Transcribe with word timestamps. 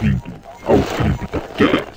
bem-vindo 0.00 0.40
ao 0.64 0.78
CryptoCast. 0.78 1.58
I 1.60 1.87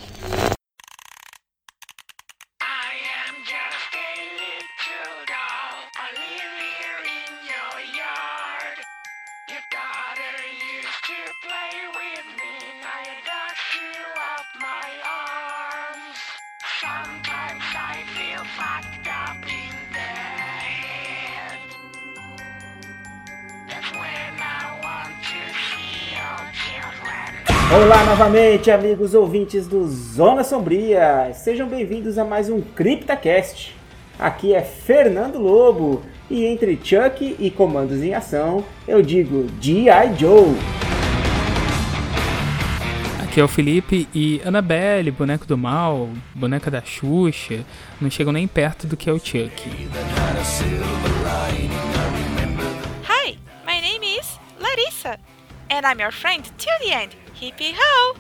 novamente, 28.21 28.69
amigos 28.69 29.15
ouvintes 29.15 29.65
do 29.65 29.87
Zona 29.87 30.43
Sombria. 30.43 31.33
Sejam 31.33 31.67
bem-vindos 31.67 32.19
a 32.19 32.23
mais 32.23 32.51
um 32.51 32.61
CryptaCast. 32.61 33.75
Aqui 34.19 34.53
é 34.53 34.61
Fernando 34.61 35.39
Lobo 35.39 36.03
e 36.29 36.45
entre 36.45 36.79
Chuck 36.83 37.35
e 37.39 37.49
comandos 37.49 38.03
em 38.03 38.13
ação, 38.13 38.63
eu 38.87 39.01
digo 39.01 39.47
G.I. 39.59 40.15
Joe. 40.19 40.55
Aqui 43.23 43.41
é 43.41 43.43
o 43.43 43.47
Felipe 43.47 44.07
e 44.13 44.39
Annabelle, 44.45 45.09
boneco 45.09 45.47
do 45.47 45.57
mal, 45.57 46.07
boneca 46.35 46.69
da 46.69 46.83
Xuxa, 46.83 47.65
não 47.99 48.11
chegam 48.11 48.31
nem 48.31 48.47
perto 48.47 48.85
do 48.85 48.95
que 48.95 49.09
é 49.09 49.13
o 49.13 49.17
Chuck. 49.17 49.67
Hi, 53.03 53.39
my 53.65 53.81
name 53.81 54.05
is 54.05 54.39
Larissa, 54.59 55.17
and 55.71 55.87
I'm 55.87 55.99
your 55.99 56.11
friend 56.11 56.43
till 56.59 56.87
the 56.87 56.93
end. 56.93 57.20
Ho! 57.43 58.15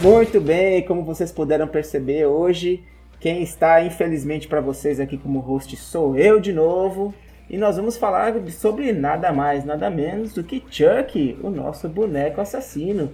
Muito 0.00 0.40
bem, 0.40 0.86
como 0.86 1.02
vocês 1.02 1.32
puderam 1.32 1.66
perceber 1.66 2.24
hoje, 2.24 2.84
quem 3.18 3.42
está 3.42 3.82
infelizmente 3.82 4.46
para 4.46 4.60
vocês 4.60 5.00
aqui 5.00 5.18
como 5.18 5.40
host 5.40 5.76
sou 5.76 6.16
eu 6.16 6.38
de 6.38 6.52
novo. 6.52 7.12
E 7.50 7.58
nós 7.58 7.78
vamos 7.78 7.96
falar 7.96 8.32
sobre 8.52 8.92
nada 8.92 9.32
mais, 9.32 9.64
nada 9.64 9.90
menos 9.90 10.34
do 10.34 10.44
que 10.44 10.62
Chuck, 10.70 11.36
o 11.42 11.50
nosso 11.50 11.88
boneco 11.88 12.40
assassino. 12.40 13.10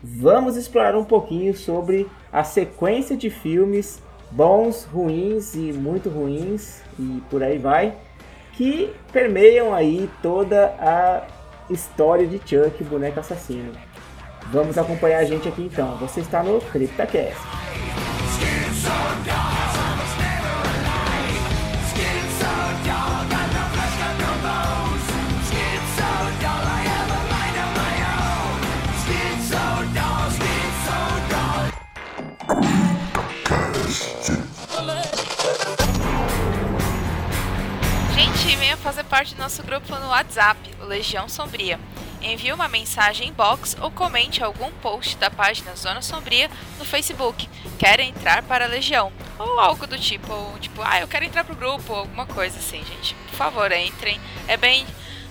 Vamos 0.00 0.56
explorar 0.56 0.96
um 0.96 1.04
pouquinho 1.04 1.56
sobre 1.56 2.06
a 2.32 2.44
sequência 2.44 3.16
de 3.16 3.30
filmes 3.30 4.00
bons, 4.30 4.84
ruins 4.84 5.56
e 5.56 5.72
muito 5.72 6.08
ruins 6.08 6.82
e 6.96 7.20
por 7.28 7.42
aí 7.42 7.58
vai, 7.58 7.96
que 8.58 8.92
permeiam 9.12 9.72
aí 9.72 10.10
toda 10.20 10.74
a 10.80 11.22
história 11.70 12.26
de 12.26 12.38
Chuck, 12.38 12.82
boneco 12.82 13.20
assassino. 13.20 13.70
Vamos 14.50 14.76
acompanhar 14.76 15.18
a 15.18 15.24
gente 15.24 15.46
aqui 15.46 15.62
então. 15.62 15.96
Você 15.98 16.20
está 16.20 16.42
no 16.42 16.60
CryptaCast. 16.60 17.38
Gente, 38.18 38.56
venha 38.56 38.76
fazer 38.76 39.04
parte 39.04 39.32
do 39.36 39.40
nosso 39.40 39.62
grupo 39.62 39.94
no 39.94 40.08
WhatsApp, 40.08 40.58
o 40.80 40.84
Legião 40.84 41.28
Sombria. 41.28 41.78
Envie 42.20 42.52
uma 42.52 42.66
mensagem 42.66 43.28
inbox 43.28 43.76
ou 43.80 43.92
comente 43.92 44.42
algum 44.42 44.72
post 44.72 45.16
da 45.18 45.30
página 45.30 45.76
Zona 45.76 46.02
Sombria 46.02 46.50
no 46.80 46.84
Facebook. 46.84 47.48
Quer 47.78 48.00
entrar 48.00 48.42
para 48.42 48.64
a 48.64 48.68
Legião? 48.68 49.12
Ou 49.38 49.60
algo 49.60 49.86
do 49.86 49.96
tipo, 49.96 50.32
ou 50.32 50.58
tipo, 50.58 50.82
ah, 50.82 50.98
eu 50.98 51.06
quero 51.06 51.26
entrar 51.26 51.44
pro 51.44 51.54
grupo, 51.54 51.92
ou 51.92 52.00
alguma 52.00 52.26
coisa 52.26 52.58
assim, 52.58 52.84
gente. 52.84 53.14
Por 53.14 53.36
favor, 53.36 53.70
entrem. 53.70 54.20
É 54.48 54.56
bem 54.56 54.84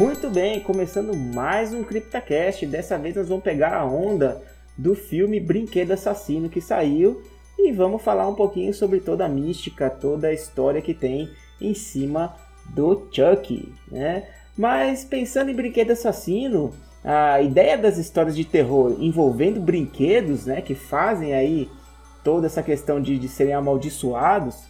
Muito 0.00 0.30
bem, 0.30 0.60
começando 0.60 1.14
mais 1.14 1.74
um 1.74 1.84
CryptaCast. 1.84 2.64
Dessa 2.64 2.96
vez 2.96 3.14
nós 3.16 3.28
vamos 3.28 3.44
pegar 3.44 3.76
a 3.76 3.84
onda 3.84 4.40
do 4.74 4.94
filme 4.94 5.38
Brinquedo 5.38 5.92
Assassino 5.92 6.48
que 6.48 6.58
saiu 6.58 7.22
e 7.58 7.70
vamos 7.70 8.00
falar 8.00 8.26
um 8.26 8.34
pouquinho 8.34 8.72
sobre 8.72 9.00
toda 9.00 9.26
a 9.26 9.28
mística, 9.28 9.90
toda 9.90 10.28
a 10.28 10.32
história 10.32 10.80
que 10.80 10.94
tem 10.94 11.28
em 11.60 11.74
cima 11.74 12.34
do 12.70 13.10
Chuck, 13.12 13.74
né? 13.92 14.26
Mas 14.56 15.04
pensando 15.04 15.50
em 15.50 15.54
Brinquedo 15.54 15.90
Assassino, 15.90 16.72
a 17.04 17.42
ideia 17.42 17.76
das 17.76 17.98
histórias 17.98 18.34
de 18.34 18.46
terror 18.46 18.96
envolvendo 19.00 19.60
brinquedos, 19.60 20.46
né, 20.46 20.62
que 20.62 20.74
fazem 20.74 21.34
aí 21.34 21.68
toda 22.24 22.46
essa 22.46 22.62
questão 22.62 23.02
de, 23.02 23.18
de 23.18 23.28
serem 23.28 23.52
amaldiçoados, 23.52 24.64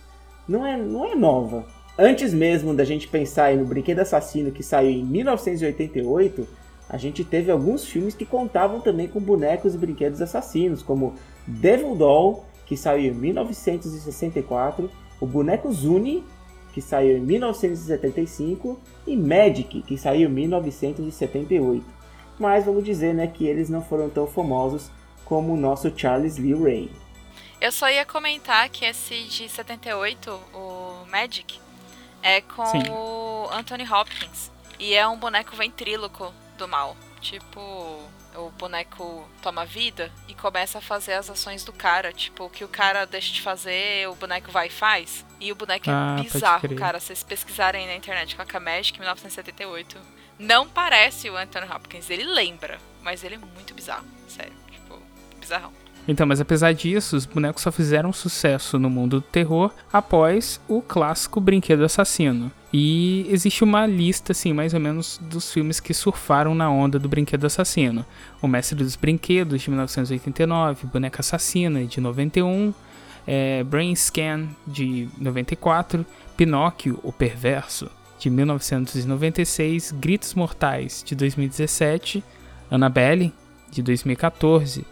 não 0.49 0.67
é, 0.67 0.77
não 0.77 1.07
é 1.07 1.15
nova. 1.15 1.65
Antes 2.03 2.33
mesmo 2.33 2.73
da 2.73 2.83
gente 2.83 3.07
pensar 3.07 3.55
no 3.55 3.67
Brinquedo 3.67 3.99
Assassino 3.99 4.51
que 4.51 4.63
saiu 4.63 4.89
em 4.89 5.05
1988, 5.05 6.49
a 6.89 6.97
gente 6.97 7.23
teve 7.23 7.51
alguns 7.51 7.85
filmes 7.85 8.15
que 8.15 8.25
contavam 8.25 8.81
também 8.81 9.07
com 9.07 9.21
bonecos 9.21 9.75
e 9.75 9.79
brinquedos 9.79 10.23
assassinos, 10.23 10.83
como 10.83 11.15
Devil 11.47 11.95
Doll, 11.95 12.43
que 12.65 12.75
saiu 12.75 13.13
em 13.13 13.15
1964, 13.15 14.91
o 15.21 15.27
boneco 15.27 15.71
Zuni, 15.71 16.25
que 16.73 16.81
saiu 16.81 17.19
em 17.19 17.21
1975, 17.21 18.81
e 19.07 19.15
Magic, 19.15 19.83
que 19.83 19.99
saiu 19.99 20.31
em 20.31 20.33
1978. 20.33 21.85
Mas 22.39 22.65
vamos 22.65 22.83
dizer 22.83 23.13
né, 23.13 23.27
que 23.27 23.45
eles 23.47 23.69
não 23.69 23.83
foram 23.83 24.09
tão 24.09 24.27
famosos 24.27 24.91
como 25.23 25.53
o 25.53 25.57
nosso 25.57 25.93
Charles 25.95 26.39
Lee 26.39 26.55
Ray. 26.55 26.91
Eu 27.61 27.71
só 27.71 27.91
ia 27.91 28.07
comentar 28.07 28.71
que 28.71 28.87
esse 28.87 29.25
de 29.25 29.51
78, 29.51 30.31
o 30.55 31.05
Magic, 31.11 31.61
é 32.23 32.41
com 32.41 32.67
Sim. 32.67 32.83
o 32.91 33.49
Anthony 33.53 33.91
Hopkins. 33.91 34.51
E 34.79 34.95
é 34.95 35.07
um 35.07 35.19
boneco 35.19 35.55
ventríloco 35.57 36.33
do 36.57 36.67
mal. 36.67 36.97
Tipo, 37.21 37.61
o 38.35 38.51
boneco 38.57 39.29
toma 39.43 39.65
vida 39.67 40.11
e 40.27 40.35
começa 40.35 40.79
a 40.79 40.81
fazer 40.81 41.15
as 41.15 41.29
ações 41.29 41.65
do 41.65 41.73
cara. 41.73 42.13
Tipo, 42.13 42.45
o 42.45 42.51
que 42.51 42.65
o 42.65 42.69
cara 42.69 43.05
deixa 43.07 43.33
de 43.33 43.43
fazer, 43.43 44.09
o 44.09 44.15
boneco 44.15 44.51
vai 44.51 44.69
e 44.69 44.71
faz. 44.71 45.25
E 45.39 45.53
o 45.53 45.55
boneco 45.55 45.87
Ah, 45.89 46.17
é 46.19 46.23
bizarro, 46.23 46.75
cara. 46.77 46.99
Se 46.99 47.07
vocês 47.09 47.23
pesquisarem 47.23 47.87
na 47.87 47.95
internet 47.95 48.37
com 48.37 48.43
a 48.57 48.61
Magic 48.61 48.99
1978, 48.99 49.99
não 50.39 50.69
parece 50.69 51.29
o 51.29 51.37
Anthony 51.37 51.71
Hopkins. 51.71 52.09
Ele 52.09 52.25
lembra, 52.25 52.79
mas 53.03 53.23
ele 53.23 53.35
é 53.35 53.39
muito 53.39 53.75
bizarro. 53.75 54.07
Sério, 54.29 54.55
tipo, 54.71 54.99
bizarrão. 55.39 55.73
Então, 56.11 56.27
mas 56.27 56.41
apesar 56.41 56.73
disso, 56.73 57.17
os 57.17 57.25
bonecos 57.25 57.63
só 57.63 57.71
fizeram 57.71 58.13
sucesso 58.13 58.81
no 58.81 58.91
mundo 58.91 59.21
do 59.21 59.23
terror 59.23 59.73
após 59.93 60.61
o 60.67 60.83
clássico 60.83 61.41
Brinquedo 61.41 61.85
Assassino. 61.85 62.51
E 62.73 63.29
existe 63.31 63.63
uma 63.63 63.87
lista, 63.87 64.33
assim, 64.33 64.53
mais 64.53 64.75
ou 64.75 64.81
menos, 64.81 65.21
dos 65.31 65.53
filmes 65.53 65.79
que 65.79 65.95
surfaram 65.95 66.53
na 66.53 66.69
onda 66.69 66.99
do 66.99 67.09
Brinquedo 67.09 67.47
Assassino. 67.47 68.05
O 68.43 68.49
Mestre 68.49 68.77
dos 68.77 68.97
Brinquedos, 68.97 69.63
de 69.63 69.71
1989, 69.71 70.89
Boneca 70.89 71.21
Assassina, 71.21 71.85
de 71.85 72.01
91, 72.01 72.75
é, 73.25 73.63
Brain 73.63 73.95
Scan, 73.95 74.49
de 74.67 75.09
94, 75.17 76.05
Pinóquio, 76.37 76.99
o 77.05 77.13
Perverso, 77.13 77.89
de 78.19 78.29
1996, 78.29 79.93
Gritos 79.93 80.35
Mortais, 80.35 81.05
de 81.07 81.15
2017, 81.15 82.25
Annabelle, 82.69 83.33
de 83.71 83.81
2014, 83.81 84.85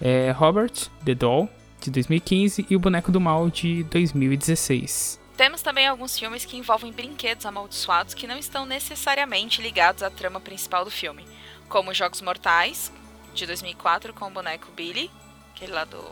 é, 0.00 0.30
Robert, 0.32 0.72
The 1.04 1.14
Doll, 1.14 1.48
de 1.80 1.90
2015 1.90 2.66
e 2.68 2.76
O 2.76 2.78
Boneco 2.80 3.12
do 3.12 3.20
Mal, 3.20 3.48
de 3.50 3.84
2016. 3.84 5.20
Temos 5.36 5.60
também 5.60 5.86
alguns 5.86 6.18
filmes 6.18 6.44
que 6.44 6.56
envolvem 6.56 6.90
brinquedos 6.92 7.44
amaldiçoados 7.44 8.14
que 8.14 8.26
não 8.26 8.38
estão 8.38 8.64
necessariamente 8.64 9.60
ligados 9.60 10.02
à 10.02 10.10
trama 10.10 10.40
principal 10.40 10.84
do 10.84 10.90
filme, 10.90 11.24
como 11.68 11.92
Jogos 11.92 12.22
Mortais, 12.22 12.90
de 13.34 13.44
2004, 13.46 14.14
com 14.14 14.26
o 14.26 14.30
boneco 14.30 14.68
Billy, 14.74 15.10
aquele 15.54 15.72
lá 15.72 15.84
do 15.84 16.02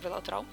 Velotrol. 0.00 0.44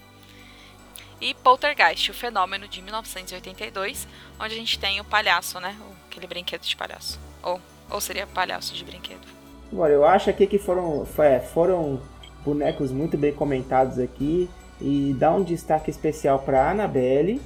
E 1.21 1.33
Poltergeist, 1.35 2.09
o 2.11 2.13
fenômeno 2.13 2.67
de 2.67 2.81
1982, 2.81 4.07
onde 4.39 4.53
a 4.53 4.57
gente 4.57 4.77
tem 4.79 4.99
o 4.99 5.03
palhaço, 5.03 5.59
né? 5.59 5.75
Aquele 6.09 6.27
brinquedo 6.27 6.61
de 6.61 6.75
palhaço. 6.75 7.19
Ou, 7.43 7.59
ou 7.89 8.01
seria 8.01 8.27
palhaço 8.27 8.73
de 8.73 8.83
brinquedo. 8.83 9.27
Olha, 9.75 9.93
eu 9.93 10.05
acho 10.05 10.29
aqui 10.29 10.45
que 10.47 10.57
foram, 10.59 11.05
foi- 11.05 11.39
foram 11.39 12.01
bonecos 12.47 12.93
muito 12.93 13.17
bem 13.17 13.33
comentados 13.33 13.99
aqui 13.99 14.49
e 14.79 15.13
dá 15.19 15.33
um 15.33 15.43
destaque 15.43 15.91
especial 15.91 16.39
para 16.39 16.71
Annabelle 16.71 17.41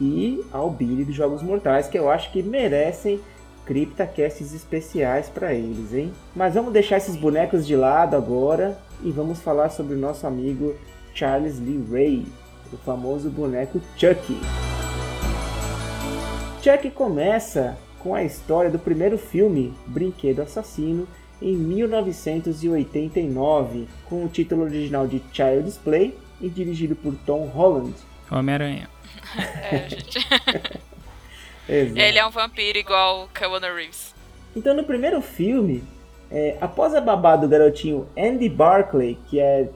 e 0.00 0.44
ao 0.52 0.70
Billy 0.70 1.04
dos 1.04 1.14
Jogos 1.16 1.42
Mortais, 1.42 1.88
que 1.88 1.98
eu 1.98 2.08
acho 2.08 2.30
que 2.30 2.40
merecem 2.40 3.20
CryptaCasts 3.66 4.54
especiais 4.54 5.28
para 5.28 5.52
eles, 5.52 5.92
hein? 5.92 6.12
Mas 6.36 6.54
vamos 6.54 6.72
deixar 6.72 6.98
esses 6.98 7.16
bonecos 7.16 7.66
de 7.66 7.74
lado 7.74 8.14
agora 8.14 8.78
e 9.02 9.10
vamos 9.10 9.40
falar 9.40 9.70
sobre 9.70 9.94
o 9.94 9.98
nosso 9.98 10.24
amigo 10.24 10.76
Charles 11.12 11.58
Lee 11.58 11.84
Ray, 11.90 12.26
o 12.72 12.76
famoso 12.76 13.30
boneco 13.30 13.80
Chucky. 13.96 14.38
Chucky 16.62 16.90
começa 16.90 17.76
com 17.98 18.14
a 18.14 18.22
história 18.22 18.70
do 18.70 18.78
primeiro 18.78 19.18
filme, 19.18 19.74
Brinquedo 19.86 20.42
Assassino, 20.42 21.08
em 21.44 21.54
1989, 21.54 23.86
com 24.08 24.24
o 24.24 24.28
título 24.28 24.62
original 24.62 25.06
de 25.06 25.22
Child's 25.30 25.76
Play 25.76 26.16
e 26.40 26.48
dirigido 26.48 26.96
por 26.96 27.14
Tom 27.26 27.44
Holland. 27.44 27.92
Homem-Aranha. 28.30 28.88
É, 29.70 29.88
gente. 29.88 30.18
Ele 31.68 32.18
é 32.18 32.26
um 32.26 32.30
vampiro 32.30 32.78
igual 32.78 33.24
o 33.24 33.28
Keanu 33.28 33.74
Reeves. 33.74 34.14
Então, 34.54 34.74
no 34.74 34.84
primeiro 34.84 35.20
filme, 35.20 35.82
é, 36.30 36.56
após 36.60 36.94
a 36.94 37.00
babá 37.00 37.34
do 37.34 37.48
garotinho 37.48 38.06
Andy 38.16 38.48
Barclay, 38.48 39.18
que 39.28 39.40
é, 39.40 39.68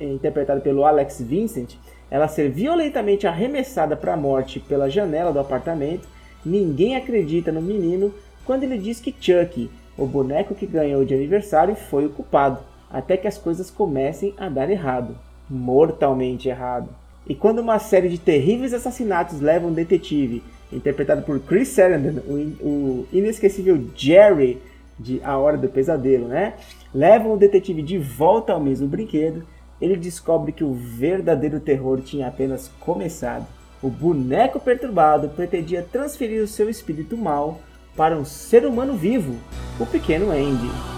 é 0.00 0.04
interpretado 0.04 0.62
pelo 0.62 0.86
Alex 0.86 1.20
Vincent, 1.20 1.74
ela 2.10 2.26
ser 2.26 2.50
violentamente 2.50 3.26
arremessada 3.26 3.94
para 3.96 4.14
a 4.14 4.16
morte 4.16 4.60
pela 4.60 4.88
janela 4.88 5.30
do 5.32 5.40
apartamento, 5.40 6.08
ninguém 6.44 6.96
acredita 6.96 7.52
no 7.52 7.60
menino 7.60 8.14
quando 8.44 8.64
ele 8.64 8.78
diz 8.78 9.00
que 9.00 9.14
Chucky, 9.20 9.70
o 9.96 10.06
boneco 10.06 10.54
que 10.54 10.66
ganhou 10.66 11.04
de 11.04 11.14
aniversário, 11.14 11.74
foi 11.74 12.06
o 12.06 12.10
culpado, 12.10 12.58
até 12.90 13.16
que 13.16 13.28
as 13.28 13.38
coisas 13.38 13.70
comecem 13.70 14.34
a 14.38 14.48
dar 14.48 14.70
errado 14.70 15.16
mortalmente 15.48 16.48
errado. 16.48 16.88
E 17.26 17.34
quando 17.34 17.60
uma 17.60 17.78
série 17.78 18.08
de 18.08 18.18
terríveis 18.18 18.72
assassinatos 18.72 19.40
leva 19.40 19.66
um 19.66 19.72
detetive, 19.72 20.42
interpretado 20.72 21.22
por 21.22 21.38
Chris 21.40 21.68
Sarandon, 21.68 22.20
o, 22.26 22.38
in- 22.38 22.56
o 22.60 23.06
inesquecível 23.12 23.82
Jerry 23.94 24.60
de 24.98 25.20
A 25.22 25.36
Hora 25.36 25.58
do 25.58 25.68
Pesadelo, 25.68 26.26
né? 26.28 26.54
Levam 26.94 27.34
o 27.34 27.36
detetive 27.36 27.82
de 27.82 27.98
volta 27.98 28.52
ao 28.52 28.60
mesmo 28.60 28.88
brinquedo, 28.88 29.44
ele 29.80 29.96
descobre 29.96 30.52
que 30.52 30.64
o 30.64 30.72
verdadeiro 30.72 31.60
terror 31.60 32.00
tinha 32.00 32.28
apenas 32.28 32.68
começado. 32.80 33.46
O 33.82 33.88
boneco 33.88 34.60
perturbado 34.60 35.28
pretendia 35.30 35.82
transferir 35.82 36.42
o 36.42 36.46
seu 36.46 36.70
espírito 36.70 37.16
mal 37.16 37.60
para 37.96 38.16
um 38.16 38.24
ser 38.24 38.64
humano 38.66 38.94
vivo, 38.94 39.36
o 39.78 39.86
pequeno 39.86 40.30
Andy. 40.30 40.92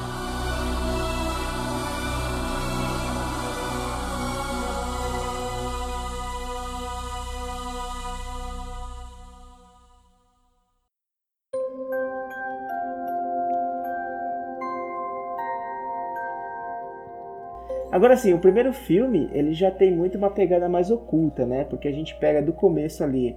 Agora 17.95 18.17
sim, 18.17 18.35
o 18.35 18.41
primeiro 18.41 18.73
filme 18.73 19.31
ele 19.33 19.55
já 19.55 19.71
tem 19.71 19.95
muito 19.95 20.19
uma 20.19 20.29
pegada 20.29 20.69
mais 20.69 20.91
oculta, 20.91 21.47
né? 21.47 21.63
Porque 21.63 21.87
a 21.87 21.93
gente 21.93 22.13
pega 22.17 22.43
do 22.43 22.53
começo 22.53 23.05
ali 23.05 23.37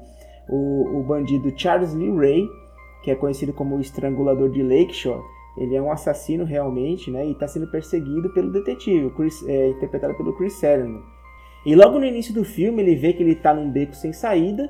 o, 0.49 0.97
o 0.97 1.03
bandido 1.03 1.53
Charles 1.55 1.93
Lee 1.93 2.11
Ray, 2.11 2.43
que 3.03 3.11
é 3.11 3.15
conhecido 3.15 3.53
como 3.53 3.75
o 3.77 3.81
estrangulador 3.81 4.49
de 4.49 4.61
Lakeshore. 4.61 5.23
Ele 5.57 5.75
é 5.75 5.81
um 5.81 5.91
assassino 5.91 6.43
realmente, 6.45 7.09
né? 7.09 7.25
E 7.25 7.31
está 7.31 7.47
sendo 7.47 7.67
perseguido 7.67 8.29
pelo 8.33 8.51
detetive, 8.51 9.09
Chris- 9.11 9.43
é, 9.47 9.69
interpretado 9.69 10.13
pelo 10.15 10.33
Chris 10.33 10.53
Sarandon. 10.53 11.01
E 11.65 11.75
logo 11.75 11.97
no 11.99 12.05
início 12.05 12.33
do 12.33 12.43
filme 12.45 12.81
ele 12.81 12.95
vê 12.95 13.11
que 13.13 13.23
ele 13.23 13.31
está 13.31 13.53
num 13.53 13.69
beco 13.69 13.95
sem 13.95 14.13
saída 14.13 14.69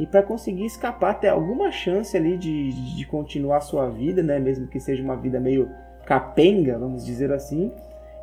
e 0.00 0.06
para 0.06 0.22
conseguir 0.22 0.64
escapar 0.64 1.20
ter 1.20 1.28
alguma 1.28 1.70
chance 1.70 2.16
ali 2.16 2.36
de, 2.38 2.72
de, 2.96 3.06
continuar 3.06 3.60
sua 3.60 3.88
vida, 3.90 4.22
né? 4.22 4.38
Mesmo 4.38 4.66
que 4.66 4.80
seja 4.80 5.02
uma 5.02 5.16
vida 5.16 5.38
meio 5.38 5.68
capenga, 6.06 6.78
vamos 6.78 7.04
dizer 7.04 7.30
assim, 7.32 7.70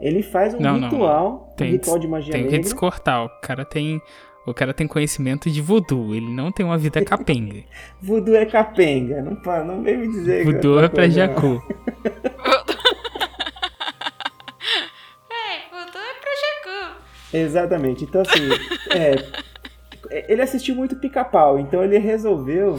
ele 0.02 0.22
faz 0.24 0.54
um 0.54 0.60
Não, 0.60 0.78
não, 0.78 0.90
ritual, 0.90 1.54
Tem, 1.56 1.70
um 1.70 1.72
ritual 1.74 2.00
de 2.00 2.08
magia 2.08 2.32
tem 2.34 2.44
que 2.44 2.48
negra. 2.52 2.64
descortar. 2.64 3.26
O 3.26 3.30
cara 3.42 3.64
tem. 3.64 4.02
O 4.50 4.54
cara 4.54 4.74
tem 4.74 4.88
conhecimento 4.88 5.50
de 5.50 5.62
voodoo, 5.62 6.16
ele 6.16 6.28
não 6.30 6.52
tem 6.52 6.66
uma 6.66 6.78
vida 6.78 7.04
capenga. 7.06 7.64
Voodoo 8.02 8.36
é 8.36 8.46
capenga, 8.46 9.22
não, 9.22 9.36
pa- 9.36 9.64
não 9.64 9.84
vem 9.84 9.98
me 9.98 10.08
dizer. 10.08 10.44
que 10.46 10.52
voodoo 10.52 10.72
outra 10.72 10.86
é 10.88 10.90
pra 10.90 11.04
coisa. 11.04 11.16
Jacu. 11.16 11.64
É, 15.32 15.70
voodoo 15.72 16.02
é 16.02 16.14
pra 16.20 16.32
Jacu. 16.42 16.96
Exatamente. 17.34 18.04
Então, 18.04 18.22
assim, 18.22 18.50
é, 18.96 19.16
ele 20.32 20.42
assistiu 20.42 20.76
muito 20.76 20.96
pica-pau, 20.96 21.60
então 21.60 21.84
ele 21.84 21.98
resolveu 21.98 22.78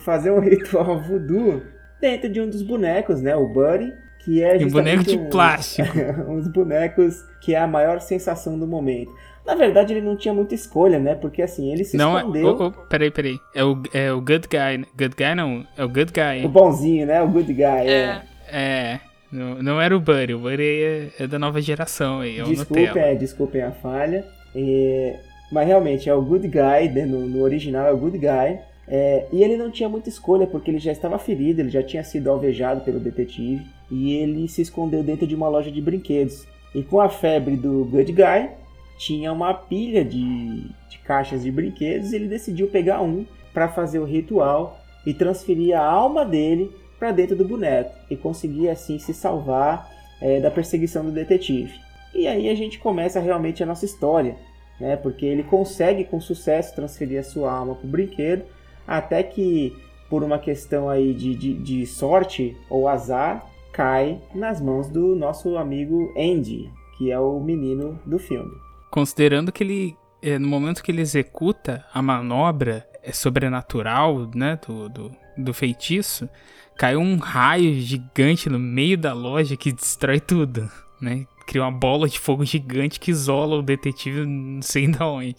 fazer 0.00 0.30
um 0.30 0.38
ritual 0.40 1.00
voodoo 1.00 1.62
dentro 2.00 2.28
de 2.28 2.40
um 2.40 2.48
dos 2.48 2.62
bonecos, 2.62 3.20
né? 3.20 3.34
O 3.34 3.48
Buddy, 3.48 3.92
que 4.24 4.42
é 4.42 4.60
E 4.60 4.64
um 4.64 4.68
boneco 4.70 5.02
de 5.02 5.16
um- 5.18 5.28
plástico. 5.30 5.88
uns 6.28 6.46
bonecos 6.48 7.16
que 7.40 7.54
é 7.54 7.58
a 7.58 7.66
maior 7.66 8.00
sensação 8.00 8.58
do 8.58 8.66
momento. 8.66 9.10
Na 9.48 9.54
verdade, 9.54 9.94
ele 9.94 10.02
não 10.02 10.14
tinha 10.14 10.34
muita 10.34 10.54
escolha, 10.54 10.98
né? 10.98 11.14
Porque 11.14 11.40
assim, 11.40 11.72
ele 11.72 11.82
se 11.82 11.96
Não 11.96 12.18
é. 12.18 12.20
escondeu. 12.20 12.56
Oh, 12.60 12.64
oh, 12.66 12.70
peraí, 12.70 13.10
peraí. 13.10 13.38
É 13.54 13.64
o, 13.64 13.82
é 13.94 14.12
o 14.12 14.20
good 14.20 14.46
guy. 14.46 14.76
né? 14.76 14.84
Good 14.94 15.16
guy 15.16 15.34
não. 15.34 15.66
É 15.74 15.82
o 15.82 15.88
good 15.88 16.12
guy. 16.12 16.44
O 16.44 16.50
bonzinho, 16.50 17.06
né? 17.06 17.22
O 17.22 17.28
good 17.28 17.50
guy. 17.50 17.64
É. 17.64 17.90
É. 17.90 18.22
É. 18.52 19.00
Não, 19.32 19.62
não 19.62 19.80
era 19.80 19.96
o 19.96 20.00
Buddy. 20.00 20.34
O 20.34 20.40
Buddy 20.40 20.62
é, 20.62 21.08
é 21.20 21.26
da 21.26 21.38
nova 21.38 21.62
geração 21.62 22.20
aí. 22.20 22.38
É 22.38 22.44
o 22.44 22.48
Desculpem, 22.48 23.02
é, 23.02 23.14
desculpem 23.14 23.62
a 23.62 23.70
falha. 23.70 24.26
É, 24.54 25.18
mas 25.50 25.66
realmente 25.66 26.10
é 26.10 26.14
o 26.14 26.20
Good 26.20 26.46
Guy, 26.48 26.90
né, 26.92 27.06
no, 27.06 27.20
no 27.26 27.42
original 27.42 27.86
é 27.86 27.92
o 27.92 27.96
Good 27.96 28.18
Guy. 28.18 28.58
É, 28.86 29.26
e 29.32 29.42
ele 29.42 29.56
não 29.56 29.70
tinha 29.70 29.88
muita 29.88 30.10
escolha 30.10 30.46
porque 30.46 30.70
ele 30.70 30.78
já 30.78 30.92
estava 30.92 31.18
ferido, 31.18 31.60
ele 31.60 31.70
já 31.70 31.82
tinha 31.82 32.04
sido 32.04 32.30
alvejado 32.30 32.82
pelo 32.82 33.00
detetive 33.00 33.62
e 33.90 34.14
ele 34.14 34.46
se 34.46 34.60
escondeu 34.60 35.02
dentro 35.02 35.26
de 35.26 35.34
uma 35.34 35.48
loja 35.48 35.70
de 35.70 35.80
brinquedos. 35.80 36.46
E 36.74 36.82
com 36.82 37.00
a 37.00 37.08
febre 37.08 37.56
do 37.56 37.86
Good 37.86 38.12
Guy, 38.12 38.50
tinha 38.98 39.32
uma 39.32 39.54
pilha 39.54 40.04
de, 40.04 40.66
de 40.90 40.98
caixas 41.04 41.44
de 41.44 41.50
brinquedos 41.50 42.12
e 42.12 42.16
ele 42.16 42.26
decidiu 42.28 42.68
pegar 42.68 43.00
um 43.00 43.24
para 43.54 43.68
fazer 43.68 44.00
o 44.00 44.04
ritual 44.04 44.78
e 45.06 45.14
transferir 45.14 45.78
a 45.78 45.82
alma 45.82 46.24
dele 46.24 46.70
para 46.98 47.12
dentro 47.12 47.36
do 47.36 47.46
boneco 47.46 47.94
e 48.10 48.16
conseguir 48.16 48.68
assim 48.68 48.98
se 48.98 49.14
salvar 49.14 49.88
é, 50.20 50.40
da 50.40 50.50
perseguição 50.50 51.04
do 51.04 51.12
detetive. 51.12 51.72
E 52.14 52.26
aí 52.26 52.48
a 52.48 52.54
gente 52.54 52.78
começa 52.78 53.20
realmente 53.20 53.62
a 53.62 53.66
nossa 53.66 53.84
história, 53.84 54.36
né? 54.80 54.96
Porque 54.96 55.24
ele 55.24 55.44
consegue 55.44 56.04
com 56.04 56.20
sucesso 56.20 56.74
transferir 56.74 57.20
a 57.20 57.22
sua 57.22 57.52
alma 57.52 57.74
para 57.76 57.86
o 57.86 57.90
brinquedo, 57.90 58.44
até 58.86 59.22
que 59.22 59.76
por 60.10 60.24
uma 60.24 60.38
questão 60.38 60.88
aí 60.88 61.14
de, 61.14 61.34
de, 61.34 61.54
de 61.54 61.86
sorte 61.86 62.56
ou 62.68 62.88
azar 62.88 63.46
cai 63.72 64.20
nas 64.34 64.60
mãos 64.60 64.88
do 64.88 65.14
nosso 65.14 65.56
amigo 65.56 66.12
Andy, 66.16 66.70
que 66.96 67.12
é 67.12 67.18
o 67.18 67.38
menino 67.38 68.00
do 68.04 68.18
filme. 68.18 68.67
Considerando 68.90 69.52
que 69.52 69.62
ele. 69.62 69.96
é, 70.22 70.38
no 70.38 70.48
momento 70.48 70.82
que 70.82 70.90
ele 70.90 71.00
executa 71.00 71.84
a 71.92 72.00
manobra 72.02 72.86
é 73.02 73.12
sobrenatural, 73.12 74.30
né? 74.34 74.58
Do, 74.66 74.88
do, 74.88 75.12
do 75.36 75.54
feitiço, 75.54 76.28
cai 76.76 76.96
um 76.96 77.16
raio 77.16 77.74
gigante 77.80 78.48
no 78.48 78.58
meio 78.58 78.96
da 78.98 79.12
loja 79.12 79.56
que 79.56 79.72
destrói 79.72 80.20
tudo, 80.20 80.70
né? 81.00 81.26
Cria 81.46 81.62
uma 81.62 81.72
bola 81.72 82.08
de 82.08 82.18
fogo 82.18 82.44
gigante 82.44 83.00
que 83.00 83.10
isola 83.10 83.56
o 83.56 83.62
detetive 83.62 84.26
não 84.26 84.60
sei 84.60 84.86
de 84.86 85.02
onde. 85.02 85.34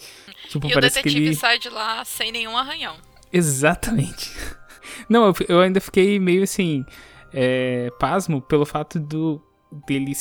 Tipo, 0.48 0.68
E 0.68 0.72
o 0.72 0.74
parece 0.74 0.98
que 0.98 1.04
detetive 1.04 1.26
ele. 1.28 1.36
sai 1.36 1.60
de 1.60 1.70
lá 1.70 2.04
sem 2.04 2.32
nenhum 2.32 2.58
arranhão. 2.58 2.96
Exatamente. 3.32 4.32
Não, 5.08 5.28
eu, 5.28 5.34
eu 5.48 5.62
ainda 5.62 5.80
fiquei 5.80 6.20
meio 6.20 6.44
assim. 6.44 6.84
É, 7.32 7.92
pasmo 8.00 8.42
pelo 8.42 8.66
fato 8.66 9.00
do 9.00 9.40
dele 9.88 10.14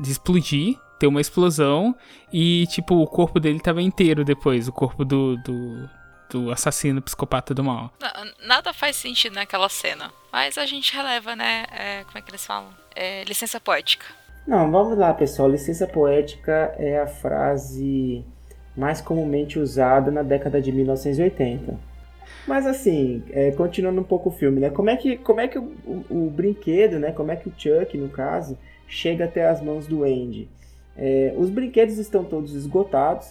de 0.00 0.10
explodir, 0.10 0.76
ter 0.98 1.06
uma 1.06 1.20
explosão 1.20 1.94
e, 2.32 2.66
tipo, 2.68 2.94
o 2.96 3.06
corpo 3.06 3.38
dele 3.40 3.60
tava 3.60 3.82
inteiro 3.82 4.24
depois 4.24 4.66
o 4.68 4.72
corpo 4.72 5.04
do, 5.04 5.36
do, 5.38 5.88
do 6.30 6.50
assassino 6.50 7.02
psicopata 7.02 7.52
do 7.54 7.62
mal. 7.64 7.92
Na- 8.00 8.24
Nada 8.46 8.72
faz 8.72 8.96
sentido 8.96 9.34
naquela 9.34 9.68
cena. 9.68 10.10
Mas 10.32 10.56
a 10.58 10.66
gente 10.66 10.94
releva, 10.94 11.34
né? 11.36 11.64
é, 11.72 12.04
como 12.04 12.18
é 12.18 12.22
que 12.22 12.30
eles 12.30 12.44
falam? 12.46 12.68
É, 12.94 13.24
licença 13.24 13.58
poética. 13.60 14.06
Não, 14.46 14.70
vamos 14.70 14.96
lá, 14.96 15.12
pessoal. 15.12 15.48
Licença 15.50 15.86
poética 15.86 16.74
é 16.78 17.00
a 17.00 17.06
frase 17.06 18.24
mais 18.76 19.00
comumente 19.00 19.58
usada 19.58 20.10
na 20.10 20.22
década 20.22 20.60
de 20.62 20.70
1980. 20.70 21.78
Mas 22.46 22.64
assim, 22.66 23.24
é, 23.30 23.50
continuando 23.52 24.00
um 24.00 24.04
pouco 24.04 24.28
o 24.28 24.32
filme, 24.32 24.60
né? 24.60 24.70
Como 24.70 24.88
é 24.88 24.96
que, 24.96 25.16
como 25.18 25.40
é 25.40 25.48
que 25.48 25.58
o, 25.58 25.64
o- 25.84 26.26
o 26.26 26.30
brinquedo, 26.30 26.98
né? 26.98 27.10
Como 27.12 27.32
é 27.32 27.36
que 27.36 27.48
o 27.48 27.52
Chuck, 27.56 27.96
no 27.98 28.08
caso, 28.08 28.56
chega 28.86 29.24
até 29.24 29.48
as 29.48 29.60
mãos 29.60 29.86
do 29.86 30.04
Andy? 30.04 30.48
É, 30.98 31.34
os 31.36 31.50
brinquedos 31.50 31.98
estão 31.98 32.24
todos 32.24 32.54
esgotados 32.54 33.28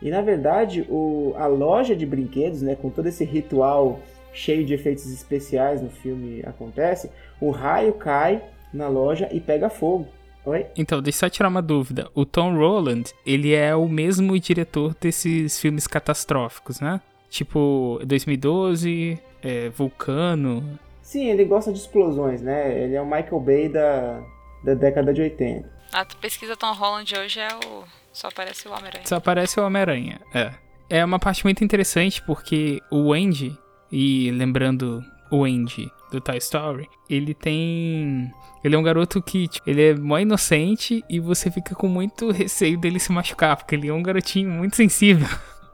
e 0.00 0.10
na 0.10 0.20
verdade 0.20 0.86
o, 0.88 1.34
a 1.36 1.46
loja 1.46 1.96
de 1.96 2.06
brinquedos, 2.06 2.62
né, 2.62 2.76
com 2.76 2.90
todo 2.90 3.06
esse 3.06 3.24
ritual 3.24 4.00
cheio 4.32 4.64
de 4.64 4.74
efeitos 4.74 5.10
especiais 5.12 5.82
no 5.82 5.90
filme 5.90 6.42
acontece, 6.44 7.10
o 7.40 7.50
raio 7.50 7.92
cai 7.94 8.42
na 8.72 8.88
loja 8.88 9.28
e 9.32 9.40
pega 9.40 9.68
fogo. 9.68 10.06
Oi? 10.44 10.66
Então, 10.76 11.02
deixa 11.02 11.16
eu 11.16 11.20
só 11.20 11.28
tirar 11.28 11.48
uma 11.48 11.60
dúvida. 11.60 12.08
O 12.14 12.24
Tom 12.24 12.56
Roland, 12.56 13.12
ele 13.26 13.54
é 13.54 13.74
o 13.74 13.88
mesmo 13.88 14.38
diretor 14.38 14.94
desses 14.98 15.60
filmes 15.60 15.86
catastróficos, 15.86 16.80
né? 16.80 17.00
Tipo, 17.28 18.00
2012, 18.06 19.18
é, 19.42 19.68
Vulcano. 19.70 20.78
Sim, 21.02 21.26
ele 21.28 21.44
gosta 21.44 21.72
de 21.72 21.78
explosões, 21.78 22.40
né? 22.40 22.82
Ele 22.82 22.94
é 22.94 23.00
o 23.00 23.04
Michael 23.04 23.40
Bay 23.40 23.68
da, 23.68 24.22
da 24.64 24.74
década 24.74 25.12
de 25.12 25.20
80. 25.20 25.77
A 25.92 26.04
pesquisa 26.04 26.56
Tom 26.56 26.72
Holland 26.72 27.14
hoje 27.16 27.40
é 27.40 27.48
o. 27.66 27.84
Só 28.12 28.28
aparece 28.28 28.68
o 28.68 28.72
Homem-Aranha. 28.72 29.06
Só 29.06 29.16
aparece 29.16 29.60
o 29.60 29.64
Homem-Aranha. 29.64 30.20
É. 30.34 30.52
É 30.90 31.04
uma 31.04 31.18
parte 31.18 31.44
muito 31.44 31.62
interessante 31.62 32.22
porque 32.22 32.80
o 32.90 33.12
Andy, 33.12 33.56
e 33.92 34.30
lembrando 34.30 35.04
o 35.30 35.44
Andy 35.44 35.90
do 36.10 36.20
Toy 36.20 36.38
Story, 36.38 36.88
ele 37.08 37.34
tem. 37.34 38.32
Ele 38.64 38.74
é 38.74 38.78
um 38.78 38.82
garoto 38.82 39.22
que, 39.22 39.48
tipo, 39.48 39.68
ele 39.68 39.90
é 39.90 39.94
mó 39.94 40.18
inocente 40.18 41.04
e 41.08 41.20
você 41.20 41.50
fica 41.50 41.74
com 41.74 41.88
muito 41.88 42.30
receio 42.32 42.78
dele 42.78 42.98
se 42.98 43.12
machucar, 43.12 43.56
porque 43.56 43.74
ele 43.74 43.88
é 43.88 43.92
um 43.92 44.02
garotinho 44.02 44.50
muito 44.50 44.76
sensível. 44.76 45.28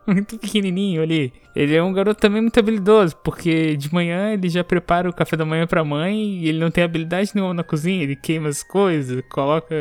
muito 0.12 0.38
pequenininho 0.38 1.02
ali. 1.02 1.32
Ele 1.54 1.74
é 1.74 1.82
um 1.82 1.92
garoto 1.92 2.20
também 2.20 2.42
muito 2.42 2.58
habilidoso, 2.58 3.16
porque 3.16 3.76
de 3.76 3.92
manhã 3.92 4.32
ele 4.32 4.48
já 4.48 4.64
prepara 4.64 5.08
o 5.08 5.12
café 5.12 5.36
da 5.36 5.44
manhã 5.44 5.66
pra 5.66 5.84
mãe 5.84 6.16
e 6.38 6.48
ele 6.48 6.58
não 6.58 6.70
tem 6.70 6.84
habilidade 6.84 7.30
nenhuma 7.34 7.54
na 7.54 7.62
cozinha, 7.64 8.02
ele 8.02 8.16
queima 8.16 8.48
as 8.48 8.62
coisas, 8.62 9.22
coloca, 9.30 9.74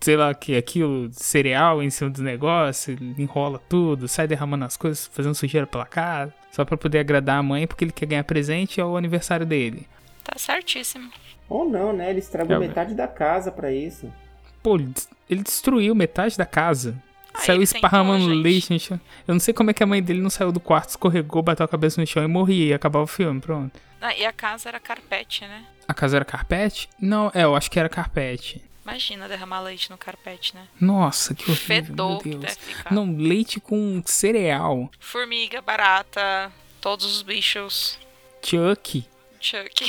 sei 0.00 0.16
lá, 0.16 0.32
que 0.34 0.56
aquilo, 0.56 1.08
cereal 1.12 1.82
em 1.82 1.90
cima 1.90 2.10
dos 2.10 2.20
negócios, 2.20 2.96
ele 2.96 3.14
enrola 3.18 3.60
tudo, 3.68 4.06
sai 4.06 4.26
derramando 4.26 4.64
as 4.64 4.76
coisas, 4.76 5.10
fazendo 5.12 5.34
sujeira 5.34 5.66
pela 5.66 5.84
casa, 5.86 6.32
só 6.52 6.64
pra 6.64 6.76
poder 6.76 7.00
agradar 7.00 7.38
a 7.38 7.42
mãe, 7.42 7.66
porque 7.66 7.84
ele 7.84 7.92
quer 7.92 8.06
ganhar 8.06 8.24
presente 8.24 8.80
ao 8.80 8.96
aniversário 8.96 9.44
dele. 9.44 9.86
Tá 10.22 10.38
certíssimo. 10.38 11.10
Ou 11.48 11.68
não, 11.68 11.92
né? 11.92 12.10
Ele 12.10 12.18
estragou 12.18 12.56
É, 12.56 12.58
metade 12.58 12.94
da 12.94 13.06
casa 13.06 13.52
pra 13.52 13.72
isso. 13.72 14.12
Pô, 14.62 14.76
ele 14.76 15.42
destruiu 15.42 15.94
metade 15.94 16.36
da 16.36 16.44
casa. 16.44 17.00
Ah, 17.36 17.40
saiu 17.42 17.62
esparramando 17.62 18.26
leite 18.28 18.72
no 18.72 18.78
chão. 18.80 19.00
Eu 19.26 19.34
não 19.34 19.40
sei 19.40 19.52
como 19.52 19.70
é 19.70 19.74
que 19.74 19.82
a 19.82 19.86
mãe 19.86 20.02
dele 20.02 20.20
não 20.20 20.30
saiu 20.30 20.50
do 20.52 20.60
quarto, 20.60 20.90
escorregou, 20.90 21.42
bateu 21.42 21.64
a 21.64 21.68
cabeça 21.68 22.00
no 22.00 22.06
chão 22.06 22.22
e 22.24 22.26
morria. 22.26 22.66
E 22.70 22.74
acabava 22.74 23.04
o 23.04 23.06
filme, 23.06 23.40
pronto. 23.40 23.78
Ah, 24.00 24.14
e 24.14 24.24
a 24.24 24.32
casa 24.32 24.68
era 24.68 24.78
carpete, 24.80 25.42
né? 25.44 25.64
A 25.88 25.94
casa 25.94 26.16
era 26.16 26.24
carpete? 26.24 26.88
Não, 27.00 27.30
é, 27.34 27.44
eu 27.44 27.54
acho 27.56 27.70
que 27.70 27.78
era 27.78 27.88
carpete. 27.88 28.62
Imagina 28.84 29.26
derramar 29.28 29.60
leite 29.62 29.90
no 29.90 29.98
carpete, 29.98 30.54
né? 30.54 30.62
Nossa, 30.80 31.34
que 31.34 31.50
horrível, 31.50 31.86
Fedor 31.86 32.18
que 32.22 32.28
meu 32.28 32.38
deve 32.38 32.54
Deus. 32.54 32.66
ficar. 32.66 32.94
Não, 32.94 33.16
leite 33.16 33.58
com 33.58 34.00
cereal. 34.04 34.88
Formiga, 35.00 35.60
barata, 35.60 36.52
todos 36.80 37.04
os 37.04 37.22
bichos. 37.22 37.98
Chuck. 38.42 39.04
Chuck. 39.40 39.84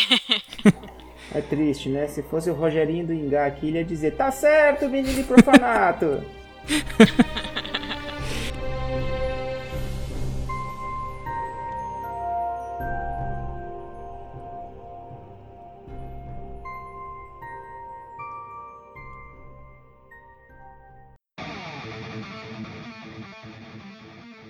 É 1.36 1.42
triste, 1.42 1.90
né? 1.90 2.08
Se 2.08 2.24
fosse 2.24 2.50
o 2.50 2.54
Rogerinho 2.54 3.06
do 3.08 3.14
Ingá 3.14 3.48
aqui, 3.48 3.68
ele 3.68 3.80
ia 3.80 3.84
dizer: 3.84 4.16
Tá 4.16 4.32
certo, 4.32 4.88
menino 4.88 5.14
de 5.14 5.24
profanato! 5.24 6.24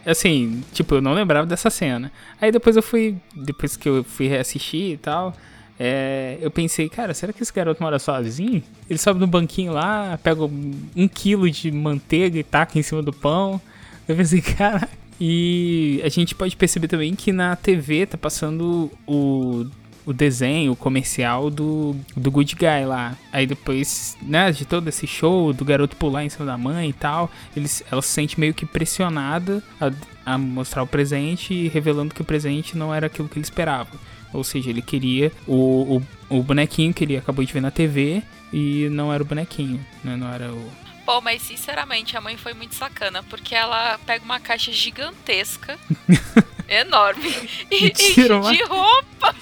Assim, 0.07 0.63
tipo, 0.71 0.95
eu 0.95 1.01
não 1.01 1.11
lembrava 1.13 1.45
dessa 1.45 1.69
cena. 1.69 2.09
Aí 2.39 2.49
depois 2.49 2.77
eu 2.77 2.81
fui. 2.81 3.17
Depois 3.35 3.75
que 3.75 3.89
eu 3.89 4.05
fui 4.05 4.25
reassistir 4.27 4.93
e 4.93 4.97
tal. 4.97 5.35
É, 5.79 6.37
eu 6.41 6.49
pensei, 6.49 6.89
cara, 6.89 7.13
será 7.13 7.31
que 7.31 7.41
esse 7.43 7.53
garoto 7.53 7.81
mora 7.81 7.99
sozinho? 7.99 8.63
Ele 8.89 8.97
sobe 8.97 9.19
no 9.19 9.27
banquinho 9.27 9.73
lá, 9.73 10.19
pega 10.21 10.43
um, 10.43 11.07
quilo 11.07 11.49
de 11.49 11.71
manteiga 11.71 12.39
e 12.39 12.43
taca 12.43 12.79
em 12.79 12.81
cima 12.81 13.03
do 13.03 13.13
pão. 13.13 13.61
Eu 14.07 14.15
pensei, 14.15 14.41
cara. 14.41 14.89
E 15.19 15.99
a 16.03 16.09
gente 16.09 16.35
pode 16.35 16.55
perceber 16.55 16.87
também 16.87 17.15
que 17.15 17.31
na 17.31 17.55
TV 17.55 18.05
tá 18.05 18.17
passando 18.17 18.91
o, 19.07 19.65
o 20.05 20.13
desenho, 20.13 20.73
o 20.73 20.75
comercial 20.75 21.49
do, 21.49 21.95
do 22.15 22.29
Good 22.29 22.55
Guy 22.55 22.85
lá. 22.85 23.15
Aí 23.31 23.47
depois, 23.47 24.15
né, 24.21 24.51
de 24.51 24.63
todo 24.63 24.87
esse 24.87 25.07
show 25.07 25.51
do 25.53 25.65
garoto 25.65 25.95
pular 25.95 26.23
em 26.23 26.29
cima 26.29 26.45
da 26.45 26.57
mãe 26.57 26.89
e 26.89 26.93
tal, 26.93 27.31
eles, 27.55 27.83
ela 27.91 28.01
se 28.01 28.09
sente 28.09 28.39
meio 28.39 28.53
que 28.53 28.63
pressionada 28.63 29.63
a, 29.81 29.91
a 30.33 30.37
mostrar 30.37 30.83
o 30.83 30.87
presente 30.87 31.51
e 31.51 31.67
revelando 31.67 32.13
que 32.13 32.21
o 32.21 32.25
presente 32.25 32.77
não 32.77 32.93
era 32.93 33.07
aquilo 33.07 33.27
que 33.27 33.39
ele 33.39 33.45
esperava. 33.45 33.89
Ou 34.37 34.43
seja, 34.43 34.69
ele 34.69 34.81
queria 34.81 35.31
o, 35.47 35.97
o, 36.29 36.37
o 36.37 36.43
bonequinho 36.43 36.93
que 36.93 37.03
ele 37.03 37.17
acabou 37.17 37.43
de 37.43 37.51
ver 37.51 37.61
na 37.61 37.71
TV 37.71 38.21
e 38.53 38.87
não 38.91 39.11
era 39.11 39.23
o 39.23 39.25
bonequinho, 39.25 39.83
né? 40.03 40.15
Não 40.15 40.31
era 40.31 40.51
o. 40.53 40.71
Pô, 41.05 41.19
mas 41.21 41.41
sinceramente 41.41 42.15
a 42.17 42.21
mãe 42.21 42.37
foi 42.37 42.53
muito 42.53 42.75
sacana, 42.75 43.23
porque 43.23 43.55
ela 43.55 43.97
pega 44.05 44.23
uma 44.25 44.39
caixa 44.39 44.71
gigantesca, 44.73 45.77
enorme, 46.69 47.33
e 47.71 47.85
E 47.85 47.87
enche 47.91 48.31
uma- 48.31 48.51
de 48.51 48.61
roupa. 48.63 49.35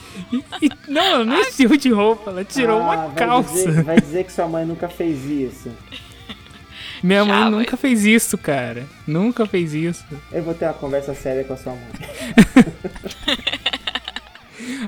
E- 0.61 0.69
não, 0.87 1.03
ela 1.03 1.25
não 1.25 1.43
de 1.77 1.89
roupa, 1.91 2.29
ela 2.31 2.45
tirou 2.45 2.79
Ah, 2.79 2.83
uma 2.83 2.95
vai 3.07 3.15
calça. 3.15 3.51
Dizer, 3.53 3.83
vai 3.83 3.99
dizer 3.99 4.23
que 4.25 4.31
sua 4.31 4.47
mãe 4.47 4.63
nunca 4.65 4.87
fez 4.87 5.25
isso. 5.25 5.71
Minha 7.03 7.19
Já, 7.19 7.25
mãe 7.25 7.41
mas- 7.43 7.51
nunca 7.51 7.77
fez 7.77 8.05
isso, 8.05 8.37
cara. 8.37 8.87
Nunca 9.05 9.45
fez 9.45 9.73
isso. 9.73 10.03
Eu 10.31 10.43
vou 10.43 10.53
ter 10.53 10.65
uma 10.65 10.73
conversa 10.73 11.13
séria 11.13 11.43
com 11.43 11.53
a 11.53 11.57
sua 11.57 11.73
mãe. 11.73 11.81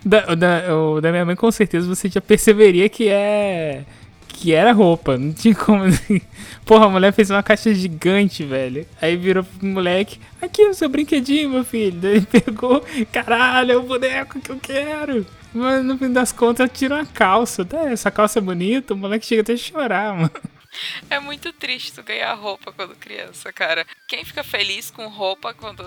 Da, 0.06 0.36
da, 0.36 0.62
da 1.02 1.12
minha 1.12 1.26
mãe, 1.26 1.36
com 1.36 1.52
certeza, 1.52 1.88
você 1.88 2.10
já 2.10 2.22
perceberia 2.22 2.90
que 2.90 3.08
é. 3.10 3.84
Que 4.28 4.54
era 4.54 4.72
roupa. 4.72 5.18
Não 5.18 5.34
tinha 5.34 5.56
como. 5.56 5.84
assim. 5.84 6.22
Porra, 6.66 6.86
a 6.86 6.90
mulher 6.90 7.12
fez 7.12 7.30
uma 7.30 7.42
caixa 7.42 7.74
gigante, 7.74 8.44
velho. 8.44 8.86
Aí 9.02 9.16
virou 9.16 9.44
pro 9.44 9.68
moleque: 9.68 10.20
Aqui 10.42 10.62
é 10.62 10.70
o 10.70 10.74
seu 10.74 10.90
brinquedinho, 10.90 11.50
meu 11.50 11.64
filho. 11.64 12.00
Daí 12.00 12.18
ele 12.18 12.26
pegou: 12.26 12.84
Caralho, 13.12 13.72
é 13.72 13.78
o 13.78 13.84
boneco 13.84 14.40
que 14.40 14.52
eu 14.52 14.60
quero. 14.60 15.26
Mas 15.54 15.84
no 15.84 15.98
fim 15.98 16.12
das 16.12 16.32
contas, 16.32 16.70
tira 16.72 16.96
uma 16.96 17.06
calça. 17.06 17.66
Tá, 17.66 17.90
essa 17.90 18.12
calça 18.12 18.38
é 18.40 18.42
bonita. 18.42 18.94
O 18.94 18.98
moleque 18.98 19.26
chega 19.26 19.42
até 19.42 19.54
a 19.54 19.58
chorar, 19.58 20.14
mano. 20.16 20.32
É 21.10 21.20
muito 21.20 21.52
triste 21.54 21.94
tu 21.94 22.04
ganhar 22.04 22.34
roupa 22.34 22.72
quando 22.72 22.96
criança, 22.96 23.52
cara. 23.54 23.86
Quem 24.08 24.24
fica 24.26 24.44
feliz 24.44 24.92
com 24.92 25.08
roupa 25.08 25.54
quando 25.54 25.84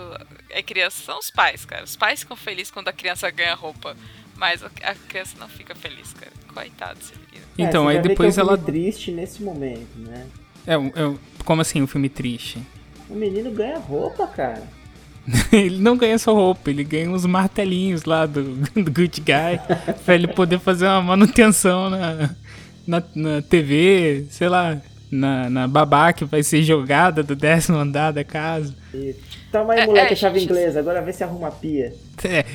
é 0.48 0.62
criança 0.62 1.02
são 1.04 1.18
os 1.18 1.30
pais, 1.30 1.64
cara. 1.64 1.84
Os 1.84 1.96
pais 1.96 2.20
ficam 2.20 2.36
felizes 2.36 2.70
quando 2.70 2.88
a 2.88 2.92
criança 2.92 3.30
ganha 3.30 3.54
roupa. 3.54 3.96
Mas 4.36 4.62
a 4.62 4.94
criança 5.06 5.36
não 5.38 5.48
fica 5.48 5.74
feliz, 5.74 6.14
cara. 6.14 6.32
Coitado 6.48 6.98
desse 6.98 7.12
menino. 7.14 7.46
Então, 7.58 7.88
É, 7.90 7.92
você 7.92 7.98
aí 7.98 8.02
depois 8.02 8.38
é 8.38 8.42
um 8.42 8.46
ela. 8.46 8.56
triste 8.56 9.10
nesse 9.10 9.42
momento, 9.42 9.98
né? 9.98 10.26
É, 10.66 10.74
é 10.74 11.18
como 11.44 11.60
assim, 11.60 11.82
um 11.82 11.86
filme 11.86 12.08
triste? 12.08 12.66
O 13.08 13.14
menino 13.14 13.50
ganha 13.50 13.78
roupa, 13.78 14.26
cara. 14.26 14.66
ele 15.52 15.78
não 15.78 15.96
ganha 15.96 16.18
só 16.18 16.32
roupa, 16.32 16.70
ele 16.70 16.82
ganha 16.82 17.10
uns 17.10 17.26
martelinhos 17.26 18.04
lá 18.04 18.24
do, 18.26 18.42
do 18.74 18.90
Good 18.90 19.20
Guy 19.20 19.60
pra 20.04 20.14
ele 20.14 20.28
poder 20.28 20.58
fazer 20.58 20.86
uma 20.86 21.02
manutenção 21.02 21.90
na, 21.90 22.30
na, 22.86 23.02
na 23.14 23.42
TV, 23.42 24.26
sei 24.30 24.48
lá, 24.48 24.80
na, 25.10 25.50
na 25.50 25.68
babá 25.68 26.12
que 26.12 26.24
vai 26.24 26.42
ser 26.42 26.62
jogada 26.62 27.22
do 27.22 27.34
décimo 27.34 27.78
andar 27.78 28.12
da 28.12 28.24
casa. 28.24 28.74
E... 28.94 29.14
Toma 29.50 29.72
aí, 29.74 29.80
É, 29.80 29.86
moleque, 29.86 30.10
é, 30.10 30.12
a 30.12 30.16
chave 30.16 30.38
gente, 30.38 30.50
inglesa. 30.50 30.78
Agora 30.78 31.02
vê 31.02 31.12
se 31.12 31.24
arruma 31.24 31.48
a 31.48 31.50
pia. 31.50 31.92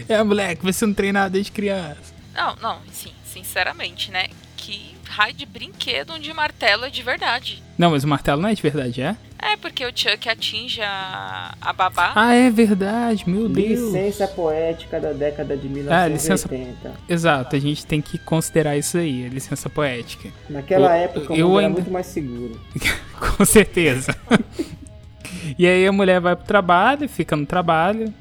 É, 0.07 0.13
é 0.13 0.23
moleque, 0.23 0.63
vai 0.63 0.71
ser 0.71 0.85
um 0.85 0.93
treinado 0.93 1.33
desde 1.33 1.51
criança. 1.51 2.13
Não, 2.33 2.55
não, 2.61 2.79
sim, 2.91 3.11
sinceramente, 3.25 4.11
né? 4.11 4.27
Que 4.55 4.95
raio 5.05 5.33
de 5.33 5.45
brinquedo 5.45 6.13
onde 6.13 6.33
martelo 6.33 6.85
é 6.85 6.89
de 6.89 7.01
verdade. 7.01 7.61
Não, 7.77 7.91
mas 7.91 8.03
o 8.03 8.07
martelo 8.07 8.41
não 8.41 8.49
é 8.49 8.53
de 8.53 8.61
verdade, 8.61 9.01
é? 9.01 9.15
É, 9.37 9.55
porque 9.57 9.85
o 9.85 9.91
Chuck 9.93 10.27
atinge 10.29 10.81
a, 10.81 11.53
a 11.61 11.73
babá. 11.73 12.13
Ah, 12.15 12.33
é 12.33 12.49
verdade, 12.49 13.29
meu 13.29 13.47
Deus. 13.47 13.93
Licença 13.93 14.27
poética 14.27 14.99
da 14.99 15.11
década 15.13 15.55
de 15.55 15.67
Ah, 15.89 16.07
licença- 16.07 16.47
1980. 16.49 16.91
Exato, 17.07 17.55
a 17.55 17.59
gente 17.59 17.85
tem 17.85 18.01
que 18.01 18.17
considerar 18.17 18.75
isso 18.77 18.97
aí, 18.97 19.25
a 19.25 19.29
licença 19.29 19.69
poética. 19.69 20.29
Naquela 20.49 20.97
Eu- 20.97 21.03
época 21.03 21.33
o 21.33 21.35
eu 21.35 21.47
mundo 21.47 21.59
era 21.59 21.67
ainda- 21.67 21.79
muito 21.81 21.91
mais 21.91 22.05
seguro. 22.07 22.59
Com 23.37 23.45
certeza. 23.45 24.15
e 25.59 25.67
aí 25.67 25.85
a 25.85 25.91
mulher 25.91 26.19
vai 26.19 26.35
pro 26.35 26.45
trabalho, 26.45 27.07
fica 27.07 27.35
no 27.35 27.45
trabalho, 27.45 28.11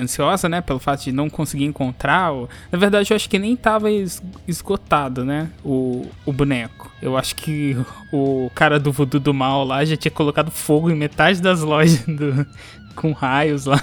ansiosa, 0.00 0.48
né, 0.48 0.60
pelo 0.60 0.78
fato 0.78 1.04
de 1.04 1.12
não 1.12 1.28
conseguir 1.30 1.64
encontrar. 1.64 2.32
o- 2.32 2.48
Na 2.72 2.78
verdade, 2.78 3.12
eu 3.12 3.16
acho 3.16 3.28
que 3.28 3.38
nem 3.38 3.54
tava 3.56 3.90
es- 3.90 4.22
esgotado, 4.46 5.24
né, 5.24 5.48
o, 5.64 6.06
o 6.26 6.32
boneco. 6.32 6.90
Eu 7.02 7.16
acho 7.16 7.34
que 7.36 7.76
o 8.12 8.50
cara 8.54 8.78
do 8.78 8.90
voodoo 8.92 9.20
do 9.20 9.34
mal 9.34 9.64
lá 9.64 9.84
já 9.84 9.96
tinha 9.96 10.12
colocado 10.12 10.50
fogo 10.50 10.90
em 10.90 10.94
metade 10.96 11.40
das 11.42 11.60
lojas 11.60 12.04
do- 12.06 12.46
com 12.94 13.12
raios 13.12 13.64
lá. 13.66 13.82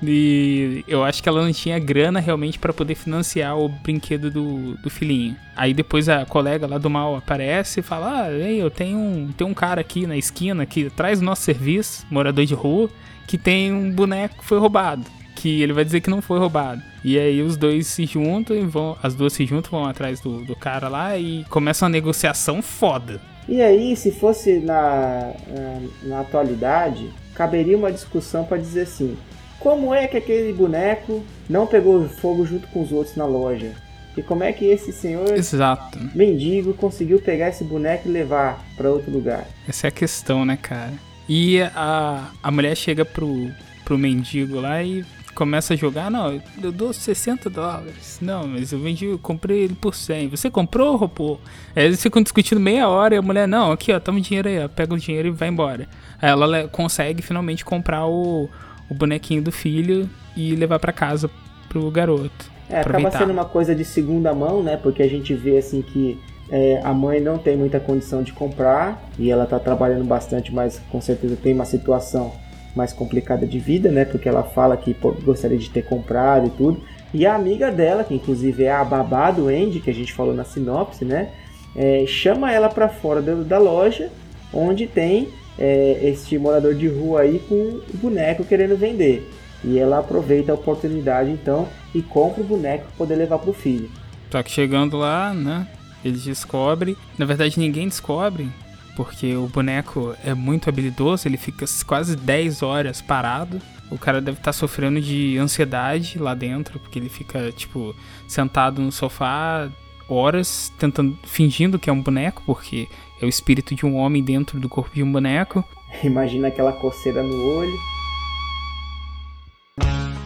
E 0.00 0.84
eu 0.86 1.02
acho 1.02 1.20
que 1.20 1.28
ela 1.28 1.42
não 1.42 1.52
tinha 1.52 1.76
grana 1.78 2.20
realmente 2.20 2.56
pra 2.56 2.72
poder 2.72 2.94
financiar 2.94 3.58
o 3.58 3.68
brinquedo 3.68 4.30
do, 4.30 4.76
do 4.76 4.88
filhinho. 4.88 5.34
Aí 5.56 5.74
depois 5.74 6.08
a 6.08 6.24
colega 6.24 6.68
lá 6.68 6.78
do 6.78 6.88
mal 6.88 7.16
aparece 7.16 7.80
e 7.80 7.82
fala: 7.82 8.22
Ah, 8.26 8.32
ei, 8.32 8.62
eu 8.62 8.70
tenho 8.70 8.96
um, 8.96 9.32
tem 9.36 9.44
um 9.44 9.52
cara 9.54 9.80
aqui 9.80 10.06
na 10.06 10.16
esquina 10.16 10.64
que 10.64 10.88
traz 10.90 11.20
o 11.20 11.24
nosso 11.24 11.42
serviço, 11.42 12.06
morador 12.08 12.46
de 12.46 12.54
rua, 12.54 12.88
que 13.28 13.38
tem 13.38 13.72
um 13.72 13.92
boneco 13.92 14.38
que 14.38 14.44
foi 14.44 14.58
roubado. 14.58 15.04
Que 15.36 15.62
ele 15.62 15.72
vai 15.72 15.84
dizer 15.84 16.00
que 16.00 16.10
não 16.10 16.20
foi 16.20 16.40
roubado. 16.40 16.82
E 17.04 17.16
aí 17.16 17.40
os 17.42 17.56
dois 17.56 17.86
se 17.86 18.06
juntam 18.06 18.56
e 18.56 18.64
vão. 18.64 18.96
As 19.00 19.14
duas 19.14 19.34
se 19.34 19.46
juntam, 19.46 19.70
vão 19.70 19.86
atrás 19.86 20.20
do, 20.20 20.42
do 20.44 20.56
cara 20.56 20.88
lá 20.88 21.16
e 21.16 21.44
começa 21.48 21.84
uma 21.84 21.90
negociação 21.90 22.60
foda. 22.60 23.20
E 23.48 23.62
aí, 23.62 23.94
se 23.94 24.10
fosse 24.10 24.58
na, 24.58 25.32
na, 25.46 25.80
na 26.02 26.20
atualidade, 26.20 27.08
caberia 27.34 27.76
uma 27.76 27.92
discussão 27.92 28.44
para 28.44 28.56
dizer 28.56 28.82
assim: 28.82 29.16
como 29.60 29.94
é 29.94 30.08
que 30.08 30.16
aquele 30.16 30.52
boneco 30.52 31.22
não 31.48 31.66
pegou 31.66 32.08
fogo 32.08 32.44
junto 32.44 32.66
com 32.68 32.82
os 32.82 32.90
outros 32.90 33.14
na 33.14 33.26
loja? 33.26 33.72
E 34.16 34.22
como 34.22 34.42
é 34.42 34.52
que 34.52 34.64
esse 34.64 34.92
senhor 34.92 35.32
Exato. 35.36 35.98
mendigo 36.14 36.74
conseguiu 36.74 37.20
pegar 37.20 37.50
esse 37.50 37.62
boneco 37.62 38.08
e 38.08 38.10
levar 38.10 38.64
para 38.76 38.90
outro 38.90 39.12
lugar? 39.12 39.46
Essa 39.68 39.86
é 39.86 39.88
a 39.88 39.92
questão, 39.92 40.44
né, 40.44 40.58
cara? 40.60 40.92
E 41.28 41.60
a, 41.60 42.30
a 42.42 42.50
mulher 42.50 42.74
chega 42.76 43.04
pro, 43.04 43.50
pro 43.84 43.98
mendigo 43.98 44.60
lá 44.60 44.82
e 44.82 45.04
começa 45.34 45.74
a 45.74 45.76
jogar. 45.76 46.10
Não, 46.10 46.40
eu 46.60 46.72
dou 46.72 46.92
60 46.92 47.48
dólares. 47.48 48.18
Não, 48.20 48.46
mas 48.48 48.72
eu 48.72 48.80
vendi, 48.80 49.04
eu 49.04 49.18
comprei 49.18 49.60
ele 49.60 49.74
por 49.74 49.94
100. 49.94 50.28
Você 50.28 50.50
comprou, 50.50 50.96
robô? 50.96 51.38
Aí 51.76 51.84
eles 51.84 52.02
ficam 52.02 52.20
discutindo 52.20 52.60
meia 52.60 52.88
hora 52.88 53.14
e 53.14 53.18
a 53.18 53.22
mulher, 53.22 53.46
não, 53.46 53.70
aqui, 53.70 53.92
ó, 53.92 54.00
toma 54.00 54.18
o 54.18 54.20
dinheiro 54.20 54.48
aí, 54.48 54.64
ó, 54.64 54.68
pega 54.68 54.92
o 54.92 54.98
dinheiro 54.98 55.28
e 55.28 55.30
vai 55.30 55.48
embora. 55.48 55.86
Aí 56.20 56.28
ela 56.28 56.66
consegue 56.66 57.22
finalmente 57.22 57.64
comprar 57.64 58.04
o, 58.06 58.48
o 58.88 58.94
bonequinho 58.94 59.40
do 59.42 59.52
filho 59.52 60.10
e 60.36 60.56
levar 60.56 60.80
pra 60.80 60.92
casa 60.92 61.30
pro 61.68 61.88
garoto. 61.90 62.50
É, 62.68 62.80
acaba 62.80 62.98
Aproveitar. 62.98 63.18
sendo 63.18 63.32
uma 63.32 63.44
coisa 63.44 63.74
de 63.74 63.84
segunda 63.84 64.34
mão, 64.34 64.62
né? 64.62 64.76
Porque 64.76 65.02
a 65.02 65.08
gente 65.08 65.34
vê 65.34 65.58
assim 65.58 65.82
que 65.82 66.18
é, 66.50 66.80
a 66.82 66.92
mãe 66.92 67.20
não 67.20 67.38
tem 67.38 67.56
muita 67.56 67.78
condição 67.78 68.22
de 68.22 68.32
comprar 68.32 69.02
e 69.18 69.30
ela 69.30 69.46
tá 69.46 69.58
trabalhando 69.58 70.04
bastante, 70.04 70.52
mas 70.52 70.80
com 70.90 71.00
certeza 71.00 71.36
tem 71.36 71.52
uma 71.52 71.64
situação 71.64 72.32
mais 72.74 72.92
complicada 72.92 73.46
de 73.46 73.58
vida, 73.58 73.90
né? 73.90 74.04
Porque 74.04 74.28
ela 74.28 74.42
fala 74.42 74.76
que 74.76 74.94
pô, 74.94 75.12
gostaria 75.12 75.58
de 75.58 75.68
ter 75.70 75.82
comprado 75.82 76.46
e 76.46 76.50
tudo. 76.50 76.82
E 77.12 77.26
a 77.26 77.34
amiga 77.34 77.70
dela, 77.70 78.04
que 78.04 78.14
inclusive 78.14 78.64
é 78.64 78.72
a 78.72 78.84
babá 78.84 79.30
do 79.30 79.48
Andy, 79.48 79.80
que 79.80 79.90
a 79.90 79.94
gente 79.94 80.12
falou 80.12 80.34
na 80.34 80.44
sinopse, 80.44 81.04
né? 81.04 81.30
é, 81.78 82.04
chama 82.06 82.52
ela 82.52 82.68
para 82.68 82.88
fora 82.88 83.22
da, 83.22 83.58
loja, 83.58 84.10
onde 84.52 84.86
tem 84.86 85.28
é, 85.56 86.00
este 86.02 86.36
morador 86.36 86.74
de 86.74 86.88
rua 86.88 87.20
aí 87.20 87.38
com 87.48 87.54
o 87.54 87.82
boneco 87.94 88.44
querendo 88.44 88.76
vender. 88.76 89.30
E 89.64 89.78
ela 89.78 89.98
aproveita 89.98 90.52
a 90.52 90.54
oportunidade 90.54 91.30
então 91.30 91.68
e 91.94 92.02
compra 92.02 92.42
o 92.42 92.46
boneco 92.46 92.84
para 92.86 92.96
poder 92.96 93.14
levar 93.14 93.38
pro 93.38 93.52
filho. 93.52 93.88
Só 94.30 94.42
que 94.42 94.50
chegando 94.50 94.96
lá, 94.96 95.32
né? 95.32 95.66
Eles 96.08 96.24
descobrem. 96.24 96.96
Na 97.16 97.24
verdade, 97.24 97.58
ninguém 97.58 97.88
descobre. 97.88 98.48
Porque 98.96 99.36
o 99.36 99.46
boneco 99.46 100.14
é 100.24 100.34
muito 100.34 100.68
habilidoso, 100.68 101.28
ele 101.28 101.36
fica 101.36 101.64
quase 101.86 102.16
10 102.16 102.62
horas 102.62 103.00
parado. 103.00 103.60
O 103.90 103.96
cara 103.96 104.20
deve 104.20 104.38
estar 104.38 104.52
sofrendo 104.52 105.00
de 105.00 105.38
ansiedade 105.38 106.18
lá 106.18 106.34
dentro, 106.34 106.80
porque 106.80 106.98
ele 106.98 107.08
fica, 107.08 107.52
tipo, 107.52 107.94
sentado 108.26 108.82
no 108.82 108.90
sofá 108.90 109.70
horas, 110.08 110.72
tentando, 110.78 111.16
fingindo 111.22 111.78
que 111.78 111.88
é 111.88 111.92
um 111.92 112.02
boneco, 112.02 112.42
porque 112.44 112.88
é 113.20 113.24
o 113.24 113.28
espírito 113.28 113.74
de 113.74 113.86
um 113.86 113.96
homem 113.96 114.22
dentro 114.22 114.58
do 114.58 114.68
corpo 114.68 114.94
de 114.94 115.02
um 115.02 115.12
boneco. 115.12 115.64
Imagina 116.02 116.48
aquela 116.48 116.72
coceira 116.72 117.22
no 117.22 117.58
olho. 117.58 117.97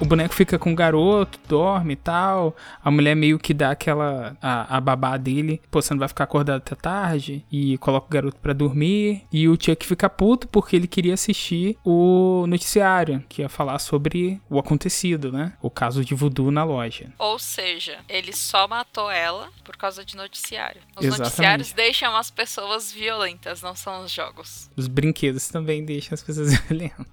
O 0.03 0.05
boneco 0.05 0.35
fica 0.35 0.59
com 0.59 0.73
o 0.73 0.75
garoto, 0.75 1.39
dorme 1.49 1.93
e 1.93 1.97
tal. 1.97 2.57
A 2.83 2.91
mulher 2.91 3.15
meio 3.15 3.39
que 3.39 3.55
dá 3.55 3.71
aquela. 3.71 4.37
A, 4.43 4.79
a 4.79 4.81
babá 4.81 5.17
dele. 5.17 5.63
Pô, 5.71 5.81
você 5.81 5.95
não 5.95 6.01
vai 6.01 6.09
ficar 6.09 6.25
acordado 6.25 6.57
até 6.57 6.75
tarde. 6.75 7.47
E 7.53 7.79
coloca 7.79 8.09
o 8.09 8.11
garoto 8.11 8.37
pra 8.41 8.53
dormir. 8.53 9.23
E 9.33 9.49
o 9.49 9.53
Chuck 9.53 9.87
fica 9.87 10.11
puto 10.11 10.49
porque 10.49 10.75
ele 10.75 10.89
queria 10.89 11.15
assistir 11.15 11.79
o 11.85 12.45
noticiário. 12.49 13.23
Que 13.29 13.43
ia 13.43 13.49
falar 13.49 13.79
sobre 13.79 14.41
o 14.51 14.59
acontecido, 14.59 15.31
né? 15.31 15.53
O 15.63 15.71
caso 15.71 16.05
de 16.05 16.17
voodoo 16.17 16.51
na 16.51 16.65
loja. 16.65 17.13
Ou 17.17 17.39
seja, 17.39 18.01
ele 18.09 18.33
só 18.33 18.67
matou 18.67 19.09
ela 19.09 19.51
por 19.63 19.77
causa 19.77 20.05
de 20.05 20.17
noticiário. 20.17 20.81
Os 20.97 21.05
Exatamente. 21.05 21.21
noticiários 21.21 21.73
deixam 21.73 22.17
as 22.17 22.29
pessoas 22.29 22.93
violentas, 22.93 23.63
não 23.63 23.77
são 23.77 24.05
os 24.05 24.11
jogos. 24.11 24.69
Os 24.77 24.89
brinquedos 24.89 25.47
também 25.47 25.85
deixam 25.85 26.15
as 26.15 26.23
pessoas 26.25 26.53
violentas. 26.67 27.07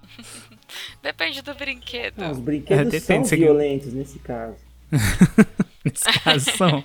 Depende 1.02 1.42
do 1.42 1.54
brinquedo. 1.54 2.14
Não, 2.18 2.30
os 2.32 2.38
brinquedos 2.38 2.92
É, 2.94 3.00
são 3.00 3.24
violentos 3.24 3.92
nesse 3.92 4.18
caso. 4.18 4.56
Nesse 5.84 6.04
caso 6.20 6.50
são. 6.56 6.84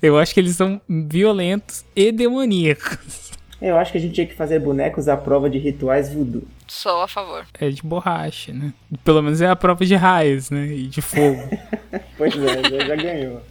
Eu 0.00 0.18
acho 0.18 0.32
que 0.32 0.40
eles 0.40 0.56
são 0.56 0.80
violentos 0.88 1.84
e 1.94 2.10
demoníacos. 2.10 3.30
Eu 3.60 3.76
acho 3.76 3.92
que 3.92 3.98
a 3.98 4.00
gente 4.00 4.14
tinha 4.14 4.26
que 4.26 4.34
fazer 4.34 4.58
bonecos 4.58 5.08
à 5.08 5.16
prova 5.16 5.50
de 5.50 5.58
rituais 5.58 6.10
voodoo. 6.12 6.42
Sou 6.66 7.02
a 7.02 7.08
favor. 7.08 7.44
É 7.60 7.68
de 7.68 7.82
borracha, 7.82 8.52
né? 8.54 8.72
Pelo 9.04 9.20
menos 9.22 9.40
é 9.42 9.48
a 9.48 9.54
prova 9.56 9.84
de 9.84 9.94
raios, 9.94 10.48
né? 10.48 10.66
E 10.68 10.86
de 10.86 11.02
fogo. 11.02 11.42
Pois 12.16 12.34
é, 12.36 12.70
já, 12.70 12.86
já 12.86 12.96
ganhou. 12.96 13.42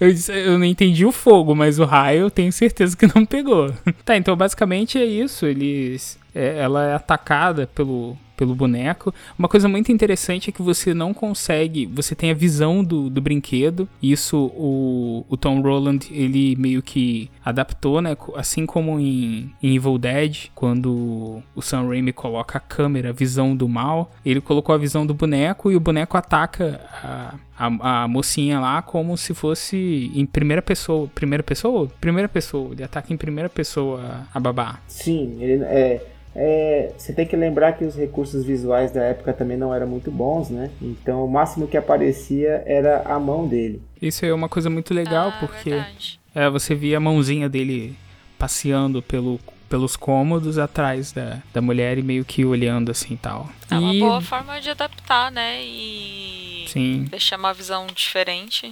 Eu, 0.00 0.12
disse- 0.12 0.32
eu 0.32 0.58
não 0.58 0.64
entendi 0.64 1.04
o 1.06 1.12
fogo, 1.12 1.54
mas 1.54 1.78
o 1.78 1.84
raio 1.84 2.22
eu 2.22 2.30
tenho 2.30 2.50
certeza 2.52 2.96
que 2.96 3.06
não 3.14 3.24
pegou. 3.26 3.72
tá, 4.04 4.16
então 4.16 4.36
basicamente 4.36 4.98
é 4.98 5.04
isso. 5.04 5.46
Eles. 5.46 6.18
é- 6.34 6.58
ela 6.58 6.84
é 6.90 6.94
atacada 6.94 7.66
pelo, 7.68 8.16
pelo 8.40 8.54
boneco. 8.54 9.12
Uma 9.38 9.48
coisa 9.48 9.68
muito 9.68 9.92
interessante 9.92 10.48
é 10.48 10.52
que 10.52 10.62
você 10.62 10.94
não 10.94 11.12
consegue. 11.12 11.84
Você 11.84 12.14
tem 12.14 12.30
a 12.30 12.34
visão 12.34 12.82
do, 12.82 13.10
do 13.10 13.20
brinquedo. 13.20 13.86
Isso 14.02 14.50
o, 14.56 15.26
o 15.28 15.36
Tom 15.36 15.60
Roland 15.60 15.98
ele 16.10 16.56
meio 16.56 16.80
que 16.80 17.30
adaptou, 17.44 18.00
né? 18.00 18.16
Assim 18.34 18.64
como 18.64 18.98
em, 18.98 19.52
em 19.62 19.76
Evil 19.76 19.98
Dead, 19.98 20.46
quando 20.54 21.42
o 21.54 21.60
Sam 21.60 21.86
Raimi 21.88 22.14
coloca 22.14 22.56
a 22.56 22.60
câmera, 22.60 23.10
a 23.10 23.12
visão 23.12 23.54
do 23.54 23.68
mal, 23.68 24.10
ele 24.24 24.40
colocou 24.40 24.74
a 24.74 24.78
visão 24.78 25.04
do 25.04 25.12
boneco 25.12 25.70
e 25.70 25.76
o 25.76 25.80
boneco 25.80 26.16
ataca 26.16 26.80
a, 27.02 27.34
a, 27.58 28.04
a 28.04 28.08
mocinha 28.08 28.58
lá 28.58 28.80
como 28.80 29.18
se 29.18 29.34
fosse 29.34 30.10
em 30.14 30.24
primeira 30.24 30.62
pessoa. 30.62 31.08
Primeira 31.14 31.42
pessoa? 31.42 31.88
Primeira 32.00 32.28
pessoa. 32.28 32.72
Ele 32.72 32.82
ataca 32.82 33.12
em 33.12 33.18
primeira 33.18 33.50
pessoa 33.50 34.26
a 34.32 34.40
babá. 34.40 34.80
Sim, 34.86 35.36
ele 35.40 35.62
é, 35.64 36.06
é, 36.34 36.92
você 36.96 37.12
tem 37.12 37.26
que 37.26 37.34
lembrar 37.36 37.72
que 37.72 37.84
os 37.84 37.96
recursos 37.96 38.44
visuais 38.44 38.92
da 38.92 39.02
época 39.02 39.32
também 39.32 39.56
não 39.56 39.74
eram 39.74 39.86
muito 39.86 40.10
bons, 40.10 40.48
né? 40.48 40.70
Então 40.80 41.24
o 41.24 41.30
máximo 41.30 41.66
que 41.66 41.76
aparecia 41.76 42.62
era 42.66 43.02
a 43.04 43.18
mão 43.18 43.46
dele. 43.46 43.82
Isso 44.00 44.24
é 44.24 44.32
uma 44.32 44.48
coisa 44.48 44.70
muito 44.70 44.94
legal 44.94 45.28
Ah, 45.28 45.36
porque 45.40 45.70
verdade. 45.70 46.20
é, 46.34 46.48
você 46.48 46.74
via 46.74 46.98
a 46.98 47.00
mãozinha 47.00 47.48
dele 47.48 47.96
passeando 48.38 49.02
pelo, 49.02 49.40
pelos 49.68 49.96
cômodos 49.96 50.56
atrás 50.56 51.12
da, 51.12 51.42
da 51.52 51.60
mulher 51.60 51.98
e 51.98 52.02
meio 52.02 52.24
que 52.24 52.44
olhando 52.44 52.90
assim 52.90 53.14
e 53.14 53.18
tal. 53.18 53.48
É 53.70 53.74
uma 53.74 53.92
e, 53.92 54.00
boa 54.00 54.20
forma 54.20 54.60
de 54.60 54.70
adaptar, 54.70 55.30
né? 55.30 55.62
E 55.62 56.64
Sim. 56.68 57.04
deixar 57.10 57.38
uma 57.38 57.52
visão 57.52 57.86
diferente. 57.88 58.70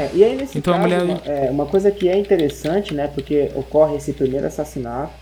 É, 0.00 0.10
e 0.14 0.24
aí 0.24 0.34
nesse 0.36 0.56
Então 0.58 0.72
a 0.72 0.78
caso, 0.78 0.88
mulher- 0.88 1.04
uma, 1.04 1.20
é, 1.26 1.50
uma 1.50 1.66
coisa 1.66 1.90
que 1.90 2.08
é 2.08 2.16
interessante, 2.18 2.94
né? 2.94 3.08
Porque 3.14 3.50
ocorre 3.54 3.96
esse 3.96 4.12
primeiro 4.14 4.46
assassinato 4.46 5.12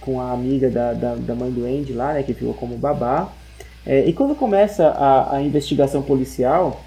com 0.00 0.20
a 0.20 0.32
amiga 0.32 0.68
da, 0.68 0.92
da, 0.92 1.14
da 1.14 1.34
mãe 1.34 1.50
do 1.50 1.64
Andy 1.64 1.92
lá, 1.92 2.12
né? 2.14 2.22
Que 2.22 2.34
ficou 2.34 2.54
como 2.54 2.76
babá. 2.76 3.32
É, 3.86 4.04
e 4.06 4.12
quando 4.12 4.34
começa 4.34 4.88
a, 4.88 5.36
a 5.36 5.42
investigação 5.42 6.02
policial, 6.02 6.82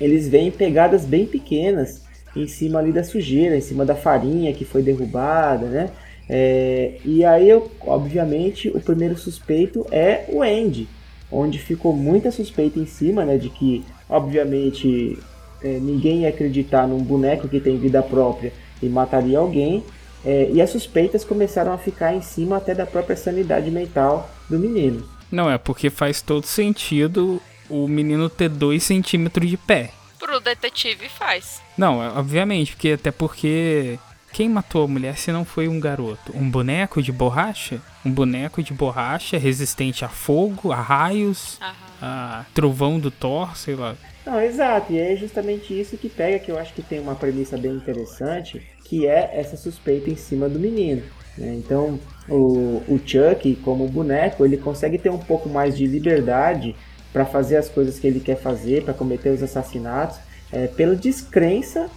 eles 0.00 0.28
veem 0.28 0.50
pegadas 0.50 1.04
bem 1.04 1.26
pequenas 1.26 2.02
em 2.34 2.46
cima 2.46 2.78
ali 2.78 2.90
da 2.92 3.04
sujeira, 3.04 3.56
em 3.56 3.60
cima 3.60 3.84
da 3.84 3.94
farinha 3.94 4.52
que 4.52 4.64
foi 4.64 4.82
derrubada, 4.82 5.66
né? 5.66 5.90
É, 6.28 6.94
e 7.04 7.24
aí, 7.24 7.48
eu- 7.48 7.70
obviamente, 7.82 8.68
o 8.70 8.80
primeiro 8.80 9.16
suspeito 9.16 9.86
é 9.92 10.24
o 10.28 10.42
Andy, 10.42 10.88
onde 11.30 11.58
ficou 11.58 11.92
muita 11.94 12.30
suspeita 12.30 12.78
em 12.80 12.86
cima, 12.86 13.24
né? 13.24 13.36
De 13.36 13.50
que, 13.50 13.84
obviamente, 14.08 15.18
é, 15.64 15.78
ninguém 15.80 16.22
ia 16.22 16.28
acreditar 16.28 16.86
num 16.86 17.02
boneco 17.02 17.48
que 17.48 17.60
tem 17.60 17.78
vida 17.78 18.02
própria 18.02 18.52
e 18.82 18.88
mataria 18.88 19.38
alguém. 19.38 19.82
é, 20.24 20.48
e 20.52 20.60
as 20.62 20.70
suspeitas 20.70 21.24
começaram 21.24 21.72
a 21.72 21.78
ficar 21.78 22.14
em 22.14 22.22
cima 22.22 22.56
até 22.58 22.74
da 22.74 22.86
própria 22.86 23.16
sanidade 23.16 23.70
mental 23.72 24.30
do 24.48 24.56
menino. 24.58 25.04
Não, 25.30 25.50
é 25.50 25.58
porque 25.58 25.90
faz 25.90 26.22
todo 26.22 26.46
sentido 26.46 27.40
o 27.68 27.88
menino 27.88 28.28
ter 28.28 28.48
dois 28.48 28.84
centímetros 28.84 29.48
de 29.50 29.56
pé. 29.56 29.90
Pro 30.20 30.38
detetive 30.38 31.08
faz. 31.08 31.60
Não, 31.76 32.00
é- 32.02 32.08
obviamente, 32.16 32.72
porque 32.72 32.90
até 32.92 33.10
porque 33.10 33.98
quem 34.32 34.48
matou 34.48 34.84
a 34.84 34.88
mulher 34.88 35.16
se 35.18 35.32
não 35.32 35.44
foi 35.44 35.66
um 35.66 35.80
garoto? 35.80 36.30
Um 36.36 36.48
boneco 36.48 37.02
de 37.02 37.10
borracha? 37.10 37.80
Um 38.04 38.10
boneco 38.12 38.62
de 38.62 38.72
borracha 38.72 39.36
resistente 39.38 40.04
a 40.04 40.08
fogo, 40.08 40.70
a 40.70 40.76
raios, 40.80 41.58
Aham. 41.60 41.72
a 42.00 42.44
trovão 42.54 43.00
do 43.00 43.10
Thor, 43.10 43.56
sei 43.56 43.74
lá. 43.74 43.96
Não, 44.24 44.40
exato, 44.40 44.92
e 44.92 44.98
é 45.00 45.16
justamente 45.16 45.78
isso 45.78 45.96
que 45.96 46.08
pega, 46.08 46.38
que 46.38 46.50
eu 46.50 46.58
acho 46.58 46.72
que 46.74 46.82
tem 46.82 47.00
uma 47.00 47.16
premissa 47.16 47.58
bem 47.58 47.72
interessante, 47.72 48.62
que 48.84 49.06
é 49.06 49.30
essa 49.34 49.56
suspeita 49.56 50.10
em 50.10 50.16
cima 50.16 50.48
do 50.48 50.60
menino. 50.60 51.02
né? 51.36 51.54
Então, 51.54 51.98
o, 52.28 52.82
o 52.86 53.00
Chuck, 53.04 53.56
como 53.64 53.88
boneco, 53.88 54.44
ele 54.44 54.56
consegue 54.56 54.96
ter 54.96 55.10
um 55.10 55.18
pouco 55.18 55.48
mais 55.48 55.76
de 55.76 55.86
liberdade 55.86 56.76
para 57.12 57.24
fazer 57.26 57.56
as 57.56 57.68
coisas 57.68 57.98
que 57.98 58.06
ele 58.06 58.20
quer 58.20 58.36
fazer, 58.36 58.84
para 58.84 58.94
cometer 58.94 59.30
os 59.30 59.42
assassinatos, 59.42 60.18
é, 60.52 60.68
pela 60.68 60.94
descrença 60.94 61.90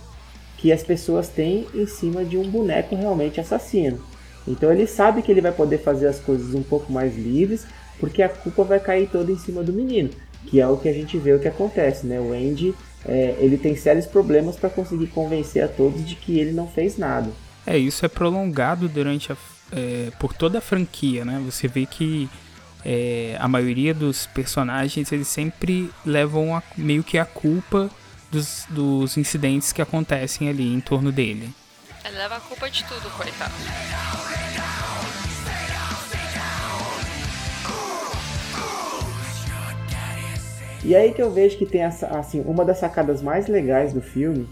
que 0.58 0.72
as 0.72 0.84
pessoas 0.84 1.28
têm 1.30 1.68
em 1.76 1.86
cima 1.86 2.26
de 2.26 2.38
um 2.38 2.50
boneco 2.50 2.96
realmente 2.96 3.40
assassino. 3.40 4.00
Então 4.48 4.72
ele 4.72 4.88
sabe 4.88 5.22
que 5.22 5.32
ele 5.32 5.42
vai 5.42 5.52
poder 5.52 5.80
fazer 5.80 6.08
as 6.08 6.20
coisas 6.20 6.54
um 6.56 6.64
pouco 6.64 6.92
mais 6.92 7.16
livres, 7.16 7.66
porque 8.00 8.22
a 8.22 8.30
culpa 8.30 8.64
vai 8.64 8.80
cair 8.80 9.10
toda 9.10 9.32
em 9.32 9.38
cima 9.38 9.64
do 9.64 9.74
menino, 9.74 10.10
que 10.48 10.60
é 10.60 10.68
o 10.68 10.78
que 10.78 10.88
a 10.88 10.94
gente 10.94 11.18
vê 11.18 11.34
o 11.34 11.40
que 11.40 11.48
acontece, 11.48 12.06
né? 12.06 12.20
O 12.20 12.34
Andy 12.34 12.74
é, 13.06 13.36
ele 13.40 13.58
tem 13.58 13.76
sérios 13.76 14.06
problemas 14.06 14.56
para 14.56 14.70
conseguir 14.70 15.08
convencer 15.08 15.64
a 15.64 15.68
todos 15.68 16.06
de 16.06 16.16
que 16.16 16.40
ele 16.40 16.52
não 16.52 16.68
fez 16.68 16.98
nada. 16.98 17.30
É, 17.66 17.78
isso 17.78 18.06
é 18.06 18.10
prolongado 18.10 18.88
durante 18.88 19.32
a, 19.32 19.38
é, 19.72 20.12
por 20.20 20.34
toda 20.34 20.60
a 20.60 20.62
franquia, 20.62 21.26
né? 21.26 21.42
Você 21.46 21.68
vê 21.68 21.86
que 21.86 22.30
é, 22.84 23.36
a 23.40 23.48
maioria 23.48 23.94
dos 23.94 24.28
personagens 24.28 25.12
eles 25.12 25.28
sempre 25.28 25.90
levam 26.06 26.56
a, 26.56 26.62
meio 26.78 27.04
que 27.04 27.18
a 27.18 27.26
culpa 27.26 27.90
dos, 28.32 28.66
dos 28.70 29.18
incidentes 29.18 29.72
que 29.72 29.82
acontecem 29.82 30.50
ali 30.50 30.72
em 30.72 30.80
torno 30.80 31.12
dele. 31.12 31.50
Ele 32.04 32.18
leva 32.18 32.36
a 32.36 32.40
culpa 32.40 32.70
de 32.70 32.84
tudo, 32.84 33.10
coitado. 33.18 33.54
E 40.86 40.96
aí 40.96 41.14
que 41.14 41.22
eu 41.22 41.32
vejo 41.32 41.58
que 41.58 41.66
tem 41.66 41.82
essa, 41.82 42.08
assim, 42.08 42.42
uma 42.46 42.64
das 42.64 42.78
sacadas 42.78 43.22
mais 43.22 43.48
legais 43.48 43.92
do 43.92 44.02
filme 44.02 44.48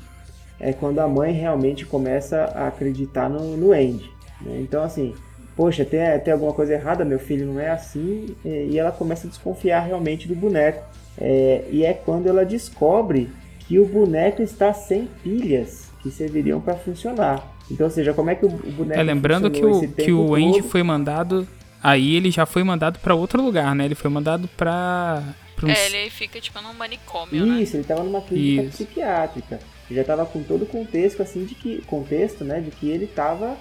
é 0.60 0.74
quando 0.74 1.00
a 1.00 1.08
mãe 1.08 1.32
realmente 1.32 1.86
começa 1.86 2.46
a 2.56 2.68
acreditar 2.68 3.30
no, 3.30 3.56
no 3.58 3.72
Andy. 3.72 4.10
Né? 4.42 4.60
Então, 4.62 4.84
assim, 4.84 5.14
poxa, 5.56 5.86
tem, 5.86 6.00
tem 6.20 6.34
alguma 6.34 6.54
coisa 6.54 6.74
errada, 6.74 7.06
meu 7.06 7.20
filho 7.20 7.46
não 7.46 7.60
é 7.60 7.70
assim, 7.70 8.36
e 8.44 8.78
ela 8.78 8.92
começa 8.92 9.28
a 9.28 9.30
desconfiar 9.30 9.82
realmente 9.82 10.28
do 10.28 10.36
boneco. 10.36 10.84
É, 11.18 11.66
e 11.70 11.86
é 11.86 11.94
quando 11.94 12.28
ela 12.28 12.46
descobre 12.46 13.30
que 13.60 13.80
o 13.80 13.86
boneco 13.86 14.42
está 14.42 14.74
sem 14.74 15.08
pilhas 15.24 15.92
que 16.02 16.10
serviriam 16.10 16.60
para 16.60 16.76
funcionar. 16.76 17.54
Então, 17.72 17.86
ou 17.86 17.92
seja, 17.92 18.14
como 18.14 18.30
é 18.30 18.36
que 18.36 18.46
o, 18.46 18.50
boneco. 18.50 19.00
É, 19.00 19.04
lembrando 19.04 19.50
que 19.50 19.64
o, 19.64 19.88
que 19.88 20.12
o 20.12 20.36
Andy 20.36 20.60
todo? 20.60 20.70
foi 20.70 20.84
mandado. 20.84 21.48
Aí 21.82 22.16
ele 22.16 22.32
já 22.32 22.46
foi 22.46 22.64
mandado 22.64 23.00
para 23.00 23.16
outro 23.16 23.42
lugar, 23.42 23.74
né? 23.76 23.86
Ele 23.86 23.96
foi 23.96 24.10
mandado 24.10 24.48
pra. 24.58 25.24
Pra 25.66 25.74
um 25.74 25.76
É, 25.76 25.86
ele 25.86 26.10
fica 26.10 26.40
tipo 26.40 26.62
num 26.62 26.74
manicômio, 26.74 27.46
né? 27.46 27.62
Isso, 27.62 27.76
ele 27.76 27.84
estava 27.84 28.04
numa 28.04 28.22
clínica 28.22 28.64
Isso. 28.64 28.72
psiquiátrica. 28.72 29.60
Já 29.92 30.02
estava 30.02 30.26
com 30.26 30.42
todo 30.44 30.64
o 30.64 30.66
contexto 30.66 31.22
assim 31.22 31.46
de 31.46 31.56
que 31.56 31.82
contexto, 31.84 32.44
né, 32.44 32.60
de 32.62 32.72
que 32.72 32.90
ele 32.90 33.06
estava 33.06 33.58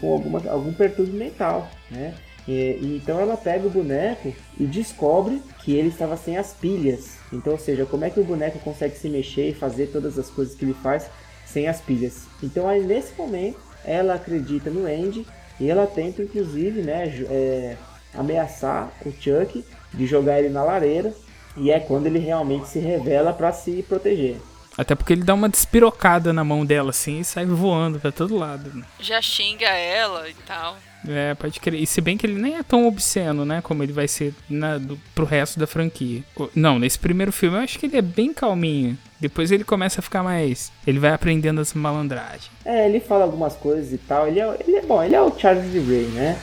com 0.00 0.12
alguma, 0.12 0.42
algum 0.50 0.72
perturbo 0.72 1.12
mental, 1.12 1.68
né? 1.90 2.14
E, 2.46 2.52
e 2.52 3.00
então 3.02 3.20
ela 3.20 3.36
pega 3.36 3.66
o 3.66 3.70
boneco 3.70 4.34
e 4.58 4.64
descobre 4.64 5.40
que 5.64 5.72
ele 5.72 5.88
estava 5.88 6.16
sem 6.16 6.36
as 6.36 6.52
pilhas. 6.52 7.16
Então, 7.32 7.52
ou 7.52 7.58
seja, 7.58 7.86
como 7.86 8.04
é 8.04 8.10
que 8.10 8.20
o 8.20 8.24
boneco 8.24 8.58
consegue 8.58 8.96
se 8.96 9.08
mexer 9.08 9.50
e 9.50 9.54
fazer 9.54 9.86
todas 9.88 10.18
as 10.18 10.28
coisas 10.28 10.54
que 10.54 10.64
ele 10.64 10.74
faz 10.74 11.08
sem 11.46 11.68
as 11.68 11.80
pilhas? 11.80 12.26
Então, 12.42 12.68
aí 12.68 12.82
nesse 12.82 13.12
momento, 13.16 13.58
ela 13.84 14.14
acredita 14.14 14.70
no 14.70 14.86
Andy 14.86 15.26
e 15.58 15.70
ela 15.70 15.86
tenta, 15.86 16.22
inclusive, 16.22 16.82
né, 16.82 17.04
é, 17.30 17.76
ameaçar 18.14 18.92
o 19.06 19.12
Chuck 19.12 19.64
de 19.94 20.06
jogar 20.06 20.38
ele 20.38 20.48
na 20.48 20.64
lareira. 20.64 21.14
E 21.56 21.70
é 21.70 21.78
quando 21.80 22.06
ele 22.06 22.18
realmente 22.18 22.68
se 22.68 22.78
revela 22.78 23.32
para 23.32 23.52
se 23.52 23.82
proteger. 23.88 24.36
Até 24.76 24.94
porque 24.94 25.12
ele 25.12 25.22
dá 25.22 25.34
uma 25.34 25.50
despirocada 25.50 26.32
na 26.32 26.42
mão 26.42 26.64
dela 26.64 26.90
assim 26.90 27.20
e 27.20 27.24
sai 27.24 27.44
voando 27.44 28.00
pra 28.00 28.10
todo 28.10 28.36
lado. 28.38 28.82
Já 28.98 29.20
xinga 29.20 29.68
ela 29.68 30.28
e 30.30 30.34
tal. 30.46 30.76
É, 31.06 31.34
pode 31.34 31.60
crer. 31.60 31.78
E 31.82 31.86
se 31.86 32.00
bem 32.00 32.16
que 32.16 32.24
ele 32.26 32.40
nem 32.40 32.56
é 32.56 32.62
tão 32.62 32.86
obsceno, 32.86 33.44
né? 33.44 33.60
Como 33.60 33.82
ele 33.82 33.92
vai 33.92 34.08
ser 34.08 34.32
na, 34.48 34.78
do, 34.78 34.98
pro 35.14 35.26
resto 35.26 35.58
da 35.60 35.66
franquia. 35.66 36.22
O- 36.36 36.48
Não, 36.54 36.78
nesse 36.78 36.98
primeiro 36.98 37.32
filme 37.32 37.58
eu 37.58 37.62
acho 37.62 37.78
que 37.78 37.84
ele 37.86 37.98
é 37.98 38.02
bem 38.02 38.32
calminho. 38.32 38.96
Depois 39.20 39.52
ele 39.52 39.62
começa 39.64 40.00
a 40.00 40.02
ficar 40.02 40.22
mais. 40.22 40.72
Ele 40.86 40.98
vai 40.98 41.10
aprendendo 41.12 41.60
as 41.60 41.74
malandragens. 41.74 42.50
É, 42.64 42.86
ele 42.88 42.98
fala 43.00 43.24
algumas 43.24 43.54
coisas 43.54 43.92
e 43.92 43.98
tal. 43.98 44.26
Ele 44.26 44.40
é, 44.40 44.56
ele 44.66 44.76
é 44.76 44.82
bom, 44.82 45.02
ele 45.02 45.14
é 45.14 45.20
o 45.20 45.38
Charles 45.38 45.70
de 45.70 45.80
Ray, 45.80 46.06
né? 46.14 46.38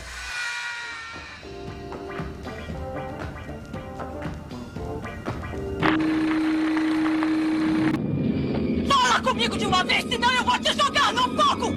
Fala 9.20 9.34
comigo 9.34 9.58
de 9.58 9.66
uma 9.66 9.84
vez, 9.84 10.06
senão 10.08 10.32
eu 10.32 10.44
vou 10.46 10.58
te 10.60 10.74
jogar 10.74 11.12
no 11.14 11.24
fogo! 11.36 11.74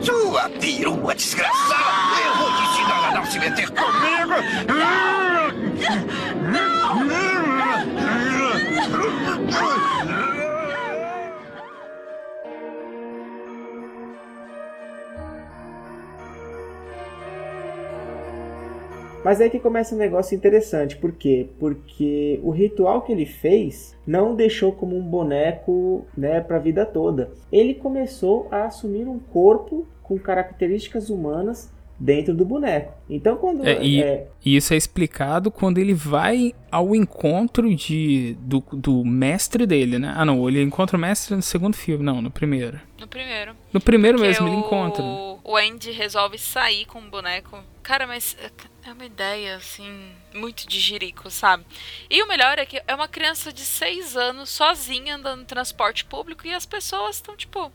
Sua 0.00 0.48
perua 0.48 1.14
desgraçada! 1.14 2.20
Eu 2.24 2.36
vou 2.36 2.50
te 2.56 2.62
ensinar 2.62 3.08
a 3.08 3.14
não 3.14 3.26
se 3.26 3.38
meter 3.38 3.68
comigo! 3.70 4.32
Mas 19.28 19.42
aí 19.42 19.50
que 19.50 19.58
começa 19.58 19.94
um 19.94 19.98
negócio 19.98 20.34
interessante. 20.34 20.96
Por 20.96 21.12
quê? 21.12 21.50
Porque 21.60 22.40
o 22.42 22.48
ritual 22.48 23.02
que 23.02 23.12
ele 23.12 23.26
fez 23.26 23.94
não 24.06 24.34
deixou 24.34 24.72
como 24.72 24.96
um 24.96 25.02
boneco 25.02 26.06
né, 26.16 26.40
para 26.40 26.56
a 26.56 26.58
vida 26.58 26.86
toda. 26.86 27.30
Ele 27.52 27.74
começou 27.74 28.48
a 28.50 28.64
assumir 28.64 29.06
um 29.06 29.18
corpo 29.18 29.86
com 30.02 30.18
características 30.18 31.10
humanas 31.10 31.70
dentro 31.98 32.32
do 32.34 32.44
boneco. 32.44 32.94
Então 33.10 33.36
quando 33.36 33.66
É, 33.66 33.82
e, 33.82 34.02
é, 34.02 34.28
e 34.44 34.56
isso 34.56 34.72
é 34.72 34.76
explicado 34.76 35.50
quando 35.50 35.78
ele 35.78 35.92
vai 35.94 36.54
ao 36.70 36.94
encontro 36.94 37.74
de, 37.74 38.36
do, 38.40 38.60
do 38.72 39.04
mestre 39.04 39.66
dele, 39.66 39.98
né? 39.98 40.12
Ah, 40.16 40.24
não, 40.24 40.48
ele 40.48 40.62
encontra 40.62 40.96
o 40.96 41.00
mestre 41.00 41.34
no 41.34 41.42
segundo 41.42 41.76
filme, 41.76 42.04
não, 42.04 42.22
no 42.22 42.30
primeiro. 42.30 42.80
No 43.00 43.08
primeiro. 43.08 43.56
No 43.72 43.80
primeiro 43.80 44.18
Porque 44.18 44.28
mesmo, 44.28 44.46
ele 44.46 44.56
o- 44.56 44.60
encontra. 44.60 45.02
O 45.44 45.56
Andy 45.56 45.90
resolve 45.92 46.38
sair 46.38 46.84
com 46.84 46.98
o 46.98 47.08
boneco. 47.10 47.58
Cara, 47.82 48.06
mas 48.06 48.36
é- 48.40 48.90
é 48.90 48.92
uma 48.92 49.06
ideia, 49.06 49.56
assim, 49.56 50.10
muito 50.34 50.68
de 50.68 50.78
jirico, 50.78 51.30
sabe? 51.30 51.64
E 52.10 52.22
o 52.22 52.28
melhor 52.28 52.58
é 52.58 52.66
que 52.66 52.80
é 52.86 52.94
uma 52.94 53.08
criança 53.08 53.50
de 53.52 53.62
6 53.62 54.14
anos 54.16 54.50
sozinha 54.50 55.16
andando 55.16 55.40
no 55.40 55.46
transporte 55.46 56.04
público 56.04 56.46
e 56.46 56.52
as 56.54 56.66
pessoas 56.66 57.16
estão 57.16 57.34
tipo, 57.36 57.72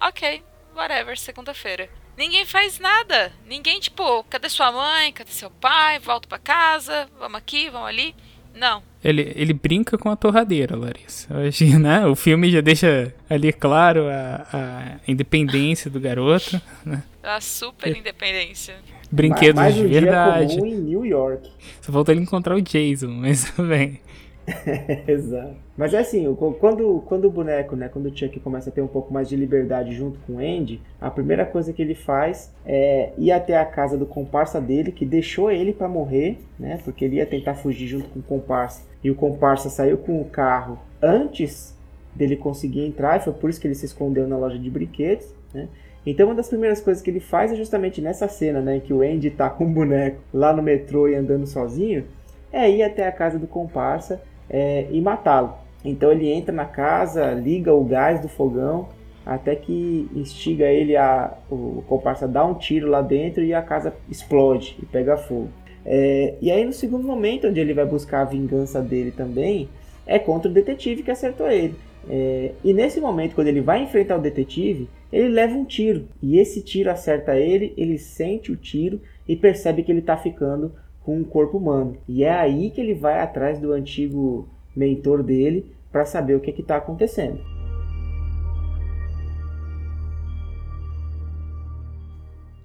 ok, 0.00 0.42
whatever, 0.74 1.18
segunda-feira. 1.18 1.88
Ninguém 2.20 2.44
faz 2.44 2.78
nada. 2.78 3.32
Ninguém, 3.48 3.80
tipo, 3.80 4.22
cadê 4.24 4.46
sua 4.50 4.70
mãe? 4.70 5.10
Cadê 5.10 5.30
seu 5.30 5.48
pai? 5.48 5.98
Volta 6.00 6.28
pra 6.28 6.36
casa? 6.36 7.08
Vamos 7.18 7.38
aqui, 7.38 7.70
vamos 7.70 7.88
ali? 7.88 8.14
Não. 8.54 8.82
Ele, 9.02 9.32
ele 9.34 9.54
brinca 9.54 9.96
com 9.96 10.10
a 10.10 10.16
torradeira, 10.16 10.76
Larissa. 10.76 11.34
Hoje, 11.34 11.78
né? 11.78 12.06
O 12.06 12.14
filme 12.14 12.50
já 12.50 12.60
deixa 12.60 13.14
ali 13.28 13.50
claro 13.54 14.06
a, 14.06 14.46
a 14.52 15.10
independência 15.10 15.90
do 15.90 15.98
garoto, 15.98 16.60
né? 16.84 17.02
A 17.22 17.40
super 17.40 17.96
independência. 17.96 18.76
Brinquedos 19.10 19.54
mais 19.54 19.74
um 19.78 19.84
de 19.84 19.88
dia 19.88 20.00
verdade. 20.02 20.56
comum 20.56 20.66
em 20.66 20.76
New 20.76 21.06
York. 21.06 21.50
Só 21.80 21.90
falta 21.90 22.12
ele 22.12 22.20
encontrar 22.20 22.54
o 22.54 22.60
Jason, 22.60 23.08
mas 23.08 23.44
tudo 23.56 23.68
bem. 23.68 23.98
Exato. 25.06 25.54
Mas 25.76 25.94
é 25.94 25.98
assim, 25.98 26.32
quando, 26.58 27.02
quando 27.06 27.26
o 27.26 27.30
boneco, 27.30 27.76
né, 27.76 27.88
quando 27.88 28.06
o 28.06 28.16
Chuck 28.16 28.38
começa 28.40 28.70
a 28.70 28.72
ter 28.72 28.80
um 28.80 28.86
pouco 28.86 29.12
mais 29.12 29.28
de 29.28 29.36
liberdade 29.36 29.92
junto 29.92 30.18
com 30.20 30.34
o 30.34 30.38
Andy, 30.38 30.80
a 31.00 31.10
primeira 31.10 31.46
coisa 31.46 31.72
que 31.72 31.80
ele 31.80 31.94
faz 31.94 32.52
é 32.66 33.12
ir 33.16 33.30
até 33.32 33.56
a 33.56 33.64
casa 33.64 33.96
do 33.96 34.06
comparsa 34.06 34.60
dele, 34.60 34.92
que 34.92 35.04
deixou 35.04 35.50
ele 35.50 35.72
pra 35.72 35.88
morrer, 35.88 36.38
né, 36.58 36.78
porque 36.84 37.04
ele 37.04 37.16
ia 37.16 37.26
tentar 37.26 37.54
fugir 37.54 37.86
junto 37.86 38.08
com 38.10 38.20
o 38.20 38.22
comparsa. 38.22 38.82
E 39.02 39.10
o 39.10 39.14
comparsa 39.14 39.70
saiu 39.70 39.98
com 39.98 40.20
o 40.20 40.24
carro 40.24 40.78
antes 41.00 41.76
dele 42.14 42.36
conseguir 42.36 42.84
entrar, 42.84 43.18
e 43.18 43.24
foi 43.24 43.32
por 43.32 43.48
isso 43.48 43.60
que 43.60 43.66
ele 43.66 43.74
se 43.74 43.86
escondeu 43.86 44.26
na 44.26 44.36
loja 44.36 44.58
de 44.58 44.70
brinquedos, 44.70 45.32
né. 45.54 45.68
Então 46.04 46.26
uma 46.26 46.34
das 46.34 46.48
primeiras 46.48 46.80
coisas 46.80 47.02
que 47.02 47.10
ele 47.10 47.20
faz 47.20 47.52
é 47.52 47.56
justamente 47.56 48.00
nessa 48.00 48.26
cena, 48.26 48.60
né, 48.60 48.80
que 48.80 48.92
o 48.92 49.02
Andy 49.02 49.30
tá 49.30 49.50
com 49.50 49.66
o 49.66 49.70
boneco 49.70 50.18
lá 50.32 50.52
no 50.52 50.62
metrô 50.62 51.06
e 51.06 51.14
andando 51.14 51.46
sozinho, 51.46 52.04
é 52.52 52.68
ir 52.68 52.82
até 52.82 53.06
a 53.06 53.12
casa 53.12 53.38
do 53.38 53.46
comparsa 53.46 54.20
é, 54.50 54.86
e 54.90 55.00
matá-lo. 55.00 55.54
Então 55.84 56.10
ele 56.12 56.28
entra 56.28 56.52
na 56.52 56.66
casa, 56.66 57.32
liga 57.32 57.72
o 57.72 57.84
gás 57.84 58.20
do 58.20 58.28
fogão, 58.28 58.88
até 59.24 59.54
que 59.54 60.08
instiga 60.14 60.66
ele 60.66 60.96
a 60.96 61.32
o 61.50 61.82
comparsa 61.86 62.26
dá 62.26 62.44
um 62.44 62.54
tiro 62.54 62.88
lá 62.88 63.00
dentro 63.00 63.42
e 63.42 63.54
a 63.54 63.62
casa 63.62 63.94
explode 64.10 64.76
e 64.82 64.86
pega 64.86 65.16
fogo. 65.16 65.48
É, 65.86 66.34
e 66.42 66.50
aí 66.50 66.64
no 66.64 66.72
segundo 66.72 67.06
momento, 67.06 67.46
onde 67.46 67.60
ele 67.60 67.72
vai 67.72 67.86
buscar 67.86 68.22
a 68.22 68.24
vingança 68.24 68.82
dele 68.82 69.10
também, 69.10 69.68
é 70.06 70.18
contra 70.18 70.50
o 70.50 70.54
detetive 70.54 71.02
que 71.02 71.10
acertou 71.10 71.50
ele. 71.50 71.74
É, 72.08 72.52
e 72.64 72.72
nesse 72.72 73.00
momento, 73.00 73.34
quando 73.34 73.48
ele 73.48 73.60
vai 73.60 73.82
enfrentar 73.82 74.16
o 74.16 74.20
detetive, 74.20 74.88
ele 75.12 75.28
leva 75.28 75.54
um 75.54 75.64
tiro. 75.64 76.08
E 76.22 76.38
esse 76.38 76.62
tiro 76.62 76.90
acerta 76.90 77.36
ele, 77.36 77.72
ele 77.76 77.98
sente 77.98 78.50
o 78.50 78.56
tiro 78.56 79.00
e 79.28 79.36
percebe 79.36 79.82
que 79.82 79.92
ele 79.92 80.00
está 80.00 80.16
ficando 80.16 80.72
com 81.02 81.18
um 81.18 81.24
corpo 81.24 81.58
humano. 81.58 81.96
E 82.08 82.24
é 82.24 82.32
aí 82.32 82.70
que 82.70 82.80
ele 82.80 82.94
vai 82.94 83.20
atrás 83.20 83.58
do 83.58 83.72
antigo 83.72 84.48
mentor 84.74 85.22
dele 85.22 85.74
para 85.90 86.04
saber 86.04 86.34
o 86.34 86.40
que 86.40 86.50
está 86.50 86.76
acontecendo. 86.76 87.40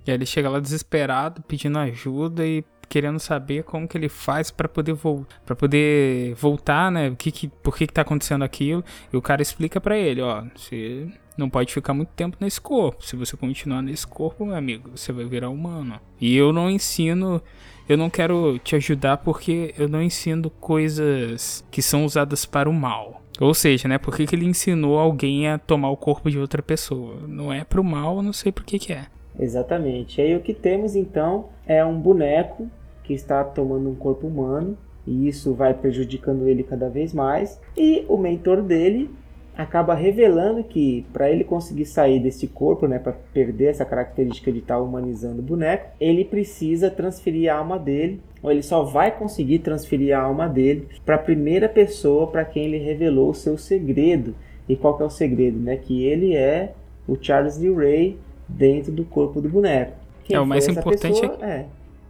E 0.06 0.12
aí 0.12 0.18
ele 0.18 0.26
chega 0.26 0.50
lá 0.50 0.60
desesperado, 0.60 1.42
pedindo 1.42 1.80
ajuda 1.80 2.46
e 2.46 2.64
querendo 2.88 3.20
saber 3.20 3.64
como 3.64 3.88
que 3.88 3.98
ele 3.98 4.08
faz 4.08 4.52
pra 4.52 4.70
poder 4.70 4.94
vol 4.94 5.26
para 5.44 5.56
poder 5.56 6.36
voltar, 6.36 6.92
né? 6.92 7.10
O 7.10 7.16
que 7.16 7.32
que 7.32 7.48
por 7.48 7.76
que 7.76 7.88
que 7.88 7.94
tá 7.94 8.02
acontecendo 8.02 8.44
aquilo? 8.44 8.84
E 9.12 9.18
o 9.18 9.22
cara 9.22 9.42
explica 9.42 9.82
pra 9.82 9.98
ele, 9.98 10.22
ó, 10.22 10.44
você 10.56 11.08
não 11.36 11.50
pode 11.50 11.74
ficar 11.74 11.94
muito 11.94 12.10
tempo 12.10 12.38
nesse 12.40 12.62
corpo. 12.62 13.04
Se 13.06 13.16
você 13.16 13.36
continuar 13.36 13.82
nesse 13.82 14.06
corpo, 14.06 14.46
meu 14.46 14.56
amigo, 14.56 14.92
você 14.96 15.12
vai 15.12 15.26
virar 15.26 15.50
humano. 15.50 16.00
E 16.22 16.36
eu 16.36 16.54
não 16.54 16.70
ensino, 16.70 17.42
eu 17.88 17.98
não 17.98 18.10
quero 18.10 18.60
te 18.60 18.76
ajudar 18.76 19.18
porque 19.18 19.74
eu 19.78 19.88
não 19.88 20.02
ensino 20.02 20.50
coisas 20.50 21.64
que 21.70 21.82
são 21.82 22.06
usadas 22.06 22.46
para 22.46 22.70
o 22.70 22.74
mal. 22.74 23.22
Ou 23.40 23.54
seja, 23.54 23.88
né? 23.88 23.98
Por 23.98 24.16
que, 24.16 24.26
que 24.26 24.36
ele 24.36 24.46
ensinou 24.46 24.98
alguém 24.98 25.50
a 25.50 25.58
tomar 25.58 25.90
o 25.90 25.98
corpo 25.98 26.30
de 26.30 26.40
outra 26.40 26.64
pessoa? 26.64 27.18
Não 27.28 27.52
é 27.52 27.64
pro 27.64 27.84
mal, 27.84 28.18
eu 28.18 28.24
não 28.24 28.34
sei 28.34 28.52
por 28.52 28.64
que 28.64 28.80
que 28.80 28.94
é. 28.94 29.08
Exatamente. 29.38 30.22
Aí 30.22 30.36
o 30.36 30.40
que 30.40 30.54
temos 30.54 30.96
então 30.96 31.50
é 31.66 31.84
um 31.84 32.00
boneco 32.00 32.70
que 33.04 33.14
está 33.14 33.44
tomando 33.44 33.90
um 33.90 33.96
corpo 33.96 34.28
humano 34.28 34.78
e 35.06 35.28
isso 35.28 35.54
vai 35.54 35.74
prejudicando 35.74 36.48
ele 36.48 36.64
cada 36.64 36.90
vez 36.90 37.14
mais. 37.14 37.60
E 37.78 38.06
o 38.08 38.18
mentor 38.18 38.62
dele 38.62 39.12
acaba 39.58 39.94
revelando 39.94 40.64
que 40.64 41.06
para 41.14 41.30
ele 41.30 41.44
conseguir 41.44 41.86
sair 41.86 42.20
desse 42.20 42.48
corpo, 42.48 42.88
né, 42.88 43.00
para 43.00 43.14
perder 43.34 43.66
essa 43.66 43.86
característica 43.86 44.52
de 44.52 44.60
estar 44.60 44.80
humanizando 44.80 45.40
o 45.40 45.44
boneco, 45.44 45.92
ele 46.00 46.26
precisa 46.26 46.90
transferir 46.90 47.52
a 47.52 47.58
alma 47.58 47.80
dele, 47.80 48.20
ou 48.44 48.52
ele 48.52 48.62
só 48.62 48.84
vai 48.84 49.12
conseguir 49.12 49.60
transferir 49.60 50.16
a 50.18 50.22
alma 50.22 50.48
dele 50.48 50.88
para 51.06 51.16
a 51.16 51.20
primeira 51.20 51.70
pessoa 51.70 52.28
para 52.28 52.44
quem 52.44 52.66
ele 52.66 52.78
revelou 52.78 53.30
o 53.30 53.36
seu 53.36 53.58
segredo. 53.58 54.36
E 54.68 54.76
qual 54.76 54.98
que 54.98 55.04
é 55.04 55.06
o 55.06 55.10
segredo, 55.12 55.60
né? 55.60 55.78
Que 55.78 56.04
ele 56.04 56.36
é 56.36 56.74
o 57.08 57.16
Charles 57.20 57.58
Lee 57.58 57.74
Ray 57.74 58.18
dentro 58.48 58.92
do 58.92 59.06
corpo 59.06 59.40
do 59.40 59.48
boneco. 59.48 59.94
Quem 60.24 60.36
É, 60.36 60.40
o 60.40 60.46
mais 60.46 60.68
importante 60.68 61.22
pessoa? 61.22 61.38
é 61.42 61.66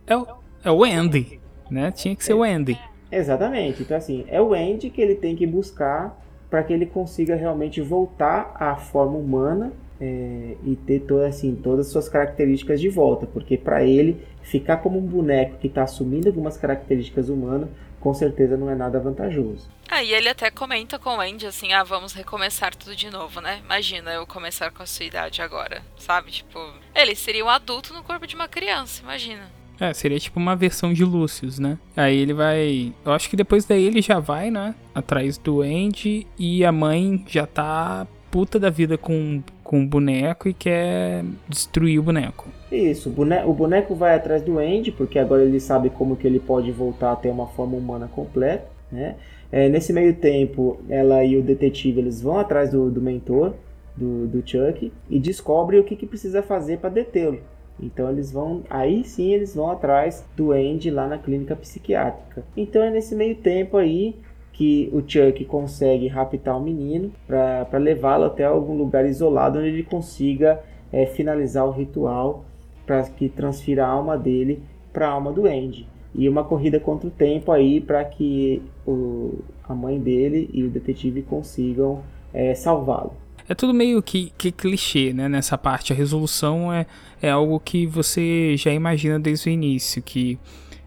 É 0.08 0.16
o, 0.16 0.26
é 0.64 0.72
o 0.72 0.84
Andy, 0.84 1.40
né? 1.70 1.92
Tinha 1.92 2.16
que 2.16 2.24
ser 2.24 2.34
o 2.34 2.44
Andy. 2.44 2.80
Exatamente. 3.12 3.84
Então, 3.84 3.98
assim, 3.98 4.26
é 4.30 4.42
o 4.42 4.54
Andy 4.54 4.90
que 4.90 5.02
ele 5.02 5.16
tem 5.16 5.36
que 5.36 5.46
buscar 5.46 6.18
para 6.50 6.64
que 6.64 6.74
ele 6.74 6.86
consiga 6.86 7.36
realmente 7.36 7.82
voltar 7.82 8.56
à 8.60 8.76
forma 8.76 9.18
humana 9.18 9.72
é, 10.00 10.56
e 10.64 10.76
ter 10.76 11.02
toda, 11.02 11.28
assim, 11.28 11.56
todas 11.56 11.88
as 11.88 11.92
suas 11.92 12.10
características 12.10 12.80
de 12.80 12.90
volta. 12.90 13.26
Porque 13.26 13.58
para 13.58 13.84
ele, 13.84 14.22
ficar 14.42 14.78
como 14.78 15.00
um 15.00 15.06
boneco 15.06 15.58
que 15.58 15.68
está 15.68 15.84
assumindo 15.84 16.28
algumas 16.28 16.58
características 16.58 17.30
humanas, 17.30 17.70
com 18.00 18.14
certeza 18.14 18.56
não 18.56 18.70
é 18.70 18.76
nada 18.76 19.00
vantajoso. 19.00 19.68
Ah, 19.90 20.04
e 20.04 20.14
ele 20.14 20.30
até 20.30 20.52
comenta 20.52 21.00
com 21.00 21.18
o 21.18 21.20
Andy 21.20 21.48
assim, 21.48 21.74
ah, 21.74 21.84
vamos 21.84 22.14
recomeçar 22.14 22.76
tudo 22.76 22.96
de 22.96 23.10
novo, 23.10 23.42
né? 23.42 23.62
Imagina 23.64 24.12
eu 24.14 24.28
começar 24.28 24.72
com 24.72 24.84
a 24.84 24.86
sua 24.86 25.06
idade 25.06 25.42
agora, 25.42 25.82
sabe? 25.98 26.32
Tipo, 26.32 26.60
ele 26.94 27.16
seria 27.16 27.44
um 27.44 27.50
adulto 27.50 27.94
no 27.94 28.04
corpo 28.04 28.28
de 28.28 28.36
uma 28.36 28.48
criança, 28.48 29.02
imagina. 29.02 29.50
É, 29.80 29.94
seria 29.94 30.20
tipo 30.20 30.40
uma 30.40 30.56
versão 30.56 30.94
de 30.94 31.04
Lucius, 31.04 31.60
né? 31.60 31.78
Aí 31.96 32.18
ele 32.18 32.34
vai. 32.34 32.94
Eu 33.06 33.12
acho 33.12 33.30
que 33.30 33.36
depois 33.36 33.66
daí 33.66 33.84
ele 33.84 34.02
já 34.02 34.20
vai, 34.20 34.50
né? 34.50 34.74
Atrás 34.94 35.38
do 35.38 35.62
Andy 35.62 36.26
e 36.40 36.64
a 36.64 36.72
mãe 36.72 37.24
já 37.28 37.46
tá 37.46 38.08
puta 38.32 38.60
da 38.60 38.70
vida 38.70 38.98
com, 38.98 39.42
com 39.64 39.84
o 39.84 39.88
boneco 39.88 40.50
e 40.50 40.54
quer 40.54 41.24
destruir 41.48 42.00
o 42.00 42.04
boneco. 42.04 42.48
Isso, 42.72 43.10
o 43.10 43.12
bone- 43.12 43.44
o 43.46 43.54
boneco 43.54 43.96
vai 43.96 44.16
atrás 44.16 44.42
do 44.42 44.60
Andy, 44.60 44.92
porque 44.92 45.18
agora 45.20 45.44
ele 45.44 45.60
sabe 45.60 45.90
como 45.90 46.16
que 46.18 46.28
ele 46.28 46.40
pode 46.40 46.72
voltar 46.72 47.14
a 47.14 47.16
ter 47.16 47.30
uma 47.30 47.48
forma 47.48 47.78
humana 47.78 48.10
completa, 48.14 48.68
né? 48.92 49.16
É, 49.52 49.70
nesse 49.70 49.94
meio 49.94 50.14
tempo, 50.16 50.82
ela 50.90 51.24
e 51.24 51.38
o 51.38 51.42
detetive 51.42 52.00
eles 52.00 52.22
vão 52.22 52.38
atrás 52.38 52.72
do, 52.72 52.90
do 52.90 53.00
mentor, 53.02 53.54
do, 53.96 54.28
do 54.28 54.44
Chuck, 54.46 54.92
e 55.10 55.20
descobrem 55.20 55.80
o 55.80 55.84
que, 55.84 55.96
que 55.96 56.06
precisa 56.06 56.42
fazer 56.44 56.80
para 56.80 56.90
detê-lo. 56.90 57.40
Então 57.80 58.10
eles 58.10 58.32
vão, 58.32 58.64
aí 58.70 59.04
sim 59.04 59.34
eles 59.34 59.56
vão 59.56 59.70
atrás 59.70 60.26
do 60.36 60.52
Andy 60.52 60.90
lá 60.90 61.08
na 61.08 61.18
clínica 61.18 61.56
psiquiátrica. 61.56 62.44
Então 62.56 62.82
é 62.82 62.90
nesse 62.90 63.16
meio 63.16 63.36
tempo 63.36 63.78
aí 63.78 64.16
que 64.54 64.90
o 64.94 65.02
Chuck 65.02 65.44
consegue 65.46 66.08
raptar 66.08 66.58
o 66.58 66.62
menino 66.62 67.12
para 67.28 67.78
levá-lo 67.78 68.24
até 68.24 68.46
algum 68.46 68.78
lugar 68.78 69.06
isolado 69.06 69.60
onde 69.60 69.68
ele 69.68 69.84
consiga 69.84 70.64
é, 70.94 71.06
finalizar 71.06 71.66
o 71.68 71.72
ritual 71.72 72.46
para 72.86 73.04
que 73.04 73.28
transfira 73.28 73.86
a 73.86 73.90
alma 73.90 74.18
dele 74.18 74.64
para 74.94 75.08
a 75.08 75.12
alma 75.12 75.32
do 75.32 75.46
Andy. 75.46 75.86
E 76.14 76.30
uma 76.30 76.46
corrida 76.46 76.80
contra 76.80 77.10
o 77.10 77.12
tempo 77.12 77.52
aí 77.52 77.82
para 77.82 78.06
que 78.06 78.62
o, 78.88 79.40
a 79.68 79.76
mãe 79.76 80.00
dele 80.00 80.50
e 80.54 80.64
o 80.64 80.70
detetive 80.70 81.22
consigam 81.22 82.02
é, 82.34 82.56
salvá-lo. 82.56 83.25
É 83.48 83.54
tudo 83.54 83.74
meio 83.74 84.02
que, 84.02 84.32
que 84.38 84.52
clichê, 84.52 85.14
né? 85.14 85.30
Nessa 85.30 85.58
parte. 85.58 85.94
A 85.94 85.96
resolução 85.96 86.74
é, 86.74 86.86
é 87.22 87.30
algo 87.30 87.60
que 87.60 87.86
você 87.86 88.56
já 88.58 88.72
imagina 88.72 89.20
desde 89.20 89.50
o 89.50 89.52
início. 89.52 90.02
Que, 90.02 90.40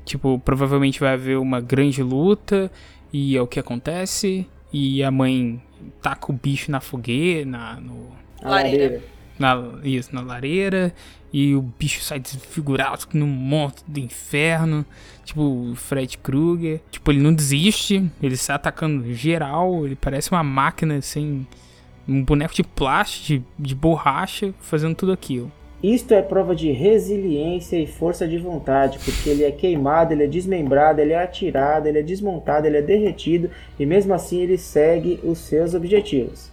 tipo, 0.04 0.40
provavelmente 0.44 0.98
vai 0.98 1.14
haver 1.14 1.38
uma 1.38 1.60
grande 1.60 2.02
luta 2.02 2.70
e 3.12 3.36
é 3.36 3.40
o 3.40 3.46
que 3.46 3.60
acontece. 3.60 4.46
E 4.72 5.02
a 5.02 5.10
mãe 5.10 5.62
taca 6.02 6.30
o 6.30 6.34
bicho 6.34 6.70
na 6.70 6.80
fogueira, 6.80 7.48
na, 7.48 7.80
no, 7.80 8.10
Lareira. 8.42 9.02
na, 9.38 9.56
isso, 9.84 10.14
na 10.14 10.20
lareira. 10.20 10.92
E 11.32 11.54
o 11.54 11.62
bicho 11.62 12.02
sai 12.02 12.18
desfigurado 12.18 13.06
num 13.12 13.26
monstro 13.26 13.84
do 13.86 14.00
inferno. 14.00 14.84
Tipo, 15.24 15.42
o 15.42 15.74
Fred 15.76 16.18
Krueger. 16.18 16.80
Tipo, 16.90 17.12
ele 17.12 17.20
não 17.20 17.32
desiste. 17.32 18.10
Ele 18.20 18.36
sai 18.36 18.56
atacando 18.56 19.12
geral. 19.14 19.86
Ele 19.86 19.94
parece 19.94 20.30
uma 20.32 20.42
máquina, 20.42 20.96
assim. 20.96 21.46
Um 22.08 22.24
boneco 22.24 22.54
de 22.54 22.62
plástico, 22.62 23.26
de, 23.26 23.44
de 23.58 23.74
borracha, 23.74 24.54
fazendo 24.60 24.94
tudo 24.94 25.12
aquilo. 25.12 25.52
Isto 25.82 26.12
é 26.12 26.20
prova 26.20 26.56
de 26.56 26.72
resiliência 26.72 27.76
e 27.76 27.86
força 27.86 28.26
de 28.26 28.36
vontade, 28.36 28.98
porque 28.98 29.28
ele 29.30 29.44
é 29.44 29.52
queimado, 29.52 30.12
ele 30.12 30.24
é 30.24 30.26
desmembrado, 30.26 31.00
ele 31.00 31.12
é 31.12 31.22
atirado, 31.22 31.86
ele 31.86 32.00
é 32.00 32.02
desmontado, 32.02 32.66
ele 32.66 32.78
é 32.78 32.82
derretido 32.82 33.48
e 33.78 33.86
mesmo 33.86 34.12
assim 34.12 34.40
ele 34.40 34.58
segue 34.58 35.20
os 35.22 35.38
seus 35.38 35.74
objetivos. 35.74 36.50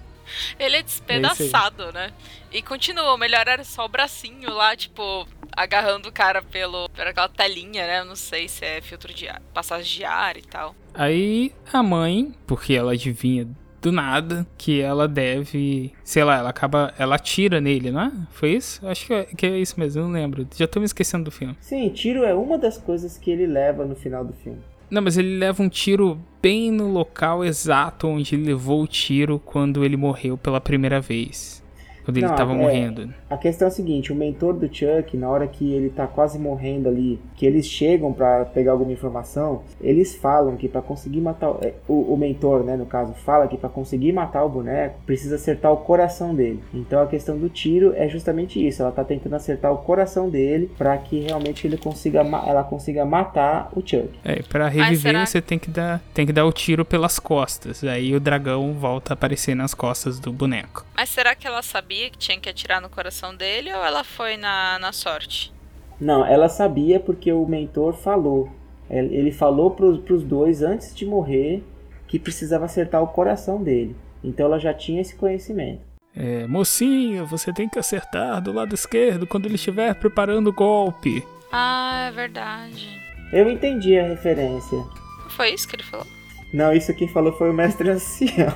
Ele 0.60 0.78
é 0.78 0.84
despedaçado, 0.84 1.91
né? 1.91 2.12
E 2.52 2.62
continua, 2.62 3.13
o 3.13 3.18
melhor 3.18 3.48
era 3.48 3.63
só 3.63 3.86
o 3.86 3.89
bracinho 3.89 4.52
lá, 4.54 4.76
tipo, 4.76 5.28
agarrando 5.56 6.10
o 6.10 6.12
cara 6.12 6.41
pelo, 6.41 6.89
pela 6.89 7.10
aquela 7.10 7.30
telinha, 7.30 7.86
né? 7.88 8.00
Eu 8.02 8.06
não 8.06 8.15
sei 8.15 8.48
se 8.48 8.63
é 8.63 8.82
filtro 8.82 9.13
de 9.13 9.28
ar, 9.28 9.41
passagem 9.54 10.00
de 10.00 10.06
ar 10.06 10.38
e 10.38 10.41
tal. 10.41 10.76
Aí 10.94 11.52
a 11.72 11.82
mãe, 11.82 12.34
porque 12.46 12.74
ela 12.74 12.94
adivinha 12.94 13.48
do 13.86 13.91
nada 13.91 14.48
que 14.58 14.82
ela 14.82 15.08
deve, 15.08 15.93
sei 16.04 16.24
lá, 16.24 16.38
ela 16.39 16.50
acaba, 16.50 16.91
ela 16.98 17.15
atira 17.15 17.62
nele, 17.62 17.91
não 17.91 18.02
é? 18.02 18.12
Foi 18.32 18.54
isso? 18.54 18.86
Acho 18.88 19.06
que 19.06 19.13
é, 19.13 19.24
que 19.26 19.45
é 19.45 19.60
isso 19.60 19.80
mesmo, 19.80 20.02
eu 20.02 20.06
não 20.08 20.12
lembro. 20.13 20.48
Já 20.56 20.67
tô 20.67 20.80
me 20.80 20.86
esquecendo 20.88 21.26
do 21.26 21.32
filme. 21.32 21.56
Sim, 21.62 21.88
tiro 21.89 22.24
é 22.24 22.34
uma 22.34 22.58
das 22.58 22.80
coisas 22.80 23.15
que 23.15 23.30
ele 23.30 23.45
leva 23.45 23.86
no 23.86 23.95
final 23.95 24.26
do 24.26 24.34
filme. 24.34 24.58
Não, 24.89 25.04
mas 25.04 25.17
ele 25.17 25.38
leva 25.38 25.62
um 25.62 25.69
tiro 25.69 26.19
bem 26.41 26.71
no 26.71 26.88
local 26.91 27.45
exato 27.45 28.08
onde 28.08 28.34
ele 28.34 28.45
levou 28.45 28.82
o 28.82 28.88
tiro 28.88 29.39
quando 29.39 29.86
ele 29.86 29.95
morreu 29.98 30.36
pela 30.36 30.60
primeira 30.60 31.00
vez. 31.00 31.63
Quando 32.04 32.17
ele 32.17 32.28
Não, 32.28 32.36
tava 32.36 32.54
é- 32.54 32.56
morrendo. 32.56 33.13
A 33.36 33.38
questão 33.38 33.65
é 33.65 33.69
a 33.69 33.71
seguinte, 33.71 34.13
o 34.13 34.15
mentor 34.15 34.54
do 34.54 34.74
Chuck, 34.74 35.17
na 35.17 35.30
hora 35.30 35.45
que 35.45 35.74
ele 35.74 35.89
tá 35.89 36.08
quase 36.08 36.39
morrendo 36.39 36.88
ali, 36.88 37.19
que 37.36 37.45
eles 37.45 37.67
chegam 37.67 38.13
pra 38.13 38.45
pegar 38.45 38.71
alguma 38.71 38.93
informação, 38.93 39.63
eles 39.82 40.15
falam 40.15 40.56
que 40.56 40.69
pra 40.69 40.82
conseguir 40.82 41.19
matar 41.19 41.50
o, 41.50 41.60
é, 41.62 41.74
o, 41.86 42.13
o 42.13 42.17
mentor, 42.17 42.63
né, 42.63 42.78
no 42.78 42.86
caso, 42.86 43.13
fala 43.13 43.45
que 43.50 43.58
pra 43.58 43.67
conseguir 43.67 44.13
matar 44.13 44.45
o 44.45 44.50
boneco, 44.50 45.02
precisa 45.06 45.36
acertar 45.36 45.74
o 45.74 45.78
coração 45.78 46.34
dele. 46.34 46.63
Então 46.74 47.04
a 47.04 47.08
questão 47.08 47.38
do 47.38 47.50
tiro 47.50 47.93
é 47.98 48.08
justamente 48.08 48.65
isso, 48.65 48.82
ela 48.82 48.91
tá 48.93 49.04
tentando 49.04 49.36
acertar 49.36 49.74
o 49.74 49.80
coração 49.80 50.30
dele 50.30 50.71
pra 50.78 50.98
que 50.98 51.19
realmente 51.19 51.67
ele 51.67 51.76
consiga 51.76 52.19
ela 52.19 52.63
consiga 52.63 53.04
matar 53.04 53.69
o 53.76 53.82
Chuck. 53.82 54.12
É, 54.24 54.41
pra 54.43 54.69
reviver 54.69 55.28
você 55.28 55.41
tem 55.41 55.60
que 55.60 55.69
dar, 55.69 56.02
tem 56.13 56.26
que 56.26 56.32
dar 56.32 56.45
o 56.45 56.54
tiro 56.54 56.86
pelas 56.86 57.19
costas. 57.19 57.84
Aí 57.84 58.15
o 58.15 58.19
dragão 58.21 58.71
volta 58.71 59.12
a 59.12 59.15
aparecer 59.15 59.56
nas 59.56 59.74
costas 59.74 60.21
do 60.21 60.32
boneco. 60.32 60.86
Mas 60.95 61.10
será 61.10 61.36
que 61.36 61.45
ela 61.45 61.62
sabia 61.62 62.10
que 62.10 62.17
tinha 62.17 62.39
que 62.39 62.48
atirar 62.48 62.82
no 62.82 62.89
coração 62.89 63.25
dele 63.34 63.74
ou 63.74 63.84
ela 63.84 64.04
foi 64.04 64.36
na, 64.36 64.78
na 64.80 64.92
sorte? 64.92 65.54
Não, 66.00 66.26
ela 66.26 66.50
sabia 66.50 67.00
porque 67.00 67.32
o 67.32 67.46
mentor 67.46 67.94
falou. 67.94 68.50
Ele 68.90 69.32
falou 69.32 69.72
pros, 69.72 70.00
pros 70.00 70.24
dois 70.24 70.62
antes 70.62 70.94
de 70.94 71.06
morrer 71.06 71.64
que 72.08 72.20
precisava 72.20 72.66
acertar 72.66 73.02
o 73.02 73.08
coração 73.08 73.64
dele. 73.64 73.96
Então 74.24 74.46
ela 74.46 74.60
já 74.60 74.74
tinha 74.74 75.02
esse 75.02 75.16
conhecimento. 75.16 75.82
É, 76.16 76.48
mocinho, 76.48 77.26
você 77.26 77.52
tem 77.52 77.68
que 77.68 77.80
acertar 77.80 78.42
do 78.42 78.54
lado 78.54 78.74
esquerdo 78.74 79.28
quando 79.28 79.46
ele 79.46 79.56
estiver 79.56 79.94
preparando 79.96 80.48
o 80.48 80.54
golpe. 80.54 81.26
Ah, 81.52 82.08
é 82.08 82.12
verdade. 82.12 83.02
Eu 83.34 83.50
entendi 83.50 83.98
a 83.98 84.08
referência. 84.08 84.78
Não 84.78 85.30
foi 85.30 85.54
isso 85.54 85.68
que 85.68 85.76
ele 85.76 85.84
falou? 85.84 86.06
Não, 86.54 86.72
isso 86.72 86.94
quem 86.94 87.08
falou 87.08 87.34
foi 87.34 87.50
o 87.50 87.54
mestre 87.54 87.90
ancião. 87.90 88.54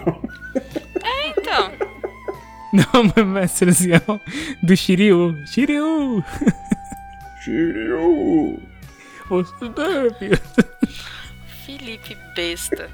Então, 1.25 1.71
Não, 2.73 3.03
mestre 3.25 3.71
do 4.61 4.75
Shiryu. 4.75 5.35
Shiryu! 5.45 6.23
Shiryu! 7.43 8.59
Você 9.29 9.69
deve. 9.69 10.39
Felipe 11.65 12.17
besta. 12.35 12.89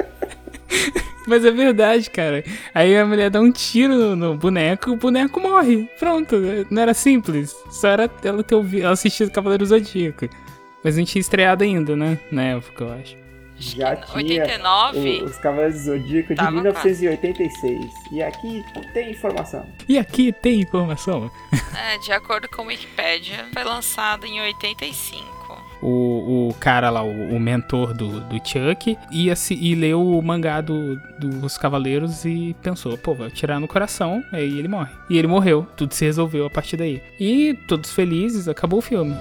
Mas 1.27 1.43
é 1.43 1.51
verdade, 1.51 2.09
cara. 2.09 2.43
Aí 2.73 2.95
a 2.97 3.05
mulher 3.05 3.29
dá 3.29 3.41
um 3.41 3.51
tiro 3.51 3.95
no, 3.95 4.15
no 4.15 4.37
boneco, 4.37 4.91
o 4.91 4.95
boneco 4.97 5.39
morre. 5.39 5.89
Pronto, 5.97 6.35
não 6.69 6.81
era 6.81 6.93
simples. 6.93 7.55
Só 7.71 7.89
era 7.89 8.09
ela 8.23 8.43
ter 8.43 8.55
ouvido, 8.55 8.83
ela 8.83 8.93
assistido 8.93 9.31
Cavaleiro 9.31 9.65
Zodíaco. 9.65 10.27
Mas 10.83 10.97
não 10.97 11.05
tinha 11.05 11.19
estreado 11.21 11.63
ainda, 11.63 11.95
né? 11.95 12.19
Na 12.31 12.43
época, 12.43 12.83
eu 12.83 12.93
acho. 12.93 13.24
Acho 13.57 13.77
Já 13.77 13.95
que 13.95 14.05
tinha 14.23 14.41
89. 14.43 15.21
o- 15.21 15.25
os 15.25 15.37
Cavaleiros 15.37 15.75
do 15.75 15.83
Zodíaco 15.85 16.29
de 16.29 16.35
Tava 16.35 16.51
1986. 16.51 17.91
E 18.11 18.21
aqui 18.21 18.63
tem 18.93 19.11
informação. 19.11 19.65
E 19.87 19.97
aqui 19.97 20.31
tem 20.33 20.61
informação. 20.61 21.29
É, 21.77 21.97
de 21.97 22.11
acordo 22.13 22.47
com 22.47 22.61
o 22.63 22.65
Wikipedia, 22.67 23.45
foi 23.53 23.63
lançado 23.65 24.25
em 24.25 24.39
85. 24.41 25.25
O, 25.81 26.47
o 26.49 26.53
cara 26.57 26.89
lá, 26.89 27.03
o, 27.03 27.35
o 27.35 27.39
mentor 27.39 27.93
do, 27.93 28.21
do 28.21 28.35
Chuck, 28.37 28.97
ia 29.11 29.35
se, 29.35 29.53
e 29.53 29.75
leu 29.75 30.01
o 30.01 30.21
mangá 30.21 30.61
do, 30.61 30.95
dos 31.19 31.57
Cavaleiros 31.57 32.23
e 32.23 32.55
pensou, 32.63 32.97
pô, 32.97 33.13
vai 33.13 33.29
tirar 33.29 33.59
no 33.59 33.67
coração, 33.67 34.23
aí 34.31 34.57
ele 34.57 34.69
morre. 34.69 34.91
E 35.09 35.17
ele 35.17 35.27
morreu, 35.27 35.67
tudo 35.75 35.93
se 35.93 36.05
resolveu 36.05 36.45
a 36.45 36.49
partir 36.49 36.77
daí. 36.77 37.03
E 37.19 37.53
todos 37.67 37.91
felizes, 37.93 38.47
acabou 38.47 38.79
o 38.79 38.81
filme. 38.81 39.13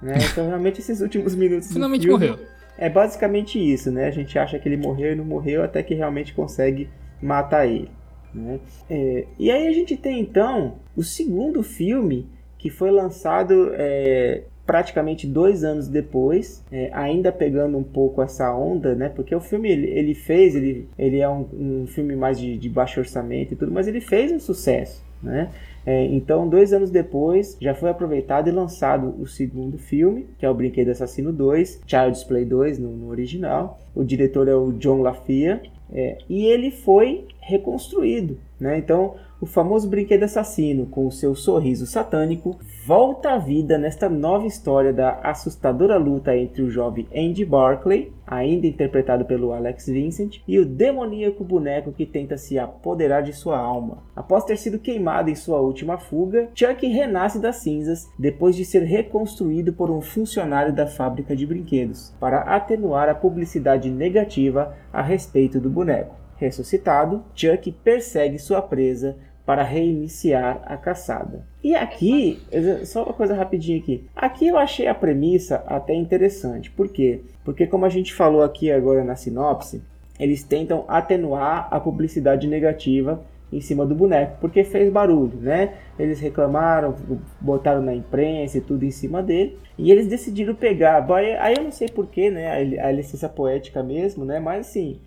Né? 0.00 0.14
Então, 0.30 0.46
realmente, 0.46 0.80
esses 0.80 1.00
últimos 1.00 1.34
minutos 1.34 1.72
Finalmente 1.72 2.06
filme 2.06 2.28
morreu. 2.28 2.46
é 2.76 2.88
basicamente 2.88 3.58
isso, 3.58 3.90
né? 3.90 4.06
A 4.06 4.10
gente 4.10 4.38
acha 4.38 4.58
que 4.58 4.68
ele 4.68 4.76
morreu 4.76 5.12
e 5.12 5.16
não 5.16 5.24
morreu 5.24 5.62
até 5.62 5.82
que 5.82 5.94
realmente 5.94 6.32
consegue 6.32 6.88
matar 7.20 7.66
ele. 7.66 7.90
Né? 8.32 8.60
É, 8.88 9.26
e 9.38 9.50
aí 9.50 9.66
a 9.66 9.72
gente 9.72 9.96
tem, 9.96 10.20
então, 10.20 10.76
o 10.96 11.02
segundo 11.02 11.62
filme 11.62 12.28
que 12.58 12.70
foi 12.70 12.90
lançado 12.90 13.70
é, 13.74 14.42
praticamente 14.66 15.26
dois 15.26 15.64
anos 15.64 15.88
depois, 15.88 16.62
é, 16.70 16.90
ainda 16.92 17.32
pegando 17.32 17.78
um 17.78 17.82
pouco 17.82 18.20
essa 18.20 18.54
onda, 18.54 18.94
né? 18.94 19.08
Porque 19.08 19.34
o 19.34 19.40
filme 19.40 19.70
ele, 19.70 19.86
ele 19.86 20.14
fez, 20.14 20.54
ele, 20.54 20.88
ele 20.98 21.20
é 21.20 21.28
um, 21.28 21.48
um 21.52 21.86
filme 21.86 22.14
mais 22.14 22.38
de, 22.38 22.58
de 22.58 22.68
baixo 22.68 23.00
orçamento 23.00 23.54
e 23.54 23.56
tudo, 23.56 23.72
mas 23.72 23.88
ele 23.88 24.00
fez 24.00 24.30
um 24.30 24.38
sucesso, 24.38 25.02
né? 25.22 25.50
É, 25.88 26.04
então, 26.04 26.46
dois 26.46 26.74
anos 26.74 26.90
depois, 26.90 27.56
já 27.58 27.74
foi 27.74 27.88
aproveitado 27.88 28.46
e 28.46 28.52
lançado 28.52 29.14
o 29.18 29.26
segundo 29.26 29.78
filme, 29.78 30.26
que 30.38 30.44
é 30.44 30.50
o 30.50 30.52
Brinquedo 30.52 30.90
Assassino 30.90 31.32
2, 31.32 31.80
Child's 31.86 32.24
Play 32.24 32.44
2 32.44 32.78
no, 32.78 32.90
no 32.90 33.08
original. 33.08 33.80
O 33.94 34.04
diretor 34.04 34.48
é 34.48 34.54
o 34.54 34.70
John 34.72 35.00
LaFia, 35.00 35.62
é, 35.90 36.18
e 36.28 36.44
ele 36.44 36.70
foi 36.70 37.24
reconstruído. 37.40 38.36
Né? 38.60 38.76
Então, 38.76 39.14
o 39.40 39.46
famoso 39.46 39.88
brinquedo 39.88 40.24
assassino, 40.24 40.86
com 40.86 41.06
o 41.06 41.12
seu 41.12 41.34
sorriso 41.34 41.86
satânico, 41.86 42.58
volta 42.84 43.30
à 43.30 43.38
vida 43.38 43.78
nesta 43.78 44.08
nova 44.08 44.46
história 44.46 44.92
da 44.92 45.20
assustadora 45.22 45.96
luta 45.96 46.36
entre 46.36 46.62
o 46.62 46.70
jovem 46.70 47.06
Andy 47.14 47.44
Barclay, 47.44 48.12
ainda 48.26 48.66
interpretado 48.66 49.24
pelo 49.24 49.52
Alex 49.52 49.86
Vincent, 49.86 50.40
e 50.46 50.58
o 50.58 50.66
demoníaco 50.66 51.44
boneco 51.44 51.92
que 51.92 52.04
tenta 52.04 52.36
se 52.36 52.58
apoderar 52.58 53.22
de 53.22 53.32
sua 53.32 53.58
alma. 53.58 54.02
Após 54.14 54.44
ter 54.44 54.56
sido 54.56 54.78
queimado 54.78 55.30
em 55.30 55.34
sua 55.34 55.60
última 55.60 55.98
fuga, 55.98 56.48
Chuck 56.54 56.86
renasce 56.86 57.38
das 57.38 57.56
cinzas 57.56 58.10
depois 58.18 58.56
de 58.56 58.64
ser 58.64 58.82
reconstruído 58.82 59.72
por 59.72 59.90
um 59.90 60.00
funcionário 60.00 60.72
da 60.72 60.86
fábrica 60.86 61.36
de 61.36 61.46
brinquedos, 61.46 62.12
para 62.18 62.40
atenuar 62.40 63.08
a 63.08 63.14
publicidade 63.14 63.88
negativa 63.88 64.74
a 64.92 65.00
respeito 65.00 65.60
do 65.60 65.70
boneco. 65.70 66.16
Ressuscitado, 66.38 67.24
Chuck 67.34 67.72
persegue 67.82 68.38
sua 68.38 68.62
presa 68.62 69.16
para 69.48 69.62
reiniciar 69.62 70.60
a 70.66 70.76
caçada. 70.76 71.42
E 71.64 71.74
aqui, 71.74 72.38
só 72.84 73.04
uma 73.04 73.14
coisa 73.14 73.34
rapidinho 73.34 73.78
aqui. 73.78 74.04
Aqui 74.14 74.46
eu 74.46 74.58
achei 74.58 74.86
a 74.86 74.94
premissa 74.94 75.64
até 75.66 75.94
interessante. 75.94 76.70
Por 76.70 76.90
quê? 76.90 77.22
Porque 77.46 77.66
como 77.66 77.86
a 77.86 77.88
gente 77.88 78.12
falou 78.12 78.42
aqui 78.42 78.70
agora 78.70 79.02
na 79.02 79.16
sinopse, 79.16 79.80
eles 80.20 80.42
tentam 80.42 80.84
atenuar 80.86 81.66
a 81.70 81.80
publicidade 81.80 82.46
negativa 82.46 83.24
em 83.50 83.62
cima 83.62 83.86
do 83.86 83.94
boneco, 83.94 84.36
porque 84.38 84.62
fez 84.64 84.92
barulho, 84.92 85.38
né? 85.40 85.72
Eles 85.98 86.20
reclamaram, 86.20 86.94
botaram 87.40 87.80
na 87.80 87.94
imprensa 87.94 88.58
e 88.58 88.60
tudo 88.60 88.84
em 88.84 88.90
cima 88.90 89.22
dele, 89.22 89.58
e 89.78 89.90
eles 89.90 90.06
decidiram 90.06 90.54
pegar. 90.54 91.06
Aí 91.40 91.54
eu 91.56 91.64
não 91.64 91.72
sei 91.72 91.88
porquê, 91.88 92.30
né? 92.30 92.50
A 92.82 92.92
licença 92.92 93.30
poética 93.30 93.82
mesmo, 93.82 94.26
né? 94.26 94.38
Mas 94.38 94.66
assim, 94.68 94.98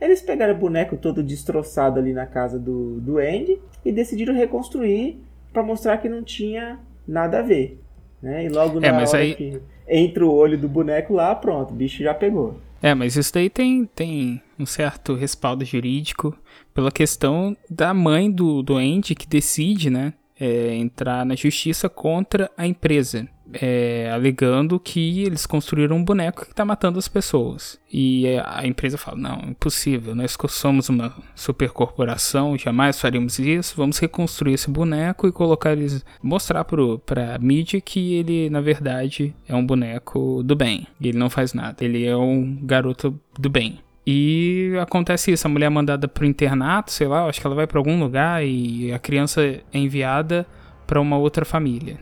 eles 0.00 0.20
pegaram 0.22 0.54
o 0.54 0.58
boneco 0.58 0.96
todo 0.96 1.22
destroçado 1.22 1.98
ali 1.98 2.12
na 2.12 2.26
casa 2.26 2.58
do, 2.58 3.00
do 3.00 3.18
Andy 3.18 3.60
e 3.84 3.92
decidiram 3.92 4.34
reconstruir 4.34 5.18
para 5.52 5.62
mostrar 5.62 5.98
que 5.98 6.08
não 6.08 6.22
tinha 6.22 6.78
nada 7.06 7.40
a 7.40 7.42
ver. 7.42 7.80
Né? 8.22 8.44
E 8.44 8.48
logo 8.48 8.78
É, 8.84 8.90
na 8.92 8.98
hora 8.98 9.18
aí- 9.18 9.34
que 9.34 9.60
entra 9.88 10.24
o 10.24 10.32
olho 10.32 10.56
do 10.58 10.68
boneco 10.68 11.12
lá, 11.12 11.34
pronto, 11.34 11.72
o 11.72 11.74
bicho 11.76 12.02
já 12.02 12.14
pegou. 12.14 12.58
É, 12.82 12.94
mas 12.94 13.16
isso 13.16 13.34
daí 13.34 13.50
tem, 13.50 13.84
tem 13.84 14.40
um 14.58 14.64
certo 14.64 15.14
respaldo 15.14 15.64
jurídico 15.64 16.34
pela 16.72 16.90
questão 16.90 17.54
da 17.68 17.92
mãe 17.92 18.30
do, 18.30 18.62
do 18.62 18.76
Andy 18.76 19.14
que 19.14 19.26
decide, 19.28 19.90
né, 19.90 20.14
é, 20.40 20.74
entrar 20.74 21.26
na 21.26 21.36
justiça 21.36 21.88
contra 21.88 22.50
a 22.56 22.66
empresa, 22.66 23.28
é, 23.52 24.10
alegando 24.10 24.80
que 24.80 25.22
eles 25.22 25.44
construíram 25.44 25.96
um 25.96 26.04
boneco 26.04 26.46
que 26.46 26.54
tá 26.54 26.64
matando 26.64 26.98
as 26.98 27.08
pessoas. 27.08 27.78
E 27.92 28.26
é, 28.26 28.42
a 28.46 28.66
empresa 28.66 28.96
fala, 28.96 29.18
não, 29.18 29.50
impossível, 29.50 30.14
nós 30.14 30.36
somos 30.48 30.88
uma 30.88 31.14
supercorporação, 31.34 32.56
jamais 32.56 32.98
faríamos 32.98 33.38
isso, 33.38 33.74
vamos 33.76 33.98
reconstruir 33.98 34.54
esse 34.54 34.70
boneco 34.70 35.28
e 35.28 35.32
colocar 35.32 35.72
eles, 35.72 36.04
mostrar 36.22 36.64
pro, 36.64 36.98
pra 37.00 37.38
mídia 37.38 37.80
que 37.80 38.14
ele, 38.14 38.48
na 38.48 38.62
verdade, 38.62 39.34
é 39.46 39.54
um 39.54 39.66
boneco 39.66 40.42
do 40.42 40.56
bem. 40.56 40.86
Ele 41.00 41.18
não 41.18 41.28
faz 41.28 41.52
nada, 41.52 41.84
ele 41.84 42.06
é 42.06 42.16
um 42.16 42.56
garoto 42.62 43.20
do 43.38 43.50
bem. 43.50 43.80
E 44.06 44.72
acontece 44.80 45.30
isso, 45.32 45.46
a 45.46 45.50
mulher 45.50 45.66
é 45.66 45.70
mandada 45.70 46.08
pro 46.08 46.24
internato, 46.24 46.90
sei 46.90 47.06
lá, 47.06 47.26
acho 47.26 47.40
que 47.40 47.46
ela 47.46 47.54
vai 47.54 47.66
pra 47.66 47.78
algum 47.78 47.98
lugar 48.00 48.44
e 48.44 48.92
a 48.92 48.98
criança 48.98 49.42
é 49.42 49.60
enviada 49.74 50.46
pra 50.86 51.00
uma 51.00 51.18
outra 51.18 51.44
família. 51.44 51.98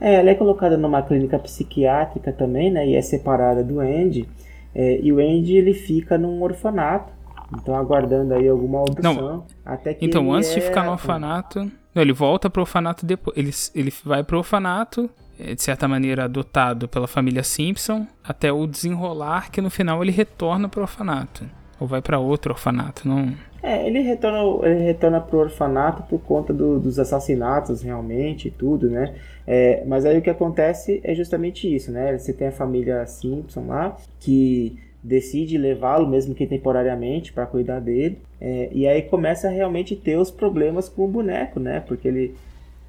É, 0.00 0.14
ela 0.14 0.30
é 0.30 0.34
colocada 0.34 0.76
numa 0.76 1.02
clínica 1.02 1.38
psiquiátrica 1.38 2.32
também, 2.32 2.70
né? 2.70 2.86
E 2.88 2.96
é 2.96 3.02
separada 3.02 3.62
do 3.62 3.78
Andy. 3.80 4.28
É, 4.74 4.98
e 5.00 5.12
o 5.12 5.18
Andy 5.20 5.56
ele 5.56 5.72
fica 5.74 6.18
num 6.18 6.42
orfanato. 6.42 7.12
Então 7.56 7.76
aguardando 7.76 8.34
aí 8.34 8.48
alguma 8.48 8.78
audição. 8.80 9.46
até 9.64 9.94
que 9.94 10.04
Então, 10.04 10.32
antes 10.32 10.52
de 10.52 10.58
é- 10.58 10.62
ficar 10.62 10.82
no 10.84 10.92
orfanato, 10.92 11.70
não, 11.94 12.02
ele 12.02 12.12
volta 12.12 12.50
pro 12.50 12.62
orfanato 12.62 13.06
depois, 13.06 13.36
ele, 13.36 13.50
ele 13.74 13.92
vai 14.04 14.24
pro 14.24 14.38
orfanato, 14.38 15.02
é, 15.04 15.23
de 15.38 15.62
certa 15.62 15.88
maneira 15.88 16.24
adotado 16.24 16.88
pela 16.88 17.06
família 17.06 17.42
Simpson, 17.42 18.06
até 18.22 18.52
o 18.52 18.66
desenrolar 18.66 19.50
que 19.50 19.60
no 19.60 19.70
final 19.70 20.02
ele 20.02 20.12
retorna 20.12 20.68
pro 20.68 20.82
orfanato. 20.82 21.44
Ou 21.80 21.86
vai 21.86 22.00
pra 22.00 22.18
outro 22.18 22.52
orfanato, 22.52 23.06
não... 23.08 23.32
É, 23.62 23.86
ele 23.86 24.00
retorna, 24.00 24.66
ele 24.68 24.84
retorna 24.84 25.20
pro 25.20 25.38
orfanato 25.38 26.02
por 26.02 26.20
conta 26.20 26.52
do- 26.52 26.78
dos 26.78 26.98
assassinatos 26.98 27.80
realmente 27.80 28.48
e 28.48 28.50
tudo, 28.50 28.90
né? 28.90 29.14
É, 29.46 29.82
mas 29.86 30.04
aí 30.04 30.18
o 30.18 30.22
que 30.22 30.28
acontece 30.28 31.00
é 31.02 31.14
justamente 31.14 31.74
isso, 31.74 31.90
né? 31.90 32.16
Você 32.16 32.32
tem 32.34 32.48
a 32.48 32.52
família 32.52 33.06
Simpson 33.06 33.66
lá 33.66 33.96
que 34.20 34.78
decide 35.02 35.56
levá-lo, 35.58 36.06
mesmo 36.06 36.34
que 36.34 36.46
temporariamente, 36.46 37.32
para 37.32 37.46
cuidar 37.46 37.80
dele. 37.80 38.18
É, 38.40 38.68
e 38.70 38.86
aí 38.86 39.00
começa 39.02 39.48
a 39.48 39.50
realmente 39.50 39.96
ter 39.96 40.16
os 40.18 40.30
problemas 40.30 40.88
com 40.88 41.04
o 41.06 41.08
boneco, 41.08 41.58
né? 41.58 41.80
Porque 41.80 42.06
ele, 42.06 42.34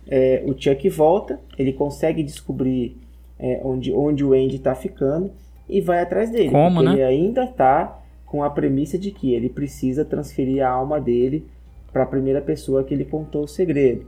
é, 0.07 0.43
o 0.45 0.53
Chuck 0.59 0.87
volta, 0.89 1.39
ele 1.57 1.73
consegue 1.73 2.21
descobrir 2.23 2.97
é, 3.39 3.59
onde, 3.63 3.91
onde 3.93 4.23
o 4.23 4.33
Andy 4.33 4.59
tá 4.59 4.75
ficando 4.75 5.31
e 5.67 5.81
vai 5.81 5.99
atrás 6.01 6.29
dele. 6.29 6.51
Como, 6.51 6.75
porque 6.75 6.85
né? 6.89 6.93
Ele 6.93 7.03
ainda 7.03 7.47
tá 7.47 8.01
com 8.25 8.43
a 8.43 8.49
premissa 8.49 8.97
de 8.97 9.11
que 9.11 9.33
ele 9.33 9.49
precisa 9.49 10.03
transferir 10.05 10.65
a 10.65 10.69
alma 10.69 10.99
dele 10.99 11.45
para 11.91 12.03
a 12.03 12.07
primeira 12.07 12.41
pessoa 12.41 12.83
que 12.83 12.93
ele 12.93 13.05
contou 13.05 13.43
o 13.43 13.47
segredo. 13.47 14.05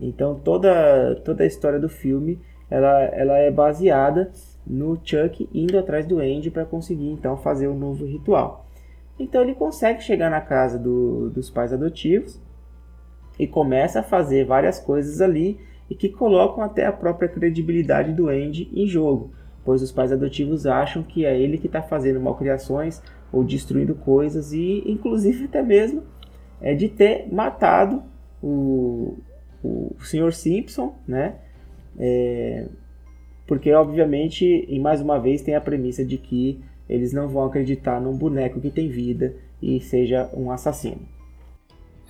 Então 0.00 0.34
toda, 0.34 1.14
toda 1.24 1.44
a 1.44 1.46
história 1.46 1.78
do 1.78 1.88
filme 1.88 2.38
ela, 2.70 3.02
ela 3.04 3.38
é 3.38 3.50
baseada 3.50 4.30
no 4.66 4.98
Chuck 5.04 5.48
indo 5.54 5.78
atrás 5.78 6.06
do 6.06 6.18
Andy 6.18 6.50
para 6.50 6.64
conseguir 6.64 7.08
então 7.10 7.36
fazer 7.36 7.68
um 7.68 7.78
novo 7.78 8.04
ritual. 8.04 8.66
Então 9.18 9.42
ele 9.42 9.54
consegue 9.54 10.02
chegar 10.02 10.30
na 10.30 10.40
casa 10.40 10.78
do- 10.78 11.30
dos 11.30 11.48
pais 11.50 11.72
adotivos 11.72 12.40
e 13.38 13.46
começa 13.46 14.00
a 14.00 14.02
fazer 14.02 14.44
várias 14.44 14.78
coisas 14.78 15.20
ali 15.20 15.58
e 15.88 15.94
que 15.94 16.08
colocam 16.08 16.62
até 16.62 16.86
a 16.86 16.92
própria 16.92 17.28
credibilidade 17.28 18.12
do 18.12 18.28
Andy 18.28 18.70
em 18.72 18.86
jogo, 18.86 19.32
pois 19.64 19.82
os 19.82 19.92
pais 19.92 20.12
adotivos 20.12 20.66
acham 20.66 21.02
que 21.02 21.24
é 21.24 21.38
ele 21.38 21.58
que 21.58 21.66
está 21.66 21.82
fazendo 21.82 22.20
malcriações 22.20 23.02
ou 23.32 23.44
destruindo 23.44 23.94
coisas 23.94 24.52
e 24.52 24.82
inclusive 24.86 25.44
até 25.44 25.62
mesmo 25.62 26.02
é 26.60 26.74
de 26.74 26.88
ter 26.88 27.26
matado 27.32 28.02
o, 28.42 29.18
o 29.62 29.94
Sr. 30.00 30.32
Simpson, 30.32 30.94
né? 31.06 31.36
É, 31.98 32.66
porque 33.46 33.72
obviamente, 33.72 34.64
e 34.68 34.78
mais 34.78 35.00
uma 35.00 35.18
vez, 35.18 35.42
tem 35.42 35.54
a 35.54 35.60
premissa 35.60 36.04
de 36.04 36.16
que 36.16 36.60
eles 36.88 37.12
não 37.12 37.28
vão 37.28 37.44
acreditar 37.44 38.00
num 38.00 38.16
boneco 38.16 38.60
que 38.60 38.70
tem 38.70 38.88
vida 38.88 39.34
e 39.60 39.80
seja 39.80 40.30
um 40.34 40.50
assassino. 40.50 41.02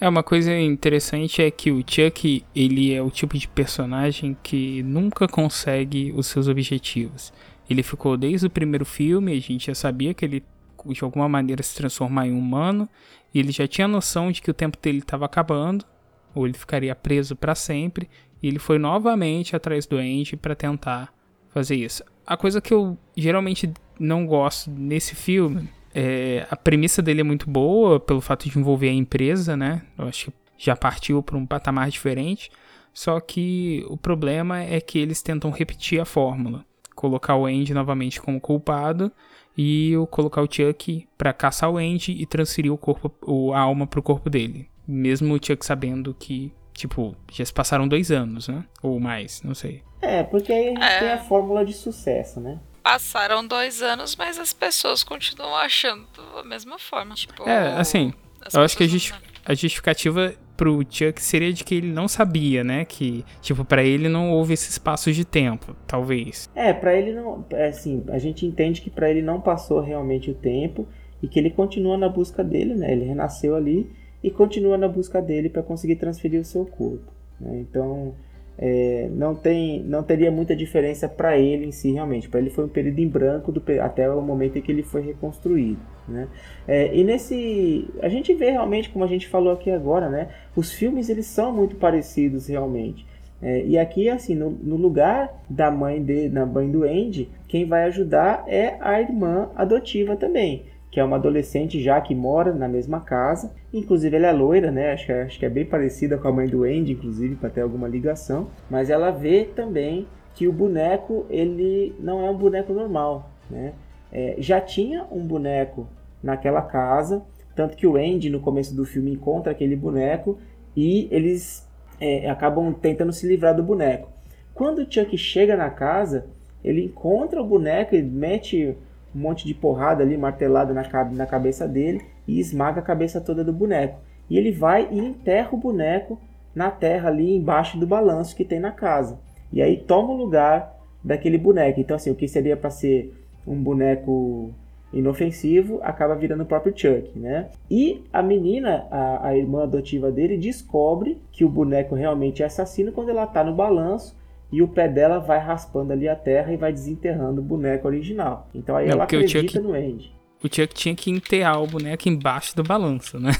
É, 0.05 0.09
uma 0.09 0.22
coisa 0.22 0.55
interessante 0.55 1.40
é 1.40 1.50
que 1.50 1.72
o 1.72 1.78
Chuck, 1.78 2.44
ele 2.55 2.92
é 2.92 3.00
o 3.00 3.11
tipo 3.11 3.38
de 3.38 3.48
personagem 3.48 4.36
que 4.42 4.82
nunca 4.82 5.26
consegue 5.26 6.12
os 6.14 6.26
seus 6.26 6.46
objetivos. 6.46 7.32
Ele 7.70 7.82
ficou 7.82 8.14
desde 8.14 8.46
o 8.46 8.50
primeiro 8.50 8.84
filme, 8.84 9.32
a 9.32 9.40
gente 9.40 9.68
já 9.68 9.74
sabia 9.74 10.12
que 10.12 10.22
ele 10.22 10.44
de 10.84 11.02
alguma 11.02 11.26
maneira 11.26 11.62
se 11.62 11.74
transformar 11.74 12.26
em 12.26 12.34
humano, 12.34 12.86
e 13.32 13.38
ele 13.38 13.50
já 13.50 13.66
tinha 13.66 13.88
noção 13.88 14.30
de 14.30 14.42
que 14.42 14.50
o 14.50 14.52
tempo 14.52 14.76
dele 14.76 14.98
estava 14.98 15.24
acabando, 15.24 15.86
ou 16.34 16.46
ele 16.46 16.52
ficaria 16.52 16.94
preso 16.94 17.34
para 17.34 17.55
sempre, 17.55 18.07
e 18.42 18.48
ele 18.48 18.59
foi 18.59 18.78
novamente 18.78 19.57
atrás 19.57 19.86
do 19.86 19.96
Andy 19.96 20.36
para 20.36 20.55
tentar 20.55 21.14
fazer 21.48 21.76
isso. 21.76 22.05
A 22.26 22.36
coisa 22.36 22.61
que 22.61 22.74
eu 22.74 22.98
geralmente 23.16 23.72
não 23.98 24.26
gosto 24.26 24.70
nesse 24.70 25.14
filme 25.14 25.66
é 25.95 26.47
a 26.51 26.57
premissa 26.57 27.01
dele 27.01 27.20
é 27.20 27.24
muito 27.24 27.49
boa 27.49 28.01
pelo 28.01 28.20
fato 28.20 28.49
de 28.49 28.59
envolver 28.59 28.88
a 28.88 28.92
empresa, 28.92 29.57
né? 29.57 29.82
Eu 29.97 30.07
acho 30.09 30.30
que 30.57 30.64
já 30.66 30.74
partiu 30.76 31.22
para 31.22 31.36
um 31.36 31.47
patamar 31.47 31.88
diferente. 31.90 32.51
Só 32.92 33.18
que 33.20 33.84
o 33.88 33.97
problema 33.97 34.62
é 34.62 34.80
que 34.80 34.99
eles 34.99 35.20
tentam 35.22 35.51
repetir 35.51 36.01
a 36.01 36.05
fórmula, 36.05 36.64
colocar 36.95 37.34
o 37.36 37.47
Andy 37.47 37.74
novamente 37.74 38.20
como 38.20 38.40
culpado 38.40 39.11
e 39.57 39.97
o 39.97 40.07
colocar 40.07 40.42
o 40.42 40.49
Chuck 40.53 41.07
para 41.18 41.32
caçar 41.32 41.70
o 41.70 41.76
Andy 41.76 42.12
e 42.12 42.24
transferir 42.26 42.72
o 42.72 42.78
corpo, 42.78 43.53
a 43.53 43.59
alma 43.61 43.86
pro 43.86 44.03
corpo 44.03 44.30
dele, 44.30 44.68
mesmo 44.86 45.34
o 45.34 45.40
Chuck 45.45 45.64
sabendo 45.64 46.14
que 46.14 46.53
Tipo, 46.76 47.14
já 47.30 47.45
se 47.45 47.53
passaram 47.53 47.86
dois 47.86 48.11
anos, 48.11 48.49
né? 48.49 48.64
Ou 48.82 48.99
mais, 48.99 49.40
não 49.45 49.55
sei. 49.55 49.80
É, 50.03 50.24
porque 50.24 50.53
aí 50.53 50.66
a 50.66 50.70
gente 50.70 50.82
É. 50.82 50.99
tem 50.99 51.11
a 51.12 51.18
fórmula 51.18 51.64
de 51.64 51.72
sucesso, 51.72 52.40
né? 52.40 52.59
Passaram 52.85 53.45
dois 53.47 53.80
anos, 53.82 54.14
mas 54.14 54.39
as 54.39 54.53
pessoas 54.53 55.03
continuam 55.03 55.57
achando 55.57 56.05
da 56.37 56.45
mesma 56.45 56.78
forma. 56.78 57.14
Tipo, 57.14 57.49
É, 57.49 57.72
assim, 57.78 58.12
as 58.45 58.53
eu 58.53 58.61
acho 58.61 58.76
que 58.76 58.85
a, 58.85 58.87
justi- 58.87 59.14
a 59.45 59.55
justificativa 59.55 60.35
pro 60.55 60.80
Chuck 60.89 61.20
seria 61.20 61.51
de 61.53 61.64
que 61.64 61.74
ele 61.74 61.91
não 61.91 62.07
sabia, 62.07 62.62
né? 62.62 62.85
Que, 62.85 63.24
tipo, 63.41 63.64
pra 63.64 63.82
ele 63.82 64.09
não 64.09 64.30
houve 64.30 64.53
esses 64.53 64.76
passos 64.78 65.16
de 65.16 65.24
tempo, 65.24 65.74
talvez. 65.87 66.49
É, 66.55 66.72
pra 66.74 66.95
ele 66.95 67.12
não. 67.14 67.45
É 67.51 67.68
assim, 67.68 68.05
a 68.09 68.18
gente 68.18 68.45
entende 68.47 68.82
que 68.82 68.91
pra 68.91 69.11
ele 69.11 69.22
não 69.22 69.41
passou 69.41 69.80
realmente 69.80 70.30
o 70.30 70.35
tempo 70.35 70.87
e 71.22 71.26
que 71.26 71.39
ele 71.39 71.51
continua 71.51 71.97
na 71.97 72.09
busca 72.09 72.45
dele, 72.45 72.74
né? 72.74 72.93
Ele 72.93 73.07
renasceu 73.07 73.57
ali 73.57 73.91
e 74.22 74.30
continua 74.30 74.76
na 74.76 74.87
busca 74.89 75.20
dele 75.22 75.49
para 75.49 75.62
conseguir 75.62 75.97
transferir 75.97 76.39
o 76.41 76.45
seu 76.45 76.66
corpo. 76.66 77.11
né? 77.41 77.59
Então, 77.61 78.14
é, 78.59 79.09
não 79.12 79.34
tem, 79.34 79.82
não 79.82 80.02
teria 80.02 80.30
muita 80.30 80.55
diferença 80.55 81.09
pra 81.09 81.36
ele 81.36 81.66
em 81.66 81.72
si 81.72 81.92
realmente. 81.92 82.28
Para 82.28 82.40
ele 82.40 82.50
foi 82.50 82.64
um 82.64 82.68
período 82.68 82.98
em 82.98 83.09
branco 83.09 83.50
do, 83.50 83.62
até 83.80 84.09
o 84.11 84.20
momento 84.20 84.59
em 84.59 84.62
que 84.62 84.70
ele 84.70 84.82
foi 84.82 85.02
reconstruído. 85.02 85.80
Né? 86.07 86.28
É, 86.66 86.94
e 86.94 87.02
nesse, 87.02 87.88
a 88.00 88.09
gente 88.09 88.32
vê 88.34 88.50
realmente, 88.50 88.90
como 88.90 89.05
a 89.05 89.09
gente 89.09 89.28
falou 89.28 89.52
aqui 89.52 89.70
agora, 89.70 90.09
né? 90.09 90.28
Os 90.55 90.72
filmes 90.72 91.09
eles 91.09 91.26
são 91.26 91.52
muito 91.52 91.76
parecidos 91.76 92.46
realmente. 92.46 93.07
É, 93.42 93.64
e 93.66 93.76
aqui, 93.76 94.09
assim, 94.09 94.34
no, 94.34 94.50
no 94.50 94.76
lugar 94.76 95.42
da 95.50 95.70
mãe 95.70 96.02
de, 96.02 96.28
na 96.28 96.46
mãe 96.46 96.70
do 96.70 96.84
Andy, 96.84 97.28
quem 97.48 97.66
vai 97.66 97.84
ajudar 97.84 98.44
é 98.46 98.76
a 98.80 99.00
irmã 99.00 99.50
adotiva 99.55 100.16
também, 100.16 100.64
que 100.95 101.01
é 101.01 101.05
uma 101.05 101.16
adolescente 101.16 101.82
já 101.82 102.01
que 102.01 102.14
mora 102.14 102.55
na 102.55 102.68
mesma 102.68 103.01
casa. 103.01 103.53
Inclusive, 103.72 104.14
ela 104.14 104.28
é 104.28 104.32
loira, 104.32 104.70
né? 104.70 104.92
Acho 104.92 105.07
que, 105.07 105.12
é- 105.12 105.22
acho 105.22 105.38
que 105.40 105.45
é 105.45 105.49
bem 105.49 105.64
parecida 105.64 106.16
com 106.16 106.28
a 106.28 106.32
mãe 106.32 106.47
do 106.47 106.62
Andy, 106.62 106.92
inclusive, 106.92 107.34
para 107.34 107.51
ter 107.51 107.62
alguma 107.62 107.88
ligação. 107.88 108.47
Mas 108.70 108.90
ela 108.90 109.11
vê 109.11 109.42
também 109.57 110.07
que 110.36 110.47
o 110.47 110.53
boneco, 110.53 111.26
ele 111.28 111.97
não 111.99 112.24
é 112.24 112.30
um 112.30 112.36
boneco 112.36 112.72
normal, 112.72 113.28
né? 113.51 113.72
É, 114.12 114.36
já 114.38 114.61
tinha 114.61 115.05
um 115.11 115.26
boneco 115.26 115.88
naquela 116.22 116.62
casa, 116.62 117.24
tanto 117.57 117.76
que 117.76 117.88
o 117.88 117.97
Andy, 117.97 118.30
no 118.30 118.38
começo 118.38 118.72
do 118.72 118.84
filme, 118.84 119.11
encontra 119.11 119.51
aquele 119.51 119.74
boneco 119.74 120.38
e 120.76 121.09
eles 121.11 121.68
é, 122.01 122.30
acabam 122.30 122.72
tentando 122.72 123.12
se 123.12 123.26
livrar 123.26 123.57
do 123.57 123.64
boneco. 123.64 124.09
Quando 124.55 124.78
o 124.78 124.86
Chuck 124.88 125.18
chega 125.18 125.57
na 125.57 125.70
casa, 125.70 126.26
ele 126.62 126.84
encontra 126.84 127.42
o 127.42 127.45
boneco 127.45 127.97
e 127.97 128.03
mete 128.03 128.76
um 129.14 129.18
monte 129.18 129.46
de 129.46 129.54
porrada 129.54 130.02
ali, 130.02 130.16
martelada 130.16 130.72
na, 130.72 130.82
na 131.12 131.26
cabeça 131.26 131.68
dele 131.68 132.02
e 132.26 132.40
esmaga 132.40 132.80
a 132.80 132.84
cabeça 132.84 133.20
toda 133.20 133.44
do 133.44 133.52
boneco. 133.52 134.00
E 134.28 134.38
ele 134.38 134.50
vai 134.50 134.88
e 134.90 134.98
enterra 134.98 135.50
o 135.52 135.56
boneco 135.56 136.18
na 136.54 136.70
terra 136.70 137.08
ali 137.08 137.36
embaixo 137.36 137.78
do 137.78 137.86
balanço 137.86 138.34
que 138.34 138.44
tem 138.44 138.60
na 138.60 138.72
casa. 138.72 139.18
E 139.52 139.60
aí 139.62 139.76
toma 139.76 140.12
o 140.12 140.16
lugar 140.16 140.74
daquele 141.02 141.38
boneco. 141.38 141.80
Então, 141.80 141.96
assim, 141.96 142.10
o 142.10 142.14
que 142.14 142.26
seria 142.26 142.56
para 142.56 142.70
ser 142.70 143.12
um 143.46 143.56
boneco 143.62 144.52
inofensivo 144.92 145.80
acaba 145.82 146.14
virando 146.14 146.44
o 146.44 146.46
próprio 146.46 146.72
Chuck, 146.74 147.18
né? 147.18 147.50
E 147.70 148.04
a 148.12 148.22
menina, 148.22 148.86
a, 148.90 149.28
a 149.28 149.36
irmã 149.36 149.64
adotiva 149.64 150.10
dele, 150.10 150.38
descobre 150.38 151.20
que 151.32 151.44
o 151.44 151.48
boneco 151.48 151.94
realmente 151.94 152.42
é 152.42 152.46
assassino 152.46 152.92
quando 152.92 153.10
ela 153.10 153.26
tá 153.26 153.42
no 153.42 153.54
balanço 153.54 154.16
e 154.57 154.62
o 154.62 154.68
pé 154.68 154.88
dela 154.88 155.18
vai 155.18 155.38
raspando 155.38 155.92
ali 155.92 156.09
a 156.09 156.14
terra 156.16 156.52
e 156.52 156.57
vai 156.57 156.72
desenterrando 156.72 157.40
o 157.40 157.44
boneco 157.44 157.86
original. 157.88 158.48
Então 158.55 158.76
aí 158.76 158.86
Não, 158.86 158.92
ela 158.92 159.05
porque 159.07 159.16
o 159.16 159.20
acredita 159.20 159.52
Chuck- 159.55 159.64
no 159.66 159.74
Andy. 159.74 160.14
O 160.42 160.46
Chuck 160.55 160.74
tinha 160.74 160.94
que 160.94 161.11
enterrar 161.11 161.62
o 161.62 161.66
boneco 161.66 162.09
embaixo 162.09 162.55
do 162.55 162.62
balanço, 162.62 163.18
né? 163.18 163.32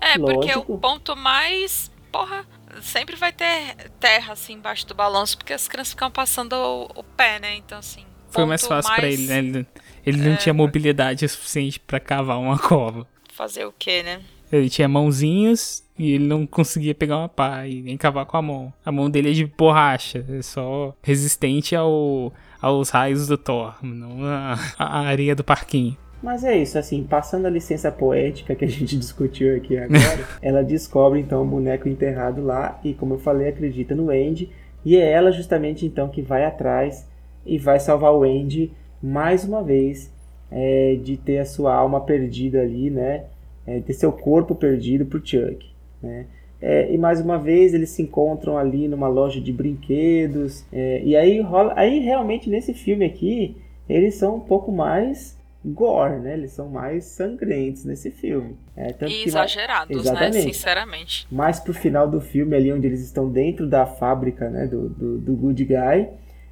É, 0.00 0.18
porque 0.18 0.52
Lógico. 0.52 0.72
o 0.74 0.78
ponto 0.78 1.16
mais. 1.16 1.90
Porra, 2.12 2.46
sempre 2.80 3.16
vai 3.16 3.32
ter 3.32 3.74
terra 3.98 4.32
assim 4.34 4.54
embaixo 4.54 4.86
do 4.86 4.94
balanço, 4.94 5.36
porque 5.36 5.52
as 5.52 5.66
crianças 5.66 5.92
ficam 5.92 6.10
passando 6.10 6.52
o, 6.54 7.00
o 7.00 7.02
pé, 7.02 7.38
né? 7.40 7.56
Então, 7.56 7.78
assim. 7.78 8.04
Foi 8.30 8.44
mais 8.44 8.66
fácil 8.66 8.92
pra 8.92 9.02
mais- 9.02 9.14
ele, 9.18 9.26
né? 9.26 9.38
Ele, 9.38 9.66
ele 10.04 10.28
não 10.28 10.36
tinha 10.36 10.52
mobilidade 10.54 11.26
suficiente 11.28 11.80
pra 11.80 11.98
cavar 11.98 12.38
uma 12.38 12.58
cova. 12.58 13.06
Fazer 13.32 13.64
o 13.66 13.72
quê, 13.76 14.02
né? 14.02 14.20
Ele 14.56 14.70
tinha 14.70 14.88
mãozinhas 14.88 15.84
e 15.98 16.12
ele 16.12 16.26
não 16.26 16.46
conseguia 16.46 16.94
pegar 16.94 17.18
uma 17.18 17.28
pá 17.28 17.66
e 17.66 17.82
nem 17.82 17.96
cavar 17.96 18.26
com 18.26 18.36
a 18.36 18.42
mão. 18.42 18.72
A 18.84 18.92
mão 18.92 19.10
dele 19.10 19.30
é 19.30 19.32
de 19.32 19.46
borracha, 19.46 20.24
é 20.28 20.42
só 20.42 20.94
resistente 21.02 21.74
ao, 21.74 22.32
aos 22.60 22.90
raios 22.90 23.26
do 23.26 23.38
Thor, 23.38 23.74
não 23.82 24.24
a, 24.24 24.58
a 24.78 25.00
areia 25.00 25.34
do 25.34 25.44
parquinho. 25.44 25.96
Mas 26.22 26.44
é 26.44 26.56
isso, 26.56 26.78
assim, 26.78 27.04
passando 27.04 27.46
a 27.46 27.50
licença 27.50 27.90
poética 27.92 28.54
que 28.54 28.64
a 28.64 28.68
gente 28.68 28.96
discutiu 28.98 29.56
aqui 29.56 29.76
agora, 29.76 30.26
ela 30.42 30.64
descobre 30.64 31.20
então 31.20 31.42
o 31.42 31.46
boneco 31.46 31.88
enterrado 31.88 32.42
lá 32.42 32.80
e, 32.82 32.94
como 32.94 33.14
eu 33.14 33.18
falei, 33.18 33.48
acredita 33.48 33.94
no 33.94 34.10
Andy. 34.10 34.50
E 34.84 34.96
é 34.96 35.10
ela 35.10 35.32
justamente 35.32 35.84
então 35.84 36.08
que 36.08 36.22
vai 36.22 36.44
atrás 36.44 37.06
e 37.44 37.58
vai 37.58 37.78
salvar 37.78 38.12
o 38.12 38.22
Andy 38.22 38.72
mais 39.02 39.44
uma 39.44 39.62
vez 39.62 40.12
é, 40.50 40.98
de 41.02 41.16
ter 41.16 41.38
a 41.38 41.44
sua 41.44 41.74
alma 41.74 42.00
perdida 42.00 42.60
ali, 42.60 42.90
né? 42.90 43.24
É, 43.66 43.80
ter 43.80 43.92
seu 43.94 44.12
corpo 44.12 44.54
perdido 44.54 45.04
pro 45.04 45.18
Chuck, 45.24 45.66
né? 46.02 46.26
É, 46.60 46.92
e 46.92 46.96
mais 46.96 47.20
uma 47.20 47.38
vez 47.38 47.74
eles 47.74 47.90
se 47.90 48.02
encontram 48.02 48.56
ali 48.56 48.88
numa 48.88 49.08
loja 49.08 49.40
de 49.40 49.52
brinquedos. 49.52 50.64
é, 50.72 51.02
e 51.04 51.14
aí 51.16 51.40
rola. 51.40 51.74
Aí 51.76 51.98
realmente 51.98 52.48
nesse 52.48 52.72
filme 52.72 53.04
aqui, 53.04 53.56
eles 53.88 54.14
são 54.14 54.36
um 54.36 54.40
pouco 54.40 54.72
mais 54.72 55.36
gore, 55.64 56.20
né? 56.20 56.34
Eles 56.34 56.52
são 56.52 56.68
mais 56.68 57.04
sangrentos 57.04 57.84
nesse 57.84 58.10
filme. 58.10 58.56
É, 58.76 58.88
E 58.88 58.92
que 58.92 59.28
exagerados, 59.28 59.96
né? 59.96 60.02
Exatamente. 60.02 60.54
Sinceramente. 60.54 61.26
mais 61.30 61.58
pro 61.58 61.74
final 61.74 62.08
do 62.08 62.20
filme, 62.20 62.54
ali 62.54 62.72
onde 62.72 62.86
eles 62.86 63.00
estão 63.00 63.28
dentro 63.28 63.66
da 63.66 63.84
fábrica 63.84 64.48
né, 64.48 64.66
do, 64.66 64.88
do, 64.88 65.18
do 65.18 65.34
Good 65.34 65.64
Guy, 65.64 66.08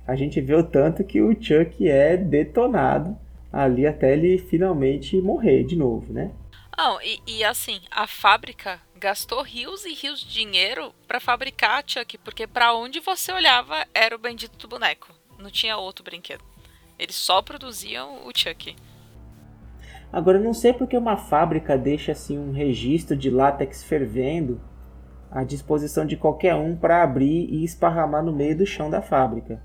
a 0.06 0.16
gente 0.16 0.40
vê 0.40 0.54
o 0.54 0.64
tanto 0.64 1.04
que 1.04 1.22
o 1.22 1.30
Chuck 1.40 1.88
é 1.88 2.16
detonado 2.16 3.16
ali 3.52 3.86
até 3.86 4.12
ele 4.12 4.36
finalmente 4.36 5.20
morrer 5.20 5.62
de 5.62 5.76
novo, 5.76 6.12
né? 6.12 6.30
Não, 6.76 7.00
e, 7.00 7.20
e 7.26 7.44
assim, 7.44 7.80
a 7.90 8.06
fábrica 8.06 8.80
gastou 8.96 9.42
rios 9.42 9.84
e 9.84 9.94
rios 9.94 10.20
de 10.20 10.32
dinheiro 10.32 10.92
pra 11.06 11.20
fabricar 11.20 11.78
a 11.78 11.84
Chuck, 11.86 12.18
porque 12.18 12.46
pra 12.46 12.74
onde 12.74 13.00
você 13.00 13.32
olhava 13.32 13.86
era 13.94 14.16
o 14.16 14.18
bendito 14.18 14.58
do 14.58 14.68
boneco. 14.68 15.08
Não 15.38 15.50
tinha 15.50 15.76
outro 15.76 16.04
brinquedo. 16.04 16.42
Eles 16.98 17.16
só 17.16 17.42
produziam 17.42 18.26
o 18.26 18.30
Chuck. 18.34 18.74
Agora, 20.12 20.38
eu 20.38 20.44
não 20.44 20.54
sei 20.54 20.72
porque 20.72 20.96
uma 20.96 21.16
fábrica 21.16 21.76
deixa 21.76 22.12
assim 22.12 22.38
um 22.38 22.52
registro 22.52 23.16
de 23.16 23.30
látex 23.30 23.82
fervendo 23.82 24.60
à 25.30 25.42
disposição 25.42 26.06
de 26.06 26.16
qualquer 26.16 26.54
um 26.54 26.76
para 26.76 27.02
abrir 27.02 27.48
e 27.50 27.64
esparramar 27.64 28.24
no 28.24 28.32
meio 28.32 28.56
do 28.56 28.66
chão 28.66 28.88
da 28.88 29.02
fábrica. 29.02 29.60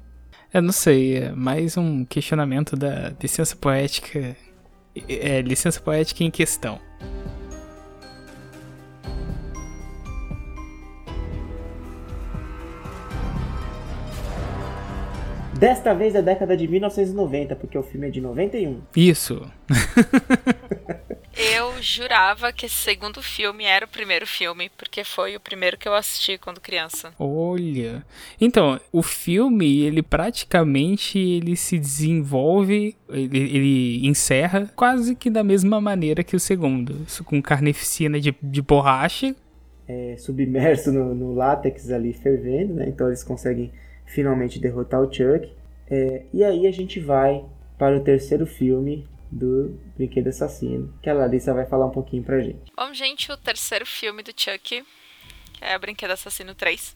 Eu 0.52 0.64
não 0.64 0.72
sei, 0.72 1.18
é 1.18 1.32
mais 1.32 1.78
um 1.78 2.04
questionamento 2.04 2.76
da 2.76 3.14
licença 3.22 3.56
poética. 3.56 4.36
É, 4.96 5.42
licença 5.42 5.80
poética 5.80 6.24
em 6.24 6.32
questão. 6.32 6.80
Desta 15.60 15.94
vez 15.94 16.16
é 16.16 16.22
década 16.22 16.56
de 16.56 16.68
1990, 16.70 17.54
porque 17.58 17.78
o 17.78 17.84
filme 17.84 18.08
é 18.08 18.10
de 18.10 18.22
91. 18.22 18.82
Isso. 18.96 19.46
Eu 21.40 21.82
jurava 21.82 22.52
que 22.52 22.66
esse 22.66 22.76
segundo 22.76 23.22
filme 23.22 23.64
era 23.64 23.86
o 23.86 23.88
primeiro 23.88 24.28
filme, 24.28 24.70
porque 24.78 25.06
foi 25.06 25.38
o 25.38 25.40
primeiro 25.40 25.78
que 25.78 25.88
eu 25.88 25.94
assisti 25.94 26.38
quando 26.38 26.60
criança. 26.60 27.14
Olha. 27.18 28.06
Então, 28.42 28.78
o 28.92 29.02
filme, 29.02 29.82
ele 29.82 30.04
praticamente 30.04 31.18
ele 31.18 31.56
se 31.56 31.80
desenvolve, 31.80 32.94
ele, 33.08 33.38
ele 33.38 34.08
encerra 34.08 34.70
quase 34.76 35.16
que 35.16 35.30
da 35.30 35.44
mesma 35.44 35.80
maneira 35.80 36.26
que 36.26 36.36
o 36.36 36.40
segundo. 36.40 37.04
Isso 37.08 37.24
com 37.24 37.42
carnificina 37.42 38.20
de, 38.20 38.36
de 38.44 38.62
borracha. 38.62 39.34
é, 39.90 40.16
submerso 40.18 40.92
no, 40.92 41.16
no 41.16 41.34
látex 41.34 41.90
ali 41.90 42.14
fervendo, 42.14 42.76
né? 42.76 42.86
Então 42.88 43.08
eles 43.08 43.24
conseguem 43.24 43.72
finalmente 44.06 44.60
derrotar 44.60 45.02
o 45.02 45.12
Chuck. 45.12 45.52
É, 45.90 46.24
e 46.32 46.44
aí 46.44 46.68
a 46.68 46.72
gente 46.72 47.00
vai 47.00 47.44
para 47.78 47.98
o 47.98 48.00
terceiro 48.02 48.46
filme 48.46 49.08
do 49.32 49.80
Brinquedo 49.96 50.28
Assassino, 50.28 50.94
que 51.02 51.10
a 51.10 51.14
Larissa 51.14 51.54
vai 51.54 51.66
falar 51.66 51.86
um 51.86 51.92
pouquinho 51.92 52.24
pra 52.24 52.42
gente. 52.42 52.72
Bom, 52.76 52.94
gente, 52.94 53.32
o 53.32 53.38
terceiro 53.38 53.86
filme 53.86 54.24
do 54.24 54.32
Chuck, 54.36 54.60
que 54.60 54.84
é 55.62 55.78
Brinquedo 55.78 56.12
Assassino 56.12 56.56
3, 56.56 56.96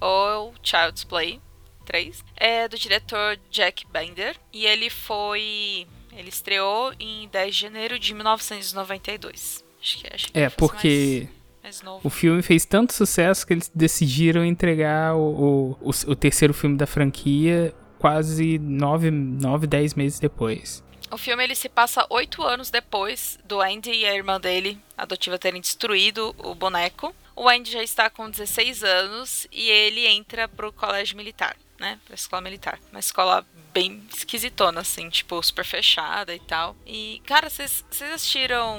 ou 0.00 0.54
Child's 0.62 1.04
Play 1.04 1.40
3, 1.86 2.24
é 2.36 2.68
do 2.68 2.78
diretor 2.78 3.38
Jack 3.50 3.86
Bender, 3.92 4.36
e 4.52 4.66
ele 4.66 4.90
foi... 4.90 5.86
ele 6.12 6.28
estreou 6.28 6.92
em 6.98 7.28
10 7.28 7.54
de 7.54 7.60
janeiro 7.62 7.98
de 7.98 8.14
1992. 8.14 9.64
Acho 9.80 9.98
que, 9.98 10.14
acho 10.14 10.32
que 10.32 10.38
É, 10.38 10.50
porque 10.50 11.28
mais, 11.62 11.82
o 12.04 12.10
filme 12.10 12.42
fez 12.42 12.64
tanto 12.64 12.92
sucesso 12.92 13.46
que 13.46 13.54
eles 13.54 13.70
decidiram 13.74 14.44
entregar 14.44 15.14
o, 15.14 15.76
o, 15.80 15.88
o, 15.88 15.90
o 16.08 16.16
terceiro 16.16 16.52
filme 16.52 16.76
da 16.76 16.86
franquia 16.86 17.74
quase 17.98 18.58
9, 18.58 19.10
9 19.10 19.66
10 19.66 19.94
meses 19.94 20.18
depois. 20.18 20.82
O 21.10 21.18
filme 21.18 21.42
ele 21.42 21.56
se 21.56 21.68
passa 21.68 22.06
oito 22.08 22.44
anos 22.44 22.70
depois 22.70 23.36
do 23.44 23.60
Andy 23.60 23.90
e 23.90 24.06
a 24.06 24.14
irmã 24.14 24.40
dele, 24.40 24.80
adotiva, 24.96 25.38
terem 25.38 25.60
destruído 25.60 26.34
o 26.38 26.54
boneco. 26.54 27.14
O 27.34 27.48
Andy 27.48 27.72
já 27.72 27.82
está 27.82 28.08
com 28.08 28.30
16 28.30 28.84
anos 28.84 29.46
e 29.50 29.68
ele 29.68 30.06
entra 30.06 30.46
pro 30.46 30.72
colégio 30.72 31.16
militar, 31.16 31.56
né? 31.80 31.98
Pra 32.04 32.14
escola 32.14 32.42
militar. 32.42 32.78
Uma 32.92 33.00
escola 33.00 33.44
bem 33.72 34.06
esquisitona, 34.14 34.82
assim, 34.82 35.08
tipo, 35.08 35.42
super 35.42 35.64
fechada 35.64 36.32
e 36.34 36.38
tal. 36.38 36.76
E, 36.86 37.20
cara, 37.26 37.50
vocês 37.50 37.84
assistiram 38.00 38.78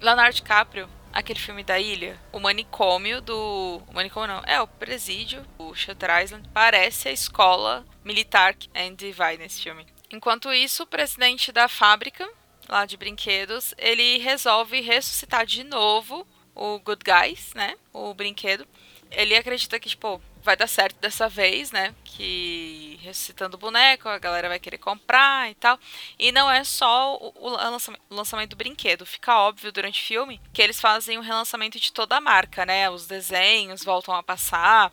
Leonardo 0.00 0.36
DiCaprio? 0.36 0.88
Aquele 1.10 1.38
filme 1.38 1.62
da 1.62 1.78
ilha, 1.78 2.18
o 2.32 2.40
manicômio 2.40 3.20
do. 3.20 3.82
O 3.86 3.94
manicômio 3.94 4.28
não, 4.28 4.42
é 4.46 4.60
o 4.60 4.66
presídio, 4.66 5.44
o 5.58 5.74
Shutter 5.74 6.22
Island, 6.22 6.48
parece 6.54 7.08
a 7.08 7.12
escola 7.12 7.84
militar 8.02 8.54
que 8.54 8.70
Andy 8.74 9.12
vai 9.12 9.36
nesse 9.36 9.62
filme. 9.62 9.86
Enquanto 10.12 10.52
isso, 10.52 10.82
o 10.82 10.86
presidente 10.86 11.50
da 11.50 11.68
fábrica, 11.68 12.28
lá 12.68 12.84
de 12.84 12.96
brinquedos, 12.96 13.74
ele 13.78 14.18
resolve 14.18 14.80
ressuscitar 14.80 15.46
de 15.46 15.64
novo 15.64 16.26
o 16.54 16.78
Good 16.80 17.02
Guys, 17.02 17.54
né? 17.54 17.74
O 17.92 18.12
brinquedo. 18.12 18.66
Ele 19.10 19.34
acredita 19.34 19.80
que, 19.80 19.88
tipo, 19.88 20.20
vai 20.42 20.56
dar 20.56 20.66
certo 20.66 20.98
dessa 20.98 21.28
vez, 21.28 21.70
né? 21.70 21.94
Que 22.04 22.98
ressuscitando 23.02 23.56
o 23.56 23.60
boneco, 23.60 24.08
a 24.08 24.18
galera 24.18 24.48
vai 24.48 24.58
querer 24.58 24.78
comprar 24.78 25.50
e 25.50 25.54
tal. 25.54 25.78
E 26.18 26.30
não 26.30 26.50
é 26.50 26.64
só 26.64 27.16
o, 27.16 27.32
o 27.36 27.48
lançamento, 27.48 28.02
lançamento 28.10 28.50
do 28.50 28.56
brinquedo. 28.56 29.06
Fica 29.06 29.38
óbvio 29.38 29.72
durante 29.72 30.02
o 30.02 30.06
filme 30.06 30.40
que 30.52 30.60
eles 30.60 30.80
fazem 30.80 31.18
o 31.18 31.22
relançamento 31.22 31.78
de 31.78 31.92
toda 31.92 32.16
a 32.16 32.20
marca, 32.20 32.66
né? 32.66 32.90
Os 32.90 33.06
desenhos 33.06 33.84
voltam 33.84 34.14
a 34.14 34.22
passar. 34.22 34.92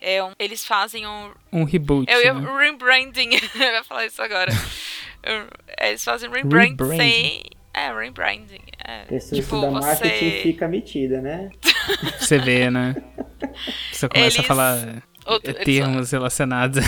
É 0.00 0.22
um- 0.22 0.32
eles 0.38 0.64
fazem 0.64 1.06
um 1.06 1.32
Um 1.52 1.64
reboot. 1.64 2.10
eu 2.10 2.34
né? 2.34 2.48
rebranding. 2.58 3.30
eu 3.54 3.60
ia 3.74 3.84
falar 3.84 4.06
isso 4.06 4.22
agora. 4.22 4.52
Eles 5.80 6.04
fazem 6.04 6.30
rebranding 6.30 6.70
Rebranding. 6.70 6.96
sem. 6.98 7.42
É, 7.74 7.92
rebranding. 7.92 8.60
É. 8.84 9.04
Pessoa 9.04 9.40
Tipo, 9.40 9.56
estuda 9.56 9.70
marketing 9.70 10.30
você. 10.30 10.40
fica 10.42 10.68
metida, 10.68 11.20
né? 11.20 11.50
Você 12.18 12.38
vê, 12.38 12.70
né? 12.70 12.94
Você 13.92 14.08
começa 14.08 14.36
Eles- 14.38 14.38
a 14.38 14.42
falar 14.42 15.02
Outro- 15.26 15.50
eles- 15.50 15.64
termos 15.64 16.10
relacionados. 16.10 16.84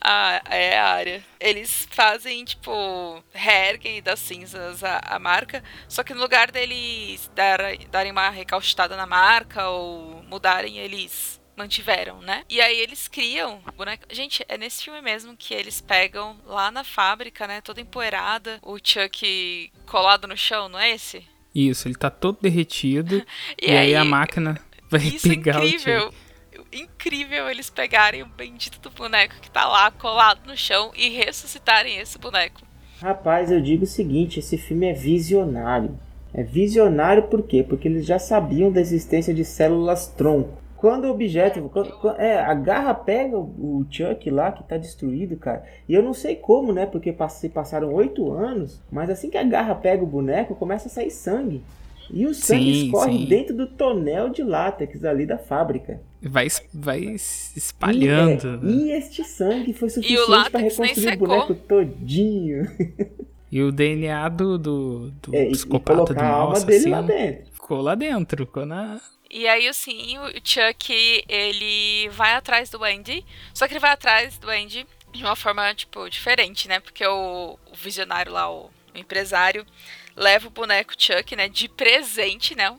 Ah, 0.00 0.40
é 0.50 0.78
a 0.78 0.84
área. 0.88 1.22
Eles 1.40 1.88
fazem, 1.90 2.44
tipo, 2.44 3.22
reerguem 3.34 4.00
das 4.02 4.20
cinzas 4.20 4.84
a, 4.84 4.98
a 5.04 5.18
marca, 5.18 5.62
só 5.88 6.04
que 6.04 6.14
no 6.14 6.20
lugar 6.20 6.50
deles 6.52 7.28
dar, 7.34 7.58
darem 7.90 8.12
uma 8.12 8.28
recauchutada 8.30 8.96
na 8.96 9.06
marca 9.06 9.68
ou 9.68 10.22
mudarem, 10.28 10.78
eles 10.78 11.40
mantiveram, 11.56 12.20
né? 12.20 12.44
E 12.48 12.60
aí 12.60 12.78
eles 12.78 13.08
criam 13.08 13.60
boneco. 13.76 14.04
Gente, 14.10 14.44
é 14.48 14.58
nesse 14.58 14.84
filme 14.84 15.00
mesmo 15.00 15.36
que 15.36 15.54
eles 15.54 15.80
pegam 15.80 16.36
lá 16.44 16.70
na 16.70 16.84
fábrica, 16.84 17.46
né? 17.46 17.60
Toda 17.60 17.80
empoeirada, 17.80 18.58
o 18.62 18.76
Chuck 18.76 19.72
colado 19.86 20.28
no 20.28 20.36
chão, 20.36 20.68
não 20.68 20.78
é 20.78 20.90
esse? 20.90 21.24
Isso, 21.54 21.88
ele 21.88 21.94
tá 21.94 22.10
todo 22.10 22.38
derretido. 22.40 23.24
e, 23.60 23.70
aí, 23.70 23.94
a 23.94 24.04
máquina 24.04 24.60
vai 24.90 25.00
Isso 25.00 25.26
é 25.26 25.30
pegar 25.30 25.60
o 25.60 25.64
incrível. 25.64 26.02
Chuck. 26.02 26.26
Incrível 26.72 27.48
eles 27.48 27.70
pegarem 27.70 28.22
o 28.22 28.26
bendito 28.26 28.78
do 28.80 28.90
boneco 28.90 29.36
que 29.40 29.50
tá 29.50 29.66
lá 29.66 29.90
colado 29.90 30.46
no 30.46 30.56
chão 30.56 30.90
e 30.94 31.08
ressuscitarem 31.08 31.98
esse 31.98 32.18
boneco. 32.18 32.60
Rapaz, 33.00 33.50
eu 33.50 33.60
digo 33.60 33.84
o 33.84 33.86
seguinte, 33.86 34.40
esse 34.40 34.58
filme 34.58 34.86
é 34.86 34.92
visionário. 34.92 35.98
É 36.34 36.42
visionário 36.42 37.24
por 37.24 37.42
quê? 37.42 37.62
Porque 37.62 37.88
eles 37.88 38.04
já 38.04 38.18
sabiam 38.18 38.70
da 38.70 38.80
existência 38.80 39.32
de 39.32 39.44
células 39.44 40.06
tronco. 40.06 40.58
Quando 40.76 41.04
o 41.06 41.10
objeto. 41.10 41.60
quando- 41.72 41.92
quando- 42.00 42.20
é, 42.20 42.38
a 42.38 42.52
garra 42.54 42.94
pega 42.94 43.38
o 43.38 43.42
o 43.78 43.86
Chuck 43.90 44.30
lá 44.30 44.52
que 44.52 44.62
tá 44.64 44.76
destruído, 44.76 45.36
cara. 45.36 45.64
E 45.88 45.94
eu 45.94 46.02
não 46.02 46.12
sei 46.14 46.36
como, 46.36 46.72
né? 46.72 46.86
Porque 46.86 47.12
pass- 47.12 47.34
se 47.34 47.48
passaram 47.48 47.92
oito 47.94 48.30
anos. 48.32 48.80
Mas 48.90 49.08
assim 49.10 49.30
que 49.30 49.38
a 49.38 49.42
garra 49.44 49.74
pega 49.74 50.02
o 50.02 50.06
boneco, 50.06 50.54
começa 50.54 50.88
a 50.88 50.90
sair 50.90 51.10
sangue. 51.10 51.62
E 52.10 52.24
o 52.24 52.32
sangue 52.34 52.72
Sim, 52.74 52.84
escorre 52.86 53.18
sim. 53.18 53.24
dentro 53.26 53.54
do 53.56 53.66
tonel 53.66 54.28
de 54.28 54.42
látex 54.42 55.04
ali 55.04 55.26
da 55.26 55.38
fábrica. 55.38 56.00
Vai, 56.22 56.46
vai 56.72 57.18
se 57.18 57.56
E, 57.56 57.58
espalhando. 57.58 58.60
é, 58.64 58.70
e 58.70 58.92
este 58.92 59.24
sangue 59.24 59.72
foi 59.72 59.88
suficiente 59.90 60.50
para 60.50 60.60
reconstruir 60.60 61.14
o 61.14 61.18
boneco 61.18 61.54
todinho. 61.54 62.66
E 63.50 63.62
o 63.62 63.70
DNA 63.70 64.28
do, 64.28 64.58
do, 64.58 65.10
do 65.22 65.34
É, 65.34 65.44
e, 65.44 65.48
e 65.48 65.50
psicopata 65.52 66.00
do 66.00 66.04
colocar 66.06 66.26
a 66.26 66.30
mal 66.32 66.40
alma 66.48 66.60
dele 66.60 66.90
lá 66.90 67.00
dentro. 67.00 67.52
ficou 67.52 67.80
lá 67.80 67.94
dentro. 67.94 68.44
Ficou 68.44 68.66
na... 68.66 69.00
E 69.30 69.48
aí, 69.48 69.66
assim, 69.66 70.18
o 70.18 70.28
Chuck, 70.42 71.24
ele 71.28 72.08
vai 72.10 72.34
atrás 72.34 72.70
do 72.70 72.82
Andy. 72.84 73.24
Só 73.52 73.66
que 73.66 73.74
ele 73.74 73.80
vai 73.80 73.90
atrás 73.90 74.38
do 74.38 74.48
Andy 74.48 74.86
de 75.12 75.24
uma 75.24 75.36
forma, 75.36 75.74
tipo, 75.74 76.08
diferente, 76.08 76.68
né? 76.68 76.80
Porque 76.80 77.04
o, 77.06 77.58
o 77.70 77.74
visionário 77.74 78.32
lá, 78.32 78.50
o, 78.50 78.70
o 78.94 78.98
empresário, 78.98 79.66
leva 80.14 80.46
o 80.46 80.50
boneco 80.50 80.94
Chuck, 80.96 81.34
né? 81.34 81.48
De 81.48 81.68
presente, 81.68 82.54
né? 82.54 82.74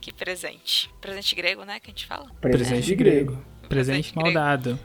Que 0.00 0.12
presente? 0.12 0.90
Presente 1.00 1.34
grego, 1.34 1.64
né? 1.64 1.80
Que 1.80 1.90
a 1.90 1.92
gente 1.92 2.06
fala. 2.06 2.30
Presente 2.40 2.94
grego. 2.94 3.32
Presente 3.68 4.12
Presente 4.12 4.16
mal 4.16 4.32
dado. 4.32 4.78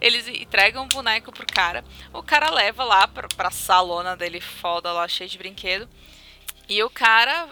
Eles 0.00 0.26
entregam 0.28 0.84
um 0.84 0.88
boneco 0.88 1.32
pro 1.32 1.46
cara. 1.46 1.84
O 2.12 2.22
cara 2.22 2.50
leva 2.50 2.84
lá 2.84 3.06
pra, 3.06 3.28
pra 3.28 3.50
salona 3.50 4.16
dele 4.16 4.40
foda 4.40 4.92
lá, 4.92 5.06
cheio 5.06 5.30
de 5.30 5.38
brinquedo. 5.38 5.88
E 6.68 6.82
o 6.82 6.90
cara 6.90 7.48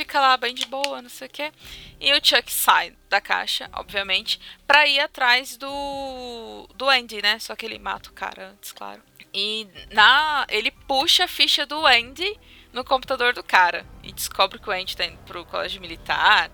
fica 0.00 0.18
lá 0.18 0.34
bem 0.38 0.54
de 0.54 0.64
boa, 0.64 1.02
não 1.02 1.10
sei 1.10 1.26
o 1.26 1.30
quê. 1.30 1.52
E 2.00 2.10
o 2.14 2.24
Chuck 2.24 2.50
sai 2.50 2.96
da 3.10 3.20
caixa, 3.20 3.68
obviamente, 3.74 4.40
pra 4.66 4.86
ir 4.86 4.98
atrás 4.98 5.58
do. 5.58 6.66
do 6.74 6.88
Andy, 6.88 7.20
né? 7.20 7.38
Só 7.38 7.54
que 7.54 7.66
ele 7.66 7.78
mata 7.78 8.08
o 8.08 8.12
cara 8.12 8.48
antes, 8.48 8.72
claro. 8.72 9.02
E 9.32 9.68
na. 9.90 10.46
ele 10.48 10.70
puxa 10.70 11.24
a 11.24 11.28
ficha 11.28 11.66
do 11.66 11.86
Andy 11.86 12.38
no 12.72 12.82
computador 12.82 13.34
do 13.34 13.42
cara. 13.42 13.84
E 14.02 14.10
descobre 14.10 14.58
que 14.58 14.70
o 14.70 14.72
Andy 14.72 14.96
tá 14.96 15.04
indo 15.04 15.18
pro 15.18 15.44
colégio 15.44 15.82
militar. 15.82 16.50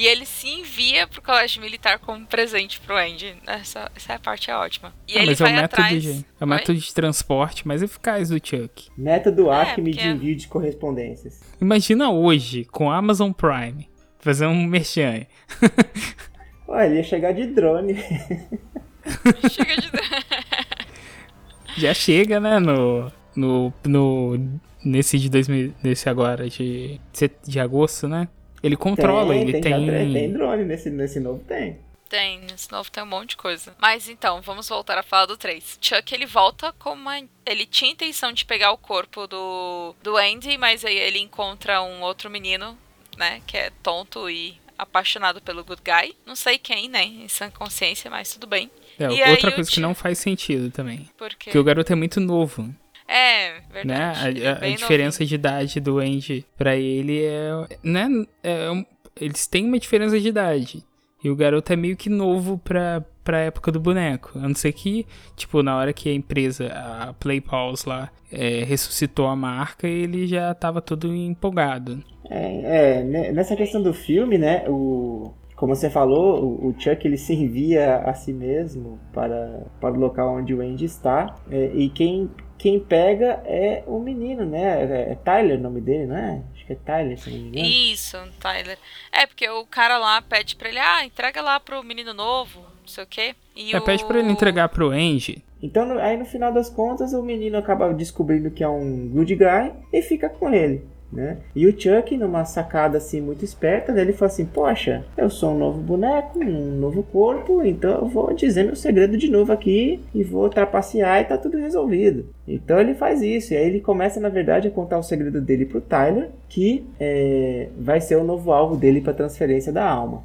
E 0.00 0.06
ele 0.06 0.24
se 0.24 0.46
envia 0.48 1.08
pro 1.08 1.20
colégio 1.20 1.60
militar 1.60 1.98
como 1.98 2.24
presente 2.24 2.78
pro 2.78 2.96
Andy. 2.96 3.34
Essa, 3.44 3.90
essa 3.96 4.16
parte 4.16 4.48
é 4.48 4.54
ótima. 4.56 4.94
E 5.08 5.14
Ah, 5.18 5.22
ele 5.22 5.30
mas 5.30 5.40
é 5.40 5.44
o 5.44 5.46
vai 5.48 5.56
método, 5.56 5.82
atrás. 5.82 6.02
de, 6.04 6.24
é 6.40 6.44
o 6.44 6.46
método 6.46 6.78
de 6.78 6.94
transporte 6.94 7.66
mais 7.66 7.82
eficaz 7.82 8.28
do 8.28 8.34
Chuck. 8.36 8.88
Método 8.96 9.50
É, 9.50 9.60
Acme 9.62 9.90
porque- 9.90 10.02
de 10.04 10.08
envio 10.08 10.36
de 10.36 10.46
correspondências. 10.46 11.40
Imagina 11.60 12.12
hoje, 12.12 12.64
com 12.66 12.88
a 12.88 12.96
Amazon 12.96 13.32
Prime, 13.32 13.88
fazer 14.20 14.46
um 14.46 14.64
merchan. 14.66 15.26
Olha, 16.68 16.86
ele 16.86 16.96
ia 16.98 17.02
chegar 17.02 17.32
de 17.32 17.46
drone. 17.46 17.94
Chega 19.50 19.76
de. 19.80 19.90
Já 21.76 21.92
chega, 21.94 22.38
né, 22.38 22.58
no... 22.60 23.10
No, 23.36 23.72
no, 23.86 24.60
nesse 24.84 25.16
de 25.18 25.28
2000, 25.28 25.72
nesse 25.82 26.08
agora 26.08 26.48
de, 26.50 27.00
de 27.46 27.60
agosto, 27.60 28.08
né? 28.08 28.26
Ele 28.62 28.76
controla, 28.76 29.32
tem, 29.34 29.42
ele 29.42 29.52
tem, 29.52 29.60
tem, 29.62 29.86
já 29.86 29.92
tem, 29.92 30.32
drone 30.32 30.64
nesse, 30.64 30.90
nesse 30.90 31.20
novo 31.20 31.42
tem. 31.46 31.78
Tem, 32.08 32.40
nesse 32.40 32.72
novo 32.72 32.90
tem 32.90 33.02
um 33.02 33.06
monte 33.06 33.30
de 33.30 33.36
coisa. 33.36 33.74
Mas 33.78 34.08
então, 34.08 34.40
vamos 34.40 34.68
voltar 34.68 34.96
a 34.96 35.02
falar 35.02 35.26
do 35.26 35.36
3. 35.36 35.78
Chuck, 35.80 36.14
ele 36.14 36.24
volta 36.24 36.72
com 36.78 36.90
uma... 36.94 37.20
Ele 37.44 37.66
tinha 37.66 37.90
intenção 37.92 38.32
de 38.32 38.44
pegar 38.46 38.72
o 38.72 38.78
corpo 38.78 39.26
do, 39.26 39.94
do 40.02 40.16
Andy, 40.16 40.56
mas 40.56 40.84
aí 40.84 40.96
ele 40.96 41.18
encontra 41.18 41.82
um 41.82 42.00
outro 42.00 42.30
menino, 42.30 42.76
né, 43.16 43.42
que 43.46 43.58
é 43.58 43.70
tonto 43.82 44.28
e 44.30 44.58
apaixonado 44.78 45.40
pelo 45.42 45.62
good 45.62 45.82
guy. 45.84 46.16
Não 46.24 46.34
sei 46.34 46.56
quem, 46.56 46.88
né, 46.88 47.04
em 47.04 47.28
sã 47.28 47.50
consciência, 47.50 48.10
mas 48.10 48.32
tudo 48.32 48.46
bem. 48.46 48.70
É, 48.98 49.04
E 49.04 49.30
outra 49.30 49.52
coisa 49.52 49.68
que 49.68 49.74
Chuck- 49.76 49.80
não 49.80 49.94
faz 49.94 50.18
sentido 50.18 50.70
também. 50.70 51.10
Porque... 51.18 51.44
Porque 51.44 51.58
o 51.58 51.64
garoto 51.64 51.92
é 51.92 51.96
muito 51.96 52.20
novo, 52.20 52.74
É, 53.08 53.54
né? 53.54 53.60
verdade. 53.72 54.28
ele 54.28 54.46
A, 54.46 54.50
é 54.50 54.52
a- 54.52 54.64
a 54.66 54.76
diferença 54.76 55.24
de 55.24 55.34
idade 55.34 55.80
do 55.80 55.98
Andy 55.98 56.44
pra 56.56 56.76
ele 56.76 57.24
é, 57.24 57.50
né? 57.82 58.08
é 58.42 58.70
um- 58.70 58.84
eles 59.20 59.46
têm 59.46 59.64
uma 59.64 59.78
diferença 59.78 60.20
de 60.20 60.28
idade. 60.28 60.84
E 61.24 61.28
o 61.30 61.34
garoto 61.34 61.72
é 61.72 61.76
meio 61.76 61.96
que 61.96 62.08
novo 62.08 62.58
pra, 62.58 63.02
pra 63.24 63.40
época 63.40 63.72
do 63.72 63.80
boneco. 63.80 64.30
A 64.38 64.46
não 64.46 64.54
ser 64.54 64.72
que, 64.72 65.04
tipo, 65.34 65.64
na 65.64 65.76
hora 65.76 65.92
que 65.92 66.08
a 66.08 66.14
empresa, 66.14 66.68
a 66.68 67.12
Play 67.14 67.40
Pause 67.40 67.88
lá, 67.88 68.08
é, 68.30 68.62
ressuscitou 68.62 69.26
a 69.26 69.34
marca, 69.34 69.88
ele 69.88 70.28
já 70.28 70.54
tava 70.54 70.80
todo 70.80 71.12
empolgado. 71.12 72.04
É, 72.30 72.98
é, 73.00 73.04
né, 73.04 73.32
nessa 73.32 73.56
questão 73.56 73.82
do 73.82 73.92
filme, 73.92 74.38
né, 74.38 74.62
o, 74.68 75.32
como 75.56 75.74
você 75.74 75.90
falou, 75.90 76.44
o, 76.44 76.72
Chuck 76.78 77.04
ele 77.04 77.16
se 77.16 77.34
envia 77.34 77.96
a 77.96 78.14
si 78.14 78.32
mesmo 78.32 79.00
para, 79.12 79.66
para 79.80 79.94
o 79.94 79.98
local 79.98 80.36
onde 80.36 80.54
o 80.54 80.60
Andy 80.60 80.84
está. 80.84 81.34
é, 81.50 81.72
e 81.74 81.88
quem, 81.90 82.30
quem 82.58 82.80
pega 82.80 83.40
é 83.46 83.82
o 83.86 83.98
menino, 84.00 84.44
né? 84.44 84.82
É, 85.08 85.12
é 85.12 85.14
Tyler 85.14 85.58
o 85.58 85.62
nome 85.62 85.80
dele, 85.80 86.06
não 86.06 86.16
é? 86.16 86.42
Acho 86.54 86.66
que 86.66 86.72
é 86.72 86.76
Tyler, 86.76 87.18
se 87.18 87.30
não 87.30 87.38
me 87.38 87.48
engano. 87.48 87.66
Isso, 87.66 88.18
Tyler. 88.40 88.76
É, 89.12 89.26
porque 89.26 89.48
o 89.48 89.64
cara 89.64 89.96
lá 89.98 90.20
pede 90.20 90.56
pra 90.56 90.68
ele, 90.68 90.78
ah, 90.78 91.04
entrega 91.04 91.40
lá 91.40 91.58
pro 91.60 91.82
menino 91.84 92.12
novo, 92.12 92.60
não 92.60 92.88
sei 92.88 93.04
o 93.04 93.06
quê. 93.06 93.34
E 93.54 93.72
É, 93.74 93.78
o... 93.78 93.82
pede 93.82 94.04
pra 94.04 94.18
ele 94.18 94.30
entregar 94.30 94.68
pro 94.68 94.90
Andy. 94.90 95.42
Então, 95.62 95.98
aí 95.98 96.16
no 96.16 96.24
final 96.24 96.52
das 96.52 96.68
contas, 96.70 97.12
o 97.12 97.22
menino 97.22 97.58
acaba 97.58 97.92
descobrindo 97.92 98.50
que 98.50 98.62
é 98.62 98.68
um 98.68 99.08
good 99.08 99.34
guy 99.34 99.72
e 99.92 100.02
fica 100.02 100.28
com 100.28 100.52
ele, 100.52 100.84
né? 101.10 101.38
E 101.54 101.66
o 101.66 101.72
Chuck, 101.72 102.16
numa 102.16 102.44
sacada 102.44 102.98
assim 102.98 103.20
muito 103.20 103.44
esperta, 103.44 103.92
né, 103.92 104.02
ele 104.02 104.12
fala 104.12 104.30
assim: 104.30 104.44
Poxa, 104.44 105.04
eu 105.16 105.30
sou 105.30 105.52
um 105.52 105.58
novo 105.58 105.80
boneco, 105.80 106.38
um 106.38 106.78
novo 106.78 107.02
corpo, 107.02 107.62
então 107.62 107.90
eu 107.90 108.06
vou 108.06 108.34
dizer 108.34 108.64
meu 108.64 108.76
segredo 108.76 109.16
de 109.16 109.30
novo 109.30 109.52
aqui 109.52 110.00
e 110.14 110.22
vou 110.22 110.48
trapacear 110.50 111.20
e 111.20 111.24
tá 111.24 111.38
tudo 111.38 111.56
resolvido. 111.56 112.32
Então 112.46 112.78
ele 112.78 112.94
faz 112.94 113.22
isso, 113.22 113.52
e 113.52 113.56
aí 113.56 113.66
ele 113.66 113.80
começa, 113.80 114.20
na 114.20 114.28
verdade, 114.28 114.68
a 114.68 114.70
contar 114.70 114.98
o 114.98 115.02
segredo 115.02 115.40
dele 115.40 115.64
pro 115.66 115.80
Tyler, 115.80 116.30
que 116.48 116.86
é, 117.00 117.68
vai 117.78 118.00
ser 118.00 118.16
o 118.16 118.24
novo 118.24 118.52
alvo 118.52 118.76
dele 118.76 119.00
pra 119.00 119.14
transferência 119.14 119.72
da 119.72 119.88
alma. 119.88 120.22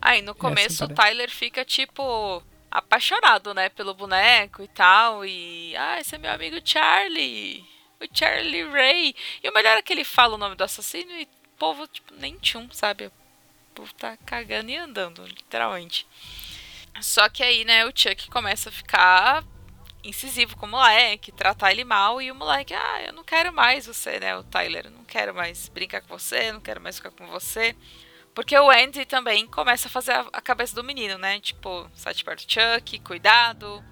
Aí 0.00 0.22
no 0.22 0.34
começo 0.34 0.84
o 0.84 0.88
parece. 0.88 1.12
Tyler 1.12 1.30
fica 1.30 1.64
tipo 1.64 2.42
apaixonado, 2.70 3.52
né, 3.52 3.68
pelo 3.68 3.92
boneco 3.92 4.62
e 4.62 4.68
tal 4.68 5.24
e 5.24 5.74
ah, 5.76 6.00
esse 6.00 6.14
é 6.14 6.18
meu 6.18 6.30
amigo 6.30 6.56
Charlie, 6.64 7.64
o 8.00 8.08
Charlie 8.12 8.68
Ray. 8.68 9.14
E 9.42 9.48
o 9.48 9.52
melhor 9.52 9.76
é 9.76 9.82
que 9.82 9.92
ele 9.92 10.04
fala 10.04 10.34
o 10.34 10.38
nome 10.38 10.56
do 10.56 10.64
assassino 10.64 11.12
e 11.12 11.24
o 11.24 11.58
povo 11.58 11.86
tipo 11.86 12.14
nem 12.14 12.36
tchum, 12.38 12.68
sabe? 12.72 13.06
O 13.06 13.12
povo 13.74 13.92
tá 13.94 14.16
cagando 14.26 14.70
e 14.70 14.76
andando, 14.76 15.24
literalmente. 15.26 16.06
Só 17.00 17.28
que 17.28 17.42
aí, 17.42 17.64
né, 17.64 17.86
o 17.86 17.92
Chuck 17.94 18.28
começa 18.30 18.68
a 18.68 18.72
ficar 18.72 19.44
incisivo 20.02 20.56
com 20.56 20.66
o 20.66 20.70
moleque, 20.70 21.30
tratar 21.30 21.70
ele 21.70 21.84
mal 21.84 22.20
e 22.20 22.30
o 22.30 22.34
moleque, 22.34 22.74
ah, 22.74 23.02
eu 23.02 23.12
não 23.12 23.22
quero 23.22 23.52
mais 23.52 23.86
você, 23.86 24.18
né, 24.18 24.34
o 24.34 24.42
Tyler, 24.42 24.86
eu 24.86 24.90
não 24.90 25.04
quero 25.04 25.34
mais 25.34 25.68
brincar 25.68 26.00
com 26.00 26.18
você, 26.18 26.52
não 26.52 26.60
quero 26.60 26.80
mais 26.80 26.96
ficar 26.96 27.10
com 27.10 27.26
você. 27.26 27.76
Porque 28.34 28.56
o 28.58 28.70
Andy 28.70 29.04
também 29.04 29.46
começa 29.46 29.88
a 29.88 29.90
fazer 29.90 30.12
a, 30.12 30.40
cabeça 30.40 30.74
do 30.74 30.84
menino, 30.84 31.18
né? 31.18 31.40
Tipo, 31.40 31.90
sai 31.94 32.14
de 32.14 32.24
perto 32.24 32.46
do 32.46 32.52
Chuck, 32.52 32.98
cuidado. 33.00 33.84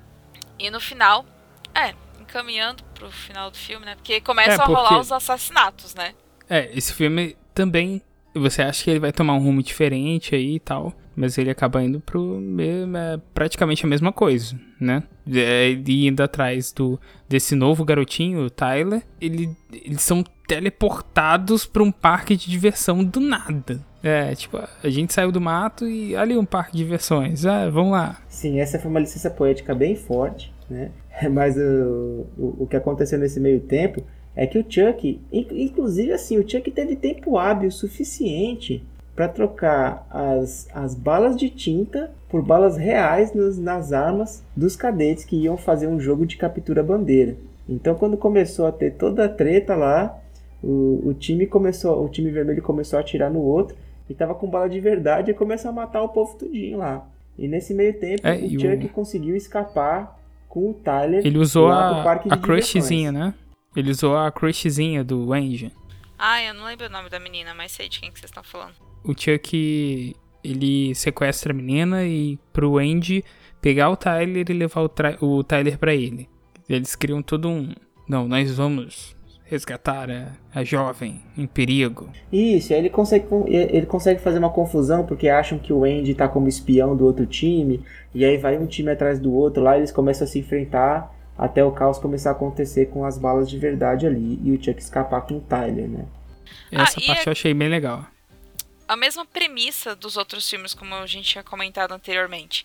E 0.58 0.70
no 0.70 0.80
final, 0.80 1.26
é, 1.74 1.94
encaminhando 2.28 2.82
pro 2.94 3.10
final 3.10 3.50
do 3.50 3.56
filme, 3.56 3.84
né? 3.86 3.94
Porque 3.94 4.20
começam 4.20 4.54
É, 4.54 4.58
a 4.62 4.64
rolar 4.64 4.88
porque- 4.88 5.00
os 5.00 5.12
assassinatos, 5.12 5.94
né? 5.94 6.12
É, 6.48 6.70
esse 6.76 6.92
filme 6.94 7.36
também. 7.54 8.02
Você 8.34 8.62
acha 8.62 8.84
que 8.84 8.90
ele 8.90 9.00
vai 9.00 9.10
tomar 9.10 9.34
um 9.34 9.38
rumo 9.40 9.62
diferente 9.62 10.34
aí 10.34 10.56
e 10.56 10.60
tal. 10.60 10.92
Mas 11.16 11.36
ele 11.36 11.50
acaba 11.50 11.82
indo 11.82 11.98
pro 11.98 12.38
mesmo, 12.38 12.96
é, 12.96 13.18
praticamente 13.34 13.84
a 13.84 13.88
mesma 13.88 14.12
coisa, 14.12 14.56
né? 14.80 15.02
É, 15.28 15.70
ele 15.70 16.06
indo 16.06 16.22
atrás 16.22 16.70
do 16.72 17.00
desse 17.28 17.56
novo 17.56 17.84
garotinho, 17.84 18.44
o 18.44 18.50
Tyler. 18.50 19.02
Ele, 19.20 19.50
eles 19.72 20.00
são 20.00 20.22
teleportados 20.46 21.66
pra 21.66 21.82
um 21.82 21.90
parque 21.90 22.36
de 22.36 22.48
diversão 22.48 23.02
do 23.02 23.18
nada. 23.18 23.80
É, 24.00 24.32
tipo, 24.36 24.58
a 24.58 24.88
gente 24.88 25.12
saiu 25.12 25.32
do 25.32 25.40
mato 25.40 25.88
e 25.88 26.14
ali 26.14 26.36
um 26.38 26.44
parque 26.44 26.72
de 26.76 26.78
diversões. 26.84 27.44
Ah, 27.44 27.68
vamos 27.68 27.92
lá. 27.92 28.18
Sim, 28.28 28.60
essa 28.60 28.78
foi 28.78 28.88
uma 28.88 29.00
licença 29.00 29.28
poética 29.28 29.74
bem 29.74 29.96
forte, 29.96 30.54
né? 30.70 30.92
Mas 31.30 31.56
o, 31.56 32.26
o, 32.38 32.56
o 32.60 32.66
que 32.68 32.76
aconteceu 32.76 33.18
nesse 33.18 33.40
meio 33.40 33.60
tempo 33.60 34.02
é 34.36 34.46
que 34.46 34.58
o 34.58 34.64
Chuck, 34.68 35.20
in- 35.32 35.46
inclusive 35.50 36.12
assim, 36.12 36.38
o 36.38 36.48
Chuck 36.48 36.70
teve 36.70 36.94
tempo 36.96 37.36
hábil 37.38 37.70
suficiente 37.70 38.84
para 39.16 39.26
trocar 39.28 40.06
as, 40.10 40.68
as 40.72 40.94
balas 40.94 41.36
de 41.36 41.50
tinta 41.50 42.10
por 42.28 42.40
balas 42.42 42.76
reais 42.76 43.32
nos- 43.34 43.58
nas 43.58 43.92
armas 43.92 44.44
dos 44.56 44.76
cadetes 44.76 45.24
que 45.24 45.34
iam 45.36 45.56
fazer 45.56 45.88
um 45.88 45.98
jogo 45.98 46.24
de 46.24 46.36
captura 46.36 46.82
bandeira. 46.82 47.34
Então, 47.68 47.94
quando 47.96 48.16
começou 48.16 48.66
a 48.66 48.72
ter 48.72 48.92
toda 48.92 49.24
a 49.24 49.28
treta 49.28 49.74
lá, 49.74 50.16
o, 50.62 51.02
o 51.06 51.14
time 51.14 51.46
começou, 51.46 52.04
o 52.04 52.08
time 52.08 52.30
vermelho 52.30 52.62
começou 52.62 52.96
a 52.96 53.00
atirar 53.00 53.30
no 53.30 53.40
outro 53.40 53.76
e 54.08 54.14
tava 54.14 54.34
com 54.34 54.48
bala 54.48 54.68
de 54.68 54.80
verdade 54.80 55.30
e 55.30 55.34
começou 55.34 55.70
a 55.70 55.74
matar 55.74 56.02
o 56.02 56.08
povo 56.08 56.36
tudinho 56.38 56.78
lá. 56.78 57.06
E 57.36 57.46
nesse 57.48 57.74
meio 57.74 57.94
tempo, 57.94 58.26
É, 58.26 58.34
o 58.36 58.44
e 58.46 58.56
o- 58.56 58.60
Chuck 58.60 58.88
conseguiu 58.88 59.36
escapar 59.36 60.17
com 60.48 60.70
o 60.70 60.74
Tyler 60.74 61.24
Ele 61.26 61.38
usou 61.38 61.70
a, 61.70 62.02
parque 62.02 62.28
de 62.28 62.34
a 62.34 62.36
crushzinha, 62.36 63.12
diversões. 63.12 63.34
né? 63.34 63.34
Ele 63.76 63.90
usou 63.90 64.16
a 64.16 64.30
crushzinha 64.32 65.04
do 65.04 65.32
Andy. 65.32 65.72
Ah, 66.18 66.42
eu 66.42 66.54
não 66.54 66.64
lembro 66.64 66.86
o 66.86 66.90
nome 66.90 67.08
da 67.08 67.20
menina, 67.20 67.54
mas 67.54 67.72
sei 67.72 67.88
de 67.88 68.00
quem 68.00 68.10
que 68.10 68.18
vocês 68.18 68.30
estão 68.30 68.42
falando. 68.42 68.74
o 69.04 69.14
Chuck 69.16 70.14
ele 70.42 70.94
sequestra 70.94 71.52
a 71.52 71.56
menina 71.56 72.04
e 72.04 72.38
pro 72.52 72.78
Andy 72.78 73.24
pegar 73.60 73.90
o 73.90 73.96
Tyler 73.96 74.46
e 74.48 74.52
levar 74.52 74.82
o, 74.82 74.90
o 75.20 75.44
Tyler 75.44 75.78
pra 75.78 75.94
ele. 75.94 76.28
Eles 76.68 76.94
criam 76.96 77.22
todo 77.22 77.48
um. 77.48 77.72
Não, 78.08 78.26
nós 78.26 78.56
vamos 78.56 79.14
resgatar 79.48 80.10
a, 80.10 80.28
a 80.54 80.62
jovem 80.62 81.22
em 81.36 81.46
perigo. 81.46 82.08
Isso, 82.32 82.72
aí 82.72 82.78
ele 82.80 82.90
consegue, 82.90 83.26
ele 83.46 83.86
consegue 83.86 84.20
fazer 84.20 84.38
uma 84.38 84.50
confusão 84.50 85.06
porque 85.06 85.28
acham 85.28 85.58
que 85.58 85.72
o 85.72 85.84
Andy 85.84 86.14
tá 86.14 86.28
como 86.28 86.48
espião 86.48 86.96
do 86.96 87.04
outro 87.04 87.26
time, 87.26 87.82
e 88.14 88.24
aí 88.24 88.36
vai 88.36 88.58
um 88.58 88.66
time 88.66 88.90
atrás 88.90 89.18
do 89.18 89.32
outro 89.32 89.62
lá, 89.62 89.76
eles 89.76 89.90
começam 89.90 90.26
a 90.26 90.30
se 90.30 90.38
enfrentar 90.38 91.14
até 91.36 91.64
o 91.64 91.70
caos 91.70 91.98
começar 91.98 92.30
a 92.30 92.32
acontecer 92.32 92.86
com 92.86 93.04
as 93.04 93.16
balas 93.16 93.48
de 93.48 93.58
verdade 93.58 94.06
ali 94.06 94.40
e 94.42 94.50
o 94.52 94.62
Chuck 94.62 94.78
escapar 94.80 95.22
com 95.22 95.36
o 95.36 95.40
Tyler, 95.40 95.88
né? 95.88 96.04
Essa 96.70 96.98
Ah, 97.00 97.06
parte 97.06 97.26
é- 97.26 97.28
eu 97.28 97.32
achei 97.32 97.54
bem 97.54 97.68
legal. 97.68 98.04
A 98.86 98.96
mesma 98.96 99.24
premissa 99.24 99.94
dos 99.94 100.16
outros 100.16 100.48
filmes, 100.48 100.74
como 100.74 100.94
a 100.94 101.06
gente 101.06 101.28
tinha 101.28 101.44
comentado 101.44 101.92
anteriormente. 101.92 102.64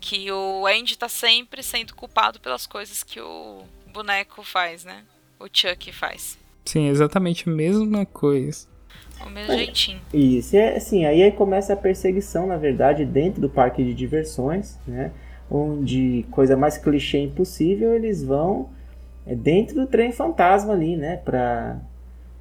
Que 0.00 0.30
o 0.32 0.66
Andy 0.66 0.96
tá 0.96 1.08
sempre 1.08 1.62
sendo 1.62 1.94
culpado 1.94 2.40
pelas 2.40 2.66
coisas 2.66 3.02
que 3.02 3.20
o 3.20 3.62
boneco 3.92 4.42
faz, 4.42 4.84
né? 4.84 5.04
O 5.40 5.46
Chuck 5.52 5.92
faz. 5.92 6.38
Sim, 6.64 6.88
exatamente 6.88 7.48
a 7.48 7.52
mesma 7.52 8.04
coisa. 8.04 8.66
O 9.24 9.30
mesmo 9.30 9.54
jeitinho. 9.54 10.00
Isso, 10.12 10.54
e 10.54 10.58
é 10.58 10.76
assim, 10.76 11.04
aí, 11.04 11.22
aí 11.22 11.32
começa 11.32 11.72
a 11.72 11.76
perseguição, 11.76 12.46
na 12.46 12.56
verdade, 12.56 13.04
dentro 13.04 13.40
do 13.40 13.48
parque 13.48 13.82
de 13.82 13.94
diversões, 13.94 14.78
né? 14.86 15.12
Onde, 15.50 16.26
coisa 16.30 16.56
mais 16.56 16.76
clichê 16.76 17.18
impossível, 17.18 17.94
eles 17.94 18.22
vão 18.22 18.70
é, 19.26 19.34
dentro 19.34 19.76
do 19.76 19.86
trem 19.86 20.12
fantasma 20.12 20.72
ali, 20.72 20.96
né? 20.96 21.16
Pra, 21.18 21.80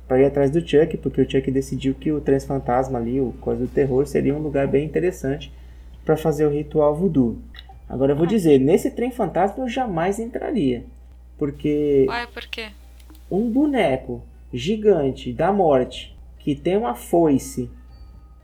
pra 0.08 0.20
ir 0.20 0.26
atrás 0.26 0.52
do 0.52 0.60
Chuck, 0.60 0.98
porque 0.98 1.22
o 1.22 1.30
Chuck 1.30 1.50
decidiu 1.52 1.96
que 1.96 2.12
o 2.12 2.20
trem 2.20 2.40
fantasma 2.40 3.00
ali, 3.00 3.20
o 3.22 3.34
coisa 3.40 3.62
do 3.62 3.68
terror, 3.68 4.06
seria 4.06 4.36
um 4.36 4.42
lugar 4.42 4.68
bem 4.68 4.86
interessante 4.86 5.52
para 6.04 6.18
fazer 6.18 6.46
o 6.46 6.50
ritual 6.50 6.96
voodoo. 6.96 7.38
Agora 7.90 8.12
eu 8.12 8.18
vou 8.18 8.26
dizer, 8.26 8.60
nesse 8.60 8.92
trem 8.92 9.12
fantasma 9.12 9.64
eu 9.64 9.70
jamais 9.70 10.20
entraria. 10.20 10.84
Porque 11.38 12.06
Ué, 12.10 12.28
por 12.28 12.46
quê? 12.48 12.70
Um 13.30 13.50
boneco 13.50 14.24
gigante 14.54 15.34
da 15.34 15.52
morte 15.52 16.18
que 16.40 16.56
tem 16.56 16.78
uma 16.78 16.96
foice 16.96 17.70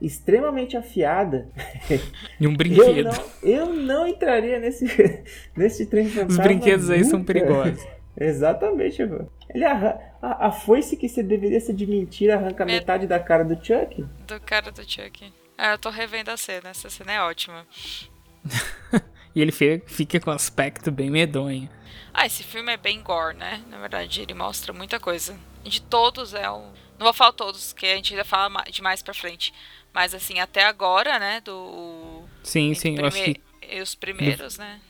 extremamente 0.00 0.76
afiada, 0.76 1.48
E 2.38 2.46
um 2.46 2.50
eu 2.50 2.56
brinquedo. 2.56 3.04
não, 3.04 3.24
eu 3.42 3.66
não 3.72 4.06
entraria 4.06 4.58
nesse, 4.58 4.84
nesse 5.56 5.86
trem 5.86 6.06
Os 6.06 6.12
fantasma. 6.14 6.42
brinquedos 6.42 6.90
aí 6.90 7.04
são 7.04 7.20
nunca. 7.20 7.32
perigosos. 7.32 7.86
Exatamente, 8.20 9.04
mano. 9.04 9.28
Ele 9.52 9.64
arran... 9.64 9.94
a, 10.20 10.48
a 10.48 10.52
foice 10.52 10.96
que 10.96 11.08
você 11.08 11.22
deveria 11.22 11.58
ser 11.60 11.72
de 11.72 11.86
mentira 11.86 12.34
arranca 12.36 12.64
Met- 12.64 12.80
metade 12.80 13.06
da 13.06 13.18
cara 13.18 13.44
do 13.44 13.54
Chuck. 13.64 14.04
Do 14.26 14.38
cara 14.40 14.70
do 14.70 14.82
Chuck. 14.88 15.32
É, 15.56 15.72
eu 15.72 15.78
tô 15.78 15.88
revendo 15.90 16.30
a 16.30 16.36
cena. 16.36 16.68
Essa 16.70 16.90
cena 16.90 17.12
é 17.12 17.22
ótima. 17.22 17.66
E 19.34 19.40
ele 19.40 19.52
fica 19.86 20.20
com 20.20 20.30
um 20.30 20.34
aspecto 20.34 20.90
bem 20.92 21.10
medonho. 21.10 21.68
Ah, 22.12 22.26
esse 22.26 22.42
filme 22.44 22.72
é 22.72 22.76
bem 22.76 23.02
gore, 23.02 23.36
né? 23.36 23.62
Na 23.68 23.78
verdade, 23.78 24.20
ele 24.22 24.34
mostra 24.34 24.72
muita 24.72 25.00
coisa. 25.00 25.34
De 25.64 25.82
todos 25.82 26.32
é 26.34 26.48
um. 26.50 26.70
Não 26.98 27.04
vou 27.06 27.12
falar 27.12 27.32
todos, 27.32 27.72
que 27.72 27.86
a 27.86 27.96
gente 27.96 28.12
ainda 28.14 28.24
fala 28.24 28.62
de 28.70 28.80
mais 28.80 29.02
pra 29.02 29.12
frente. 29.12 29.52
Mas 29.92 30.14
assim, 30.14 30.38
até 30.38 30.64
agora, 30.64 31.18
né? 31.18 31.40
Do. 31.40 32.22
Sim, 32.42 32.70
entre 32.70 32.80
sim, 32.80 32.96
eu 32.98 33.06
acho 33.06 33.22
que 33.22 33.40
Os 33.82 33.94
primeiros, 33.94 34.58
né? 34.58 34.80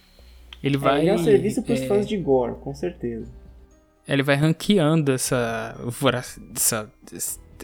ele 0.63 0.77
É, 0.77 0.79
vai. 0.79 1.01
ele 1.01 1.11
é 1.11 1.15
um 1.15 1.19
serviço 1.25 1.63
pros 1.63 1.81
é, 1.81 1.87
fãs 1.87 2.07
de 2.07 2.17
gore, 2.17 2.57
com 2.61 2.75
certeza. 2.75 3.31
ele 4.07 4.23
vai 4.23 4.37
ranqueando 4.37 5.13
essa, 5.13 5.75
essa, 6.55 6.91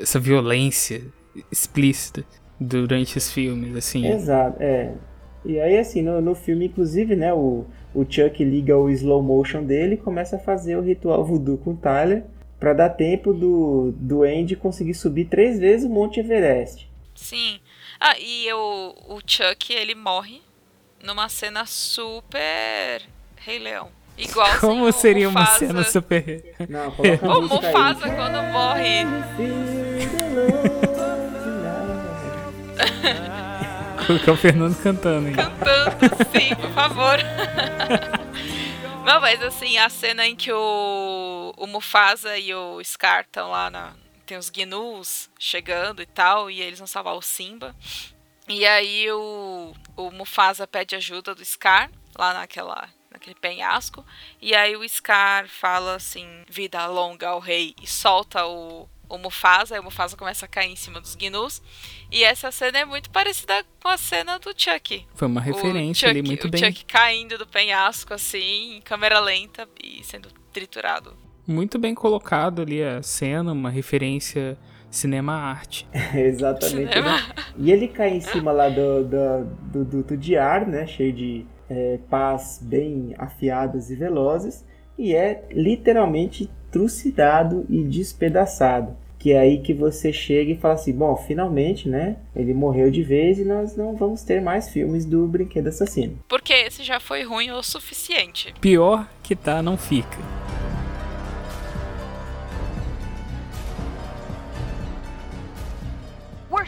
essa 0.00 0.18
violência 0.18 1.02
explícita 1.50 2.24
durante 2.58 3.18
os 3.18 3.30
filmes, 3.32 3.74
assim. 3.76 4.06
Exato, 4.06 4.56
é. 4.62 4.94
E 5.44 5.58
aí, 5.58 5.78
assim, 5.78 6.02
no, 6.02 6.20
no 6.20 6.34
filme, 6.34 6.66
inclusive, 6.66 7.16
né, 7.16 7.32
o, 7.32 7.64
o 7.94 8.04
Chuck 8.08 8.44
liga 8.44 8.76
o 8.76 8.90
slow 8.90 9.22
motion 9.22 9.64
dele 9.64 9.94
e 9.94 9.98
começa 9.98 10.36
a 10.36 10.38
fazer 10.38 10.76
o 10.76 10.82
ritual 10.82 11.24
voodoo 11.24 11.58
com 11.58 11.72
o 11.72 11.76
Tyler 11.76 12.24
pra 12.58 12.74
dar 12.74 12.90
tempo 12.90 13.32
do, 13.32 13.92
do 13.96 14.22
Andy 14.22 14.54
conseguir 14.54 14.94
subir 14.94 15.24
três 15.24 15.58
vezes 15.58 15.86
o 15.86 15.90
Monte 15.90 16.20
Everest. 16.20 16.90
Sim. 17.14 17.58
Ah, 17.98 18.18
e 18.18 18.52
o, 18.52 18.94
o 19.08 19.18
Chuck, 19.26 19.72
ele 19.72 19.94
morre 19.94 20.42
numa 21.02 21.28
cena 21.28 21.64
super 21.64 23.02
Rei 23.36 23.58
Leão. 23.58 23.88
Igual 24.18 24.58
Como 24.60 24.92
seria 24.92 25.28
uma 25.28 25.46
cena 25.46 25.82
super. 25.82 26.54
Não, 26.68 26.90
coloca 26.90 27.26
O 27.32 27.40
música 27.40 27.66
aí. 27.66 27.72
Mufasa 27.72 28.10
quando 28.10 28.42
morre. 28.52 29.06
colocar 34.06 34.32
o 34.32 34.36
Fernando 34.36 34.76
cantando, 34.82 35.28
hein? 35.28 35.34
cantando, 35.34 36.16
sim, 36.32 36.54
por 36.56 36.70
favor. 36.72 37.18
Não, 39.04 39.20
mas 39.20 39.42
assim, 39.42 39.78
a 39.78 39.88
cena 39.88 40.26
em 40.26 40.36
que 40.36 40.52
o, 40.52 41.54
o 41.56 41.66
Mufasa 41.66 42.38
e 42.38 42.54
o 42.54 42.82
Scar 42.84 43.22
estão 43.22 43.50
lá 43.50 43.70
na. 43.70 43.94
Tem 44.26 44.38
os 44.38 44.50
Gnus 44.50 45.28
chegando 45.38 46.00
e 46.00 46.06
tal, 46.06 46.50
e 46.50 46.60
eles 46.60 46.78
vão 46.78 46.86
salvar 46.86 47.14
o 47.14 47.22
Simba. 47.22 47.74
E 48.48 48.64
aí 48.66 49.10
o, 49.10 49.74
o 49.96 50.10
Mufasa 50.10 50.66
pede 50.66 50.94
ajuda 50.94 51.34
do 51.34 51.44
Scar, 51.44 51.90
lá 52.16 52.34
naquela, 52.34 52.88
naquele 53.10 53.34
penhasco. 53.34 54.04
E 54.40 54.54
aí 54.54 54.76
o 54.76 54.88
Scar 54.88 55.48
fala 55.48 55.96
assim, 55.96 56.44
vida 56.48 56.86
longa 56.86 57.28
ao 57.28 57.40
rei, 57.40 57.74
e 57.82 57.86
solta 57.86 58.46
o, 58.46 58.88
o 59.10 59.18
Mufasa, 59.18 59.74
aí 59.74 59.80
o 59.80 59.84
Mufasa 59.84 60.16
começa 60.16 60.46
a 60.46 60.48
cair 60.48 60.70
em 60.72 60.76
cima 60.76 61.00
dos 61.00 61.14
Gnus. 61.14 61.60
E 62.10 62.24
essa 62.24 62.50
cena 62.50 62.78
é 62.78 62.84
muito 62.84 63.10
parecida 63.10 63.64
com 63.82 63.88
a 63.88 63.98
cena 63.98 64.38
do 64.38 64.54
Chuck. 64.56 65.04
Foi 65.14 65.28
uma 65.28 65.40
referência 65.40 66.06
o 66.06 66.10
ali 66.10 66.22
muito 66.22 66.46
o 66.46 66.50
bem. 66.50 66.64
Chuck 66.64 66.84
caindo 66.84 67.36
do 67.36 67.46
penhasco, 67.46 68.14
assim, 68.14 68.76
em 68.76 68.80
câmera 68.80 69.20
lenta 69.20 69.68
e 69.82 70.02
sendo 70.04 70.28
triturado. 70.52 71.12
Muito 71.46 71.78
bem 71.78 71.94
colocado 71.94 72.62
ali 72.62 72.82
a 72.82 73.02
cena, 73.02 73.52
uma 73.52 73.70
referência 73.70 74.56
cinema-arte. 74.90 75.88
Exatamente. 76.14 76.92
Cinema. 76.92 77.16
né? 77.16 77.34
E 77.58 77.72
ele 77.72 77.88
cai 77.88 78.10
em 78.10 78.20
cima 78.20 78.52
lá 78.52 78.68
do, 78.68 79.04
do, 79.04 79.44
do 79.72 79.84
duto 79.84 80.16
de 80.16 80.36
ar, 80.36 80.66
né? 80.66 80.86
Cheio 80.86 81.12
de 81.12 81.46
é, 81.68 81.98
pás 82.08 82.58
bem 82.62 83.14
afiadas 83.18 83.90
e 83.90 83.96
velozes. 83.96 84.64
E 84.98 85.14
é 85.14 85.48
literalmente 85.50 86.50
trucidado 86.70 87.64
e 87.68 87.82
despedaçado. 87.82 88.96
Que 89.18 89.32
é 89.32 89.38
aí 89.38 89.60
que 89.60 89.74
você 89.74 90.12
chega 90.12 90.52
e 90.52 90.56
fala 90.56 90.74
assim: 90.74 90.92
bom, 90.92 91.14
finalmente, 91.14 91.88
né? 91.88 92.16
Ele 92.34 92.54
morreu 92.54 92.90
de 92.90 93.02
vez 93.02 93.38
e 93.38 93.44
nós 93.44 93.76
não 93.76 93.94
vamos 93.94 94.22
ter 94.22 94.40
mais 94.40 94.70
filmes 94.70 95.04
do 95.04 95.26
Brinquedo 95.26 95.68
Assassino. 95.68 96.18
Porque 96.26 96.54
esse 96.54 96.82
já 96.82 96.98
foi 96.98 97.22
ruim 97.22 97.50
o 97.50 97.62
suficiente. 97.62 98.54
Pior 98.60 99.06
que 99.22 99.36
tá, 99.36 99.62
não 99.62 99.76
fica. 99.76 100.18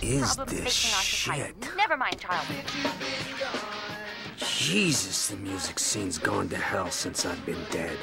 Is 0.02 0.36
this 0.48 0.72
shit? 0.72 1.54
Never 1.76 1.96
mind, 1.96 2.20
child. 2.20 2.44
Jesus, 4.36 5.28
the 5.28 5.36
music 5.36 5.78
scene's 5.78 6.18
gone 6.18 6.48
to 6.48 6.56
hell 6.56 6.90
since 6.90 7.24
I've 7.24 7.44
been 7.46 7.64
dead. 7.70 7.96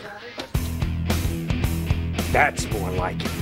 That's 2.31 2.65
more 2.71 2.91
like 2.95 3.23
it. 3.23 3.33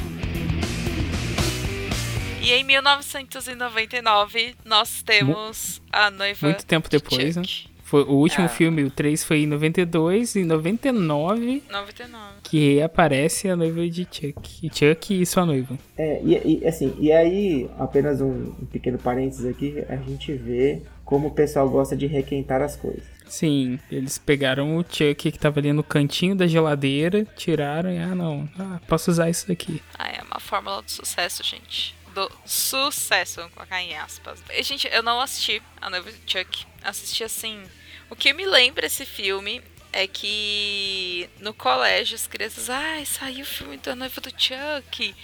E 2.41 2.51
em 2.53 2.63
1999, 2.63 4.55
nós 4.63 5.01
temos 5.01 5.81
a 5.91 6.09
noiva. 6.09 6.47
Muito 6.47 6.65
tempo 6.65 6.89
de 6.89 6.97
depois, 6.97 7.35
né? 7.35 7.43
Chuck. 7.43 7.67
Foi, 7.83 8.03
o 8.03 8.15
último 8.15 8.45
Ah. 8.45 8.49
filme, 8.49 8.83
o 8.83 8.91
3, 8.91 9.23
foi 9.23 9.39
em 9.43 9.47
92 9.47 10.35
e 10.35 10.41
em 10.41 10.45
99 10.45 11.63
99. 11.69 12.33
que 12.43 12.75
reaparece 12.75 13.49
a 13.49 13.55
noiva 13.55 13.87
de 13.89 14.05
Chuck. 14.11 14.69
Chuck 14.73 15.21
e 15.21 15.25
sua 15.25 15.45
noiva. 15.45 15.77
É, 15.97 16.21
e, 16.21 16.59
e, 16.61 16.67
assim, 16.67 16.93
e 16.99 17.11
aí, 17.13 17.69
apenas 17.79 18.19
um, 18.19 18.53
um 18.61 18.65
pequeno 18.71 18.97
parênteses 18.97 19.45
aqui, 19.45 19.83
a 19.87 19.95
gente 19.95 20.33
vê 20.33 20.81
como 21.05 21.27
o 21.29 21.31
pessoal 21.31 21.69
gosta 21.69 21.95
de 21.95 22.07
requentar 22.07 22.61
as 22.61 22.75
coisas. 22.75 23.03
Sim, 23.29 23.79
eles 23.91 24.17
pegaram 24.17 24.77
o 24.77 24.83
Chuck 24.83 25.15
que 25.31 25.39
tava 25.39 25.59
ali 25.59 25.73
no 25.73 25.83
cantinho 25.83 26.35
da 26.35 26.47
geladeira, 26.47 27.25
tiraram 27.35 27.91
e, 27.91 27.97
ah 27.97 28.15
não, 28.15 28.49
ah, 28.57 28.79
posso 28.87 29.11
usar 29.11 29.29
isso 29.29 29.47
daqui. 29.47 29.81
Ah, 29.97 30.09
é 30.09 30.21
uma 30.23 30.39
fórmula 30.39 30.81
do 30.81 30.91
sucesso, 30.91 31.43
gente. 31.43 31.95
Do 32.13 32.31
sucesso, 32.45 33.41
vou 33.41 33.49
colocar 33.51 33.81
em 33.81 33.95
aspas. 33.95 34.41
E, 34.49 34.63
Gente, 34.63 34.87
eu 34.91 35.03
não 35.03 35.19
assisti 35.21 35.61
A 35.79 35.89
Noiva 35.89 36.11
de 36.11 36.19
Chuck. 36.25 36.65
Assisti 36.83 37.23
assim. 37.23 37.61
O 38.09 38.15
que 38.15 38.33
me 38.33 38.45
lembra 38.45 38.85
esse 38.87 39.05
filme 39.05 39.61
é 39.91 40.07
que 40.07 41.29
no 41.39 41.53
colégio 41.53 42.15
as 42.15 42.25
crianças. 42.27 42.69
Ai, 42.69 43.05
saiu 43.05 43.43
o 43.43 43.47
filme 43.47 43.77
da 43.77 43.95
noiva 43.95 44.21
do 44.21 44.29
Chuck. 44.29 45.15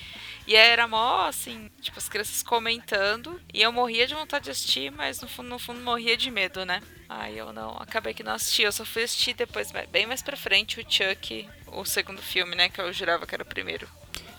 E 0.45 0.55
era 0.55 0.87
mó, 0.87 1.25
assim, 1.25 1.69
tipo, 1.81 1.97
as 1.97 2.09
crianças 2.09 2.43
comentando. 2.43 3.39
E 3.53 3.61
eu 3.61 3.71
morria 3.71 4.05
de 4.05 4.13
vontade 4.13 4.45
de 4.45 4.51
assistir, 4.51 4.91
mas 4.91 5.21
no 5.21 5.27
fundo, 5.27 5.49
no 5.49 5.57
fundo 5.57 5.79
morria 5.79 6.17
de 6.17 6.29
medo, 6.29 6.65
né? 6.65 6.81
Aí 7.19 7.37
eu 7.37 7.53
não, 7.53 7.77
acabei 7.77 8.13
que 8.13 8.23
não 8.23 8.33
assisti. 8.33 8.63
Eu 8.63 8.71
só 8.71 8.83
fui 8.83 9.03
assistir 9.03 9.33
depois, 9.33 9.71
bem 9.91 10.05
mais 10.05 10.21
pra 10.21 10.35
frente, 10.35 10.79
o 10.79 10.85
Chuck, 10.87 11.47
o 11.67 11.85
segundo 11.85 12.21
filme, 12.21 12.55
né? 12.55 12.69
Que 12.69 12.81
eu 12.81 12.91
jurava 12.91 13.27
que 13.27 13.35
era 13.35 13.43
o 13.43 13.45
primeiro. 13.45 13.87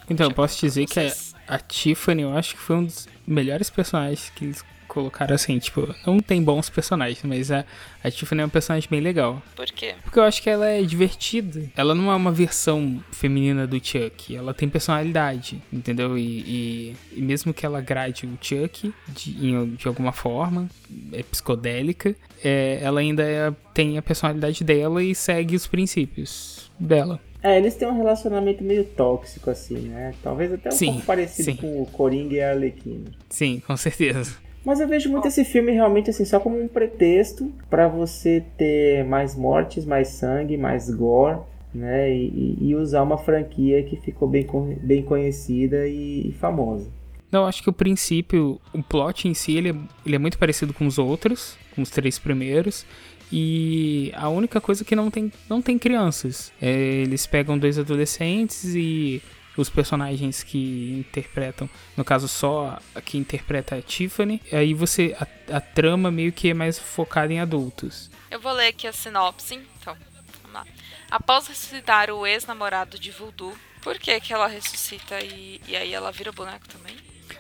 Então, 0.09 0.27
eu 0.27 0.35
posso 0.35 0.61
dizer 0.61 0.87
que 0.87 1.01
a, 1.01 1.13
a 1.49 1.59
Tiffany, 1.59 2.23
eu 2.23 2.37
acho 2.37 2.55
que 2.55 2.61
foi 2.61 2.77
um 2.77 2.85
dos 2.85 3.09
melhores 3.27 3.71
personagens 3.71 4.31
que 4.35 4.45
eles 4.45 4.65
colocaram 4.95 5.35
assim, 5.35 5.59
tipo, 5.59 5.93
não 6.07 6.21
tem 6.21 6.43
bons 6.43 6.71
personagens, 6.71 7.21
mas 7.25 7.51
a, 7.51 7.65
a 8.03 8.11
Tiffany 8.11 8.41
é 8.43 8.47
um 8.47 8.49
personagem 8.49 8.89
bem 8.89 9.01
legal. 9.01 9.43
Por 9.57 9.67
quê? 9.67 9.95
Porque 10.03 10.19
eu 10.19 10.23
acho 10.23 10.41
que 10.43 10.49
ela 10.49 10.67
é 10.69 10.81
divertida. 10.83 11.69
Ela 11.77 11.95
não 11.95 12.11
é 12.11 12.15
uma 12.15 12.31
versão 12.33 13.03
feminina 13.13 13.67
do 13.67 13.77
Chuck. 13.85 14.35
Ela 14.35 14.55
tem 14.55 14.69
personalidade, 14.69 15.61
entendeu? 15.73 16.17
E, 16.17 16.23
e, 16.23 16.97
e 17.17 17.21
mesmo 17.21 17.53
que 17.53 17.67
ela 17.67 17.81
grade 17.81 18.25
o 18.27 18.39
Chuck 18.41 18.95
de, 19.09 19.31
em- 19.47 19.75
de 19.75 19.89
alguma 19.89 20.13
forma, 20.13 20.69
é 21.13 21.23
psicodélica, 21.23 22.15
é, 22.43 22.79
ela 22.81 23.01
ainda 23.01 23.23
é- 23.23 23.53
tem 23.75 23.99
a 23.99 24.03
personalidade 24.03 24.63
dela 24.63 25.03
e 25.03 25.15
segue 25.15 25.57
os 25.57 25.67
princípios 25.67 26.71
dela. 26.79 27.21
É, 27.43 27.59
eles 27.59 27.75
têm 27.75 27.87
um 27.87 27.95
relacionamento 27.97 28.65
meio 28.65 28.85
tóxico, 28.85 29.51
assim, 29.51 29.77
né? 29.89 30.15
Talvez 30.23 30.51
até 30.51 30.71
um 30.71 30.73
Sim, 30.73 30.87
pouco 30.93 31.03
parecido 31.07 31.51
sim. 31.51 31.57
com 31.57 31.83
o 31.83 31.87
Coringa 31.87 32.35
e 32.35 32.41
a 32.41 32.51
Arlequina. 32.53 33.11
Sim, 33.29 33.61
com 33.67 33.77
certeza. 33.77 34.35
Mas 34.65 34.81
eu 34.81 34.89
vejo 34.89 35.11
muito 35.11 35.29
esse 35.29 35.45
filme 35.45 35.73
realmente 35.73 36.11
assim 36.11 36.25
só 36.25 36.41
como 36.41 36.61
um 36.61 36.67
pretexto 36.69 37.53
pra 37.69 37.87
você 37.87 38.43
ter 38.57 39.05
mais 39.05 39.37
mortes, 39.37 39.85
mais 39.85 40.09
sangue, 40.09 40.57
mais 40.57 40.89
gore, 40.91 41.39
né? 41.75 42.11
E, 42.15 42.57
e- 42.61 42.75
usar 42.75 43.03
uma 43.03 43.19
franquia 43.19 43.83
que 43.83 43.97
ficou 43.97 44.27
bem, 44.29 44.47
bem 44.83 45.03
conhecida 45.03 45.87
e, 45.87 46.29
e 46.29 46.33
famosa. 46.33 46.89
Não, 47.31 47.47
acho 47.47 47.63
que 47.63 47.69
o 47.69 47.73
princípio, 47.73 48.61
o 48.73 48.83
plot 48.83 49.27
em 49.29 49.35
si, 49.35 49.57
ele 49.57 49.71
é, 49.71 49.75
ele 50.07 50.15
é 50.17 50.19
muito 50.19 50.39
parecido 50.39 50.73
com 50.73 50.87
os 50.87 50.99
outros, 50.99 51.57
com 51.75 51.83
os 51.83 51.91
três 51.91 52.19
primeiros. 52.19 52.87
E 53.33 54.13
a 54.15 54.29
única 54.29 54.61
coisa 54.61 54.83
é 54.83 54.87
que 54.87 54.95
não 54.95 55.11
tem, 55.11 55.33
não 55.51 55.61
tem 55.61 55.77
crianças. 55.79 56.53
É, 56.63 56.71
eles 56.73 57.27
pegam 57.27 57.59
dois 57.59 57.79
adolescentes 57.79 58.75
e 58.77 59.21
os 59.57 59.69
personagens 59.69 60.43
que 60.43 60.93
interpretam, 60.99 61.69
no 61.97 62.05
caso 62.05 62.29
só 62.29 62.79
a 62.95 63.01
que 63.01 63.19
interpreta 63.19 63.77
a 63.77 63.83
Tiffany. 63.83 64.41
Aí 64.53 64.75
você, 64.75 65.17
a, 65.19 65.57
a 65.57 65.61
trama 65.61 66.11
meio 66.11 66.33
que 66.33 66.51
é 66.51 66.55
mais 66.55 66.79
focada 66.79 67.33
em 67.33 67.41
adultos. 67.41 68.11
Eu 68.31 68.41
vou 68.41 68.53
ler 68.53 68.69
aqui 68.69 68.87
a 68.87 68.93
sinopse, 68.93 69.55
então. 69.81 69.97
Vamos 70.43 70.55
lá. 70.55 70.67
Após 71.11 71.47
ressuscitar 71.47 72.11
o 72.11 72.27
ex-namorado 72.27 72.99
de 72.99 73.11
Voodoo, 73.11 73.57
por 73.83 73.99
que, 73.99 74.19
que 74.21 74.33
ela 74.33 74.49
ressuscita 74.49 75.23
e, 75.23 75.61
e 75.69 75.77
aí 75.77 75.93
ela 75.93 76.11
vira 76.11 76.33
boneco 76.33 76.67
também? 76.67 76.97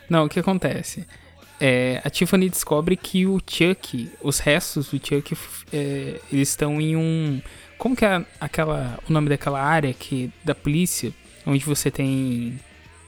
Não, 0.08 0.26
o 0.26 0.28
que 0.28 0.38
acontece? 0.38 1.06
É, 1.60 2.00
a 2.04 2.10
Tiffany 2.10 2.48
descobre 2.48 2.96
que 2.96 3.26
o 3.26 3.38
Chuck, 3.38 4.10
os 4.20 4.38
restos 4.38 4.90
do 4.90 4.98
Chuck, 4.98 5.36
é, 5.72 6.20
eles 6.30 6.50
estão 6.50 6.80
em 6.80 6.96
um. 6.96 7.40
Como 7.78 7.96
que 7.96 8.04
é 8.04 8.24
aquela, 8.40 8.98
o 9.08 9.12
nome 9.12 9.28
daquela 9.28 9.60
área 9.60 9.92
que 9.92 10.30
da 10.44 10.54
polícia, 10.54 11.12
onde 11.46 11.64
você 11.64 11.90
tem 11.90 12.58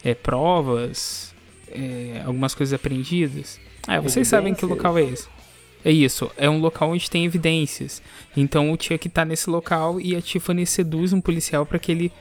é, 0.04 0.14
provas, 0.14 1.34
é, 1.68 2.22
algumas 2.24 2.54
coisas 2.54 2.72
apreendidas? 2.72 3.58
Ah, 3.86 4.00
vocês 4.00 4.26
sabem 4.26 4.54
que 4.54 4.64
local 4.64 4.98
é 4.98 5.04
esse. 5.04 5.28
É 5.84 5.92
isso, 5.92 6.30
é 6.36 6.50
um 6.50 6.58
local 6.58 6.90
onde 6.90 7.08
tem 7.08 7.24
evidências. 7.24 8.02
Então 8.36 8.72
o 8.72 8.76
Chuck 8.80 9.08
tá 9.08 9.24
nesse 9.24 9.48
local 9.48 10.00
e 10.00 10.16
a 10.16 10.20
Tiffany 10.20 10.66
seduz 10.66 11.12
um 11.12 11.20
policial 11.20 11.64
para 11.64 11.78
que 11.78 11.92
ele. 11.92 12.12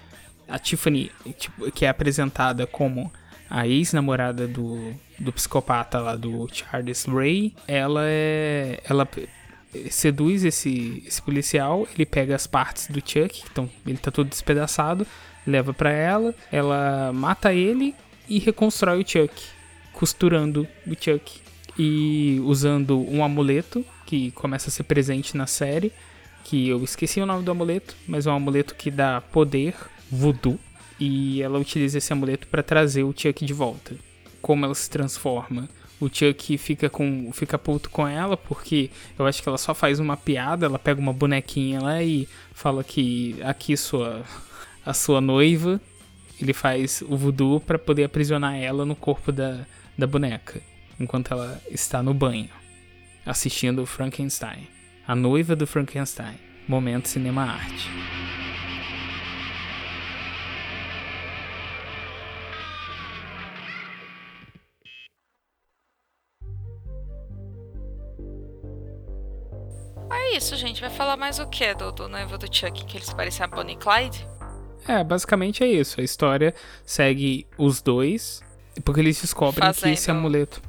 A 0.48 0.60
Tiffany, 0.60 1.12
tipo, 1.40 1.72
que 1.72 1.86
é 1.86 1.90
apresentada 1.90 2.68
como 2.68 3.12
a 3.50 3.68
ex-namorada 3.68 4.48
do, 4.48 4.94
do 5.18 5.34
psicopata 5.34 6.00
lá 6.00 6.16
do 6.16 6.48
Charles 6.54 7.06
Ray, 7.06 7.56
ela 7.68 8.02
é. 8.04 8.80
Ela 8.88 9.10
seduz 9.90 10.46
esse, 10.46 11.04
esse 11.06 11.22
policial, 11.22 11.88
ele 11.94 12.06
pega 12.06 12.36
as 12.36 12.48
partes 12.48 12.88
do 12.88 13.00
Chuck, 13.00 13.44
então 13.52 13.70
ele 13.86 13.98
tá 13.98 14.12
todo 14.12 14.30
despedaçado, 14.30 15.06
leva 15.46 15.74
pra 15.74 15.92
ela, 15.92 16.34
ela 16.52 17.12
mata 17.14 17.54
ele 17.54 17.96
e 18.28 18.40
reconstrói 18.40 19.02
o 19.02 19.08
Chuck, 19.08 19.34
costurando 19.94 20.68
o 20.86 20.96
Chuck 21.00 21.40
e 21.78 22.40
usando 22.44 23.00
um 23.10 23.24
amuleto 23.24 23.86
que 24.06 24.32
começa 24.32 24.70
a 24.70 24.72
ser 24.72 24.84
presente 24.84 25.36
na 25.36 25.48
série, 25.48 25.92
que 26.44 26.70
eu 26.70 26.84
esqueci 26.84 27.20
o 27.20 27.26
nome 27.26 27.44
do 27.44 27.52
amuleto, 27.52 27.96
mas 28.08 28.28
é 28.28 28.32
um 28.32 28.36
amuleto 28.36 28.76
que 28.76 28.92
dá 28.92 29.22
poder, 29.22 29.76
voodoo, 30.12 30.60
e 31.00 31.42
ela 31.42 31.60
utiliza 31.60 31.98
esse 31.98 32.14
amuleto 32.14 32.48
para 32.48 32.64
trazer 32.64 33.04
o 33.04 33.14
Chuck 33.16 33.44
de 33.44 33.54
volta. 33.54 33.96
Como 34.42 34.64
ela 34.64 34.76
se 34.76 34.90
transforma? 34.90 35.68
O 36.00 36.08
Chuck 36.08 36.58
fica 36.58 36.90
com 36.90 37.32
fica 37.34 37.58
puto 37.58 37.90
com 37.90 38.08
ela 38.08 38.36
porque 38.36 38.90
eu 39.18 39.26
acho 39.26 39.42
que 39.42 39.48
ela 39.48 39.58
só 39.58 39.74
faz 39.74 40.00
uma 40.00 40.18
piada, 40.18 40.66
ela 40.66 40.78
pega 40.78 41.00
uma 41.00 41.14
bonequinha 41.14 41.82
lá 41.82 42.04
e 42.04 42.28
fala 42.54 42.84
que 42.84 43.38
aqui 43.42 43.78
sua 43.78 44.24
a 44.86 44.94
sua 44.94 45.20
noiva, 45.20 45.82
ele 46.40 46.54
faz 46.54 47.02
o 47.02 47.18
voodoo 47.18 47.60
para 47.60 47.80
poder 47.80 48.04
aprisionar 48.04 48.56
ela 48.56 48.86
no 48.86 48.96
corpo 48.96 49.32
da, 49.32 49.66
da 49.98 50.06
boneca 50.06 50.62
enquanto 51.00 51.34
ela 51.34 51.62
está 51.70 52.02
no 52.04 52.14
banho. 52.14 52.50
assistindo 53.26 53.86
Frankenstein. 53.86 54.68
A 55.08 55.16
noiva 55.16 55.56
do 55.56 55.66
Frankenstein. 55.66 56.38
Momento 56.68 57.08
Cinema 57.08 57.44
Arte. 57.44 57.90
É 70.12 70.38
isso, 70.38 70.56
gente. 70.56 70.82
Vai 70.82 70.90
falar 70.90 71.18
mais 71.18 71.40
o 71.40 71.48
que 71.48 71.74
do, 71.74 71.92
do 71.92 72.08
noivo 72.08 72.38
do 72.38 72.46
Chuck? 72.54 72.86
Que 72.86 72.98
eles 72.98 73.12
parecem 73.14 73.44
a 73.44 73.48
Bonnie 73.48 73.76
Clyde? 73.76 74.35
É, 74.88 75.04
basicamente 75.04 75.64
é 75.64 75.68
isso. 75.68 76.00
A 76.00 76.04
história 76.04 76.54
segue 76.86 77.48
os 77.58 77.82
dois, 77.82 78.42
porque 78.84 79.00
eles 79.02 79.20
descobrem 79.22 79.62
que 79.72 79.90
esse 79.90 80.06
Fazendo- 80.08 80.18
amuleto. 80.20 80.62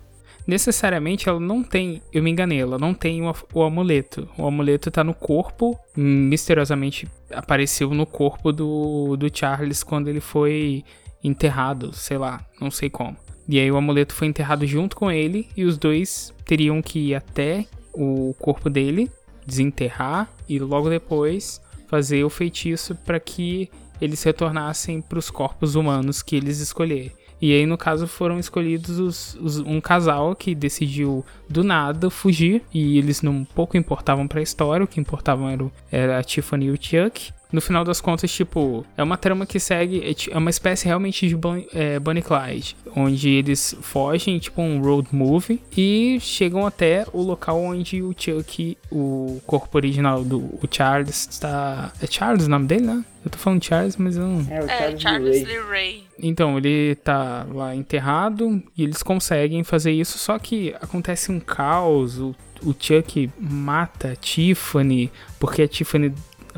Necessariamente 0.46 1.28
ela 1.28 1.40
não 1.40 1.60
tem, 1.64 2.00
eu 2.12 2.22
me 2.22 2.30
enganei, 2.30 2.60
ela 2.60 2.78
não 2.78 2.94
tem 2.94 3.20
o, 3.26 3.34
o 3.52 3.62
amuleto. 3.64 4.28
O 4.38 4.46
amuleto 4.46 4.92
tá 4.92 5.02
no 5.02 5.12
corpo, 5.12 5.76
misteriosamente 5.96 7.08
apareceu 7.32 7.90
no 7.90 8.06
corpo 8.06 8.52
do, 8.52 9.16
do 9.16 9.28
Charles 9.36 9.82
quando 9.82 10.06
ele 10.06 10.20
foi 10.20 10.84
enterrado, 11.24 11.92
sei 11.92 12.16
lá, 12.16 12.46
não 12.60 12.70
sei 12.70 12.88
como. 12.88 13.16
E 13.48 13.58
aí 13.58 13.70
o 13.72 13.76
amuleto 13.76 14.14
foi 14.14 14.28
enterrado 14.28 14.64
junto 14.66 14.94
com 14.94 15.10
ele 15.10 15.48
e 15.56 15.64
os 15.64 15.76
dois 15.76 16.32
teriam 16.44 16.80
que 16.80 17.08
ir 17.10 17.14
até 17.16 17.66
o 17.92 18.32
corpo 18.38 18.70
dele, 18.70 19.10
desenterrar 19.44 20.30
e 20.48 20.58
logo 20.60 20.88
depois 20.88 21.60
fazer 21.88 22.22
o 22.24 22.30
feitiço 22.30 22.94
para 22.94 23.18
que 23.18 23.68
eles 24.00 24.22
retornassem 24.22 25.00
para 25.00 25.18
os 25.18 25.30
corpos 25.30 25.74
humanos 25.74 26.22
que 26.22 26.36
eles 26.36 26.60
escolherem. 26.60 27.12
E 27.40 27.52
aí, 27.52 27.66
no 27.66 27.76
caso, 27.76 28.06
foram 28.06 28.38
escolhidos 28.38 28.98
os- 28.98 29.34
os- 29.40 29.58
um 29.58 29.78
casal 29.78 30.34
que 30.34 30.54
decidiu 30.54 31.22
do 31.48 31.62
nada 31.62 32.08
fugir. 32.08 32.62
E 32.72 32.96
eles 32.96 33.20
não 33.20 33.44
pouco 33.44 33.76
importavam 33.76 34.26
pra 34.26 34.40
história, 34.40 34.84
o 34.84 34.88
que 34.88 34.98
importavam 35.00 35.48
era, 35.50 35.66
era 35.92 36.18
a 36.18 36.22
Tiffany 36.22 36.66
e 36.66 36.70
o 36.70 36.78
Chuck. 36.80 37.30
No 37.56 37.62
final 37.62 37.84
das 37.84 38.02
contas, 38.02 38.30
tipo, 38.30 38.84
é 38.98 39.02
uma 39.02 39.16
trama 39.16 39.46
que 39.46 39.58
segue. 39.58 40.00
É, 40.04 40.34
é 40.34 40.36
uma 40.36 40.50
espécie 40.50 40.84
realmente 40.84 41.26
de 41.26 41.34
Bon- 41.34 41.64
é, 41.72 41.98
Bonnie 41.98 42.20
e 42.20 42.22
Clyde. 42.22 42.76
Onde 42.94 43.30
eles 43.30 43.74
fogem, 43.80 44.38
tipo 44.38 44.60
um 44.60 44.82
road 44.82 45.08
movie. 45.10 45.58
E 45.74 46.18
chegam 46.20 46.66
até 46.66 47.06
o 47.14 47.22
local 47.22 47.58
onde 47.58 48.02
o 48.02 48.14
Chuck, 48.14 48.76
o 48.92 49.40
corpo 49.46 49.78
original 49.78 50.22
do 50.22 50.38
o 50.38 50.68
Charles, 50.70 51.26
está. 51.30 51.90
É 52.02 52.06
Charles 52.06 52.46
o 52.46 52.50
nome 52.50 52.66
dele, 52.66 52.84
né? 52.86 53.02
Eu 53.24 53.30
tô 53.30 53.38
falando 53.38 53.64
Charles, 53.64 53.96
mas 53.96 54.18
eu 54.18 54.26
não. 54.26 54.46
É, 54.52 54.60
o 54.60 54.70
É, 54.70 54.96
Charles, 54.98 55.42
Lee 55.42 55.44
Ray. 55.58 55.68
Ray. 55.70 56.04
Então, 56.22 56.58
ele 56.58 56.94
tá 56.96 57.46
lá 57.50 57.74
enterrado 57.74 58.62
e 58.76 58.82
eles 58.84 59.02
conseguem 59.02 59.64
fazer 59.64 59.92
isso, 59.92 60.18
só 60.18 60.38
que 60.38 60.74
acontece 60.80 61.32
um 61.32 61.40
caos. 61.40 62.18
O, 62.18 62.34
o 62.62 62.74
Chuck 62.78 63.30
mata 63.40 64.12
a 64.12 64.16
Tiffany, 64.16 65.10
porque 65.40 65.62
a 65.62 65.68
Tiffany 65.68 66.12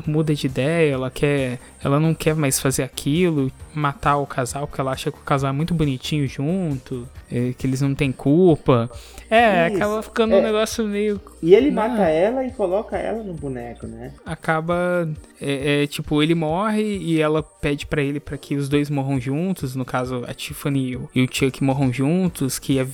muda 0.05 0.33
de 0.33 0.47
ideia, 0.47 0.93
ela 0.93 1.09
quer. 1.09 1.59
Ela 1.83 1.99
não 1.99 2.13
quer 2.13 2.35
mais 2.35 2.59
fazer 2.59 2.83
aquilo, 2.83 3.51
matar 3.73 4.17
o 4.17 4.25
casal, 4.27 4.67
porque 4.67 4.81
ela 4.81 4.91
acha 4.91 5.11
que 5.11 5.17
o 5.17 5.21
casal 5.23 5.49
é 5.49 5.53
muito 5.53 5.73
bonitinho 5.73 6.27
junto, 6.27 7.07
é, 7.31 7.53
que 7.57 7.65
eles 7.65 7.81
não 7.81 7.95
têm 7.95 8.11
culpa. 8.11 8.89
É, 9.29 9.67
Isso, 9.67 9.75
acaba 9.77 10.01
ficando 10.01 10.33
um 10.35 10.39
é. 10.39 10.41
negócio 10.41 10.85
meio 10.87 11.21
E 11.41 11.53
ele 11.53 11.69
mata 11.69 12.01
ela 12.01 12.43
e 12.43 12.51
coloca 12.51 12.97
ela 12.97 13.23
no 13.23 13.33
boneco, 13.33 13.85
né? 13.85 14.11
acaba 14.25 15.07
é, 15.39 15.83
é, 15.83 15.87
tipo 15.87 16.21
ele 16.23 16.33
morre 16.33 16.81
e 16.97 17.21
ela 17.21 17.43
pede 17.43 17.85
pra 17.85 18.01
ele 18.01 18.19
pra 18.19 18.37
que 18.37 18.55
os 18.55 18.67
dois 18.67 18.89
morram 18.89 19.19
juntos 19.21 19.75
no 19.75 19.85
caso 19.85 20.23
a 20.27 20.33
Tiffany 20.33 20.97
e 21.13 21.21
o- 21.23 21.27
Chuck 21.31 21.63
morram 21.63 21.93
juntos 21.93 22.57
que 22.57 22.81
o 22.81 22.87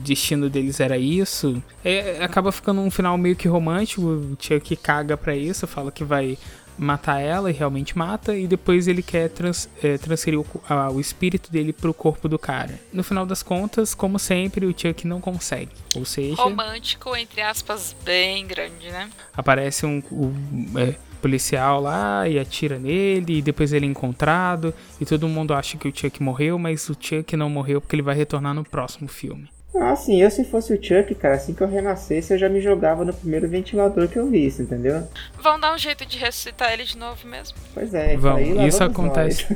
destino 0.00 0.48
deles 0.48 0.80
era 0.80 0.96
isso 0.96 1.62
É, 1.84 2.24
acaba 2.24 2.50
ficando 2.50 2.80
um 2.80 2.90
final 2.90 3.16
meio 3.18 3.36
que 3.36 3.46
romântico 3.46 4.00
o 4.02 4.36
Chuck 4.40 4.74
caga 4.76 5.16
pra 5.16 5.36
isso 5.36 5.66
fala 5.66 5.92
que 5.92 6.02
vai 6.04 6.38
matar 6.78 7.20
ela 7.20 7.50
e 7.50 7.52
realmente 7.54 7.96
mata 7.96 8.36
e 8.36 8.46
depois 8.46 8.88
ele 8.88 9.02
quer 9.02 9.28
trans- 9.28 9.68
é, 9.82 9.98
transferir 9.98 10.40
o, 10.40 10.46
a- 10.68 10.90
o 10.90 10.98
espírito 11.00 11.50
dele 11.52 11.72
pro 11.72 11.92
corpo 11.94 12.28
do 12.28 12.38
cara 12.38 12.80
no 12.92 13.02
final 13.04 13.24
das 13.26 13.42
contas 13.42 13.94
como 13.94 14.18
sempre 14.18 14.66
o 14.66 14.74
Chuck 14.76 15.06
não 15.06 15.20
consegue 15.20 15.70
ou 15.94 16.04
seja 16.04 16.42
Romântico, 16.42 17.14
entre 17.16 17.40
aspas, 17.42 17.94
bem 18.04 18.46
grande, 18.46 18.90
né? 18.90 19.10
aparece 19.36 19.84
um, 19.86 20.02
um, 20.10 20.78
é, 20.78 20.94
policial 21.20 21.80
lá 21.80 22.28
e 22.28 22.38
atira 22.38 22.78
nele, 22.78 23.38
e 23.38 23.42
depois 23.42 23.72
ele 23.72 23.86
é 23.86 23.88
encontrado, 23.88 24.74
e 25.00 25.04
todo 25.06 25.28
mundo 25.28 25.54
acha 25.54 25.76
que 25.78 25.86
o 25.86 25.92
Chuck 25.96 26.20
morreu, 26.20 26.58
mas 26.58 26.88
o 26.88 26.96
Chuck 26.98 27.36
não 27.36 27.48
morreu 27.48 27.80
porque 27.80 27.94
ele 27.94 28.02
vai 28.02 28.16
retornar 28.16 28.52
no 28.54 28.64
próximo 28.64 29.06
filme. 29.06 29.48
Ah, 29.74 29.96
sim, 29.96 30.20
eu 30.20 30.30
se 30.30 30.44
fosse 30.44 30.72
o 30.74 30.76
Chuck, 30.76 31.14
cara, 31.14 31.36
assim 31.36 31.54
que 31.54 31.62
eu 31.62 31.68
renascesse, 31.68 32.32
eu 32.34 32.38
já 32.38 32.48
me 32.48 32.60
jogava 32.60 33.04
no 33.06 33.12
primeiro 33.14 33.48
ventilador 33.48 34.06
que 34.06 34.18
eu 34.18 34.28
visse, 34.28 34.62
entendeu? 34.62 35.08
Vão 35.42 35.58
dar 35.58 35.74
um 35.74 35.78
jeito 35.78 36.04
de 36.04 36.18
ressuscitar 36.18 36.72
ele 36.72 36.84
de 36.84 36.96
novo 36.98 37.26
mesmo. 37.26 37.56
Pois 37.72 37.94
é, 37.94 38.16
Vão, 38.16 38.36
aí 38.36 38.52
lá 38.52 38.66
isso 38.66 38.84
acontece. 38.84 39.46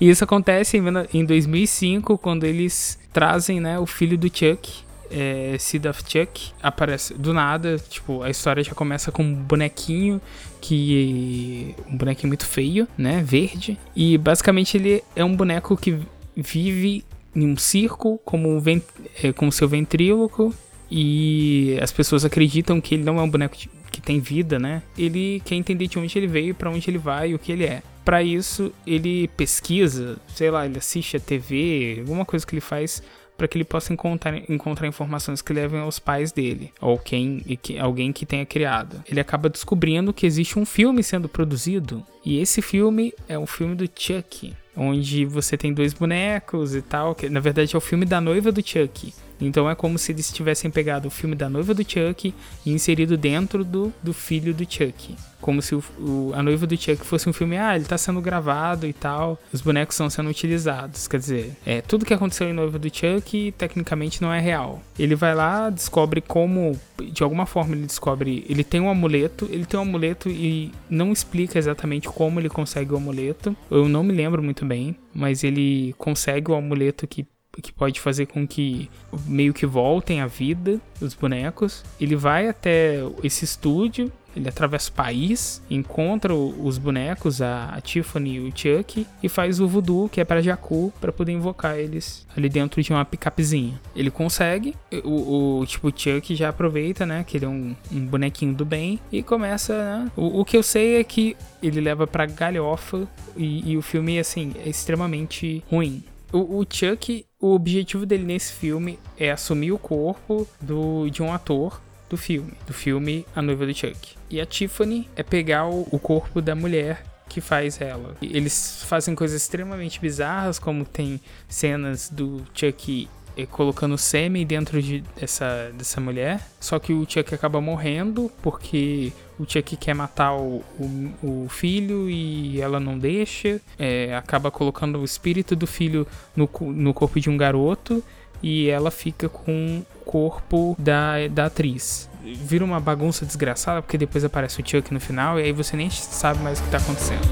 E 0.00 0.08
isso 0.08 0.22
acontece 0.22 0.76
em, 0.76 0.80
mil- 0.80 1.06
em 1.12 1.24
2005, 1.24 2.16
quando 2.18 2.44
eles 2.44 2.98
trazem 3.12 3.60
né, 3.60 3.78
o 3.78 3.86
filho 3.86 4.16
do 4.16 4.26
Chuck, 4.28 4.82
é, 5.10 5.56
Seed 5.58 5.86
of 5.86 6.02
Chuck, 6.06 6.52
aparece 6.62 7.14
do 7.14 7.32
nada, 7.34 7.76
tipo, 7.88 8.22
a 8.22 8.30
história 8.30 8.62
já 8.62 8.72
começa 8.74 9.10
com 9.10 9.22
um 9.24 9.34
bonequinho 9.34 10.20
que 10.60 11.74
um 11.88 11.96
bonequinho 11.96 12.28
muito 12.28 12.46
feio, 12.46 12.86
né, 12.96 13.22
verde, 13.24 13.78
e 13.96 14.16
basicamente 14.18 14.76
ele 14.76 15.02
é 15.16 15.24
um 15.24 15.34
boneco 15.34 15.76
que 15.76 15.98
vive 16.36 17.04
em 17.42 17.46
um 17.52 17.56
circo 17.56 18.20
como 18.24 18.48
um 18.48 18.58
ven- 18.60 18.82
é, 19.22 19.32
como 19.32 19.50
seu 19.52 19.68
ventríloco 19.68 20.54
e 20.90 21.78
as 21.80 21.92
pessoas 21.92 22.24
acreditam 22.24 22.80
que 22.80 22.94
ele 22.94 23.04
não 23.04 23.18
é 23.18 23.22
um 23.22 23.30
boneco 23.30 23.56
que 23.90 24.00
tem 24.00 24.20
vida, 24.20 24.58
né? 24.58 24.82
Ele 24.96 25.40
quer 25.44 25.54
entender 25.54 25.86
de 25.86 25.98
onde 25.98 26.16
ele 26.18 26.26
veio, 26.26 26.54
pra 26.54 26.70
onde 26.70 26.88
ele 26.88 26.98
vai 26.98 27.30
e 27.30 27.34
o 27.34 27.38
que 27.38 27.52
ele 27.52 27.64
é. 27.64 27.82
Pra 28.04 28.22
isso, 28.22 28.72
ele 28.86 29.28
pesquisa, 29.28 30.16
sei 30.34 30.50
lá, 30.50 30.64
ele 30.66 30.78
assiste 30.78 31.16
a 31.16 31.20
TV, 31.20 31.96
alguma 32.00 32.24
coisa 32.24 32.46
que 32.46 32.54
ele 32.54 32.60
faz 32.60 33.02
para 33.36 33.46
que 33.46 33.56
ele 33.56 33.64
possa 33.64 33.92
encontrar, 33.92 34.36
encontrar 34.50 34.88
informações 34.88 35.40
que 35.40 35.52
levem 35.52 35.78
aos 35.80 35.98
pais 36.00 36.32
dele, 36.32 36.72
ou 36.80 36.98
quem, 36.98 37.40
e 37.46 37.56
que- 37.56 37.78
alguém 37.78 38.12
que 38.12 38.26
tenha 38.26 38.44
criado. 38.44 39.00
Ele 39.08 39.20
acaba 39.20 39.48
descobrindo 39.48 40.12
que 40.12 40.26
existe 40.26 40.58
um 40.58 40.66
filme 40.66 41.02
sendo 41.04 41.28
produzido, 41.28 42.04
e 42.24 42.40
esse 42.40 42.60
filme 42.60 43.12
é 43.28 43.38
um 43.38 43.46
filme 43.46 43.76
do 43.76 43.88
Chuck, 43.94 44.52
onde 44.78 45.24
você 45.24 45.56
tem 45.56 45.74
dois 45.74 45.92
bonecos 45.92 46.74
e 46.74 46.80
tal, 46.80 47.14
que 47.14 47.28
na 47.28 47.40
verdade 47.40 47.74
é 47.74 47.78
o 47.78 47.80
filme 47.80 48.06
da 48.06 48.20
noiva 48.20 48.52
do 48.52 48.66
Chuck. 48.66 49.12
Então 49.40 49.68
é 49.68 49.74
como 49.74 49.98
se 49.98 50.12
eles 50.12 50.32
tivessem 50.32 50.70
pegado 50.70 51.08
o 51.08 51.10
filme 51.10 51.34
da 51.34 51.48
noiva 51.48 51.74
do 51.74 51.82
Chuck 51.82 52.32
e 52.64 52.72
inserido 52.72 53.16
dentro 53.16 53.64
do, 53.64 53.92
do 54.02 54.14
filho 54.14 54.54
do 54.54 54.64
Chuck. 54.64 55.16
Como 55.40 55.62
se 55.62 55.74
o, 55.74 55.82
o- 55.98 56.32
a 56.34 56.42
noiva 56.42 56.66
do 56.66 56.76
Chuck 56.76 57.04
fosse 57.04 57.28
um 57.28 57.32
filme, 57.32 57.56
ah, 57.56 57.76
ele 57.76 57.84
tá 57.84 57.96
sendo 57.96 58.20
gravado 58.20 58.86
e 58.86 58.92
tal, 58.92 59.38
os 59.52 59.60
bonecos 59.60 59.94
estão 59.94 60.10
sendo 60.10 60.28
utilizados. 60.30 61.06
Quer 61.06 61.18
dizer, 61.18 61.56
é, 61.64 61.80
tudo 61.80 62.04
que 62.04 62.12
aconteceu 62.14 62.48
em 62.48 62.52
noiva 62.52 62.78
do 62.78 62.88
Chuck 62.94 63.52
tecnicamente 63.56 64.20
não 64.20 64.32
é 64.32 64.40
real. 64.40 64.82
Ele 64.98 65.14
vai 65.14 65.34
lá, 65.34 65.70
descobre 65.70 66.20
como, 66.20 66.78
de 67.12 67.22
alguma 67.22 67.46
forma 67.46 67.74
ele 67.74 67.86
descobre, 67.86 68.44
ele 68.48 68.64
tem 68.64 68.80
um 68.80 68.90
amuleto, 68.90 69.48
ele 69.50 69.64
tem 69.64 69.78
um 69.78 69.82
amuleto 69.84 70.28
e 70.28 70.72
não 70.90 71.12
explica 71.12 71.58
exatamente 71.58 72.08
como 72.08 72.40
ele 72.40 72.48
consegue 72.48 72.92
o 72.92 72.96
amuleto. 72.96 73.56
Eu 73.70 73.88
não 73.88 74.02
me 74.02 74.12
lembro 74.12 74.42
muito 74.42 74.64
bem, 74.66 74.96
mas 75.14 75.44
ele 75.44 75.94
consegue 75.98 76.50
o 76.50 76.54
amuleto 76.54 77.06
que 77.06 77.26
que 77.60 77.72
pode 77.72 78.00
fazer 78.00 78.26
com 78.26 78.46
que 78.46 78.88
meio 79.26 79.52
que 79.52 79.66
voltem 79.66 80.20
à 80.20 80.28
vida 80.28 80.80
os 81.00 81.12
bonecos. 81.12 81.82
Ele 82.00 82.14
vai 82.14 82.46
até 82.48 82.98
esse 83.24 83.44
estúdio, 83.44 84.12
ele 84.38 84.48
atravessa 84.48 84.90
o 84.90 84.92
país, 84.92 85.60
encontra 85.68 86.34
os 86.34 86.78
bonecos, 86.78 87.42
a, 87.42 87.70
a 87.74 87.80
Tiffany 87.80 88.36
e 88.36 88.40
o 88.40 88.52
Chuck, 88.54 89.06
e 89.22 89.28
faz 89.28 89.60
o 89.60 89.68
voodoo, 89.68 90.08
que 90.08 90.20
é 90.20 90.24
para 90.24 90.40
Jakku, 90.40 90.92
para 91.00 91.12
poder 91.12 91.32
invocar 91.32 91.76
eles 91.78 92.26
ali 92.36 92.48
dentro 92.48 92.82
de 92.82 92.92
uma 92.92 93.04
picapezinha. 93.04 93.80
Ele 93.94 94.10
consegue, 94.10 94.74
o, 95.04 95.60
o 95.60 95.66
tipo 95.66 95.88
o 95.88 95.92
Chuck 95.94 96.34
já 96.34 96.48
aproveita, 96.50 97.04
né, 97.04 97.24
que 97.26 97.36
ele 97.36 97.44
é 97.44 97.48
um, 97.48 97.74
um 97.90 98.06
bonequinho 98.06 98.54
do 98.54 98.64
bem, 98.64 99.00
e 99.10 99.22
começa, 99.22 99.76
né, 99.76 100.12
o, 100.16 100.40
o 100.40 100.44
que 100.44 100.56
eu 100.56 100.62
sei 100.62 100.96
é 100.96 101.04
que 101.04 101.36
ele 101.62 101.80
leva 101.80 102.06
pra 102.06 102.26
galhofa, 102.26 103.08
e, 103.36 103.72
e 103.72 103.76
o 103.76 103.82
filme, 103.82 104.18
assim, 104.18 104.52
é 104.64 104.68
extremamente 104.68 105.62
ruim. 105.70 106.02
O, 106.32 106.60
o 106.60 106.66
Chuck, 106.68 107.24
o 107.40 107.54
objetivo 107.54 108.04
dele 108.04 108.24
nesse 108.24 108.52
filme 108.52 108.98
é 109.18 109.30
assumir 109.30 109.72
o 109.72 109.78
corpo 109.78 110.46
do, 110.60 111.08
de 111.08 111.22
um 111.22 111.32
ator 111.32 111.80
do 112.08 112.16
filme, 112.16 112.52
do 112.66 112.72
filme 112.74 113.24
A 113.34 113.40
Noiva 113.40 113.66
do 113.66 113.74
Chuck. 113.74 114.17
E 114.30 114.40
a 114.40 114.46
Tiffany 114.46 115.08
é 115.16 115.22
pegar 115.22 115.66
o, 115.66 115.86
o 115.90 115.98
corpo 115.98 116.40
da 116.40 116.54
mulher 116.54 117.04
que 117.28 117.40
faz 117.40 117.80
ela. 117.80 118.16
Eles 118.22 118.82
fazem 118.86 119.14
coisas 119.14 119.40
extremamente 119.42 120.00
bizarras, 120.00 120.58
como 120.58 120.84
tem 120.84 121.20
cenas 121.48 122.08
do 122.08 122.42
Chuck 122.54 123.08
eh, 123.36 123.46
colocando 123.46 123.96
sêmen 123.96 124.44
dentro 124.44 124.82
de, 124.82 125.04
dessa, 125.14 125.70
dessa 125.74 126.00
mulher. 126.00 126.40
Só 126.58 126.78
que 126.78 126.92
o 126.92 127.06
Chuck 127.08 127.34
acaba 127.34 127.60
morrendo 127.60 128.30
porque 128.42 129.12
o 129.38 129.44
Chuck 129.48 129.76
quer 129.76 129.94
matar 129.94 130.34
o, 130.34 130.64
o, 130.78 131.44
o 131.44 131.48
filho 131.48 132.10
e 132.10 132.60
ela 132.60 132.80
não 132.80 132.98
deixa. 132.98 133.60
É, 133.78 134.14
acaba 134.16 134.50
colocando 134.50 134.98
o 134.98 135.04
espírito 135.04 135.54
do 135.54 135.66
filho 135.66 136.06
no, 136.34 136.50
no 136.60 136.92
corpo 136.92 137.20
de 137.20 137.30
um 137.30 137.36
garoto. 137.36 138.02
e 138.42 138.68
ela 138.68 138.90
fica 138.90 139.28
com 139.28 139.82
o 140.00 140.04
corpo 140.04 140.74
da, 140.78 141.28
da 141.28 141.46
atriz. 141.46 142.08
Vira 142.34 142.64
uma 142.64 142.80
bagunça 142.80 143.24
desgraçada, 143.24 143.80
porque 143.80 143.96
depois 143.96 144.24
aparece 144.24 144.60
o 144.60 144.66
Chuck 144.66 144.92
no 144.92 145.00
final 145.00 145.38
e 145.38 145.44
aí 145.44 145.52
você 145.52 145.76
nem 145.76 145.88
sabe 145.90 146.42
mais 146.42 146.60
o 146.60 146.62
que 146.64 146.70
tá 146.70 146.78
acontecendo. 146.78 147.26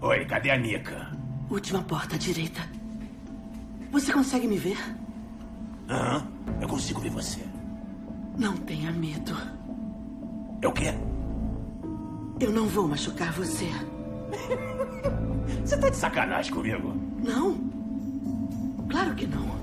Oi, 0.00 0.24
cadê 0.24 0.50
a 0.50 0.56
Nika? 0.56 1.10
Última 1.50 1.82
porta 1.82 2.16
à 2.16 2.18
direita. 2.18 2.60
Você 3.90 4.12
consegue 4.12 4.46
me 4.46 4.58
ver? 4.58 4.78
Aham, 5.88 6.26
eu 6.60 6.68
consigo 6.68 7.00
ver 7.00 7.10
você. 7.10 7.40
Não 8.38 8.56
tenha 8.56 8.90
medo. 8.90 9.36
É 10.62 10.68
o 10.68 10.72
quê? 10.72 10.94
Eu 12.40 12.50
não 12.50 12.66
vou 12.66 12.88
machucar 12.88 13.32
você. 13.32 13.68
Você 15.64 15.76
tá 15.76 15.90
de 15.90 15.96
sacanagem 15.96 16.52
comigo? 16.52 16.96
Não. 17.22 17.58
Claro 18.88 19.14
que 19.14 19.26
não. 19.26 19.61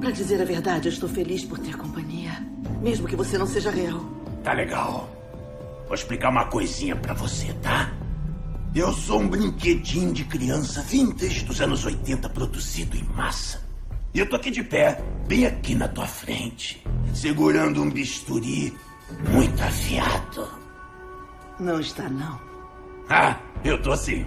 Pra 0.00 0.10
dizer 0.10 0.40
a 0.40 0.44
verdade, 0.44 0.88
eu 0.88 0.92
estou 0.92 1.08
feliz 1.08 1.44
por 1.44 1.58
ter 1.58 1.76
companhia. 1.76 2.32
Mesmo 2.82 3.08
que 3.08 3.16
você 3.16 3.38
não 3.38 3.46
seja 3.46 3.70
real. 3.70 4.00
Tá 4.44 4.52
legal. 4.52 5.08
Vou 5.86 5.94
explicar 5.94 6.28
uma 6.28 6.46
coisinha 6.46 6.94
pra 6.94 7.14
você, 7.14 7.52
tá? 7.54 7.92
Eu 8.74 8.92
sou 8.92 9.20
um 9.20 9.28
brinquedinho 9.28 10.12
de 10.12 10.24
criança 10.24 10.82
vintage 10.82 11.44
dos 11.44 11.60
anos 11.60 11.84
80 11.84 12.28
produzido 12.28 12.96
em 12.96 13.04
massa. 13.04 13.64
E 14.12 14.18
eu 14.18 14.28
tô 14.28 14.36
aqui 14.36 14.50
de 14.50 14.62
pé, 14.62 15.02
bem 15.26 15.46
aqui 15.46 15.74
na 15.74 15.88
tua 15.88 16.06
frente, 16.06 16.84
segurando 17.14 17.82
um 17.82 17.90
bisturi 17.90 18.76
muito 19.30 19.62
afiado. 19.62 20.48
Não 21.58 21.80
está, 21.80 22.08
não. 22.08 22.38
Ah, 23.08 23.38
eu 23.64 23.80
tô 23.80 23.96
sim. 23.96 24.26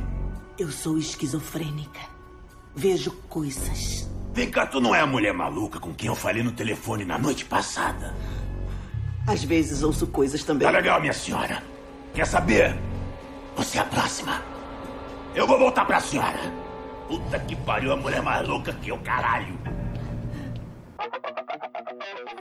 Eu 0.57 0.71
sou 0.71 0.97
esquizofrênica. 0.97 1.99
Vejo 2.75 3.11
coisas. 3.29 4.09
Vem 4.33 4.49
cá, 4.49 4.65
tu 4.65 4.79
não 4.79 4.93
é 4.93 5.01
a 5.01 5.07
mulher 5.07 5.33
maluca 5.33 5.79
com 5.79 5.93
quem 5.93 6.07
eu 6.07 6.15
falei 6.15 6.43
no 6.43 6.51
telefone 6.51 7.03
na 7.03 7.17
noite 7.17 7.45
passada. 7.45 8.15
Às 9.27 9.43
vezes 9.43 9.83
ouço 9.83 10.07
coisas 10.07 10.43
também. 10.43 10.67
Tá 10.67 10.71
legal, 10.71 10.99
minha 10.99 11.13
senhora. 11.13 11.61
Quer 12.13 12.25
saber? 12.25 12.75
Você 13.55 13.77
é 13.77 13.81
a 13.81 13.85
próxima. 13.85 14.41
Eu 15.35 15.45
vou 15.45 15.59
voltar 15.59 15.85
pra 15.85 15.99
senhora. 15.99 16.39
Puta 17.07 17.39
que 17.39 17.55
pariu, 17.55 17.91
a 17.91 17.97
mulher 17.97 18.21
mais 18.21 18.47
louca 18.47 18.73
que 18.73 18.89
eu, 18.89 18.97
caralho. 18.99 19.57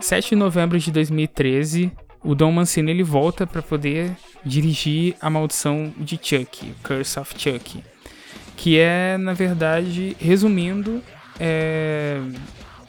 7 0.00 0.30
de 0.30 0.36
novembro 0.36 0.78
de 0.78 0.92
2013, 0.92 1.92
o 2.22 2.34
Don 2.34 2.52
Mancini 2.52 2.90
ele 2.90 3.02
volta 3.02 3.46
para 3.46 3.62
poder 3.62 4.16
dirigir 4.44 5.16
A 5.20 5.28
Maldição 5.28 5.92
de 5.96 6.18
Chuck, 6.22 6.74
Curse 6.82 7.18
of 7.18 7.34
Chuck, 7.36 7.82
que 8.56 8.78
é, 8.78 9.16
na 9.18 9.32
verdade, 9.32 10.16
resumindo, 10.20 11.02
é, 11.38 12.20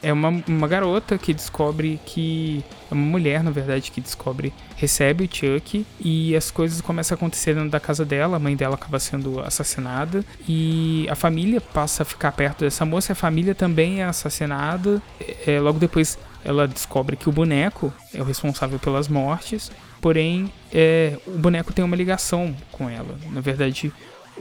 é 0.02 0.14
uma, 0.14 0.30
uma 0.47 0.68
garota 0.68 1.18
que 1.18 1.34
descobre 1.34 2.00
que. 2.06 2.64
É 2.89 2.93
uma 2.93 3.06
mulher, 3.06 3.43
na 3.43 3.52
verdade, 3.52 3.91
que 3.91 4.02
descobre, 4.02 4.52
recebe 4.76 5.26
o 5.26 5.30
Chuck 5.32 5.86
e 6.00 6.36
as 6.36 6.50
coisas 6.50 6.82
começam 6.82 7.16
a 7.16 7.18
acontecer 7.18 7.54
dentro 7.54 7.70
da 7.70 7.80
casa 7.80 8.04
dela. 8.04 8.38
A 8.38 8.39
mãe 8.39 8.56
dela 8.56 8.76
acaba 8.76 9.00
sendo 9.00 9.39
assassinada 9.41 10.26
e 10.47 11.06
a 11.10 11.16
família 11.16 11.62
passa 11.62 12.04
a 12.04 12.06
ficar 12.06 12.32
perto 12.32 12.62
dessa 12.62 12.86
moça. 12.86 13.12
A 13.12 13.16
família 13.16 13.54
também 13.54 14.02
é 14.02 14.06
assassinada. 14.06 15.02
É, 15.45 15.60
logo 15.60 15.78
depois 15.78 16.18
ela 16.43 16.68
descobre 16.68 17.16
que 17.16 17.30
o 17.30 17.32
boneco 17.32 17.93
é 18.14 18.22
o 18.22 18.24
responsável 18.24 18.80
pelas 18.80 19.08
mortes, 19.08 19.72
porém 20.02 20.52
é, 20.74 21.18
o 21.28 21.38
boneco 21.38 21.74
tem 21.74 21.84
uma 21.84 21.95
ligação 21.95 22.56
com 22.72 22.89
ela. 22.89 23.18
Na 23.32 23.41
verdade, 23.41 23.91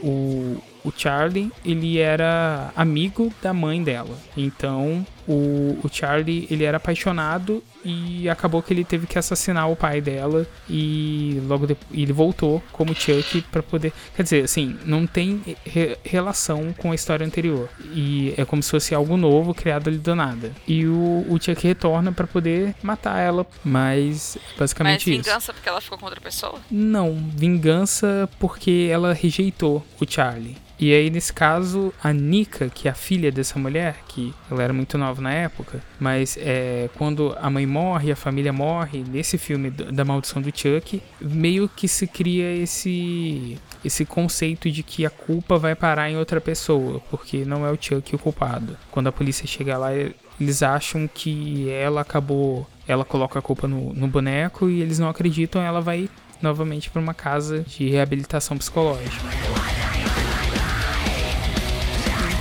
o, 0.03 0.57
o 0.83 0.91
Charlie 0.95 1.51
ele 1.65 1.97
era 1.97 2.71
amigo 2.75 3.31
da 3.41 3.53
mãe 3.53 3.83
dela, 3.83 4.17
então 4.35 5.05
o, 5.27 5.77
o 5.83 5.89
Charlie 5.91 6.47
ele 6.49 6.63
era 6.63 6.77
apaixonado 6.77 7.63
e 7.83 8.29
acabou 8.29 8.61
que 8.61 8.73
ele 8.73 8.83
teve 8.83 9.07
que 9.07 9.17
assassinar 9.17 9.69
o 9.69 9.75
pai 9.75 10.01
dela 10.01 10.45
e 10.69 11.41
logo 11.47 11.65
depois 11.67 11.89
ele 11.91 12.13
voltou 12.13 12.61
como 12.71 12.93
Chuck 12.93 13.41
para 13.51 13.63
poder, 13.63 13.93
quer 14.15 14.23
dizer, 14.23 14.43
assim, 14.43 14.77
não 14.85 15.07
tem 15.07 15.41
re 15.65 15.97
relação 16.03 16.73
com 16.73 16.91
a 16.91 16.95
história 16.95 17.25
anterior 17.25 17.69
e 17.93 18.33
é 18.37 18.45
como 18.45 18.61
se 18.61 18.71
fosse 18.71 18.93
algo 18.93 19.17
novo 19.17 19.53
criado 19.53 19.87
ali 19.87 19.97
do 19.97 20.15
nada. 20.15 20.51
E 20.67 20.85
o, 20.85 21.25
o 21.29 21.37
Chuck 21.41 21.65
retorna 21.65 22.11
para 22.11 22.27
poder 22.27 22.75
matar 22.83 23.19
ela, 23.19 23.45
mas 23.63 24.37
basicamente 24.57 25.09
Mas 25.09 25.19
isso. 25.19 25.29
vingança 25.29 25.53
porque 25.53 25.69
ela 25.69 25.81
ficou 25.81 25.97
com 25.97 26.05
outra 26.05 26.21
pessoa? 26.21 26.59
Não, 26.69 27.15
vingança 27.35 28.29
porque 28.39 28.89
ela 28.91 29.13
rejeitou 29.13 29.85
o 29.99 30.05
Charlie. 30.09 30.57
E 30.79 30.93
aí, 30.93 31.09
nesse 31.09 31.33
caso, 31.33 31.93
a 32.01 32.13
Nika, 32.13 32.69
que 32.69 32.87
é 32.87 32.91
a 32.91 32.93
filha 32.93 33.29
dessa 33.29 33.59
mulher, 33.59 33.97
que 34.07 34.33
ela 34.49 34.63
era 34.63 34.71
muito 34.71 34.97
nova 34.97 35.21
na 35.21 35.33
época, 35.33 35.83
mas 35.99 36.37
é, 36.39 36.89
quando 36.97 37.35
a 37.41 37.49
mãe 37.49 37.65
morre, 37.65 38.13
a 38.13 38.15
família 38.15 38.53
morre, 38.53 39.03
nesse 39.05 39.37
filme 39.37 39.69
da 39.69 40.05
Maldição 40.05 40.41
do 40.41 40.47
Chuck, 40.55 41.01
meio 41.19 41.67
que 41.67 41.87
se 41.87 42.07
cria 42.07 42.55
esse 42.55 43.57
esse 43.83 44.05
conceito 44.05 44.69
de 44.69 44.83
que 44.83 45.05
a 45.05 45.09
culpa 45.09 45.57
vai 45.57 45.73
parar 45.73 46.09
em 46.09 46.17
outra 46.17 46.41
pessoa, 46.41 47.01
porque 47.09 47.45
não 47.45 47.65
é 47.65 47.71
o 47.71 47.77
Chuck 47.79 48.15
o 48.15 48.19
culpado. 48.19 48.77
Quando 48.91 49.07
a 49.07 49.11
polícia 49.11 49.47
chega 49.47 49.77
lá, 49.77 49.91
eles 49.93 50.63
acham 50.63 51.09
que 51.13 51.69
ela 51.69 52.01
acabou, 52.01 52.67
ela 52.87 53.03
coloca 53.03 53.39
a 53.39 53.41
culpa 53.41 53.67
no, 53.67 53.93
no 53.93 54.07
boneco 54.07 54.69
e 54.69 54.81
eles 54.81 54.99
não 54.99 55.09
acreditam, 55.09 55.61
ela 55.61 55.81
vai 55.81 56.09
novamente 56.41 56.89
para 56.89 57.01
uma 57.01 57.13
casa 57.13 57.65
de 57.67 57.89
reabilitação 57.89 58.57
psicológica. 58.57 59.88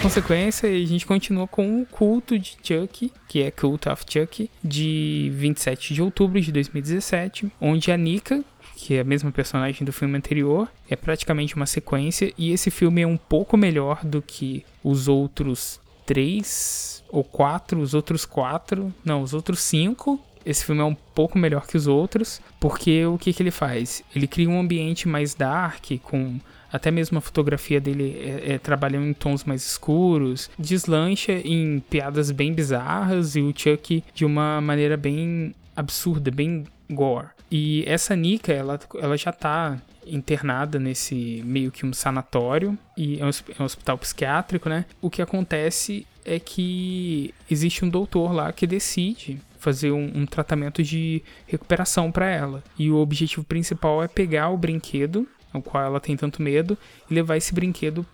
Consequência, 0.01 0.69
a 0.69 0.87
gente 0.87 1.05
continua 1.05 1.49
com 1.49 1.83
o 1.83 1.87
culto 1.87 2.39
de 2.39 2.57
Chuck, 2.63 3.13
que 3.27 3.43
é 3.43 3.51
Cult 3.51 3.89
of 3.89 4.05
Chuck, 4.09 4.49
de 4.63 5.31
27 5.35 5.93
de 5.93 6.01
outubro 6.01 6.41
de 6.41 6.53
2017, 6.53 7.51
onde 7.61 7.91
a 7.91 7.97
Nika, 7.97 8.45
que 8.77 8.95
é 8.95 9.01
a 9.01 9.05
mesma 9.05 9.33
personagem 9.33 9.85
do 9.85 9.93
filme 9.93 10.17
anterior, 10.17 10.71
é 10.89 10.95
praticamente 10.95 11.57
uma 11.57 11.67
sequência, 11.67 12.33
e 12.39 12.53
esse 12.53 12.71
filme 12.71 13.03
é 13.03 13.07
um 13.07 13.17
pouco 13.17 13.57
melhor 13.57 14.05
do 14.05 14.23
que 14.23 14.65
os 14.85 15.09
outros 15.09 15.81
três 16.07 17.05
ou 17.11 17.25
quatro, 17.25 17.81
os 17.81 17.93
outros 17.93 18.25
quatro, 18.25 18.95
não, 19.05 19.21
os 19.21 19.35
outros 19.35 19.61
cinco. 19.61 20.19
Esse 20.47 20.65
filme 20.65 20.81
é 20.81 20.85
um 20.85 20.95
pouco 20.95 21.37
melhor 21.37 21.67
que 21.67 21.77
os 21.77 21.87
outros, 21.87 22.41
porque 22.59 23.05
o 23.05 23.19
que, 23.19 23.33
que 23.33 23.43
ele 23.43 23.51
faz? 23.51 24.03
Ele 24.15 24.27
cria 24.27 24.49
um 24.49 24.59
ambiente 24.59 25.07
mais 25.07 25.35
dark, 25.35 25.85
com 26.03 26.39
até 26.73 26.91
mesmo 26.91 27.19
a 27.19 27.21
fotografia 27.21 27.81
dele 27.81 28.17
é, 28.19 28.55
é, 28.55 28.59
trabalhando 28.59 29.07
em 29.07 29.13
tons 29.13 29.45
mais 29.45 29.65
escuros, 29.65 30.51
deslancha 30.59 31.33
em 31.33 31.81
piadas 31.81 32.31
bem 32.31 32.53
bizarras 32.53 33.37
e 33.37 33.41
o 33.41 33.53
Chuck 33.57 34.05
de 34.15 34.25
uma 34.25 34.61
maneira 34.61 34.97
bem 34.97 35.55
absurda, 35.75 36.31
bem 36.31 36.65
gore. 36.91 37.29
E 37.51 37.85
essa 37.87 38.15
Nika, 38.15 38.53
ela, 38.53 38.79
ela 39.01 39.17
já 39.17 39.33
tá 39.33 39.81
internada 40.07 40.79
nesse 40.79 41.43
meio 41.45 41.71
que 41.71 41.85
um 41.85 41.93
sanatório 41.93 42.77
e 42.97 43.21
é 43.21 43.25
um, 43.25 43.29
é 43.29 43.63
um 43.63 43.65
hospital 43.65 43.99
psiquiátrico, 43.99 44.69
né? 44.69 44.85
O 45.01 45.11
que 45.11 45.23
acontece 45.23 46.07
é 46.25 46.39
que 46.39 47.35
existe 47.51 47.85
um 47.85 47.89
doutor 47.89 48.33
lá 48.33 48.53
que 48.53 48.67
decide 48.67 49.39
fazer 49.59 49.91
um, 49.91 50.11
um 50.15 50.27
tratamento 50.27 50.83
de 50.83 51.23
recuperação 51.47 52.13
para 52.13 52.29
ela. 52.29 52.63
E 52.79 52.91
o 52.91 52.97
objetivo 52.97 53.45
principal 53.45 54.03
é 54.03 54.09
pegar 54.09 54.51
o 54.51 54.57
brinquedo 54.57 55.27
ao 55.53 55.63
qual 55.63 55.85
ela 55.85 56.01
tem 56.01 56.17
tanto 56.17 56.43
medo, 56.43 56.77
e 57.11 57.15
levar 57.15 57.37
esse 57.37 57.55
brinquedo 57.55 58.05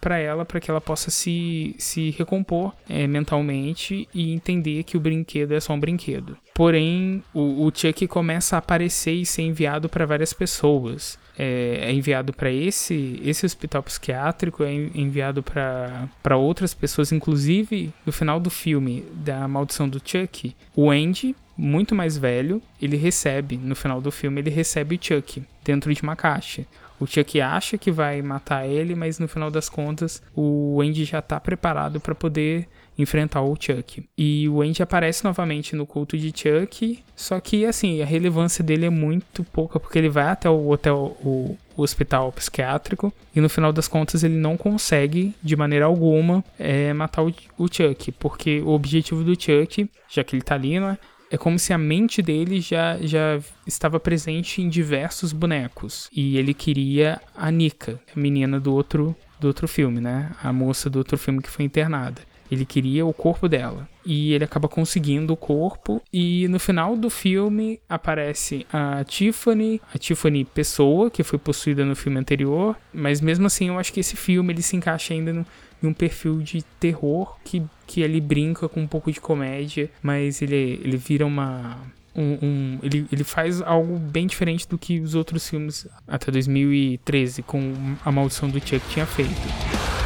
para 0.00 0.18
ela 0.18 0.44
para 0.44 0.60
que 0.60 0.70
ela 0.70 0.80
possa 0.80 1.10
se, 1.10 1.74
se 1.78 2.10
recompor 2.10 2.72
é, 2.88 3.06
mentalmente 3.06 4.08
e 4.14 4.32
entender 4.32 4.84
que 4.84 4.96
o 4.96 5.00
brinquedo 5.00 5.52
é 5.52 5.60
só 5.60 5.72
um 5.72 5.80
brinquedo. 5.80 6.36
Porém, 6.54 7.22
o, 7.32 7.66
o 7.66 7.72
Chuck 7.74 8.06
começa 8.06 8.56
a 8.56 8.58
aparecer 8.58 9.14
e 9.14 9.24
ser 9.24 9.42
enviado 9.42 9.88
para 9.88 10.04
várias 10.04 10.32
pessoas. 10.32 11.18
É, 11.38 11.78
é 11.84 11.92
enviado 11.92 12.34
para 12.34 12.52
esse, 12.52 13.18
esse 13.24 13.46
hospital 13.46 13.82
psiquiátrico, 13.82 14.62
é 14.62 14.70
en- 14.72 14.90
enviado 14.94 15.42
para 15.42 16.36
outras 16.36 16.74
pessoas, 16.74 17.12
inclusive 17.12 17.90
no 18.04 18.12
final 18.12 18.38
do 18.38 18.50
filme 18.50 19.04
da 19.14 19.48
Maldição 19.48 19.88
do 19.88 20.02
Chuck, 20.04 20.54
o 20.76 20.90
Andy, 20.90 21.34
muito 21.60 21.94
mais 21.94 22.16
velho, 22.16 22.62
ele 22.80 22.96
recebe, 22.96 23.58
no 23.58 23.76
final 23.76 24.00
do 24.00 24.10
filme, 24.10 24.40
ele 24.40 24.50
recebe 24.50 24.96
o 24.96 24.98
Chuck 25.00 25.42
dentro 25.62 25.94
de 25.94 26.02
uma 26.02 26.16
caixa. 26.16 26.64
O 26.98 27.06
Chuck 27.06 27.40
acha 27.40 27.78
que 27.78 27.90
vai 27.90 28.20
matar 28.22 28.66
ele, 28.66 28.94
mas 28.94 29.18
no 29.18 29.28
final 29.28 29.50
das 29.50 29.68
contas, 29.68 30.22
o 30.34 30.80
Andy 30.82 31.04
já 31.04 31.20
tá 31.20 31.38
preparado 31.38 32.00
para 32.00 32.14
poder 32.14 32.66
enfrentar 32.98 33.42
o 33.42 33.56
Chuck. 33.58 34.04
E 34.16 34.48
o 34.48 34.60
Andy 34.60 34.82
aparece 34.82 35.24
novamente 35.24 35.74
no 35.74 35.86
culto 35.86 36.16
de 36.18 36.28
Chuck, 36.28 37.02
só 37.16 37.40
que 37.40 37.64
assim, 37.64 38.02
a 38.02 38.06
relevância 38.06 38.62
dele 38.62 38.86
é 38.86 38.90
muito 38.90 39.44
pouca, 39.44 39.80
porque 39.80 39.98
ele 39.98 40.08
vai 40.08 40.26
até 40.26 40.48
o 40.48 40.68
hotel, 40.68 41.16
o, 41.24 41.56
o 41.76 41.82
hospital 41.82 42.30
psiquiátrico, 42.32 43.12
e 43.34 43.40
no 43.40 43.48
final 43.48 43.72
das 43.72 43.88
contas 43.88 44.22
ele 44.22 44.36
não 44.36 44.56
consegue, 44.56 45.34
de 45.42 45.56
maneira 45.56 45.86
alguma, 45.86 46.44
é, 46.58 46.92
matar 46.92 47.22
o, 47.22 47.32
o 47.56 47.66
Chuck, 47.66 48.12
porque 48.12 48.60
o 48.60 48.70
objetivo 48.70 49.24
do 49.24 49.40
Chuck, 49.40 49.88
já 50.08 50.22
que 50.22 50.36
ele 50.36 50.42
tá 50.42 50.54
ali, 50.54 50.78
né? 50.78 50.98
É 51.30 51.38
como 51.38 51.58
se 51.58 51.72
a 51.72 51.78
mente 51.78 52.20
dele 52.20 52.60
já, 52.60 52.98
já 53.00 53.40
estava 53.66 54.00
presente 54.00 54.60
em 54.60 54.68
diversos 54.68 55.32
bonecos. 55.32 56.08
E 56.12 56.36
ele 56.36 56.52
queria 56.52 57.20
a 57.36 57.50
Nika, 57.50 58.00
a 58.14 58.18
menina 58.18 58.58
do 58.58 58.74
outro 58.74 59.16
do 59.40 59.48
outro 59.48 59.66
filme, 59.66 60.00
né? 60.00 60.32
A 60.42 60.52
moça 60.52 60.90
do 60.90 60.98
outro 60.98 61.16
filme 61.16 61.40
que 61.40 61.48
foi 61.48 61.64
internada. 61.64 62.20
Ele 62.50 62.64
queria 62.64 63.06
o 63.06 63.12
corpo 63.12 63.48
dela. 63.48 63.88
E 64.04 64.32
ele 64.32 64.44
acaba 64.44 64.68
conseguindo 64.68 65.32
o 65.32 65.36
corpo. 65.36 66.02
E 66.12 66.48
no 66.48 66.58
final 66.58 66.96
do 66.96 67.08
filme 67.08 67.80
aparece 67.88 68.66
a 68.72 69.04
Tiffany, 69.04 69.80
a 69.94 69.98
Tiffany 69.98 70.44
pessoa, 70.44 71.10
que 71.10 71.22
foi 71.22 71.38
possuída 71.38 71.84
no 71.84 71.94
filme 71.94 72.18
anterior. 72.18 72.76
Mas 72.92 73.20
mesmo 73.20 73.46
assim, 73.46 73.68
eu 73.68 73.78
acho 73.78 73.92
que 73.92 74.00
esse 74.00 74.16
filme 74.16 74.52
ele 74.52 74.62
se 74.62 74.76
encaixa 74.76 75.14
ainda 75.14 75.32
no, 75.32 75.46
em 75.82 75.86
um 75.86 75.94
perfil 75.94 76.40
de 76.40 76.62
terror 76.80 77.36
que, 77.44 77.62
que 77.90 78.02
ele 78.02 78.20
brinca 78.20 78.68
com 78.68 78.80
um 78.80 78.86
pouco 78.86 79.10
de 79.10 79.20
comédia. 79.20 79.90
Mas 80.00 80.40
ele, 80.40 80.80
ele 80.84 80.96
vira 80.96 81.26
uma. 81.26 81.76
Um, 82.14 82.38
um, 82.42 82.78
ele, 82.82 83.06
ele 83.10 83.24
faz 83.24 83.60
algo 83.60 83.98
bem 83.98 84.26
diferente 84.26 84.68
do 84.68 84.78
que 84.78 85.00
os 85.00 85.14
outros 85.14 85.48
filmes 85.48 85.86
até 86.06 86.30
2013 86.30 87.42
com 87.42 87.72
a 88.04 88.10
maldição 88.10 88.48
do 88.48 88.58
Chuck 88.60 88.80
tinha 88.90 89.06
feito. 89.06 89.99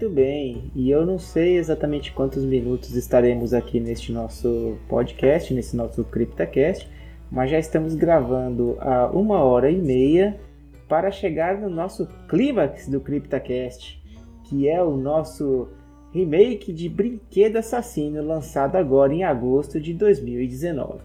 Muito 0.00 0.14
bem, 0.14 0.72
e 0.74 0.90
eu 0.90 1.04
não 1.04 1.18
sei 1.18 1.58
exatamente 1.58 2.10
quantos 2.12 2.42
minutos 2.42 2.96
estaremos 2.96 3.52
aqui 3.52 3.78
neste 3.78 4.10
nosso 4.12 4.78
podcast, 4.88 5.52
nesse 5.52 5.76
nosso 5.76 6.02
CryptaCast, 6.04 6.88
mas 7.30 7.50
já 7.50 7.58
estamos 7.58 7.94
gravando 7.94 8.78
há 8.80 9.08
uma 9.08 9.44
hora 9.44 9.70
e 9.70 9.76
meia 9.76 10.40
para 10.88 11.10
chegar 11.10 11.58
no 11.58 11.68
nosso 11.68 12.06
clímax 12.30 12.88
do 12.88 12.98
CryptaCast, 12.98 14.02
que 14.44 14.66
é 14.66 14.82
o 14.82 14.96
nosso 14.96 15.68
remake 16.14 16.72
de 16.72 16.88
Brinquedo 16.88 17.56
Assassino, 17.56 18.26
lançado 18.26 18.76
agora 18.76 19.12
em 19.12 19.22
agosto 19.22 19.78
de 19.78 19.92
2019. 19.92 20.98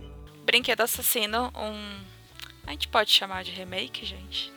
Brinquedo 0.45 0.79
Assassino, 0.79 1.51
um. 1.53 1.99
A 2.65 2.71
gente 2.71 2.87
pode 2.87 3.11
chamar 3.11 3.43
de 3.43 3.51
remake, 3.51 4.05
gente? 4.05 4.54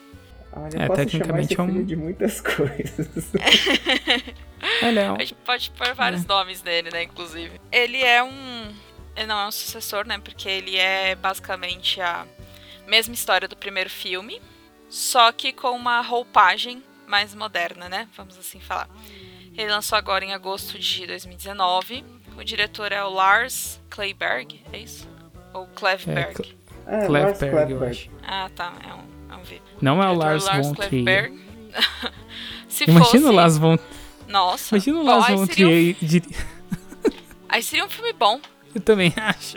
Olha, 0.53 0.83
É, 0.83 0.89
tecnicamente 0.89 1.55
é 1.59 1.63
um- 1.63 1.67
filme 1.67 1.85
de 1.85 1.95
muitas 1.97 2.41
coisas. 2.43 3.09
Ele 4.83 4.99
é 4.99 5.13
um- 5.13 5.17
A 5.17 5.21
gente 5.21 5.35
pode 5.35 5.71
pôr 5.71 5.95
vários 5.95 6.25
nomes 6.25 6.63
nele, 6.63 6.91
né, 6.91 7.03
inclusive. 7.05 7.61
Ele 7.71 8.03
é 8.03 8.23
um. 8.23 8.73
Ele 9.17 9.27
não 9.27 9.39
é 9.41 9.47
um 9.49 9.51
sucessor, 9.51 10.07
né? 10.07 10.19
Porque 10.19 10.49
ele 10.49 10.77
é 10.77 11.15
basicamente 11.17 12.01
a 12.01 12.25
mesma 12.87 13.15
história 13.15 13.49
do 13.49 13.57
primeiro 13.57 13.91
filme, 13.91 14.41
só 14.89 15.33
que 15.33 15.53
com 15.53 15.71
uma 15.73 16.01
roupagem 16.01 16.83
mais 17.07 17.35
moderna, 17.35 17.89
né? 17.89 18.07
Vamos 18.17 18.39
assim 18.39 18.61
falar. 18.61 18.89
Ele 19.57 19.71
lançou 19.71 19.99
agora 19.99 20.25
em 20.25 20.33
agosto 20.33 20.79
de 20.79 21.05
2019. 21.07 22.05
O 22.37 22.45
diretor 22.45 22.93
é 22.93 23.03
o 23.03 23.09
Lars 23.11 23.81
Kleiberg, 23.91 24.63
é 24.73 24.79
isso? 24.79 25.09
Ou 25.53 25.67
Klevberg? 25.69 26.57
É, 26.87 26.99
Clive 27.07 27.13
Lars 27.25 27.39
Berg, 27.41 27.73
eu 27.73 27.79
Klevberg. 27.79 28.11
Ah, 28.23 28.49
tá. 28.55 28.73
É 28.89 28.95
um, 28.95 29.08
é 29.31 29.37
um 29.37 29.43
V. 29.43 29.61
Não 29.81 30.03
é 30.03 30.09
o 30.11 30.15
Diretor 30.19 30.45
Lars 30.45 30.67
von 30.67 30.75
Trier. 30.75 31.33
Se 32.69 32.85
Imagina 32.85 33.05
fosse... 33.05 33.25
o 33.25 33.33
Lars 33.33 33.59
von, 33.59 33.79
Nossa. 34.27 34.75
imagina 34.77 34.99
o 35.01 35.05
Lars 35.05 35.27
von 35.29 35.43
um- 35.43 35.47
Trier. 35.47 35.97
de- 36.01 36.23
Aí 37.49 37.63
seria 37.63 37.85
um 37.85 37.89
filme 37.89 38.13
bom. 38.13 38.41
Eu 38.75 38.81
também 38.81 39.13
acho. 39.17 39.57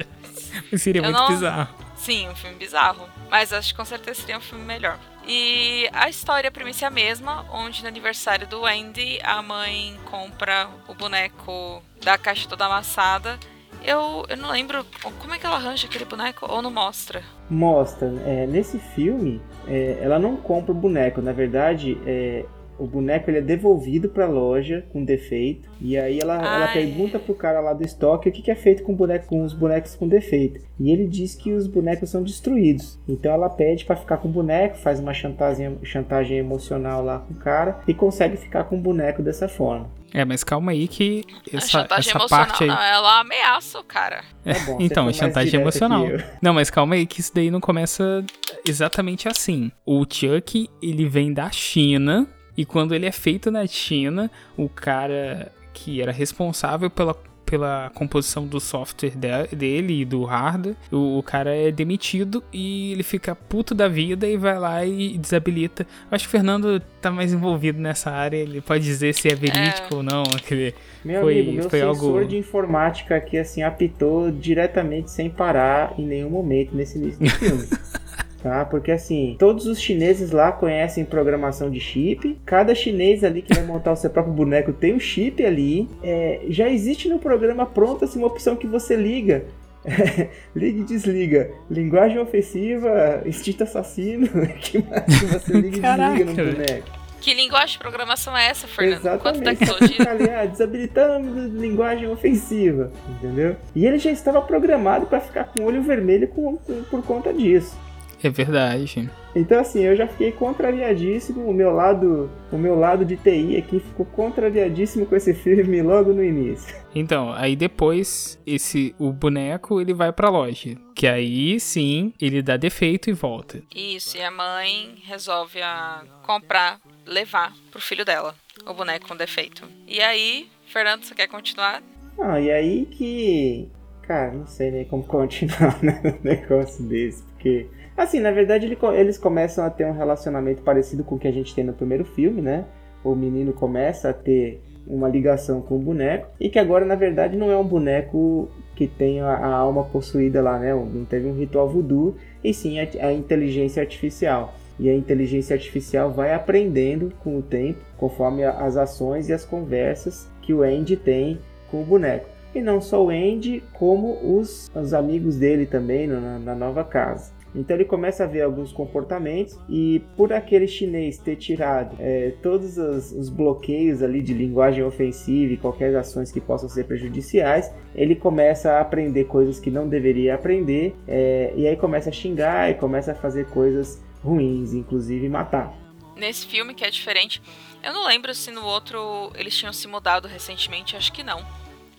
Seria 0.78 1.00
Eu 1.02 1.04
muito 1.06 1.18
não- 1.18 1.28
bizarro. 1.30 1.76
Sim, 1.98 2.30
um 2.30 2.36
filme 2.36 2.56
bizarro. 2.56 3.08
Mas 3.30 3.54
acho 3.54 3.70
que 3.70 3.78
com 3.78 3.86
certeza 3.86 4.22
seria 4.22 4.38
um 4.38 4.42
filme 4.42 4.64
melhor. 4.66 4.98
E 5.28 5.88
a 5.94 6.10
história, 6.10 6.48
a 6.48 6.52
premissa 6.52 6.86
é 6.86 6.88
a 6.88 6.92
mesma, 6.92 7.46
onde 7.52 7.84
no 7.84 7.88
aniversário 7.88 8.48
do 8.48 8.66
Andy, 8.66 9.20
a 9.24 9.40
mãe 9.42 9.96
compra 10.06 10.68
o 10.88 10.96
boneco 10.96 11.84
da 12.04 12.18
caixa 12.18 12.48
toda 12.50 12.66
amassada. 12.66 13.40
Eu, 13.84 14.26
eu 14.30 14.38
não 14.38 14.52
lembro 14.52 14.86
como 15.20 15.34
é 15.34 15.40
que 15.40 15.46
ela 15.46 15.56
arranja 15.56 15.88
aquele 15.88 16.06
boneco 16.06 16.46
ou 16.50 16.62
não 16.62 16.72
mostra. 16.72 17.22
Mostra, 17.50 18.14
é, 18.26 18.46
nesse 18.46 18.78
filme, 18.78 19.42
é, 19.68 19.98
ela 20.02 20.20
não 20.20 20.38
compra 20.38 20.72
o 20.72 20.76
boneco. 20.76 21.22
Na 21.22 21.32
verdade, 21.32 21.98
é, 22.06 22.46
o 22.82 22.88
boneco 22.88 23.30
ele 23.30 23.38
é 23.38 23.42
devolvido 23.42 24.10
pra 24.10 24.28
loja 24.28 24.84
com 24.92 25.06
defeito. 25.06 25.70
E 25.80 25.96
aí 25.98 26.20
ela, 26.20 26.36
ela 26.36 26.68
pergunta 26.74 27.20
pro 27.20 27.36
cara 27.36 27.60
lá 27.60 27.74
do 27.74 27.86
estoque 27.86 28.30
o 28.30 28.32
que, 28.32 28.42
que 28.42 28.50
é 28.50 28.56
feito 28.56 28.82
com, 28.82 28.96
boneco, 28.96 29.28
com 29.28 29.44
os 29.44 29.54
bonecos 29.54 29.96
com 29.96 30.08
defeito. 30.08 30.60
E 30.80 30.92
ele 30.92 31.08
diz 31.08 31.36
que 31.36 31.54
os 31.54 31.68
bonecos 31.68 32.10
são 32.10 32.24
destruídos. 32.24 33.00
Então 33.08 33.32
ela 33.32 33.50
pede 33.50 33.86
pra 33.86 33.96
ficar 33.96 34.18
com 34.18 34.28
o 34.28 34.32
boneco, 34.32 34.78
faz 34.78 35.00
uma 35.00 35.14
chantagem, 35.14 35.78
chantagem 35.84 36.40
emocional 36.40 37.04
lá 37.04 37.20
com 37.20 37.34
o 37.34 37.38
cara 37.38 37.80
e 37.88 37.94
consegue 37.94 38.36
ficar 38.36 38.64
com 38.64 38.78
o 38.78 38.82
boneco 38.82 39.22
dessa 39.22 39.48
forma. 39.48 39.88
É, 40.14 40.26
mas 40.26 40.44
calma 40.44 40.72
aí 40.72 40.88
que 40.88 41.24
a 41.54 41.58
essa, 41.58 41.68
chantagem 41.68 42.10
essa 42.10 42.18
emocional, 42.18 42.48
parte 42.48 42.64
aí. 42.64 42.70
não, 42.70 42.82
ela 42.82 43.20
ameaça 43.20 43.80
o 43.80 43.84
cara. 43.84 44.24
Tá 44.44 44.60
bom, 44.66 44.78
então, 44.82 45.10
é 45.10 45.14
chantagem 45.14 45.60
emocional. 45.60 46.06
Não, 46.42 46.54
mas 46.54 46.70
calma 46.70 46.96
aí 46.96 47.06
que 47.06 47.22
isso 47.22 47.34
daí 47.34 47.50
não 47.50 47.62
começa 47.62 48.24
exatamente 48.68 49.28
assim. 49.28 49.72
O 49.86 50.04
Chuck, 50.04 50.70
ele 50.82 51.08
vem 51.08 51.34
da 51.34 51.50
China 51.50 52.28
e 52.58 52.66
quando 52.66 52.94
ele 52.94 53.06
é 53.06 53.12
feito 53.12 53.50
na 53.50 53.66
China, 53.66 54.30
o 54.58 54.68
cara 54.68 55.52
que 55.74 56.02
era 56.02 56.12
responsável 56.12 56.90
pela 56.90 57.16
pela 57.52 57.92
composição 57.94 58.48
do 58.48 58.62
software 58.62 59.12
de- 59.14 59.54
dele 59.56 60.02
e 60.02 60.06
do 60.06 60.24
hardware, 60.24 60.74
o, 60.90 61.18
o 61.20 61.24
cara 61.24 61.54
é 61.54 61.70
demitido 61.70 62.42
e 62.54 62.94
ele 62.94 63.04
fica 63.04 63.36
puto 63.36 63.76
da 63.76 63.90
vida 63.90 64.26
e 64.26 64.38
vai 64.38 64.58
lá 64.58 64.86
e 64.86 65.18
desabilita. 65.18 65.84
Eu 65.84 66.16
acho 66.16 66.24
que 66.24 66.30
o 66.30 66.32
Fernando 66.32 66.82
tá 67.02 67.12
mais 67.12 67.34
envolvido 67.34 67.78
nessa 67.82 68.10
área, 68.10 68.38
ele 68.38 68.62
pode 68.62 68.86
dizer 68.86 69.14
se 69.14 69.28
é 69.28 69.36
verídico 69.36 69.96
ou 69.98 70.02
não. 70.04 70.24
Aquele, 70.34 70.74
Meu 71.04 71.22
Foi- 71.22 71.34
amigo, 71.34 71.52
meu 71.52 71.70
foi 71.70 71.80
sensor 71.80 72.06
algo- 72.20 72.26
de 72.26 72.38
informática 72.38 73.16
aqui 73.18 73.38
assim 73.38 73.64
apitou 73.64 74.32
diretamente 74.32 75.12
sem 75.12 75.30
parar 75.30 75.94
em 75.98 76.06
nenhum 76.08 76.30
momento 76.30 76.74
nesse 76.74 76.98
início 76.98 77.20
do 77.20 77.30
filme. 77.32 77.68
Tá? 78.42 78.66
Porque 78.66 78.92
assim, 78.92 79.36
todos 79.38 79.68
os 79.68 79.80
chineses 79.80 80.32
lá 80.32 80.52
conhecem 80.52 81.06
programação 81.06 81.70
de 81.70 81.80
chip. 81.80 82.40
Cada 82.46 82.74
chinês 82.74 83.24
ali 83.24 83.42
que 83.44 83.54
vai 83.54 83.64
montar 83.64 83.92
o 83.92 83.96
seu 83.96 84.10
próprio 84.10 84.34
boneco 84.34 84.74
tem 84.74 84.96
um 84.96 85.00
chip 85.00 85.46
ali. 85.46 85.88
É, 86.02 86.42
já 86.50 86.68
existe 86.68 87.08
no 87.08 87.20
programa 87.20 87.66
pronto 87.68 88.04
assim, 88.04 88.18
uma 88.18 88.28
opção 88.28 88.56
que 88.56 88.66
você 88.66 88.96
liga. 88.96 89.46
liga 90.56 90.80
e 90.80 90.84
desliga. 90.84 91.52
Linguagem 91.70 92.18
ofensiva, 92.20 93.22
instinto 93.26 93.64
assassino. 93.64 94.28
que 94.60 94.80
mais 94.80 95.06
que 95.20 95.26
você 95.26 95.54
liga 95.54 95.78
e 95.78 95.82
Caraca, 95.82 96.24
desliga 96.24 96.44
no 96.44 96.52
boneco? 96.52 97.02
Que 97.20 97.36
linguagem 97.36 97.74
de 97.74 97.78
programação 97.78 98.36
é 98.36 98.48
essa, 98.48 98.68
Fernando? 98.68 99.20
Quanto 99.20 99.40
Exatamente. 99.44 99.60
tecnologia? 99.60 99.88
Fica 99.98 100.10
ali, 100.10 100.30
ah, 100.32 100.46
desabilitando 100.48 101.48
linguagem 101.60 102.08
ofensiva, 102.08 102.92
entendeu? 103.08 103.56
E 103.76 103.86
ele 103.86 104.00
já 104.00 104.10
estava 104.10 104.42
programado 104.42 105.06
para 105.06 105.20
ficar 105.20 105.44
com 105.44 105.60
o 105.60 105.66
olho 105.66 105.84
vermelho 105.84 106.28
com- 106.30 106.58
com- 106.58 106.82
por 106.90 107.04
conta 107.04 107.32
disso. 107.32 107.78
É 108.24 108.30
verdade. 108.30 109.10
Então 109.36 109.60
assim, 109.60 109.82
eu 109.84 109.96
já 109.96 110.08
fiquei 110.08 110.32
contrariadíssimo, 110.32 111.50
o 111.50 111.54
meu 111.54 111.72
lado, 111.72 112.30
o 112.52 112.58
meu 112.58 112.78
lado 112.78 113.06
de 113.06 113.16
TI 113.16 113.58
aqui 113.58 113.80
ficou 113.80 114.06
contrariadíssimo 114.06 115.06
com 115.06 115.16
esse 115.16 115.34
filme 115.36 115.82
logo 115.82 116.14
no 116.14 116.24
início. 116.24 116.76
Então, 116.94 117.32
aí 117.34 117.56
depois 117.56 118.40
esse 118.46 118.94
o 119.00 119.12
boneco 119.12 119.80
ele 119.80 119.94
vai 119.94 120.12
pra 120.12 120.30
loja, 120.30 120.76
que 120.94 121.08
aí 121.08 121.60
sim 121.60 122.14
ele 122.20 122.42
dá 122.42 122.58
defeito 122.58 123.10
e 123.10 123.14
volta. 123.14 123.62
Isso, 123.74 124.18
e 124.18 124.22
a 124.22 124.32
mãe 124.32 124.96
resolve 125.06 125.62
a 125.62 126.04
comprar, 126.26 126.80
levar 127.06 127.54
pro 127.72 127.82
filho 127.82 128.04
dela 128.04 128.36
o 128.66 128.74
boneco 128.74 129.08
com 129.08 129.16
defeito. 129.16 129.64
E 129.88 130.02
aí, 130.02 130.50
Fernando, 130.66 131.04
você 131.04 131.16
quer 131.16 131.28
continuar? 131.28 131.82
Ah, 132.20 132.40
e 132.40 132.52
aí 132.52 132.86
que, 132.86 133.70
cara, 134.04 134.34
não 134.34 134.46
sei 134.46 134.72
nem 134.72 134.86
como 134.86 135.04
continuar 135.04 135.80
né, 135.82 136.02
num 136.04 136.20
negócio 136.22 136.84
desse, 136.84 137.24
porque 137.24 137.68
assim, 138.04 138.20
na 138.20 138.32
verdade 138.32 138.66
ele 138.66 138.78
eles 138.96 139.18
começam 139.18 139.66
a 139.66 139.70
ter 139.70 139.86
um 139.86 139.94
relacionamento 139.94 140.62
parecido 140.62 141.04
com 141.04 141.16
o 141.16 141.20
que 141.20 141.28
a 141.28 141.32
gente 141.32 141.54
tem 141.54 141.64
no 141.64 141.74
primeiro 141.74 142.06
filme, 142.06 142.42
né? 142.42 142.66
O 143.04 143.16
menino 143.16 143.54
começa 143.54 144.10
a 144.10 144.14
ter 144.14 144.62
uma 144.88 145.08
ligação 145.08 145.62
com 145.62 145.76
o 145.76 145.80
boneco 145.80 146.30
e 146.40 146.50
que 146.50 146.60
agora 146.60 146.86
na 146.86 146.96
verdade 146.96 147.38
não 147.38 147.52
é 147.52 147.58
um 147.58 147.64
boneco 147.64 148.50
que 148.76 148.88
tem 148.88 149.22
a, 149.22 149.30
a 149.30 149.56
alma 149.56 149.84
possuída 149.86 150.42
lá, 150.42 150.58
né? 150.58 150.74
Não 150.74 151.06
teve 151.06 151.28
um 151.28 151.38
ritual 151.38 151.70
voodoo 151.70 152.16
e 152.44 152.54
sim 152.54 152.80
a, 152.80 152.88
a 153.08 153.14
inteligência 153.14 153.82
artificial. 153.82 154.56
E 154.80 154.90
a 154.90 154.96
inteligência 154.96 155.54
artificial 155.54 156.12
vai 156.12 156.34
aprendendo 156.34 157.14
com 157.24 157.38
o 157.38 157.42
tempo, 157.42 157.80
conforme 157.98 158.44
as 158.44 158.78
ações 158.78 159.30
e 159.30 159.34
as 159.34 159.46
conversas 159.46 160.28
que 160.42 160.54
o 160.54 160.64
Andy 160.64 160.96
tem 160.98 161.38
com 161.70 161.82
o 161.82 161.86
boneco. 161.86 162.28
E 162.56 162.62
não 162.62 162.82
só 162.82 163.06
o 163.06 163.10
Andy, 163.10 163.64
como 163.74 164.18
os, 164.38 164.70
os 164.74 164.94
amigos 164.94 165.38
dele 165.38 165.66
também 165.68 166.08
na, 166.08 166.40
na 166.40 166.56
nova 166.56 166.84
casa. 166.84 167.32
Então 167.54 167.76
ele 167.76 167.86
começa 167.86 168.24
a 168.24 168.28
ver 168.28 168.42
alguns 168.42 168.72
comportamentos 168.72 169.58
e 169.70 170.02
por 170.16 170.32
aquele 170.32 170.68
chinês 170.68 171.18
ter 171.18 171.36
tirado 171.36 171.96
é, 172.00 172.34
todos 172.42 172.78
os, 172.78 173.12
os 173.12 173.30
bloqueios 173.30 174.02
ali 174.02 174.22
de 174.22 174.34
linguagem 174.34 174.84
ofensiva 174.84 175.54
e 175.54 175.58
qualquer 175.58 175.96
ações 175.96 176.32
que 176.32 176.40
possam 176.40 176.70
ser 176.70 176.86
prejudiciais, 176.86 177.72
ele 177.94 178.16
começa 178.16 178.72
a 178.74 178.82
aprender 178.82 179.26
coisas 179.26 179.60
que 179.60 179.70
não 179.70 179.88
deveria 179.88 180.36
aprender 180.36 180.96
é, 181.08 181.54
e 181.56 181.68
aí 181.68 181.76
começa 181.76 182.10
a 182.10 182.14
xingar 182.14 182.70
e 182.70 182.76
começa 182.76 183.12
a 183.12 183.16
fazer 183.16 183.48
coisas 183.48 184.02
ruins, 184.24 184.74
inclusive 184.74 185.28
matar. 185.28 185.74
nesse 186.16 186.46
filme 186.46 186.74
que 186.74 186.86
é 186.86 186.90
diferente. 186.90 187.42
Eu 187.84 187.94
não 187.94 188.06
lembro 188.06 188.34
se 188.34 188.52
no 188.52 188.64
outro 188.64 189.32
eles 189.36 189.58
tinham 189.58 189.74
se 189.74 189.88
mudado 189.88 190.28
recentemente, 190.28 190.96
acho 190.96 191.12
que 191.12 191.24
não. 191.24 191.44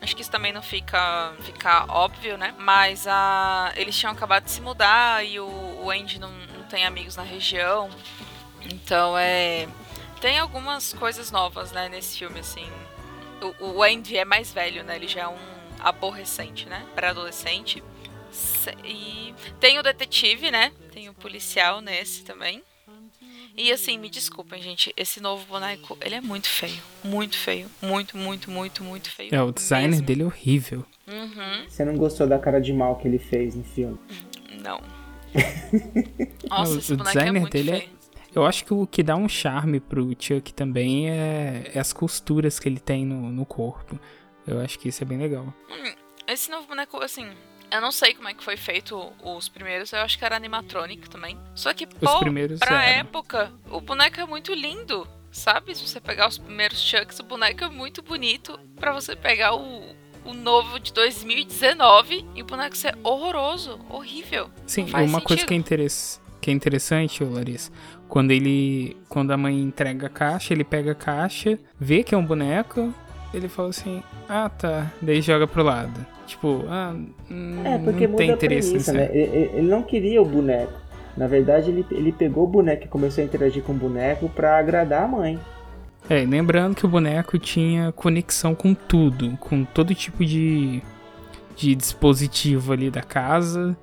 Acho 0.03 0.17
que 0.17 0.23
isso 0.23 0.31
também 0.31 0.53
não 0.53 0.63
fica, 0.63 1.33
fica 1.43 1.85
óbvio, 1.89 2.37
né? 2.37 2.53
Mas 2.59 3.07
a, 3.07 3.73
eles 3.77 3.97
tinham 3.97 4.13
acabado 4.13 4.45
de 4.45 4.51
se 4.51 4.61
mudar 4.61 5.25
e 5.25 5.39
o, 5.39 5.47
o 5.85 5.91
Andy 5.91 6.19
não, 6.19 6.31
não 6.31 6.65
tem 6.65 6.85
amigos 6.85 7.17
na 7.17 7.23
região. 7.23 7.89
Então 8.63 9.17
é. 9.17 9.69
Tem 10.21 10.39
algumas 10.39 10.93
coisas 10.93 11.31
novas, 11.31 11.73
né, 11.73 11.89
nesse 11.89 12.19
filme, 12.19 12.41
assim. 12.41 12.69
O, 13.61 13.77
o 13.79 13.83
Andy 13.83 14.17
é 14.17 14.25
mais 14.25 14.53
velho, 14.53 14.83
né? 14.85 14.97
Ele 14.97 15.09
já 15.09 15.23
é 15.23 15.29
um 15.29 15.39
aborrecente, 15.81 16.69
né? 16.69 16.85
Pré-adolescente. 16.95 17.83
Se- 18.31 18.75
E 18.85 19.35
tem 19.61 19.79
o 19.79 19.83
detetive, 19.83 20.51
né? 20.51 20.73
Tem 20.93 21.09
o 21.09 21.15
policial 21.15 21.81
nesse 21.81 22.25
também. 22.25 22.63
E 23.57 23.71
assim, 23.71 23.99
me 23.99 24.09
desculpem, 24.09 24.63
gente, 24.63 24.93
esse 24.97 25.21
novo 25.21 25.45
boneco, 25.47 25.97
ele 26.01 26.15
é 26.15 26.21
muito 26.21 26.49
feio. 26.49 26.81
Muito 27.05 27.37
feio. 27.37 27.69
Muito, 27.83 28.17
muito, 28.17 28.51
muito, 28.51 28.83
muito 28.83 29.11
feio. 29.11 29.35
É, 29.35 29.43
o 29.43 29.53
designer 29.53 29.91
mesmo. 29.91 30.07
dele 30.07 30.23
é 30.23 30.25
horrível. 30.27 30.85
Uhum, 31.07 31.69
Você 31.69 31.85
não 31.85 31.97
gostou 31.97 32.27
da 32.27 32.39
cara 32.39 32.61
de 32.61 32.73
mal 32.73 32.97
que 32.97 33.07
ele 33.07 33.19
fez 33.19 33.55
no 33.55 33.65
filme? 33.65 33.99
não. 34.63 34.81
Nossa, 36.49 36.73
Não, 36.73 36.79
esse 36.79 36.93
o 36.93 36.97
boneco 36.97 37.11
é 37.19 37.21
designer 37.21 37.41
muito 37.41 37.53
dele 37.53 37.71
é- 37.71 37.81
feio. 37.81 38.03
Eu 38.35 38.47
acho 38.47 38.65
que 38.65 38.73
o 38.73 38.87
que 38.87 39.03
dá 39.03 39.15
um 39.15 39.29
charme 39.29 39.79
pro 39.79 40.09
Chuck 40.19 40.55
também 40.55 41.11
é, 41.11 41.71
é 41.75 41.79
as 41.79 41.93
costuras 41.93 42.59
que 42.59 42.67
ele 42.67 42.81
tem 42.81 43.05
no, 43.05 43.31
no 43.31 43.45
corpo. 43.45 44.01
Eu 44.47 44.59
acho 44.61 44.79
que 44.79 44.89
isso 44.89 45.03
é 45.03 45.07
bem 45.07 45.19
legal. 45.19 45.53
Esse 46.27 46.51
novo 46.51 46.67
boneco, 46.67 46.97
assim, 47.03 47.29
eu 47.73 47.81
não 47.81 47.91
sei 47.91 48.15
como 48.15 48.29
é 48.29 48.35
que 48.35 48.45
foi 48.45 48.57
feito 48.57 49.13
os 49.25 49.49
primeiros, 49.49 49.93
eu 49.93 50.01
acho 50.01 50.19
que 50.19 50.25
era 50.25 50.37
animatronic 50.37 51.09
também. 51.09 51.39
Só 51.55 51.73
que, 51.73 51.87
pô, 51.87 52.21
pra 52.59 52.83
eram. 52.85 52.99
época, 53.01 53.53
o 53.71 53.81
boneco 53.81 54.21
é 54.21 54.27
muito 54.27 54.53
lindo, 54.53 55.07
sabe? 55.31 55.75
Se 55.75 55.87
você 55.89 56.01
pegar 56.01 56.29
os 56.29 56.39
primeiros 56.39 56.81
Chucks, 56.81 57.19
o 57.21 57.23
boneco 57.25 57.65
é 57.65 57.69
muito 57.69 58.03
bonito. 58.03 58.59
Pra 58.77 58.93
você 58.93 59.17
pegar 59.17 59.55
o, 59.55 59.95
o 60.25 60.35
novo 60.35 60.79
de 60.79 60.93
2019 60.93 62.25
e 62.35 62.43
o 62.43 62.45
boneco 62.45 62.77
ser 62.77 62.97
horroroso, 63.03 63.79
horrível. 63.89 64.51
Sim, 64.67 64.83
uma 64.85 65.21
coisa 65.21 65.43
sentido. 65.43 65.49
que 65.49 65.55
é, 65.55 65.57
interess- 65.57 66.21
que 66.41 66.51
é 66.51 66.55
interessante, 66.55 67.23
Larissa, 67.25 67.71
quando 68.09 68.31
ele. 68.33 68.97
Quando 69.09 69.31
a 69.33 69.37
mãe 69.37 69.59
entrega 69.61 70.07
a 70.07 70.11
caixa, 70.11 70.53
ele 70.53 70.65
pega 70.65 70.93
a 70.93 70.95
caixa, 70.95 71.59
vê 71.79 72.03
que 72.03 72.15
é 72.15 72.19
um 72.19 72.25
boneco, 72.25 72.93
ele 73.33 73.49
fala 73.49 73.69
assim, 73.71 74.03
ah 74.29 74.49
tá, 74.49 74.91
daí 75.01 75.21
joga 75.23 75.47
pro 75.47 75.63
lado. 75.63 76.05
Tipo, 76.27 76.65
ah, 76.69 76.95
hum, 77.31 77.63
É, 77.65 77.79
porque 77.79 78.07
não 78.07 78.17
tem 78.17 78.31
interesse 78.31 78.69
premissa, 78.71 78.93
nisso. 78.93 79.13
né? 79.13 79.17
Ele, 79.17 79.51
ele 79.55 79.69
não 79.69 79.83
queria 79.83 80.23
o 80.23 80.25
boneco. 80.25 80.73
Na 81.17 81.27
verdade, 81.27 81.71
ele, 81.71 81.85
ele 81.91 82.13
pegou 82.13 82.45
o 82.45 82.47
boneco 82.47 82.85
e 82.85 82.89
começou 82.89 83.23
a 83.23 83.25
interagir 83.27 83.63
com 83.63 83.73
o 83.73 83.77
boneco 83.77 84.29
pra 84.31 84.57
agradar 84.59 85.05
a 85.05 85.09
mãe. 85.09 85.39
É, 86.09 86.25
lembrando 86.25 86.75
que 86.75 86.87
o 86.87 86.89
boneco 86.89 87.39
tinha 87.39 87.93
conexão 87.93 88.55
com 88.55 88.75
tudo, 88.75 89.37
com 89.39 89.65
todo 89.65 89.95
tipo 89.95 90.25
de, 90.25 90.83
de 91.55 91.75
dispositivo 91.75 92.73
ali 92.73 92.91
da 92.91 93.03
casa. 93.03 93.77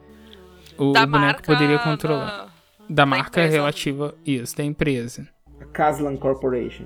O 0.78 0.91
da 0.91 1.06
boneco 1.06 1.11
marca 1.26 1.41
poderia 1.44 1.78
controlar. 1.80 2.49
Da, 2.90 3.06
marca 3.06 3.41
empresa. 3.41 3.52
relativa, 3.57 4.16
isso, 4.26 4.57
da 4.57 4.64
empresa. 4.64 5.28
A 5.61 5.66
Caslan 5.66 6.18
Corporation. 6.18 6.86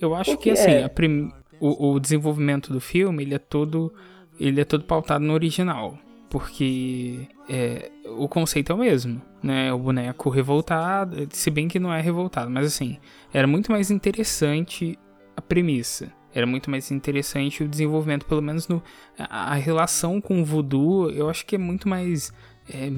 Eu 0.00 0.14
acho 0.14 0.32
Porque 0.32 0.52
que 0.52 0.58
assim, 0.58 0.72
é- 0.72 0.84
a 0.84 0.88
prim- 0.88 1.30
o, 1.60 1.92
o 1.92 2.00
desenvolvimento 2.00 2.72
do 2.72 2.80
filme, 2.80 3.22
ele 3.22 3.34
é 3.34 3.38
todo 3.38 3.92
ele 4.38 4.60
é 4.60 4.64
todo 4.64 4.84
pautado 4.84 5.24
no 5.24 5.32
original, 5.32 5.98
porque 6.28 7.28
é, 7.48 7.90
o 8.16 8.28
conceito 8.28 8.72
é 8.72 8.74
o 8.74 8.78
mesmo, 8.78 9.20
né? 9.42 9.72
O 9.72 9.78
boneco 9.78 10.30
revoltado, 10.30 11.28
se 11.30 11.50
bem 11.50 11.68
que 11.68 11.78
não 11.78 11.92
é 11.92 12.00
revoltado, 12.00 12.50
mas 12.50 12.66
assim, 12.66 12.98
era 13.32 13.46
muito 13.46 13.70
mais 13.70 13.90
interessante 13.90 14.98
a 15.36 15.40
premissa. 15.40 16.12
Era 16.34 16.46
muito 16.46 16.68
mais 16.68 16.90
interessante 16.90 17.62
o 17.62 17.68
desenvolvimento, 17.68 18.26
pelo 18.26 18.42
menos 18.42 18.66
no 18.66 18.82
a, 19.16 19.52
a 19.52 19.54
relação 19.54 20.20
com 20.20 20.42
o 20.42 20.44
voodoo, 20.44 21.08
eu 21.10 21.30
acho 21.30 21.46
que 21.46 21.54
é 21.54 21.58
muito 21.58 21.88
mais 21.88 22.32
é, 22.68 22.90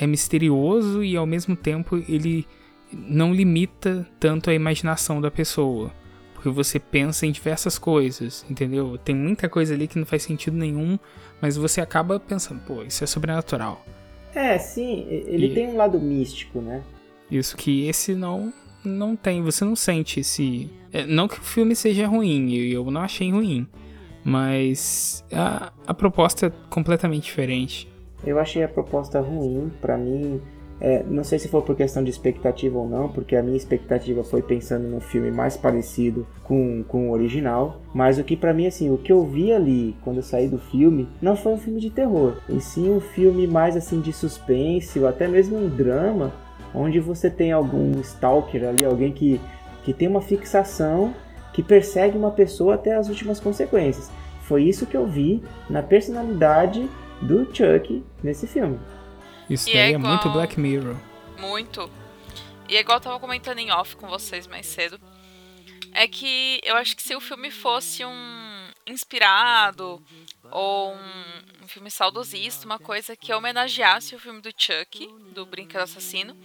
é 0.00 0.06
misterioso 0.06 1.02
e 1.02 1.16
ao 1.16 1.26
mesmo 1.26 1.56
tempo 1.56 1.96
ele 2.08 2.46
não 2.92 3.34
limita 3.34 4.06
tanto 4.20 4.50
a 4.50 4.54
imaginação 4.54 5.20
da 5.20 5.30
pessoa. 5.30 5.92
Porque 6.44 6.54
você 6.54 6.78
pensa 6.78 7.24
em 7.26 7.32
diversas 7.32 7.78
coisas, 7.78 8.44
entendeu? 8.50 8.98
Tem 9.02 9.14
muita 9.14 9.48
coisa 9.48 9.72
ali 9.72 9.88
que 9.88 9.98
não 9.98 10.04
faz 10.04 10.24
sentido 10.24 10.54
nenhum, 10.54 10.98
mas 11.40 11.56
você 11.56 11.80
acaba 11.80 12.20
pensando, 12.20 12.60
pô, 12.66 12.82
isso 12.82 13.02
é 13.02 13.06
sobrenatural. 13.06 13.82
É, 14.34 14.58
sim, 14.58 15.06
ele 15.08 15.46
E- 15.46 15.54
tem 15.54 15.68
um 15.68 15.76
lado 15.76 15.98
místico, 15.98 16.60
né? 16.60 16.82
Isso 17.30 17.56
que 17.56 17.86
esse 17.88 18.14
não 18.14 18.52
não 18.84 19.16
tem, 19.16 19.40
você 19.42 19.64
não 19.64 19.74
sente 19.74 20.20
esse. 20.20 20.68
é, 20.92 21.06
não 21.06 21.26
que 21.26 21.38
o 21.38 21.42
filme 21.42 21.74
seja 21.74 22.06
ruim, 22.06 22.50
e 22.50 22.74
eu 22.74 22.90
não 22.90 23.00
achei 23.00 23.32
ruim, 23.32 23.66
mas 24.22 25.24
a, 25.32 25.72
a 25.86 25.94
proposta 25.94 26.48
é 26.48 26.52
completamente 26.68 27.24
diferente. 27.24 27.88
Eu 28.22 28.38
achei 28.38 28.62
a 28.62 28.68
proposta 28.68 29.18
ruim, 29.18 29.72
pra 29.80 29.96
mim. 29.96 30.42
É, 30.80 31.02
não 31.04 31.24
sei 31.24 31.38
se 31.38 31.48
foi 31.48 31.62
por 31.62 31.76
questão 31.76 32.02
de 32.02 32.10
expectativa 32.10 32.78
ou 32.78 32.88
não, 32.88 33.08
porque 33.08 33.36
a 33.36 33.42
minha 33.42 33.56
expectativa 33.56 34.24
foi 34.24 34.42
pensando 34.42 34.88
num 34.88 35.00
filme 35.00 35.30
mais 35.30 35.56
parecido 35.56 36.26
com, 36.42 36.84
com 36.86 37.08
o 37.08 37.12
original. 37.12 37.80
Mas 37.94 38.18
o 38.18 38.24
que 38.24 38.36
pra 38.36 38.52
mim, 38.52 38.66
assim, 38.66 38.90
o 38.90 38.98
que 38.98 39.12
eu 39.12 39.24
vi 39.24 39.52
ali 39.52 39.96
quando 40.02 40.16
eu 40.16 40.22
saí 40.22 40.48
do 40.48 40.58
filme, 40.58 41.08
não 41.22 41.36
foi 41.36 41.52
um 41.52 41.58
filme 41.58 41.80
de 41.80 41.90
terror, 41.90 42.38
e 42.48 42.60
sim 42.60 42.90
um 42.90 43.00
filme 43.00 43.46
mais 43.46 43.76
assim 43.76 44.00
de 44.00 44.12
suspense, 44.12 44.98
ou 44.98 45.06
até 45.06 45.28
mesmo 45.28 45.56
um 45.56 45.68
drama, 45.68 46.32
onde 46.74 46.98
você 46.98 47.30
tem 47.30 47.52
algum 47.52 48.00
stalker 48.00 48.68
ali, 48.68 48.84
alguém 48.84 49.12
que, 49.12 49.40
que 49.84 49.92
tem 49.92 50.08
uma 50.08 50.20
fixação, 50.20 51.14
que 51.52 51.62
persegue 51.62 52.18
uma 52.18 52.32
pessoa 52.32 52.74
até 52.74 52.94
as 52.96 53.08
últimas 53.08 53.38
consequências. 53.38 54.10
Foi 54.42 54.64
isso 54.64 54.86
que 54.86 54.96
eu 54.96 55.06
vi 55.06 55.42
na 55.70 55.82
personalidade 55.82 56.88
do 57.22 57.46
Chuck 57.54 58.04
nesse 58.22 58.46
filme. 58.46 58.78
Isso 59.48 59.68
E 59.68 59.72
daí 59.74 59.92
é 59.92 59.94
é, 59.94 59.98
muito 59.98 60.20
igual- 60.22 60.34
Black 60.34 60.58
Mirror. 60.58 60.96
Muito. 61.38 61.90
E 62.68 62.76
é 62.76 62.80
igual 62.80 62.98
eu 62.98 63.02
tava 63.02 63.20
comentando 63.20 63.58
em 63.58 63.70
off 63.70 63.94
com 63.96 64.06
vocês 64.08 64.46
mais 64.46 64.66
cedo. 64.66 64.98
É 65.92 66.08
que 66.08 66.60
eu 66.64 66.76
acho 66.76 66.96
que 66.96 67.02
se 67.02 67.14
o 67.14 67.20
filme 67.20 67.50
fosse 67.50 68.04
um 68.04 68.68
inspirado 68.86 70.02
ou 70.50 70.92
um, 70.94 71.64
um 71.64 71.68
filme 71.68 71.90
saudosista, 71.90 72.66
uma 72.66 72.78
coisa 72.78 73.14
que 73.16 73.32
homenageasse 73.32 74.14
o 74.14 74.18
filme 74.18 74.40
do 74.40 74.50
Chuck, 74.56 75.06
do 75.34 75.46
Brinquedo 75.46 75.82
Assassino, 75.82 76.36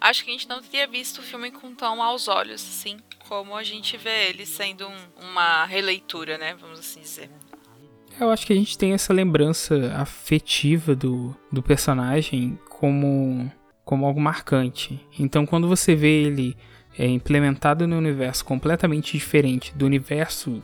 acho 0.00 0.24
que 0.24 0.30
a 0.30 0.32
gente 0.32 0.48
não 0.48 0.60
teria 0.62 0.86
visto 0.86 1.18
o 1.18 1.22
filme 1.22 1.50
com 1.50 1.74
tão 1.74 2.02
aos 2.02 2.26
olhos, 2.26 2.62
assim, 2.62 2.98
como 3.28 3.54
a 3.56 3.62
gente 3.62 3.96
vê 3.96 4.28
ele 4.28 4.44
sendo 4.46 4.88
um- 4.88 5.08
uma 5.30 5.64
releitura, 5.66 6.36
né? 6.36 6.54
Vamos 6.54 6.78
assim 6.80 7.00
dizer. 7.00 7.30
Eu 8.20 8.30
acho 8.30 8.46
que 8.46 8.52
a 8.52 8.56
gente 8.56 8.78
tem 8.78 8.92
essa 8.92 9.12
lembrança 9.12 9.92
afetiva 9.94 10.94
do, 10.94 11.36
do 11.52 11.62
personagem 11.62 12.58
como, 12.68 13.50
como 13.84 14.06
algo 14.06 14.20
marcante. 14.20 14.98
Então, 15.18 15.44
quando 15.44 15.68
você 15.68 15.94
vê 15.94 16.22
ele 16.24 16.56
é, 16.98 17.06
implementado 17.06 17.86
no 17.86 17.96
universo 17.96 18.44
completamente 18.44 19.12
diferente 19.12 19.76
do 19.76 19.84
universo 19.84 20.62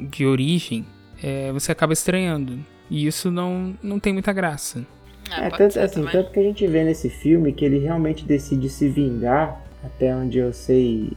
de 0.00 0.26
origem, 0.26 0.84
é, 1.22 1.52
você 1.52 1.70
acaba 1.70 1.92
estranhando. 1.92 2.58
E 2.90 3.06
isso 3.06 3.30
não, 3.30 3.76
não 3.82 4.00
tem 4.00 4.12
muita 4.12 4.32
graça. 4.32 4.84
É, 5.30 5.46
É, 5.46 5.50
pode 5.50 5.58
tanto, 5.58 5.78
assim, 5.78 5.94
também. 5.94 6.12
tanto 6.12 6.32
que 6.32 6.40
a 6.40 6.42
gente 6.42 6.66
vê 6.66 6.84
nesse 6.84 7.08
filme 7.08 7.52
que 7.52 7.64
ele 7.64 7.78
realmente 7.78 8.24
decide 8.24 8.68
se 8.68 8.88
vingar, 8.88 9.62
até 9.84 10.14
onde 10.14 10.38
eu 10.38 10.52
sei, 10.52 11.12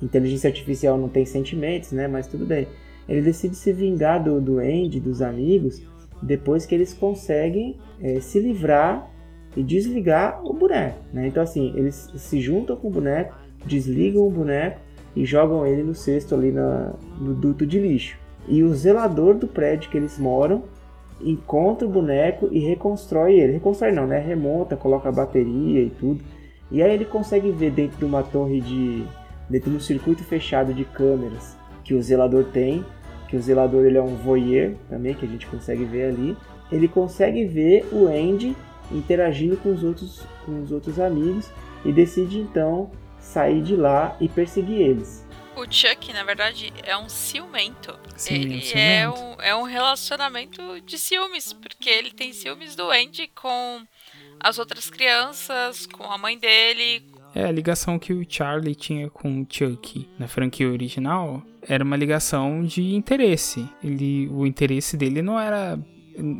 inteligência 0.00 0.48
artificial 0.48 0.96
não 0.98 1.08
tem 1.08 1.24
sentimentos, 1.24 1.90
né? 1.90 2.06
Mas 2.06 2.26
tudo 2.26 2.46
bem. 2.46 2.68
Ele 3.08 3.22
decide 3.22 3.54
se 3.54 3.72
vingar 3.72 4.22
do, 4.22 4.40
do 4.40 4.58
Andy, 4.58 5.00
dos 5.00 5.22
amigos, 5.22 5.82
depois 6.22 6.66
que 6.66 6.74
eles 6.74 6.92
conseguem 6.92 7.76
é, 8.00 8.20
se 8.20 8.40
livrar 8.40 9.10
e 9.56 9.62
desligar 9.62 10.44
o 10.44 10.52
boneco, 10.52 10.98
né? 11.12 11.26
Então 11.26 11.42
assim, 11.42 11.72
eles 11.76 12.10
se 12.16 12.40
juntam 12.40 12.76
com 12.76 12.88
o 12.88 12.90
boneco, 12.90 13.34
desligam 13.64 14.26
o 14.26 14.30
boneco 14.30 14.80
e 15.14 15.24
jogam 15.24 15.66
ele 15.66 15.82
no 15.82 15.94
cesto 15.94 16.34
ali 16.34 16.52
na, 16.52 16.94
no 17.18 17.34
duto 17.34 17.66
de 17.66 17.78
lixo. 17.78 18.18
E 18.48 18.62
o 18.62 18.74
zelador 18.74 19.34
do 19.34 19.46
prédio 19.46 19.90
que 19.90 19.96
eles 19.96 20.18
moram 20.18 20.64
encontra 21.20 21.86
o 21.86 21.90
boneco 21.90 22.48
e 22.52 22.58
reconstrói 22.60 23.40
ele. 23.40 23.54
Reconstrói 23.54 23.92
não, 23.92 24.06
né? 24.06 24.18
Remonta, 24.18 24.76
coloca 24.76 25.08
a 25.08 25.12
bateria 25.12 25.82
e 25.82 25.90
tudo. 25.90 26.22
E 26.70 26.82
aí 26.82 26.92
ele 26.92 27.04
consegue 27.04 27.50
ver 27.50 27.70
dentro 27.70 27.98
de 27.98 28.04
uma 28.04 28.22
torre 28.22 28.60
de. 28.60 29.04
dentro 29.48 29.70
de 29.70 29.76
um 29.76 29.80
circuito 29.80 30.22
fechado 30.24 30.74
de 30.74 30.84
câmeras 30.84 31.56
que 31.82 31.94
o 31.94 32.02
zelador 32.02 32.44
tem. 32.52 32.84
Que 33.28 33.36
o 33.36 33.42
zelador 33.42 33.84
ele 33.84 33.98
é 33.98 34.02
um 34.02 34.16
voyeur 34.16 34.74
também, 34.88 35.14
que 35.14 35.24
a 35.24 35.28
gente 35.28 35.46
consegue 35.46 35.84
ver 35.84 36.10
ali. 36.10 36.36
Ele 36.70 36.88
consegue 36.88 37.44
ver 37.44 37.86
o 37.92 38.06
Andy 38.06 38.56
interagindo 38.90 39.56
com 39.56 39.72
os 39.72 39.82
outros, 39.82 40.22
com 40.44 40.62
os 40.62 40.70
outros 40.70 40.98
amigos 40.98 41.50
e 41.84 41.92
decide 41.92 42.38
então 42.38 42.90
sair 43.18 43.62
de 43.62 43.76
lá 43.76 44.16
e 44.20 44.28
perseguir 44.28 44.80
eles. 44.80 45.26
O 45.56 45.64
Chuck, 45.70 46.12
na 46.12 46.22
verdade, 46.22 46.72
é 46.82 46.96
um 46.96 47.08
ciumento. 47.08 47.98
Ciumento, 48.14 48.46
ele 48.46 48.60
ciumento. 48.60 48.78
É, 48.78 49.08
um, 49.08 49.36
é 49.40 49.56
um 49.56 49.62
relacionamento 49.62 50.80
de 50.82 50.98
ciúmes, 50.98 51.52
porque 51.52 51.88
ele 51.88 52.10
tem 52.10 52.32
ciúmes 52.32 52.76
do 52.76 52.90
Andy 52.90 53.28
com 53.28 53.82
as 54.38 54.58
outras 54.58 54.90
crianças, 54.90 55.86
com 55.86 56.04
a 56.04 56.18
mãe 56.18 56.38
dele. 56.38 57.02
É, 57.36 57.44
a 57.44 57.52
ligação 57.52 57.98
que 57.98 58.14
o 58.14 58.24
Charlie 58.26 58.74
tinha 58.74 59.10
com 59.10 59.42
o 59.42 59.46
Chuck 59.46 60.08
na 60.18 60.26
franquia 60.26 60.70
original 60.70 61.42
era 61.60 61.84
uma 61.84 61.94
ligação 61.94 62.64
de 62.64 62.94
interesse. 62.94 63.68
Ele, 63.84 64.26
o 64.28 64.46
interesse 64.46 64.96
dele 64.96 65.20
não 65.20 65.38
era. 65.38 65.78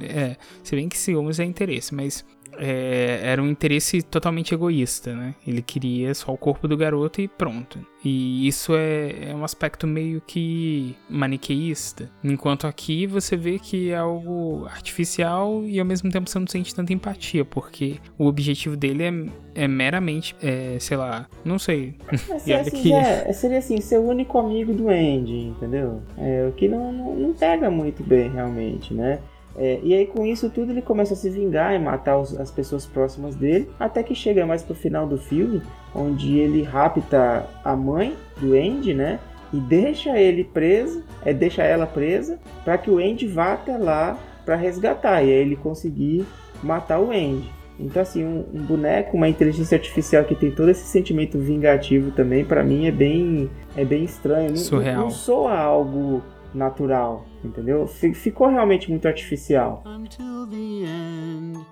É, 0.00 0.36
se 0.64 0.74
bem 0.74 0.88
que 0.88 0.96
ciúmes 0.96 1.38
é 1.38 1.44
interesse, 1.44 1.94
mas 1.94 2.24
é, 2.58 3.20
era 3.22 3.42
um 3.42 3.48
interesse 3.48 4.02
totalmente 4.02 4.54
egoísta, 4.54 5.14
né? 5.14 5.34
Ele 5.46 5.62
queria 5.62 6.14
só 6.14 6.32
o 6.32 6.36
corpo 6.36 6.66
do 6.66 6.76
garoto 6.76 7.20
e 7.20 7.28
pronto. 7.28 7.78
E 8.04 8.46
isso 8.46 8.76
é, 8.76 9.30
é, 9.30 9.34
um 9.34 9.44
aspecto 9.44 9.86
meio 9.86 10.20
que 10.24 10.94
maniqueísta. 11.08 12.08
Enquanto 12.22 12.66
aqui 12.66 13.06
você 13.06 13.36
vê 13.36 13.58
que 13.58 13.90
é 13.90 13.96
algo 13.96 14.66
artificial 14.66 15.64
e 15.64 15.80
ao 15.80 15.86
mesmo 15.86 16.10
tempo 16.10 16.30
você 16.30 16.38
não 16.38 16.46
sente 16.46 16.74
tanta 16.74 16.92
empatia, 16.92 17.44
porque 17.44 17.96
o 18.16 18.26
objetivo 18.26 18.76
dele 18.76 19.02
é, 19.02 19.64
é 19.64 19.68
meramente, 19.68 20.36
é, 20.40 20.76
sei 20.78 20.96
lá, 20.96 21.26
não 21.44 21.58
sei. 21.58 21.94
Seria 22.38 22.60
assim, 22.60 22.82
que... 22.82 22.92
é, 22.92 23.32
seria 23.32 23.58
assim, 23.58 23.80
ser 23.80 23.98
o 23.98 24.08
único 24.08 24.38
amigo 24.38 24.72
do 24.72 24.88
Andy, 24.88 25.48
entendeu? 25.48 26.00
É, 26.16 26.46
o 26.48 26.52
que 26.52 26.68
não, 26.68 26.92
não, 26.92 27.16
não 27.16 27.34
pega 27.34 27.70
muito 27.70 28.04
bem 28.04 28.30
realmente, 28.30 28.94
né? 28.94 29.18
É, 29.58 29.80
e 29.82 29.94
aí 29.94 30.06
com 30.06 30.26
isso 30.26 30.50
tudo 30.50 30.70
ele 30.70 30.82
começa 30.82 31.14
a 31.14 31.16
se 31.16 31.30
vingar 31.30 31.74
e 31.74 31.78
matar 31.78 32.18
os, 32.18 32.38
as 32.38 32.50
pessoas 32.50 32.84
próximas 32.84 33.34
dele, 33.34 33.68
até 33.80 34.02
que 34.02 34.14
chega 34.14 34.44
mais 34.44 34.62
pro 34.62 34.74
final 34.74 35.06
do 35.06 35.16
filme, 35.16 35.62
onde 35.94 36.38
ele 36.38 36.62
rapta 36.62 37.46
a 37.64 37.74
mãe 37.74 38.14
do 38.38 38.52
Andy, 38.54 38.92
né? 38.92 39.18
E 39.52 39.58
deixa 39.58 40.18
ele 40.18 40.44
preso, 40.44 41.02
é, 41.24 41.32
deixa 41.32 41.62
ela 41.62 41.86
presa, 41.86 42.38
para 42.64 42.76
que 42.76 42.90
o 42.90 42.98
Andy 42.98 43.26
vá 43.26 43.54
até 43.54 43.78
lá 43.78 44.18
para 44.44 44.56
resgatar 44.56 45.22
e 45.22 45.30
aí 45.30 45.38
ele 45.38 45.56
conseguir 45.56 46.26
matar 46.62 47.00
o 47.00 47.10
Andy. 47.10 47.50
Então 47.78 48.02
assim, 48.02 48.24
um, 48.24 48.44
um, 48.52 48.62
boneco, 48.62 49.16
uma 49.16 49.28
inteligência 49.28 49.76
artificial 49.76 50.24
que 50.24 50.34
tem 50.34 50.50
todo 50.50 50.70
esse 50.70 50.86
sentimento 50.86 51.38
vingativo 51.38 52.10
também, 52.10 52.44
para 52.44 52.62
mim 52.62 52.86
é 52.86 52.92
bem 52.92 53.50
é 53.74 53.84
bem 53.84 54.04
estranho. 54.04 54.56
Surreal. 54.56 54.96
Não, 54.96 55.02
não 55.04 55.10
soa 55.10 55.56
algo 55.56 56.22
natural, 56.54 57.24
entendeu? 57.46 57.86
Ficou 57.86 58.48
realmente 58.48 58.90
muito 58.90 59.06
artificial. 59.06 59.82
Until 59.84 60.46
the 60.46 60.84
end. 60.84 61.66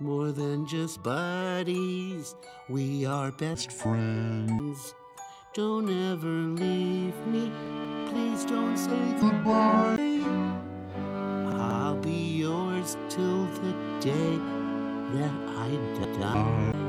More 0.00 0.32
than 0.32 0.66
just 0.66 1.02
buddies, 1.02 2.34
we 2.68 3.06
are 3.06 3.30
best 3.32 3.70
friends. 3.70 4.94
Don't 5.54 5.88
ever 5.88 6.26
leave 6.26 7.14
me, 7.26 7.50
please 8.10 8.44
don't 8.44 8.76
say 8.76 9.14
goodbye. 9.20 9.96
I'll 11.56 11.96
be 12.00 12.38
yours 12.38 12.96
till 13.08 13.46
the 13.62 13.72
day 14.00 14.38
that 15.14 15.32
I 15.56 15.70
die. 16.20 16.83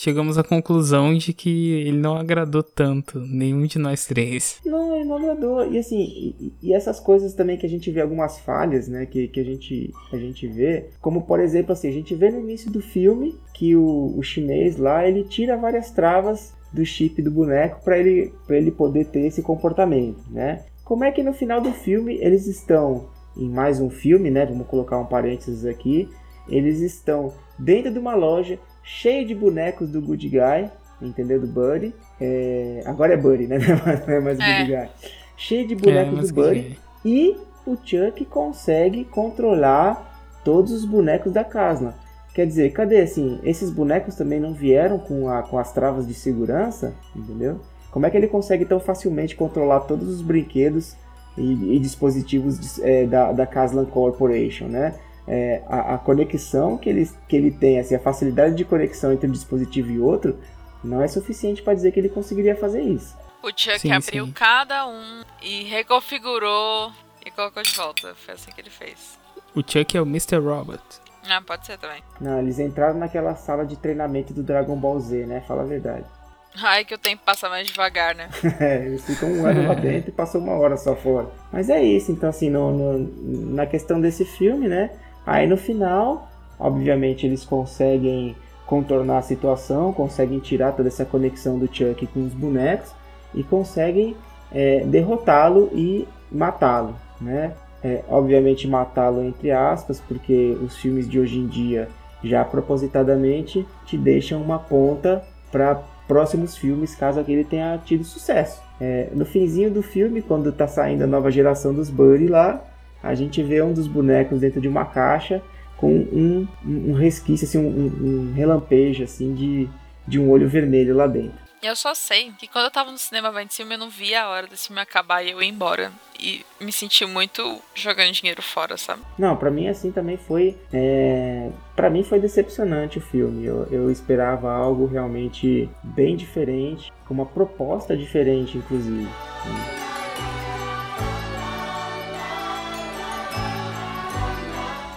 Chegamos 0.00 0.38
à 0.38 0.42
conclusão 0.42 1.14
de 1.14 1.34
que 1.34 1.72
ele 1.72 1.98
não 1.98 2.16
agradou 2.16 2.62
tanto, 2.62 3.20
nenhum 3.20 3.66
de 3.66 3.78
nós 3.78 4.06
três. 4.06 4.58
Não, 4.64 4.96
ele 4.96 5.04
não 5.04 5.16
agradou. 5.16 5.70
E 5.70 5.78
assim, 5.78 6.00
e, 6.40 6.52
e 6.62 6.72
essas 6.72 6.98
coisas 6.98 7.34
também 7.34 7.58
que 7.58 7.66
a 7.66 7.68
gente 7.68 7.90
vê 7.90 8.00
algumas 8.00 8.38
falhas, 8.38 8.88
né, 8.88 9.04
que, 9.04 9.28
que 9.28 9.38
a, 9.38 9.44
gente, 9.44 9.92
a 10.10 10.16
gente 10.16 10.46
vê, 10.46 10.86
como 11.02 11.22
por 11.22 11.38
exemplo 11.38 11.72
assim, 11.72 11.88
a 11.88 11.92
gente 11.92 12.14
vê 12.14 12.30
no 12.30 12.40
início 12.40 12.70
do 12.70 12.80
filme 12.80 13.38
que 13.52 13.76
o, 13.76 14.14
o 14.16 14.22
chinês 14.22 14.78
lá, 14.78 15.06
ele 15.06 15.22
tira 15.24 15.58
várias 15.58 15.90
travas 15.90 16.54
do 16.72 16.84
chip 16.84 17.20
do 17.20 17.30
boneco 17.30 17.84
para 17.84 17.98
ele, 17.98 18.32
ele 18.48 18.70
poder 18.70 19.04
ter 19.06 19.26
esse 19.26 19.42
comportamento, 19.42 20.22
né? 20.30 20.64
Como 20.82 21.04
é 21.04 21.12
que 21.12 21.22
no 21.22 21.34
final 21.34 21.60
do 21.60 21.72
filme 21.72 22.16
eles 22.22 22.46
estão 22.46 23.10
em 23.36 23.50
mais 23.50 23.80
um 23.80 23.90
filme, 23.90 24.30
né? 24.30 24.46
Vamos 24.46 24.66
colocar 24.66 24.98
um 24.98 25.04
parênteses 25.04 25.66
aqui. 25.66 26.08
Eles 26.48 26.80
estão 26.80 27.32
dentro 27.58 27.92
de 27.92 27.98
uma 27.98 28.14
loja 28.14 28.58
cheio 28.90 29.24
de 29.26 29.34
bonecos 29.34 29.88
do 29.88 30.00
Good 30.02 30.28
Guy, 30.28 30.70
entendeu? 31.00 31.40
Do 31.40 31.46
Buddy. 31.46 31.94
É... 32.20 32.82
Agora 32.84 33.14
é 33.14 33.16
Buddy, 33.16 33.46
né? 33.46 33.58
Não 34.06 34.14
é 34.14 34.20
mais 34.20 34.38
o 34.38 34.42
Good 34.42 34.74
é. 34.74 34.82
Guy. 34.82 34.90
Cheio 35.36 35.68
de 35.68 35.74
bonecos 35.76 36.18
é, 36.18 36.22
do 36.22 36.34
Buddy. 36.34 36.78
E 37.04 37.36
o 37.64 37.76
Chuck 37.76 38.24
consegue 38.26 39.04
controlar 39.04 40.40
todos 40.44 40.72
os 40.72 40.84
bonecos 40.84 41.32
da 41.32 41.44
Casla. 41.44 41.94
Quer 42.34 42.46
dizer, 42.46 42.72
cadê 42.72 43.00
assim? 43.00 43.40
Esses 43.42 43.70
bonecos 43.70 44.16
também 44.16 44.40
não 44.40 44.52
vieram 44.52 44.98
com, 44.98 45.28
a, 45.28 45.42
com 45.42 45.58
as 45.58 45.72
travas 45.72 46.06
de 46.06 46.14
segurança, 46.14 46.94
entendeu? 47.14 47.60
Como 47.90 48.06
é 48.06 48.10
que 48.10 48.16
ele 48.16 48.28
consegue 48.28 48.64
tão 48.64 48.78
facilmente 48.78 49.34
controlar 49.34 49.80
todos 49.80 50.08
os 50.08 50.22
brinquedos 50.22 50.94
e, 51.36 51.76
e 51.76 51.78
dispositivos 51.78 52.58
de, 52.58 52.82
é, 52.82 53.06
da, 53.06 53.32
da 53.32 53.46
Caslan 53.46 53.86
Corporation, 53.86 54.66
né? 54.66 54.94
É, 55.30 55.62
a, 55.68 55.94
a, 55.94 55.98
conexão 55.98 56.76
que 56.76 56.90
ele, 56.90 57.08
que 57.28 57.36
ele 57.36 57.52
tem, 57.52 57.78
assim, 57.78 57.94
a 57.94 58.00
facilidade 58.00 58.56
de 58.56 58.64
conexão 58.64 59.12
entre 59.12 59.28
um 59.28 59.32
dispositivo 59.32 59.88
e 59.92 60.00
outro, 60.00 60.36
não 60.82 61.00
é 61.00 61.06
suficiente 61.06 61.62
para 61.62 61.72
dizer 61.72 61.92
que 61.92 62.00
ele 62.00 62.08
conseguiria 62.08 62.56
fazer 62.56 62.82
isso. 62.82 63.16
O 63.40 63.48
Chuck 63.48 63.78
sim, 63.78 63.92
abriu 63.92 64.26
sim. 64.26 64.32
cada 64.32 64.88
um 64.88 65.22
e 65.40 65.62
reconfigurou 65.62 66.90
e 67.24 67.30
colocou 67.30 67.62
de 67.62 67.72
volta. 67.72 68.12
Foi 68.16 68.34
assim 68.34 68.50
que 68.50 68.60
ele 68.60 68.70
fez. 68.70 69.16
O 69.54 69.60
Chuck 69.60 69.96
é 69.96 70.02
o 70.02 70.04
Mr. 70.04 70.38
Robot. 70.38 70.82
Ah, 71.28 71.40
pode 71.40 71.64
ser 71.64 71.78
também. 71.78 72.02
Não, 72.20 72.40
eles 72.40 72.58
entraram 72.58 72.98
naquela 72.98 73.36
sala 73.36 73.64
de 73.64 73.76
treinamento 73.76 74.32
do 74.32 74.42
Dragon 74.42 74.74
Ball 74.74 74.98
Z, 74.98 75.26
né? 75.26 75.44
Fala 75.46 75.62
a 75.62 75.66
verdade. 75.66 76.04
Ai, 76.60 76.84
que 76.84 76.94
o 76.94 76.98
tempo 76.98 77.22
passa 77.24 77.48
mais 77.48 77.68
devagar, 77.68 78.16
né? 78.16 78.28
é, 78.58 78.84
eles 78.84 79.04
ficam 79.04 79.30
um 79.30 79.46
ano 79.46 79.68
lá 79.68 79.74
dentro 79.78 80.10
e 80.10 80.12
passam 80.12 80.40
uma 80.40 80.54
hora 80.54 80.76
só 80.76 80.96
fora. 80.96 81.28
Mas 81.52 81.70
é 81.70 81.80
isso, 81.80 82.10
então 82.10 82.28
assim, 82.28 82.50
no, 82.50 82.72
no, 82.72 83.54
na 83.54 83.64
questão 83.64 84.00
desse 84.00 84.24
filme, 84.24 84.66
né? 84.66 84.90
Aí 85.26 85.46
no 85.46 85.56
final, 85.56 86.28
obviamente, 86.58 87.26
eles 87.26 87.44
conseguem 87.44 88.34
contornar 88.66 89.18
a 89.18 89.22
situação, 89.22 89.92
conseguem 89.92 90.38
tirar 90.38 90.72
toda 90.72 90.88
essa 90.88 91.04
conexão 91.04 91.58
do 91.58 91.66
Chuck 91.66 92.06
com 92.06 92.24
os 92.24 92.32
bonecos 92.32 92.92
e 93.34 93.42
conseguem 93.42 94.16
é, 94.52 94.84
derrotá-lo 94.84 95.70
e 95.72 96.06
matá-lo, 96.30 96.94
né? 97.20 97.52
É, 97.82 98.04
obviamente 98.08 98.68
matá-lo 98.68 99.24
entre 99.24 99.50
aspas, 99.50 100.00
porque 100.00 100.56
os 100.62 100.76
filmes 100.76 101.08
de 101.08 101.18
hoje 101.18 101.38
em 101.38 101.46
dia 101.46 101.88
já 102.22 102.44
propositadamente 102.44 103.66
te 103.86 103.96
deixam 103.96 104.40
uma 104.40 104.58
ponta 104.58 105.24
para 105.50 105.82
próximos 106.06 106.56
filmes, 106.56 106.94
caso 106.94 107.18
aquele 107.18 107.44
tenha 107.44 107.78
tido 107.84 108.04
sucesso. 108.04 108.60
É, 108.80 109.08
no 109.12 109.24
finzinho 109.24 109.70
do 109.70 109.82
filme, 109.82 110.20
quando 110.20 110.52
tá 110.52 110.66
saindo 110.66 111.04
a 111.04 111.06
nova 111.06 111.30
geração 111.30 111.72
dos 111.72 111.88
Buddy 111.88 112.26
lá, 112.26 112.62
a 113.02 113.14
gente 113.14 113.42
vê 113.42 113.62
um 113.62 113.72
dos 113.72 113.86
bonecos 113.86 114.40
dentro 114.40 114.60
de 114.60 114.68
uma 114.68 114.84
caixa 114.84 115.42
com 115.76 115.90
um, 115.90 116.46
um 116.64 116.92
resquício, 116.92 117.46
assim, 117.46 117.58
um, 117.58 118.30
um 118.30 118.32
relampejo 118.34 119.02
assim 119.02 119.34
de, 119.34 119.68
de 120.06 120.18
um 120.18 120.30
olho 120.30 120.48
vermelho 120.48 120.94
lá 120.94 121.06
dentro. 121.06 121.50
Eu 121.62 121.76
só 121.76 121.94
sei 121.94 122.32
que 122.38 122.48
quando 122.48 122.64
eu 122.64 122.70
tava 122.70 122.90
no 122.90 122.96
cinema 122.96 123.30
vendo 123.30 123.52
filme, 123.52 123.74
eu 123.74 123.78
não 123.78 123.90
via 123.90 124.22
a 124.22 124.28
hora 124.30 124.46
desse 124.46 124.68
filme 124.68 124.80
acabar 124.80 125.22
e 125.22 125.30
eu 125.30 125.42
ir 125.42 125.48
embora. 125.48 125.92
E 126.18 126.44
me 126.58 126.72
senti 126.72 127.04
muito 127.04 127.60
jogando 127.74 128.12
dinheiro 128.12 128.40
fora, 128.40 128.78
sabe? 128.78 129.02
Não, 129.18 129.36
para 129.36 129.50
mim 129.50 129.68
assim 129.68 129.92
também 129.92 130.16
foi. 130.16 130.56
É... 130.72 131.50
para 131.76 131.90
mim 131.90 132.02
foi 132.02 132.18
decepcionante 132.18 132.96
o 132.96 133.02
filme. 133.02 133.44
Eu, 133.44 133.66
eu 133.70 133.90
esperava 133.90 134.50
algo 134.50 134.86
realmente 134.86 135.68
bem 135.82 136.16
diferente, 136.16 136.90
com 137.06 137.12
uma 137.12 137.26
proposta 137.26 137.94
diferente, 137.94 138.56
inclusive. 138.56 139.08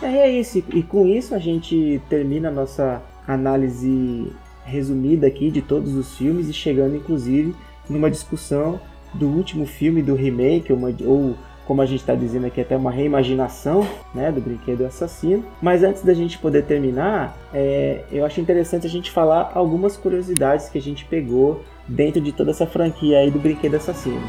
É, 0.03 0.17
é 0.17 0.31
isso, 0.31 0.61
e 0.73 0.84
com 0.84 1.07
isso 1.07 1.34
a 1.34 1.39
gente 1.39 2.01
termina 2.09 2.49
a 2.49 2.51
nossa 2.51 3.01
análise 3.25 4.27
resumida 4.65 5.27
aqui 5.27 5.49
de 5.49 5.61
todos 5.61 5.95
os 5.95 6.17
filmes 6.17 6.49
e 6.49 6.53
chegando 6.53 6.95
inclusive 6.95 7.55
numa 7.89 8.11
discussão 8.11 8.80
do 9.13 9.27
último 9.27 9.65
filme 9.65 10.01
do 10.01 10.13
remake, 10.13 10.73
uma, 10.73 10.93
ou 11.05 11.35
como 11.65 11.81
a 11.81 11.85
gente 11.85 12.01
está 12.01 12.15
dizendo 12.15 12.47
aqui, 12.47 12.59
até 12.59 12.75
uma 12.75 12.91
reimaginação 12.91 13.88
né, 14.13 14.31
do 14.31 14.41
Brinquedo 14.41 14.85
Assassino. 14.85 15.45
Mas 15.61 15.84
antes 15.84 16.03
da 16.03 16.13
gente 16.13 16.38
poder 16.38 16.63
terminar, 16.63 17.38
é, 17.53 18.03
eu 18.11 18.25
acho 18.25 18.41
interessante 18.41 18.85
a 18.85 18.89
gente 18.89 19.09
falar 19.11 19.51
algumas 19.55 19.95
curiosidades 19.95 20.67
que 20.67 20.77
a 20.77 20.81
gente 20.81 21.05
pegou 21.05 21.63
dentro 21.88 22.19
de 22.19 22.31
toda 22.31 22.51
essa 22.51 22.65
franquia 22.65 23.19
aí 23.19 23.31
do 23.31 23.39
Brinquedo 23.39 23.75
Assassino. 23.75 24.21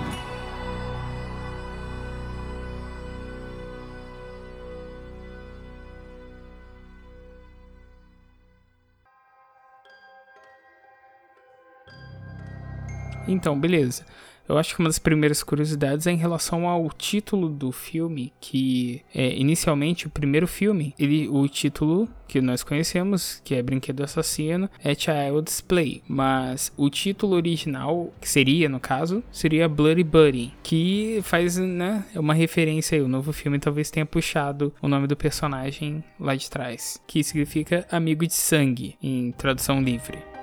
Então, 13.26 13.58
beleza. 13.58 14.04
Eu 14.48 14.58
acho 14.58 14.74
que 14.74 14.80
uma 14.80 14.88
das 14.88 14.98
primeiras 14.98 15.42
curiosidades 15.42 16.06
é 16.06 16.12
em 16.12 16.16
relação 16.16 16.68
ao 16.68 16.90
título 16.90 17.48
do 17.48 17.72
filme, 17.72 18.32
que 18.40 19.02
é 19.14 19.34
inicialmente 19.34 20.06
o 20.06 20.10
primeiro 20.10 20.46
filme, 20.46 20.94
ele, 20.98 21.28
o 21.28 21.48
título 21.48 22.06
que 22.28 22.40
nós 22.42 22.62
conhecemos, 22.62 23.40
que 23.42 23.54
é 23.54 23.62
Brinquedo 23.62 24.02
Assassino, 24.02 24.68
é 24.82 24.94
Child's 24.94 25.62
Play, 25.62 26.02
mas 26.06 26.72
o 26.76 26.90
título 26.90 27.36
original, 27.36 28.12
que 28.20 28.28
seria 28.28 28.68
no 28.68 28.78
caso, 28.78 29.22
seria 29.32 29.68
Bloody 29.68 30.04
Buddy, 30.04 30.52
que 30.62 31.20
faz, 31.22 31.56
né, 31.56 32.04
uma 32.14 32.34
referência 32.34 32.96
aí, 32.96 33.02
o 33.02 33.08
novo 33.08 33.32
filme 33.32 33.58
talvez 33.58 33.90
tenha 33.90 34.04
puxado 34.04 34.74
o 34.82 34.88
nome 34.88 35.06
do 35.06 35.16
personagem 35.16 36.04
lá 36.20 36.34
de 36.34 36.50
trás, 36.50 37.00
que 37.06 37.24
significa 37.24 37.86
amigo 37.90 38.26
de 38.26 38.34
sangue 38.34 38.96
em 39.02 39.32
tradução 39.32 39.80
livre. 39.82 40.33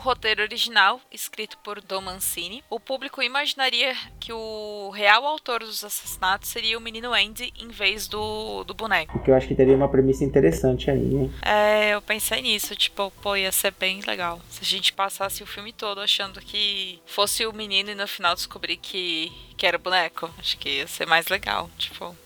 Roteiro 0.00 0.42
original, 0.42 1.00
escrito 1.12 1.58
por 1.58 1.80
Dom 1.80 2.00
Mancini, 2.00 2.64
o 2.68 2.80
público 2.80 3.22
imaginaria 3.22 3.94
que 4.18 4.32
o 4.32 4.90
real 4.90 5.26
autor 5.26 5.60
dos 5.60 5.84
assassinatos 5.84 6.48
seria 6.48 6.76
o 6.78 6.80
menino 6.80 7.12
Andy 7.12 7.52
em 7.60 7.68
vez 7.68 8.08
do, 8.08 8.64
do 8.64 8.74
boneco. 8.74 9.12
Porque 9.12 9.30
eu 9.30 9.34
acho 9.34 9.46
que 9.46 9.54
teria 9.54 9.76
uma 9.76 9.88
premissa 9.88 10.24
interessante 10.24 10.90
aí, 10.90 10.98
né? 10.98 11.30
É, 11.42 11.94
eu 11.94 12.02
pensei 12.02 12.42
nisso, 12.42 12.74
tipo, 12.74 13.10
pô, 13.22 13.36
ia 13.36 13.52
ser 13.52 13.72
bem 13.78 14.00
legal. 14.00 14.40
Se 14.48 14.60
a 14.62 14.66
gente 14.66 14.92
passasse 14.92 15.42
o 15.42 15.46
filme 15.46 15.72
todo 15.72 16.00
achando 16.00 16.40
que 16.40 17.00
fosse 17.06 17.46
o 17.46 17.52
menino 17.52 17.90
e 17.90 17.94
no 17.94 18.08
final 18.08 18.34
descobrir 18.34 18.76
que, 18.76 19.30
que 19.60 19.66
era 19.66 19.76
o 19.76 19.80
boneco. 19.80 20.30
Acho 20.38 20.56
que 20.56 20.78
ia 20.78 20.86
ser 20.86 21.06
mais 21.06 21.28
legal, 21.28 21.68
tipo. 21.76 22.16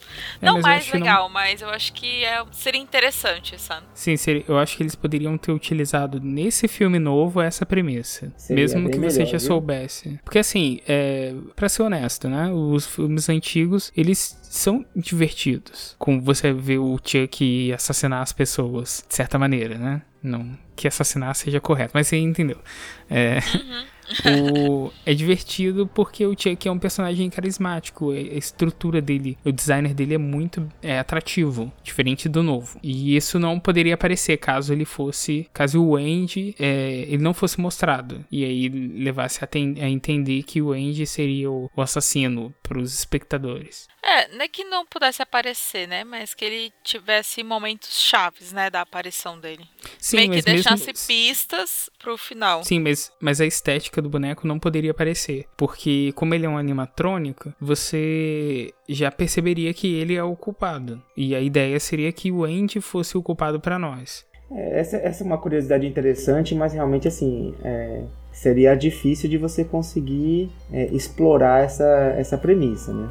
É, 0.40 0.46
não 0.46 0.60
mais 0.60 0.84
que 0.86 0.92
não- 0.92 1.00
legal, 1.00 1.28
mas 1.28 1.60
eu 1.60 1.68
acho 1.68 1.92
que 1.92 2.24
é, 2.24 2.40
seria 2.52 2.80
interessante, 2.80 3.60
sabe? 3.60 3.84
Sim, 3.92 4.16
seria- 4.16 4.44
eu 4.46 4.56
acho 4.56 4.76
que 4.76 4.84
eles 4.84 4.94
poderiam 4.94 5.36
ter 5.36 5.50
utilizado 5.50 6.20
nesse 6.20 6.68
filme 6.68 7.00
novo 7.00 7.40
essa 7.40 7.66
premissa. 7.66 8.32
Seria 8.36 8.62
mesmo 8.62 8.88
que 8.88 9.00
você 9.00 9.18
melhor, 9.18 9.32
já 9.32 9.38
viu? 9.38 9.46
soubesse. 9.48 10.20
Porque 10.22 10.38
assim, 10.38 10.78
é, 10.86 11.34
para 11.56 11.68
ser 11.68 11.82
honesto, 11.82 12.28
né? 12.28 12.48
Os 12.52 12.86
filmes 12.86 13.28
antigos, 13.28 13.90
eles 13.96 14.38
são 14.44 14.86
divertidos. 14.94 15.96
Com 15.98 16.20
você 16.20 16.52
ver 16.52 16.78
o 16.78 16.96
Chuck 17.04 17.72
assassinar 17.72 18.22
as 18.22 18.32
pessoas, 18.32 19.04
de 19.08 19.12
certa 19.16 19.36
maneira, 19.40 19.76
né? 19.76 20.02
Não 20.22 20.56
que 20.76 20.86
assassinar 20.86 21.34
seja 21.34 21.60
correto, 21.60 21.90
mas 21.94 22.06
você 22.06 22.16
entendeu. 22.16 22.58
É, 23.10 23.38
o- 24.26 24.90
é 25.04 25.14
divertido 25.14 25.86
porque 25.86 26.24
o 26.26 26.30
Chuck 26.38 26.66
é 26.68 26.70
um 26.70 26.78
personagem 26.78 27.28
carismático. 27.30 28.10
A 28.10 28.16
estrutura 28.18 29.00
dele, 29.00 29.38
o 29.44 29.52
designer 29.52 29.94
dele 29.94 30.14
é 30.14 30.18
muito 30.18 30.68
é, 30.82 30.98
atrativo, 30.98 31.72
diferente 31.82 32.28
do 32.28 32.42
novo. 32.42 32.78
E 32.82 33.16
isso 33.16 33.38
não 33.38 33.58
poderia 33.58 33.94
aparecer 33.94 34.36
caso 34.38 34.72
ele 34.72 34.84
fosse, 34.84 35.48
caso 35.52 35.82
o 35.82 35.96
Andy 35.96 36.54
é, 36.58 37.04
ele 37.08 37.22
não 37.22 37.34
fosse 37.34 37.60
mostrado 37.60 38.24
e 38.30 38.44
aí 38.44 38.68
levasse 38.68 39.42
a, 39.42 39.46
ten- 39.46 39.76
a 39.80 39.88
entender 39.88 40.42
que 40.42 40.60
o 40.62 40.72
Andy 40.72 41.06
seria 41.06 41.50
o, 41.50 41.70
o 41.74 41.82
assassino 41.82 42.54
para 42.62 42.78
os 42.78 42.94
espectadores. 42.94 43.86
É, 44.02 44.28
não 44.36 44.42
é 44.44 44.48
que 44.48 44.64
não 44.64 44.84
pudesse 44.84 45.22
aparecer, 45.22 45.88
né? 45.88 46.04
Mas 46.04 46.34
que 46.34 46.44
ele 46.44 46.72
tivesse 46.84 47.42
momentos 47.42 47.88
chaves, 48.02 48.52
né? 48.52 48.68
Da 48.68 48.82
aparição 48.82 49.40
dele. 49.40 49.64
Sim, 49.98 50.16
Meio 50.18 50.28
que 50.30 50.36
mas 50.36 50.44
mesmo- 50.44 50.62
deixasse 50.76 51.06
pistas 51.06 51.88
pro 51.98 52.18
final. 52.18 52.62
Sim, 52.64 52.80
mas, 52.80 53.10
mas 53.18 53.40
a 53.40 53.46
estética 53.46 53.93
do 54.02 54.08
boneco 54.08 54.46
não 54.46 54.58
poderia 54.58 54.90
aparecer. 54.90 55.46
Porque, 55.56 56.12
como 56.14 56.34
ele 56.34 56.46
é 56.46 56.48
um 56.48 56.58
animatrônico, 56.58 57.52
você 57.60 58.72
já 58.88 59.10
perceberia 59.10 59.72
que 59.74 59.94
ele 59.94 60.14
é 60.14 60.22
o 60.22 60.36
culpado. 60.36 61.00
E 61.16 61.34
a 61.34 61.40
ideia 61.40 61.78
seria 61.80 62.12
que 62.12 62.30
o 62.30 62.44
Andy 62.44 62.80
fosse 62.80 63.16
o 63.16 63.22
culpado 63.22 63.60
pra 63.60 63.78
nós. 63.78 64.24
É, 64.50 64.80
Essa, 64.80 64.96
essa 64.98 65.24
é 65.24 65.26
uma 65.26 65.38
curiosidade 65.38 65.86
interessante, 65.86 66.54
mas 66.54 66.72
realmente 66.72 67.08
assim 67.08 67.54
é, 67.64 68.02
seria 68.32 68.74
difícil 68.74 69.28
de 69.28 69.38
você 69.38 69.64
conseguir 69.64 70.50
é, 70.72 70.86
explorar 70.86 71.64
essa, 71.64 72.14
essa 72.18 72.36
premissa, 72.36 72.92
né? 72.92 73.08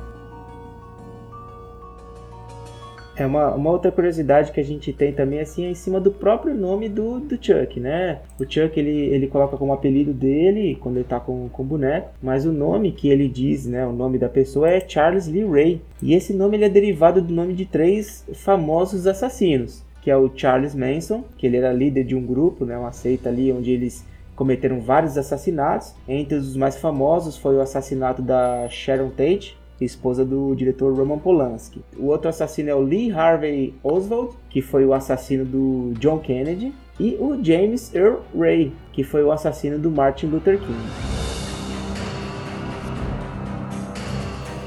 É 3.15 3.25
uma, 3.25 3.53
uma 3.53 3.69
outra 3.69 3.91
curiosidade 3.91 4.51
que 4.51 4.59
a 4.59 4.63
gente 4.63 4.91
tem 4.91 5.13
também 5.13 5.39
assim 5.39 5.65
é 5.65 5.69
em 5.69 5.75
cima 5.75 5.99
do 5.99 6.11
próprio 6.11 6.55
nome 6.55 6.89
do, 6.89 7.19
do 7.19 7.35
Chuck, 7.35 7.79
né? 7.79 8.21
O 8.39 8.43
Chuck 8.43 8.79
ele, 8.79 8.89
ele 8.89 9.27
coloca 9.27 9.55
como 9.55 9.71
apelido 9.71 10.11
dele 10.11 10.75
quando 10.81 10.97
ele 10.97 11.05
tá 11.05 11.19
com, 11.19 11.47
com 11.49 11.61
o 11.61 11.65
boneco, 11.65 12.09
mas 12.21 12.45
o 12.45 12.51
nome 12.51 12.91
que 12.91 13.09
ele 13.09 13.27
diz, 13.27 13.67
né? 13.67 13.85
O 13.85 13.93
nome 13.93 14.17
da 14.17 14.27
pessoa 14.27 14.69
é 14.69 14.79
Charles 14.79 15.27
Lee 15.27 15.45
Ray. 15.45 15.81
E 16.01 16.15
esse 16.15 16.33
nome 16.33 16.57
ele 16.57 16.65
é 16.65 16.69
derivado 16.69 17.21
do 17.21 17.33
nome 17.33 17.53
de 17.53 17.65
três 17.65 18.25
famosos 18.33 19.05
assassinos, 19.05 19.83
que 20.01 20.09
é 20.09 20.17
o 20.17 20.31
Charles 20.35 20.73
Manson, 20.73 21.23
que 21.37 21.45
ele 21.45 21.57
era 21.57 21.71
líder 21.71 22.03
de 22.05 22.15
um 22.15 22.25
grupo, 22.25 22.65
né? 22.65 22.75
Uma 22.75 22.91
seita 22.91 23.29
ali 23.29 23.51
onde 23.51 23.71
eles 23.71 24.03
cometeram 24.35 24.81
vários 24.81 25.19
assassinatos. 25.19 25.93
Entre 26.07 26.35
os 26.35 26.55
mais 26.55 26.77
famosos 26.77 27.37
foi 27.37 27.55
o 27.55 27.61
assassinato 27.61 28.23
da 28.23 28.67
Sharon 28.69 29.09
Tate, 29.09 29.55
esposa 29.81 30.23
do 30.25 30.55
diretor 30.55 30.93
Roman 30.95 31.19
Polanski. 31.19 31.81
O 31.97 32.07
outro 32.07 32.29
assassino 32.29 32.69
é 32.69 32.75
o 32.75 32.81
Lee 32.81 33.11
Harvey 33.11 33.73
Oswald, 33.83 34.35
que 34.49 34.61
foi 34.61 34.85
o 34.85 34.93
assassino 34.93 35.43
do 35.45 35.93
John 35.99 36.19
Kennedy, 36.19 36.73
e 36.99 37.15
o 37.19 37.43
James 37.43 37.93
Earl 37.93 38.19
Ray, 38.37 38.71
que 38.91 39.03
foi 39.03 39.23
o 39.23 39.31
assassino 39.31 39.79
do 39.79 39.89
Martin 39.89 40.27
Luther 40.27 40.59
King. 40.59 40.77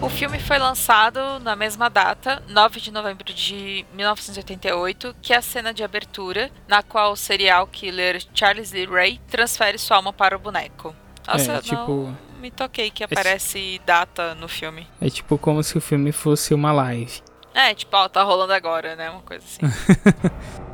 O 0.02 0.08
filme 0.08 0.38
foi 0.38 0.58
lançado 0.58 1.18
na 1.40 1.56
mesma 1.56 1.88
data, 1.88 2.42
9 2.48 2.80
de 2.80 2.92
novembro 2.92 3.24
de 3.32 3.84
1988, 3.94 5.16
que 5.22 5.32
é 5.32 5.36
a 5.36 5.42
cena 5.42 5.72
de 5.72 5.82
abertura, 5.82 6.50
na 6.68 6.82
qual 6.82 7.12
o 7.12 7.16
serial 7.16 7.66
killer 7.66 8.22
Charles 8.34 8.72
Lee 8.72 8.86
Ray 8.86 9.20
transfere 9.28 9.78
sua 9.78 9.96
alma 9.96 10.12
para 10.12 10.36
o 10.36 10.38
boneco. 10.38 10.94
Nossa, 11.26 11.52
É, 11.54 11.60
tipo- 11.60 11.76
não 11.76 12.16
me 12.40 12.50
toquei 12.50 12.90
que 12.90 13.04
aparece 13.04 13.80
data 13.84 14.34
no 14.34 14.48
filme. 14.48 14.86
É 15.00 15.08
tipo 15.08 15.38
como 15.38 15.62
se 15.62 15.76
o 15.76 15.80
filme 15.80 16.12
fosse 16.12 16.54
uma 16.54 16.72
live. 16.72 17.22
É, 17.54 17.74
tipo, 17.74 17.96
ó, 17.96 18.08
tá 18.08 18.22
rolando 18.22 18.52
agora, 18.52 18.94
né? 18.94 19.10
Uma 19.10 19.22
coisa 19.22 19.44
assim. 19.44 19.60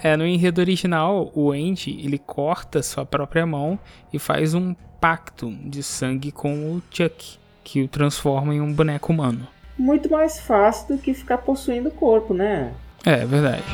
É, 0.00 0.16
no 0.16 0.24
enredo 0.24 0.60
original, 0.60 1.30
o 1.34 1.50
Andy, 1.50 2.00
ele 2.04 2.18
corta 2.18 2.82
sua 2.82 3.04
própria 3.04 3.44
mão 3.44 3.78
e 4.12 4.18
faz 4.18 4.54
um 4.54 4.74
pacto 5.00 5.50
de 5.64 5.82
sangue 5.82 6.30
com 6.30 6.70
o 6.70 6.82
Chuck, 6.90 7.38
que 7.64 7.82
o 7.82 7.88
transforma 7.88 8.54
em 8.54 8.60
um 8.60 8.72
boneco 8.72 9.12
humano. 9.12 9.46
Muito 9.76 10.10
mais 10.10 10.38
fácil 10.38 10.96
do 10.96 11.02
que 11.02 11.14
ficar 11.14 11.38
possuindo 11.38 11.88
o 11.88 11.92
corpo, 11.92 12.32
né? 12.32 12.72
É, 13.04 13.22
é 13.22 13.26
verdade. 13.26 13.64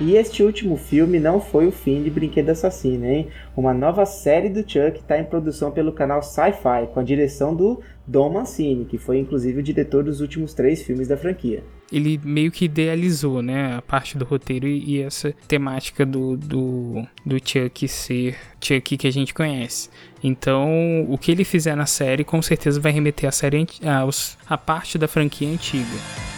E 0.00 0.16
este 0.16 0.42
último 0.42 0.76
filme 0.76 1.20
não 1.20 1.40
foi 1.40 1.68
o 1.68 1.72
fim 1.72 2.02
de 2.02 2.10
Brinquedo 2.10 2.50
Assassino, 2.50 3.06
hein? 3.06 3.28
Uma 3.56 3.72
nova 3.72 4.04
série 4.04 4.48
do 4.48 4.58
Chuck 4.60 4.98
está 4.98 5.16
em 5.18 5.24
produção 5.24 5.70
pelo 5.70 5.92
canal 5.92 6.20
Sci-Fi, 6.20 6.88
com 6.92 6.98
a 6.98 7.02
direção 7.04 7.54
do 7.54 7.80
Dom 8.04 8.32
Mancini, 8.32 8.84
que 8.86 8.98
foi 8.98 9.18
inclusive 9.18 9.60
o 9.60 9.62
diretor 9.62 10.02
dos 10.02 10.20
últimos 10.20 10.52
três 10.52 10.82
filmes 10.82 11.06
da 11.06 11.16
franquia. 11.16 11.62
Ele 11.92 12.20
meio 12.24 12.50
que 12.50 12.64
idealizou, 12.64 13.40
né, 13.40 13.76
a 13.76 13.82
parte 13.82 14.18
do 14.18 14.24
roteiro 14.24 14.66
e, 14.66 14.96
e 14.96 15.00
essa 15.00 15.32
temática 15.46 16.04
do, 16.04 16.36
do, 16.36 17.06
do 17.24 17.36
Chuck 17.36 17.86
ser 17.86 18.36
Chuck 18.60 18.96
que 18.96 19.06
a 19.06 19.12
gente 19.12 19.32
conhece. 19.32 19.90
Então, 20.22 21.06
o 21.08 21.16
que 21.16 21.30
ele 21.30 21.44
fizer 21.44 21.76
na 21.76 21.86
série 21.86 22.24
com 22.24 22.42
certeza 22.42 22.80
vai 22.80 22.90
remeter 22.90 23.28
à 23.28 23.32
série 23.32 23.64
aos, 23.84 24.36
a 24.48 24.58
parte 24.58 24.98
da 24.98 25.06
franquia 25.06 25.48
antiga. 25.48 26.33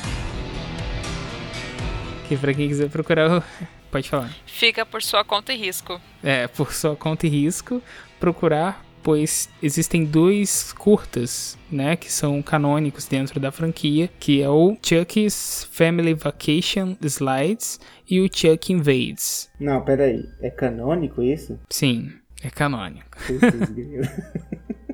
Que 2.29 2.37
pra 2.37 2.53
quem 2.53 2.69
quiser 2.69 2.89
procurar, 2.91 3.45
pode 3.91 4.09
falar. 4.09 4.35
Fica 4.47 4.85
por 4.85 5.03
sua 5.03 5.25
conta 5.25 5.53
e 5.53 5.57
risco. 5.57 6.01
É, 6.23 6.49
por 6.49 6.73
sua 6.73 6.97
conta 6.97 7.27
e 7.27 7.31
risco, 7.31 7.81
procurar, 8.19 8.85
pois 9.03 9.49
existem 9.63 10.05
dois 10.05 10.73
curtas, 10.73 11.57
né, 11.71 11.95
que 11.95 12.13
são 12.13 12.43
canônicos 12.43 13.07
dentro 13.07 13.39
da 13.39 13.53
franquia, 13.53 14.11
que 14.19 14.43
é 14.43 14.49
o 14.49 14.77
Chuck's 14.83 15.69
Family 15.71 16.15
Vacation 16.15 16.97
Slides 17.01 17.79
e 18.11 18.21
o 18.21 18.29
Chuck 18.33 18.73
Invades. 18.73 19.49
Não, 19.61 19.81
peraí, 19.83 20.29
é 20.41 20.51
canônico 20.51 21.23
isso? 21.23 21.59
Sim, 21.71 22.13
é 22.43 22.51
canônico. 22.51 23.17
Putz. 23.27 24.77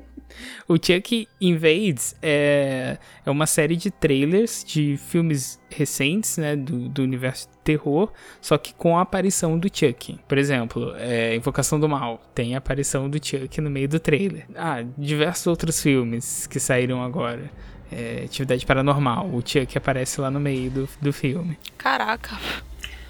O 0.67 0.75
Chuck 0.75 1.27
Invades 1.39 2.15
é, 2.21 2.97
é 3.25 3.31
uma 3.31 3.45
série 3.45 3.75
de 3.75 3.91
trailers 3.91 4.63
de 4.63 4.97
filmes 4.97 5.59
recentes, 5.69 6.37
né, 6.37 6.55
do, 6.55 6.87
do 6.89 7.03
universo 7.03 7.49
de 7.49 7.57
terror, 7.63 8.11
só 8.39 8.57
que 8.57 8.73
com 8.73 8.97
a 8.97 9.01
aparição 9.01 9.57
do 9.57 9.67
Chuck. 9.67 10.19
Por 10.27 10.37
exemplo, 10.37 10.93
é, 10.97 11.35
Invocação 11.35 11.79
do 11.79 11.89
Mal, 11.89 12.21
tem 12.33 12.55
a 12.55 12.59
aparição 12.59 13.09
do 13.09 13.23
Chuck 13.23 13.59
no 13.59 13.69
meio 13.69 13.89
do 13.89 13.99
trailer. 13.99 14.45
Ah, 14.55 14.83
diversos 14.97 15.47
outros 15.47 15.81
filmes 15.81 16.47
que 16.47 16.59
saíram 16.59 17.03
agora. 17.03 17.49
É, 17.91 18.23
Atividade 18.25 18.65
Paranormal, 18.65 19.27
o 19.27 19.41
Chuck 19.45 19.77
aparece 19.77 20.19
lá 20.19 20.31
no 20.31 20.39
meio 20.39 20.71
do, 20.71 20.89
do 21.01 21.13
filme. 21.13 21.57
Caraca. 21.77 22.37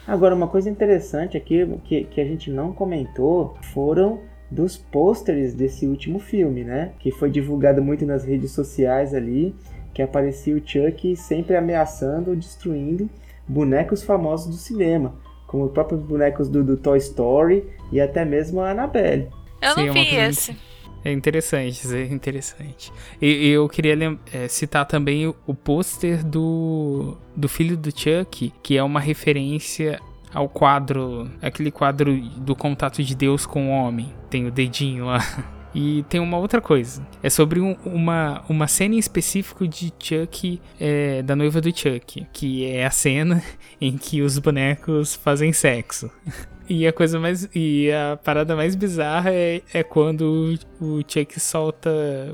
Agora, 0.06 0.36
uma 0.36 0.48
coisa 0.48 0.70
interessante 0.70 1.38
aqui 1.38 1.66
que, 1.86 2.04
que 2.06 2.20
a 2.20 2.26
gente 2.26 2.52
não 2.52 2.74
comentou 2.74 3.58
foram 3.74 4.20
dos 4.54 4.78
pôsteres 4.78 5.54
desse 5.54 5.88
último 5.88 6.20
filme, 6.20 6.64
né? 6.64 6.92
Que 7.00 7.12
foi 7.12 7.30
divulgado 7.30 7.82
muito 7.82 8.06
nas 8.06 8.24
redes 8.24 8.52
sociais 8.52 9.14
ali, 9.14 9.56
que 9.94 10.02
aparecia 10.02 10.56
o 10.56 10.62
Chuck 10.64 11.16
sempre 11.16 11.56
ameaçando 11.56 12.30
ou 12.30 12.36
destruindo 12.36 13.10
bonecos 13.48 14.04
famosos 14.04 14.48
do 14.48 14.62
cinema, 14.62 15.16
como 15.48 15.66
os 15.66 15.72
próprios 15.72 16.02
bonecos 16.02 16.48
do, 16.48 16.64
do 16.64 16.78
Toy 16.78 16.98
Story 16.98 17.66
e 17.92 18.00
até 18.00 18.24
mesmo 18.24 18.62
a 18.62 18.72
Annabelle. 18.72 19.28
Eu 19.62 19.74
Sim, 19.74 19.82
é 19.82 19.86
não 19.86 19.94
vi 19.94 20.06
coisa 20.06 20.22
esse. 20.28 20.58
É 21.06 21.12
interessante, 21.12 21.94
é 21.94 22.04
interessante. 22.06 22.94
E 23.22 23.28
e 23.28 23.50
eu 23.50 23.68
queria 23.68 24.18
é, 24.32 24.48
citar 24.48 24.86
também 24.86 25.28
o, 25.28 25.36
o 25.46 25.54
pôster 25.54 26.24
do, 26.24 27.18
do 27.36 27.50
filho 27.50 27.76
do 27.76 27.90
Chuck, 27.92 28.54
que 28.62 28.78
é 28.78 28.84
uma 28.84 29.02
referência 29.02 30.00
ao 30.34 30.50
quadro, 30.50 31.30
aquele 31.42 31.72
quadro 31.72 32.16
do 32.38 32.56
contato 32.56 33.04
de 33.04 33.16
Deus 33.16 33.46
com 33.46 33.68
o 33.68 33.72
homem. 33.72 34.12
Tem 34.30 34.46
o 34.48 34.52
dedinho 34.52 35.06
lá. 35.06 35.20
E 35.76 36.04
tem 36.08 36.22
uma 36.22 36.38
outra 36.38 36.62
coisa. 36.62 37.04
É 37.24 37.32
sobre 37.32 37.60
um- 37.60 37.76
uma, 37.84 38.44
uma 38.48 38.68
cena 38.68 38.94
em 38.94 39.00
específico 39.00 39.68
de 39.68 39.92
Chuck, 39.98 40.62
é, 40.80 41.24
da 41.24 41.36
noiva 41.36 41.60
do 41.60 41.76
Chuck. 41.76 42.28
Que 42.32 42.68
é 42.68 42.86
a 42.86 42.92
cena 42.92 43.42
em 43.82 43.98
que 43.98 44.22
os 44.22 44.38
bonecos 44.38 45.16
fazem 45.16 45.52
sexo. 45.52 46.12
E 46.70 46.88
a 46.88 46.94
coisa 46.94 47.20
mais. 47.20 47.50
E 47.54 47.92
a 47.92 48.16
parada 48.24 48.56
mais 48.56 48.74
bizarra 48.74 49.32
é, 49.34 49.62
é 49.74 49.84
quando 49.84 50.56
o 50.80 51.02
Chuck 51.06 51.38
solta. 51.38 51.90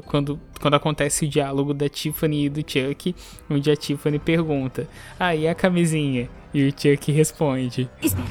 Quando, 0.06 0.40
quando 0.62 0.76
acontece 0.76 1.26
o 1.26 1.28
diálogo 1.28 1.74
da 1.74 1.90
Tiffany 1.90 2.46
e 2.46 2.50
do 2.50 2.60
Chuck, 2.60 3.16
onde 3.50 3.72
a 3.72 3.76
Tiffany 3.76 4.20
pergunta: 4.20 4.88
Ah, 5.20 5.34
e 5.36 5.48
a 5.48 5.56
camisinha? 5.56 6.30
E 6.54 6.68
o 6.68 6.72
Chuck 6.72 7.12
responde: 7.12 7.90
Espera, 8.02 8.26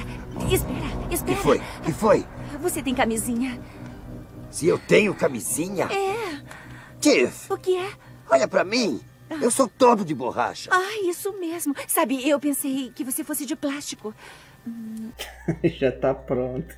espera, 0.50 1.08
Que 1.08 1.14
espera. 1.14 1.36
foi? 1.38 1.60
Que 1.84 1.92
foi? 1.92 2.26
Você 2.60 2.82
tem 2.82 2.94
camisinha? 2.94 3.60
Se 4.50 4.66
eu 4.66 4.78
tenho 4.78 5.14
camisinha? 5.14 5.84
É. 5.86 6.42
Tiff, 7.00 7.52
O 7.52 7.56
que 7.56 7.76
é? 7.76 7.90
olha 8.30 8.48
pra 8.48 8.64
mim. 8.64 9.00
Eu 9.42 9.50
sou 9.50 9.68
todo 9.68 10.04
de 10.04 10.14
borracha. 10.14 10.70
Ah, 10.72 11.00
isso 11.04 11.32
mesmo. 11.38 11.74
Sabe, 11.86 12.26
eu 12.26 12.40
pensei 12.40 12.90
que 12.94 13.04
você 13.04 13.22
fosse 13.22 13.44
de 13.44 13.54
plástico. 13.54 14.14
Já 15.62 15.92
tá 15.92 16.14
pronto. 16.14 16.74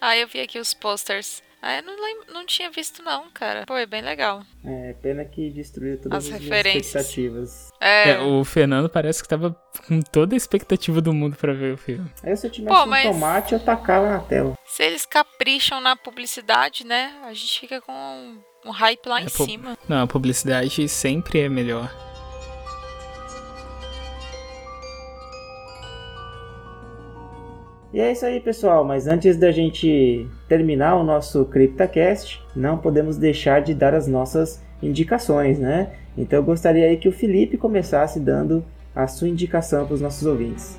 Ah, 0.00 0.16
eu 0.16 0.26
vi 0.28 0.40
aqui 0.40 0.58
os 0.58 0.74
posters. 0.74 1.42
Ah, 1.62 1.76
eu 1.76 1.82
não, 1.82 1.94
lem- 2.02 2.20
não 2.32 2.46
tinha 2.46 2.70
visto 2.70 3.02
não, 3.02 3.30
cara. 3.30 3.64
Pô, 3.66 3.76
é 3.76 3.84
bem 3.84 4.00
legal. 4.00 4.42
É, 4.64 4.94
pena 5.02 5.24
que 5.24 5.50
destruiu 5.50 5.98
todas 6.00 6.18
As 6.18 6.24
as, 6.24 6.40
minhas 6.40 6.42
referências. 6.56 6.86
expectativas. 6.86 7.70
É, 7.80 8.10
É, 8.12 8.18
o 8.20 8.42
Fernando 8.44 8.88
parece 8.88 9.22
que 9.22 9.28
tava 9.28 9.54
com 9.86 10.00
toda 10.00 10.34
a 10.34 10.38
expectativa 10.38 11.00
do 11.00 11.12
mundo 11.12 11.36
pra 11.36 11.52
ver 11.52 11.74
o 11.74 11.76
filme. 11.76 12.10
Aí 12.22 12.34
se 12.36 12.46
eu 12.46 12.50
tivesse 12.50 12.74
Pô, 12.74 12.82
um 12.84 12.86
mas- 12.86 13.02
tomate, 13.06 13.52
eu 13.54 13.60
tacava 13.60 14.08
na 14.10 14.20
tela. 14.20 14.54
se 14.66 14.82
eles 14.82 15.04
capricham 15.04 15.80
na 15.80 15.94
publicidade, 15.96 16.86
né? 16.86 17.12
A 17.24 17.32
gente 17.34 17.60
fica 17.60 17.80
com 17.80 18.38
um 18.64 18.70
hype 18.70 19.06
lá 19.06 19.20
em 19.20 19.26
É, 19.26 19.30
pô- 19.30 19.44
cima. 19.44 19.76
Não, 19.88 20.02
a 20.02 20.06
publicidade 20.06 20.88
sempre 20.88 21.40
é 21.40 21.48
melhor. 21.48 21.90
E 27.92 27.98
é 27.98 28.12
isso 28.12 28.24
aí, 28.24 28.38
pessoal. 28.38 28.84
Mas 28.84 29.08
antes 29.08 29.36
da 29.36 29.50
gente 29.50 30.26
terminar 30.48 30.96
o 30.96 31.02
nosso 31.02 31.44
CryptaCast, 31.44 32.40
não 32.54 32.78
podemos 32.78 33.16
deixar 33.16 33.60
de 33.62 33.74
dar 33.74 33.94
as 33.94 34.06
nossas 34.06 34.62
indicações, 34.82 35.58
né? 35.58 35.92
Então 36.16 36.38
eu 36.38 36.42
gostaria 36.42 36.86
aí 36.86 36.96
que 36.96 37.08
o 37.08 37.12
Felipe 37.12 37.56
começasse 37.56 38.20
dando 38.20 38.64
a 38.94 39.06
sua 39.06 39.28
indicação 39.28 39.86
para 39.86 39.94
os 39.94 40.00
nossos 40.00 40.24
ouvintes. 40.26 40.78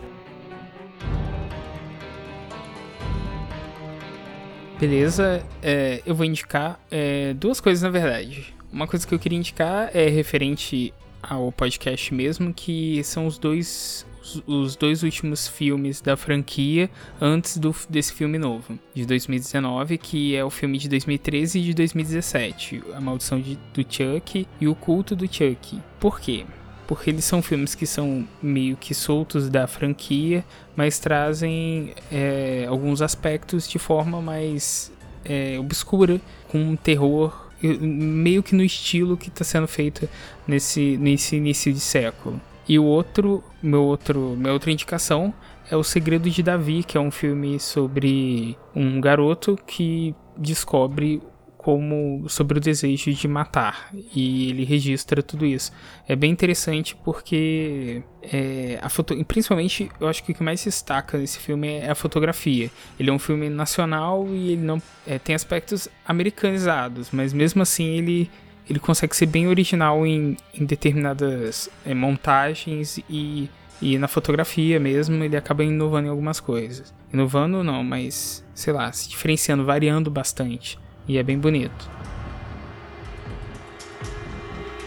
Beleza, 4.80 5.44
é, 5.62 6.02
eu 6.06 6.16
vou 6.16 6.26
indicar 6.26 6.80
é, 6.90 7.34
duas 7.36 7.60
coisas 7.60 7.84
na 7.84 7.90
verdade. 7.90 8.54
Uma 8.72 8.88
coisa 8.88 9.06
que 9.06 9.14
eu 9.14 9.20
queria 9.20 9.38
indicar 9.38 9.92
é 9.94 10.08
referente 10.08 10.94
ao 11.22 11.52
podcast 11.52 12.14
mesmo, 12.14 12.54
que 12.54 13.04
são 13.04 13.28
os 13.28 13.38
dois 13.38 14.06
os, 14.46 14.76
dois 14.76 15.04
últimos 15.04 15.48
filmes 15.48 16.02
da 16.02 16.16
franquia 16.18 16.90
antes 17.20 17.58
do, 17.58 17.76
desse 17.90 18.14
filme 18.14 18.38
novo, 18.38 18.78
de 18.94 19.06
2019, 19.06 19.98
que 19.98 20.36
é 20.36 20.44
o 20.44 20.50
filme 20.50 20.78
de 20.78 20.88
2013 20.90 21.60
e 21.60 21.64
de 21.64 21.74
2017, 21.74 22.84
A 22.94 23.02
Maldição 23.02 23.40
de- 23.40 23.58
do 23.74 23.82
Chuck 23.88 24.48
e 24.60 24.68
O 24.68 24.76
Culto 24.76 25.16
do 25.16 25.26
Chuck. 25.26 25.80
Por 26.00 26.20
quê? 26.20 26.46
Porque 26.88 27.10
eles 27.10 27.24
são 27.24 27.42
filmes 27.42 27.74
que 27.74 27.86
são 27.86 28.28
meio 28.42 28.76
que 28.76 28.94
soltos 28.94 29.50
da 29.50 29.66
franquia, 29.68 30.44
mas 30.76 31.00
trazem 31.00 31.94
é, 32.12 32.66
alguns 32.68 33.02
aspectos 33.02 33.68
de 33.68 33.80
forma 33.80 34.22
mais 34.22 34.92
é, 35.24 35.58
obscura, 35.60 36.20
com 36.50 36.58
um 36.58 36.76
terror 36.76 37.50
meio 37.80 38.42
que 38.42 38.56
no 38.56 38.64
estilo 38.64 39.16
que 39.16 39.30
está 39.30 39.44
sendo 39.44 39.68
feito 39.68 40.10
nesse, 40.48 40.98
nesse 40.98 41.36
início 41.36 41.72
de 41.72 41.80
século. 41.80 42.42
E 42.68 42.78
o 42.78 42.84
outro, 42.84 43.44
meu 43.62 43.84
outro, 43.84 44.36
minha 44.38 44.54
outra 44.54 44.72
indicação 44.72 45.34
é 45.70 45.76
O 45.76 45.84
Segredo 45.84 46.30
de 46.30 46.44
Davi, 46.44 46.84
que 46.84 46.98
é 46.98 47.02
um 47.02 47.12
filme 47.12 47.60
sobre 47.60 48.58
um 48.76 49.00
garoto 49.02 49.58
que 49.66 50.16
descobre 50.38 51.22
como 51.62 52.28
sobre 52.28 52.58
o 52.58 52.62
desejo 52.62 53.14
de 53.14 53.28
matar 53.28 53.92
e 54.16 54.50
ele 54.50 54.64
registra 54.64 55.22
tudo 55.22 55.46
isso. 55.46 55.72
É 56.08 56.16
bem 56.16 56.32
interessante 56.32 56.96
porque 57.04 58.02
é, 58.24 58.80
a 58.82 58.90
foto, 58.90 59.16
principalmente 59.26 59.92
eu 60.00 60.08
acho 60.08 60.24
que 60.24 60.32
o 60.32 60.36
que 60.36 60.42
mais 60.42 60.62
se 60.62 60.70
destaca 60.70 61.20
nesse 61.20 61.38
filme 61.38 61.68
é 61.68 61.92
a 61.92 61.96
fotografia. 61.96 62.72
Ele 63.00 63.12
é 63.12 63.14
um 63.14 63.20
filme 63.20 63.48
nacional 63.48 64.28
e 64.30 64.54
ele 64.54 64.64
não 64.64 64.82
é, 65.06 65.20
tem 65.20 65.36
aspectos 65.36 65.88
americanizados, 66.04 67.12
mas 67.12 67.32
mesmo 67.32 67.62
assim 67.62 67.86
ele 67.96 68.32
ele 68.72 68.80
consegue 68.80 69.14
ser 69.14 69.26
bem 69.26 69.48
original 69.48 70.08
em, 70.08 70.38
em 70.54 70.66
determinadas 70.66 71.70
é, 71.86 71.94
montagens 71.94 73.00
e, 73.10 73.50
e 73.82 73.98
na 73.98 74.08
fotografia 74.08 74.80
mesmo 74.80 75.22
ele 75.22 75.36
acaba 75.36 75.62
inovando 75.62 76.08
em 76.08 76.10
algumas 76.10 76.40
coisas. 76.40 76.94
Inovando 77.14 77.66
não, 77.66 77.84
mas 77.84 78.46
sei 78.56 78.72
lá, 78.72 78.90
se 78.94 79.10
diferenciando, 79.10 79.66
variando 79.66 80.10
bastante. 80.10 80.80
E 81.06 81.18
é 81.18 81.24
bem 81.24 81.38
bonito. 81.38 81.90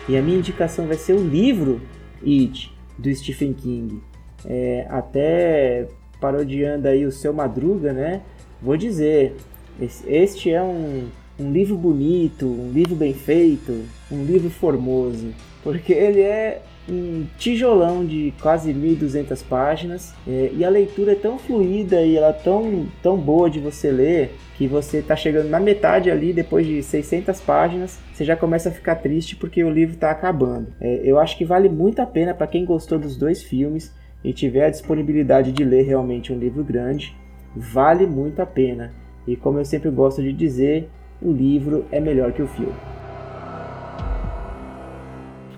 E 0.09 0.16
a 0.16 0.23
minha 0.23 0.39
indicação 0.39 0.86
vai 0.86 0.97
ser 0.97 1.12
o 1.12 1.23
livro 1.23 1.82
It, 2.27 2.74
do 2.97 3.15
Stephen 3.15 3.52
King. 3.52 4.02
É, 4.47 4.86
até 4.89 5.89
parodiando 6.19 6.89
aí 6.89 7.05
o 7.05 7.12
seu 7.12 7.35
Madruga, 7.35 7.93
né? 7.93 8.23
Vou 8.62 8.78
dizer, 8.78 9.36
este 9.78 10.51
é 10.51 10.62
um, 10.62 11.09
um 11.39 11.52
livro 11.52 11.77
bonito, 11.77 12.47
um 12.47 12.70
livro 12.70 12.94
bem 12.94 13.12
feito, 13.12 13.85
um 14.11 14.24
livro 14.24 14.51
formoso, 14.51 15.32
porque 15.62 15.93
ele 15.93 16.20
é 16.20 16.62
um 16.89 17.24
tijolão 17.39 18.05
de 18.05 18.32
quase 18.40 18.73
1.200 18.73 19.43
páginas 19.48 20.15
é, 20.28 20.51
e 20.55 20.65
a 20.65 20.69
leitura 20.69 21.12
é 21.12 21.15
tão 21.15 21.39
fluida 21.39 22.02
e 22.02 22.16
ela 22.16 22.28
é 22.28 22.32
tão, 22.32 22.86
tão 23.02 23.16
boa 23.16 23.48
de 23.48 23.59
você 23.59 23.90
ler 23.90 24.35
que 24.56 24.69
você 24.69 24.98
está 24.98 25.16
chegando 25.16 25.48
na 25.48 25.59
metade 25.59 26.11
ali, 26.11 26.32
depois 26.32 26.66
de 26.66 26.82
600 26.82 27.40
páginas, 27.40 27.98
você 28.12 28.24
já 28.24 28.36
começa 28.36 28.69
a 28.69 28.73
ficar 28.73 28.97
triste 28.97 29.35
porque 29.35 29.65
o 29.65 29.70
livro 29.70 29.94
está 29.94 30.11
acabando. 30.11 30.69
É, 30.81 31.01
eu 31.02 31.19
acho 31.19 31.36
que 31.36 31.44
vale 31.44 31.69
muito 31.69 32.01
a 32.01 32.06
pena 32.06 32.35
para 32.35 32.47
quem 32.47 32.65
gostou 32.65 32.98
dos 32.98 33.16
dois 33.16 33.43
filmes 33.43 33.93
e 34.23 34.32
tiver 34.32 34.66
a 34.66 34.70
disponibilidade 34.70 35.52
de 35.52 35.65
ler 35.65 35.82
realmente 35.82 36.32
um 36.32 36.39
livro 36.39 36.62
grande, 36.62 37.16
vale 37.56 38.06
muito 38.06 38.40
a 38.40 38.47
pena. 38.47 38.93
E 39.27 39.36
como 39.36 39.59
eu 39.59 39.65
sempre 39.65 39.90
gosto 39.90 40.23
de 40.23 40.32
dizer, 40.32 40.89
o 41.25 41.33
livro 41.33 41.89
é 41.91 41.99
melhor 41.99 42.33
que 42.33 42.43
o 42.43 42.47
filme. 42.47 42.75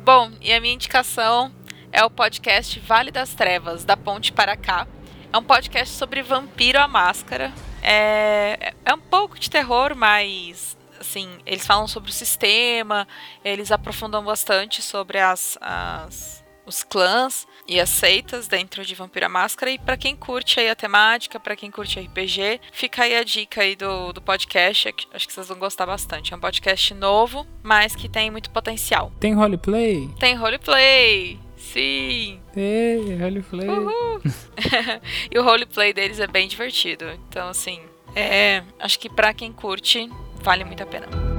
Bom, 0.04 0.30
e 0.40 0.52
a 0.52 0.60
minha 0.60 0.74
indicação 0.74 1.50
é 1.92 2.04
o 2.04 2.10
podcast 2.10 2.78
Vale 2.80 3.10
das 3.10 3.34
Trevas, 3.34 3.84
da 3.84 3.96
Ponte 3.96 4.32
para 4.32 4.56
Cá. 4.56 4.86
É 5.32 5.36
um 5.36 5.42
podcast 5.42 5.92
sobre 5.94 6.22
Vampiro 6.22 6.78
à 6.78 6.86
Máscara. 6.86 7.52
É, 7.82 8.72
é 8.84 8.94
um 8.94 9.00
pouco 9.00 9.38
de 9.38 9.50
terror, 9.50 9.94
mas 9.96 10.76
assim, 11.00 11.28
eles 11.44 11.66
falam 11.66 11.86
sobre 11.88 12.10
o 12.10 12.12
sistema, 12.12 13.06
eles 13.44 13.70
aprofundam 13.72 14.24
bastante 14.24 14.80
sobre 14.80 15.18
as, 15.18 15.58
as- 15.60 16.44
os 16.66 16.82
clãs 16.82 17.46
e 17.66 17.80
as 17.80 17.88
seitas 17.88 18.46
dentro 18.48 18.84
de 18.84 18.94
Vampiro 18.94 19.26
à 19.26 19.28
Máscara. 19.28 19.70
E 19.70 19.78
pra 19.78 19.96
quem 19.96 20.14
curte 20.14 20.60
aí 20.60 20.68
a 20.68 20.74
temática, 20.74 21.38
pra 21.40 21.56
quem 21.56 21.70
curte 21.70 22.00
RPG, 22.00 22.60
fica 22.72 23.04
aí 23.04 23.16
a 23.16 23.24
dica 23.24 23.62
aí 23.62 23.76
do, 23.76 24.12
do 24.12 24.20
podcast. 24.20 24.94
Acho 25.12 25.26
que 25.26 25.32
vocês 25.32 25.48
vão 25.48 25.58
gostar 25.58 25.86
bastante. 25.86 26.32
É 26.32 26.36
um 26.36 26.40
podcast 26.40 26.92
novo, 26.94 27.46
mas 27.62 27.94
que 27.94 28.08
tem 28.08 28.30
muito 28.30 28.50
potencial. 28.50 29.12
Tem 29.20 29.34
roleplay? 29.34 30.08
Tem 30.18 30.34
roleplay! 30.34 31.38
Sim! 31.56 32.40
Tem 32.52 33.18
roleplay. 33.18 33.68
Uhul! 33.68 34.22
e 35.30 35.38
o 35.38 35.42
roleplay 35.42 35.92
deles 35.92 36.20
é 36.20 36.26
bem 36.26 36.46
divertido. 36.46 37.06
Então, 37.28 37.48
assim, 37.48 37.80
é. 38.14 38.62
Acho 38.78 38.98
que 38.98 39.08
pra 39.08 39.34
quem 39.34 39.52
curte, 39.52 40.08
vale 40.42 40.64
muito 40.64 40.82
a 40.82 40.86
pena. 40.86 41.35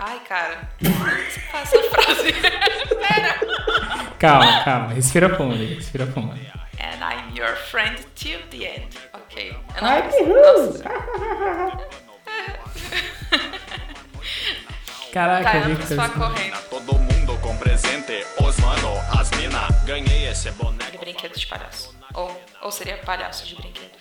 Ai, 0.10 0.20
cara. 0.22 0.70
Essa 1.54 1.84
frase? 1.90 2.32
Pera. 2.96 4.16
Calma, 4.18 4.64
calma, 4.64 4.94
respira 4.94 5.36
fundo, 5.36 5.56
respira 5.76 6.08
fundo. 6.08 6.32
And 6.80 7.00
I'm 7.04 7.36
your 7.38 7.56
friend 7.58 7.98
till 8.16 8.40
the 8.50 8.66
end. 8.66 8.98
Ok. 9.14 9.50
Eu 9.76 9.82
não 9.82 9.90
Ai, 9.90 10.08
que 10.10 10.24
Nossa. 10.24 10.84
Caraca, 15.12 15.44
Tá, 15.44 15.58
eu 15.58 15.62
Victor. 15.64 15.78
preciso 15.78 16.02
falar 16.02 16.10
correndo. 16.32 16.58
Todo 16.70 16.94
mundo 16.94 17.38
com 17.42 17.58
presente, 17.58 18.26
os 18.42 18.58
mano, 18.60 18.94
as 19.20 19.30
mina. 19.32 19.68
Ganhei 19.86 20.30
esse 20.30 20.52
boneco. 20.52 20.92
De 20.92 20.98
brinquedo 20.98 21.38
de 21.38 21.48
palhaço. 21.48 21.96
Ou, 22.14 22.42
ou 22.62 22.72
seria 22.72 22.98
palhaço 22.98 23.46
de 23.46 23.56
brinquedo. 23.56 23.92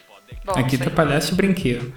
Bom, 0.44 0.52
Aqui 0.52 0.78
tá 0.78 0.90
palhaço 0.90 1.30
de 1.30 1.34
brinquedo. 1.36 1.92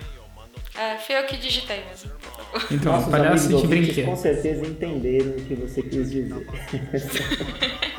É, 0.77 0.97
fui 0.97 1.15
eu 1.17 1.23
que 1.25 1.37
digitei 1.37 1.83
mesmo. 1.85 2.11
Então, 2.71 2.93
Nossos 2.93 3.09
palhaço 3.11 3.29
amigos 3.29 3.47
de 3.47 3.53
ouvintes 3.55 3.87
com 3.89 3.93
brinquedo. 4.15 4.17
certeza 4.21 4.65
entenderam 4.67 5.29
o 5.31 5.45
que 5.45 5.55
você 5.55 5.81
quis 5.83 6.09
dizer. 6.11 6.45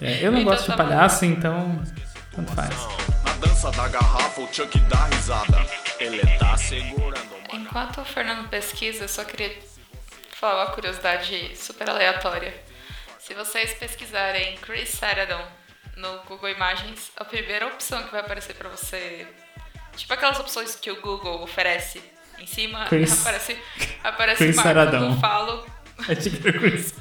É, 0.00 0.24
eu 0.24 0.30
não 0.30 0.40
Então 0.40 0.52
gosto 0.52 0.70
de 0.70 0.76
tá 0.76 0.76
bom. 0.76 0.84
palhaço, 0.88 1.24
então 1.24 1.82
tanto 2.32 2.52
faz. 2.54 2.70
Na 3.24 3.32
dança 3.32 3.70
da 3.72 3.88
garrafa, 3.88 4.40
o 4.40 4.48
Chuck 4.54 4.78
dá 4.82 5.06
risada. 5.06 5.58
Ele 5.98 6.20
tá 6.38 6.56
segurando 6.56 7.34
uma 7.50 7.58
Enquanto 7.60 8.00
o 8.00 8.04
Fernando 8.04 8.48
pesquisa, 8.48 9.04
eu 9.04 9.08
só 9.08 9.24
queria 9.24 9.52
falar 10.30 10.66
uma 10.66 10.72
curiosidade 10.72 11.50
super 11.56 11.90
aleatória. 11.90 12.54
Se 13.18 13.34
vocês 13.34 13.74
pesquisarem 13.74 14.56
Chris 14.58 14.90
Sarandon 14.90 15.44
no 15.96 16.20
Google 16.28 16.50
Imagens, 16.50 17.10
a 17.16 17.24
primeira 17.24 17.66
opção 17.66 18.00
que 18.04 18.12
vai 18.12 18.20
aparecer 18.20 18.54
pra 18.54 18.68
você, 18.68 19.26
tipo 19.96 20.12
aquelas 20.14 20.38
opções 20.38 20.76
que 20.76 20.92
o 20.92 21.00
Google 21.00 21.42
oferece 21.42 22.00
em 22.40 22.46
cima, 22.46 22.86
Chris- 22.86 23.20
aparece, 23.20 23.58
aparece 24.04 24.44
Chris 24.44 24.56
Marco 24.56 24.68
Sarandon. 24.74 25.10
Ruffalo. 25.12 25.66
Achei 26.08 26.32
que 26.32 26.48
era 26.48 26.58
Chris. 26.58 26.94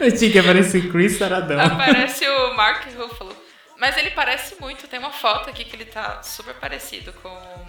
Achei 0.00 0.30
que 0.30 0.38
aparecia 0.38 0.88
Chris 0.90 1.18
Saradão. 1.18 1.60
Aparece 1.60 2.26
o 2.28 2.54
Mark 2.54 2.86
Ruffalo. 2.96 3.36
Mas 3.78 3.96
ele 3.96 4.10
parece 4.10 4.54
muito, 4.60 4.86
tem 4.86 4.98
uma 5.00 5.10
foto 5.10 5.50
aqui 5.50 5.64
que 5.64 5.74
ele 5.76 5.84
tá 5.84 6.22
super 6.22 6.54
parecido 6.54 7.12
com 7.14 7.28
o, 7.28 7.66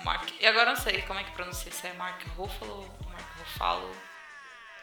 o 0.00 0.04
Mark. 0.04 0.28
E 0.40 0.46
agora 0.46 0.70
eu 0.70 0.74
não 0.74 0.82
sei 0.82 1.00
como 1.02 1.18
é 1.20 1.22
que 1.24 1.30
pronuncia, 1.30 1.70
se 1.70 1.86
é 1.86 1.92
Mark 1.94 2.20
Ruffalo 2.36 2.72
ou 2.72 3.08
Mark 3.08 3.24
Ruffalo. 3.38 3.90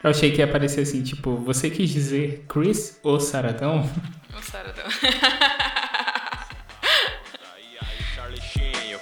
Eu 0.02 0.10
achei 0.10 0.32
que 0.32 0.38
ia 0.38 0.46
aparecer 0.46 0.80
assim, 0.80 1.02
tipo, 1.02 1.36
você 1.36 1.70
quis 1.70 1.90
dizer 1.90 2.44
Chris 2.48 2.98
ou 3.02 3.20
Saradão? 3.20 3.88
Não 4.32 4.42
sei, 4.42 4.60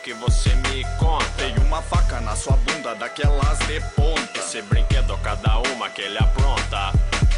que 0.02 0.14
você 0.14 0.54
me 0.54 0.84
conta? 0.98 1.24
Tem 1.36 1.54
uma 1.58 1.82
faca 1.82 2.20
na 2.20 2.34
sua 2.34 2.56
bunda, 2.56 2.94
daquelas 2.94 3.58
de 3.60 3.80
ponta. 3.94 4.38
Esse 4.38 4.62
brinquedo, 4.62 5.16
cada 5.18 5.58
uma 5.58 5.90
que 5.90 6.02
ele 6.02 6.18
apronta. 6.18 6.92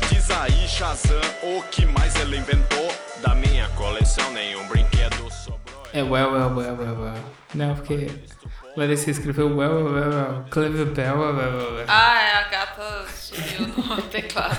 Diz 0.08 0.30
aí, 0.30 0.68
Shazam, 0.68 1.20
o 1.42 1.62
que 1.64 1.84
mais 1.86 2.14
ele 2.16 2.36
inventou? 2.38 2.88
Da 3.20 3.34
minha 3.34 3.68
coleção, 3.70 4.30
nenhum 4.32 4.66
brinquedo 4.68 5.30
sobrou. 5.30 5.82
É 5.92 6.02
well, 6.02 6.32
well, 6.32 6.50
well, 6.54 6.76
well, 6.76 6.96
well. 6.96 7.24
Não, 7.54 7.74
porque 7.74 8.08
Larissa 8.76 9.10
escreveu 9.10 9.54
well, 9.54 9.84
well, 9.84 9.94
well, 9.94 10.10
well. 10.10 10.44
Clever 10.50 10.86
Bell, 10.86 11.18
well, 11.18 11.34
well, 11.34 11.52
well, 11.52 11.72
well. 11.74 11.84
Ah, 11.88 12.22
é, 12.22 12.32
a 12.32 12.48
gata 12.48 13.04
subiu 13.12 13.66
no 13.76 14.02
teclado. 14.02 14.54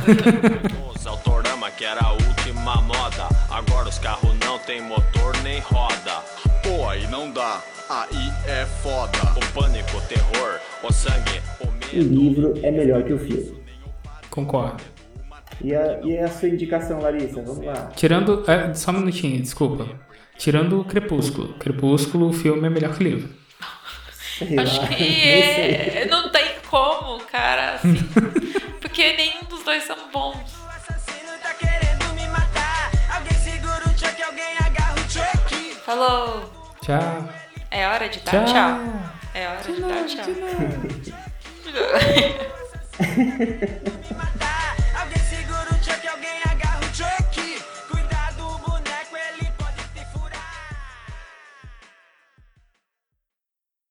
Os 0.94 1.08
Autorama, 1.08 1.72
que 1.72 1.86
era 1.86 2.02
a 2.02 2.12
última 2.12 2.76
moda. 2.82 3.28
Agora 3.50 3.90
os 3.90 3.98
carros 4.00 4.36
não 4.40 4.60
tem 4.60 4.82
motor 4.82 5.36
nem 5.44 5.60
roda. 5.62 6.22
Aí 6.94 7.08
não 7.08 7.32
dá. 7.32 7.60
Aí 7.90 8.32
é 8.48 8.68
foda. 8.84 9.18
O 9.36 9.52
pânico, 9.52 9.98
o 9.98 10.02
terror, 10.02 10.60
o 10.84 10.94
sangue, 10.94 11.42
o 11.60 11.68
O 11.68 11.72
medo. 11.72 12.14
livro 12.14 12.54
é 12.62 12.70
melhor 12.70 13.02
que 13.02 13.14
o 13.14 13.18
filme. 13.18 13.58
Concordo. 14.30 14.84
E 15.60 15.74
a, 15.74 16.00
e 16.04 16.20
a 16.20 16.28
sua 16.28 16.50
indicação, 16.50 17.02
Larissa? 17.02 17.42
Vamos 17.42 17.66
lá. 17.66 17.92
Tirando. 17.96 18.44
é, 18.48 18.76
só 18.76 18.92
um 18.92 19.00
minutinho, 19.00 19.42
desculpa. 19.42 19.88
Tirando 20.38 20.82
o 20.82 20.86
Crepúsculo. 20.86 21.56
Crepúsculo, 21.56 22.30
o 22.30 22.34
filme 22.34 22.68
é 22.68 22.70
melhor 22.70 22.94
que 22.96 23.04
o 23.04 23.08
livro. 23.08 23.30
Sei 24.38 24.60
Acho 24.60 24.80
lá, 24.82 24.88
que 24.88 25.30
é, 25.32 26.06
não 26.08 26.32
tem 26.32 26.46
como, 26.70 27.20
cara, 27.24 27.74
assim. 27.74 27.96
Porque 28.80 29.18
nenhum 29.18 29.46
dos 29.50 29.64
dois 29.64 29.84
são 29.84 29.98
bons. 30.12 30.38
tá 31.42 31.56
o 34.30 35.72
o. 35.72 35.76
Falou! 35.84 36.63
Tchau. 36.84 37.30
É 37.72 37.88
hora 37.88 38.10
de 38.10 38.20
dar 38.20 38.44
tchau. 38.44 38.54
tchau. 38.54 38.78
É 39.34 39.48
hora 39.48 39.62
de, 39.62 39.74
de 39.74 39.82
dar 39.82 40.06
tchau. 40.06 40.26
De 40.26 40.34
novo. 40.42 41.14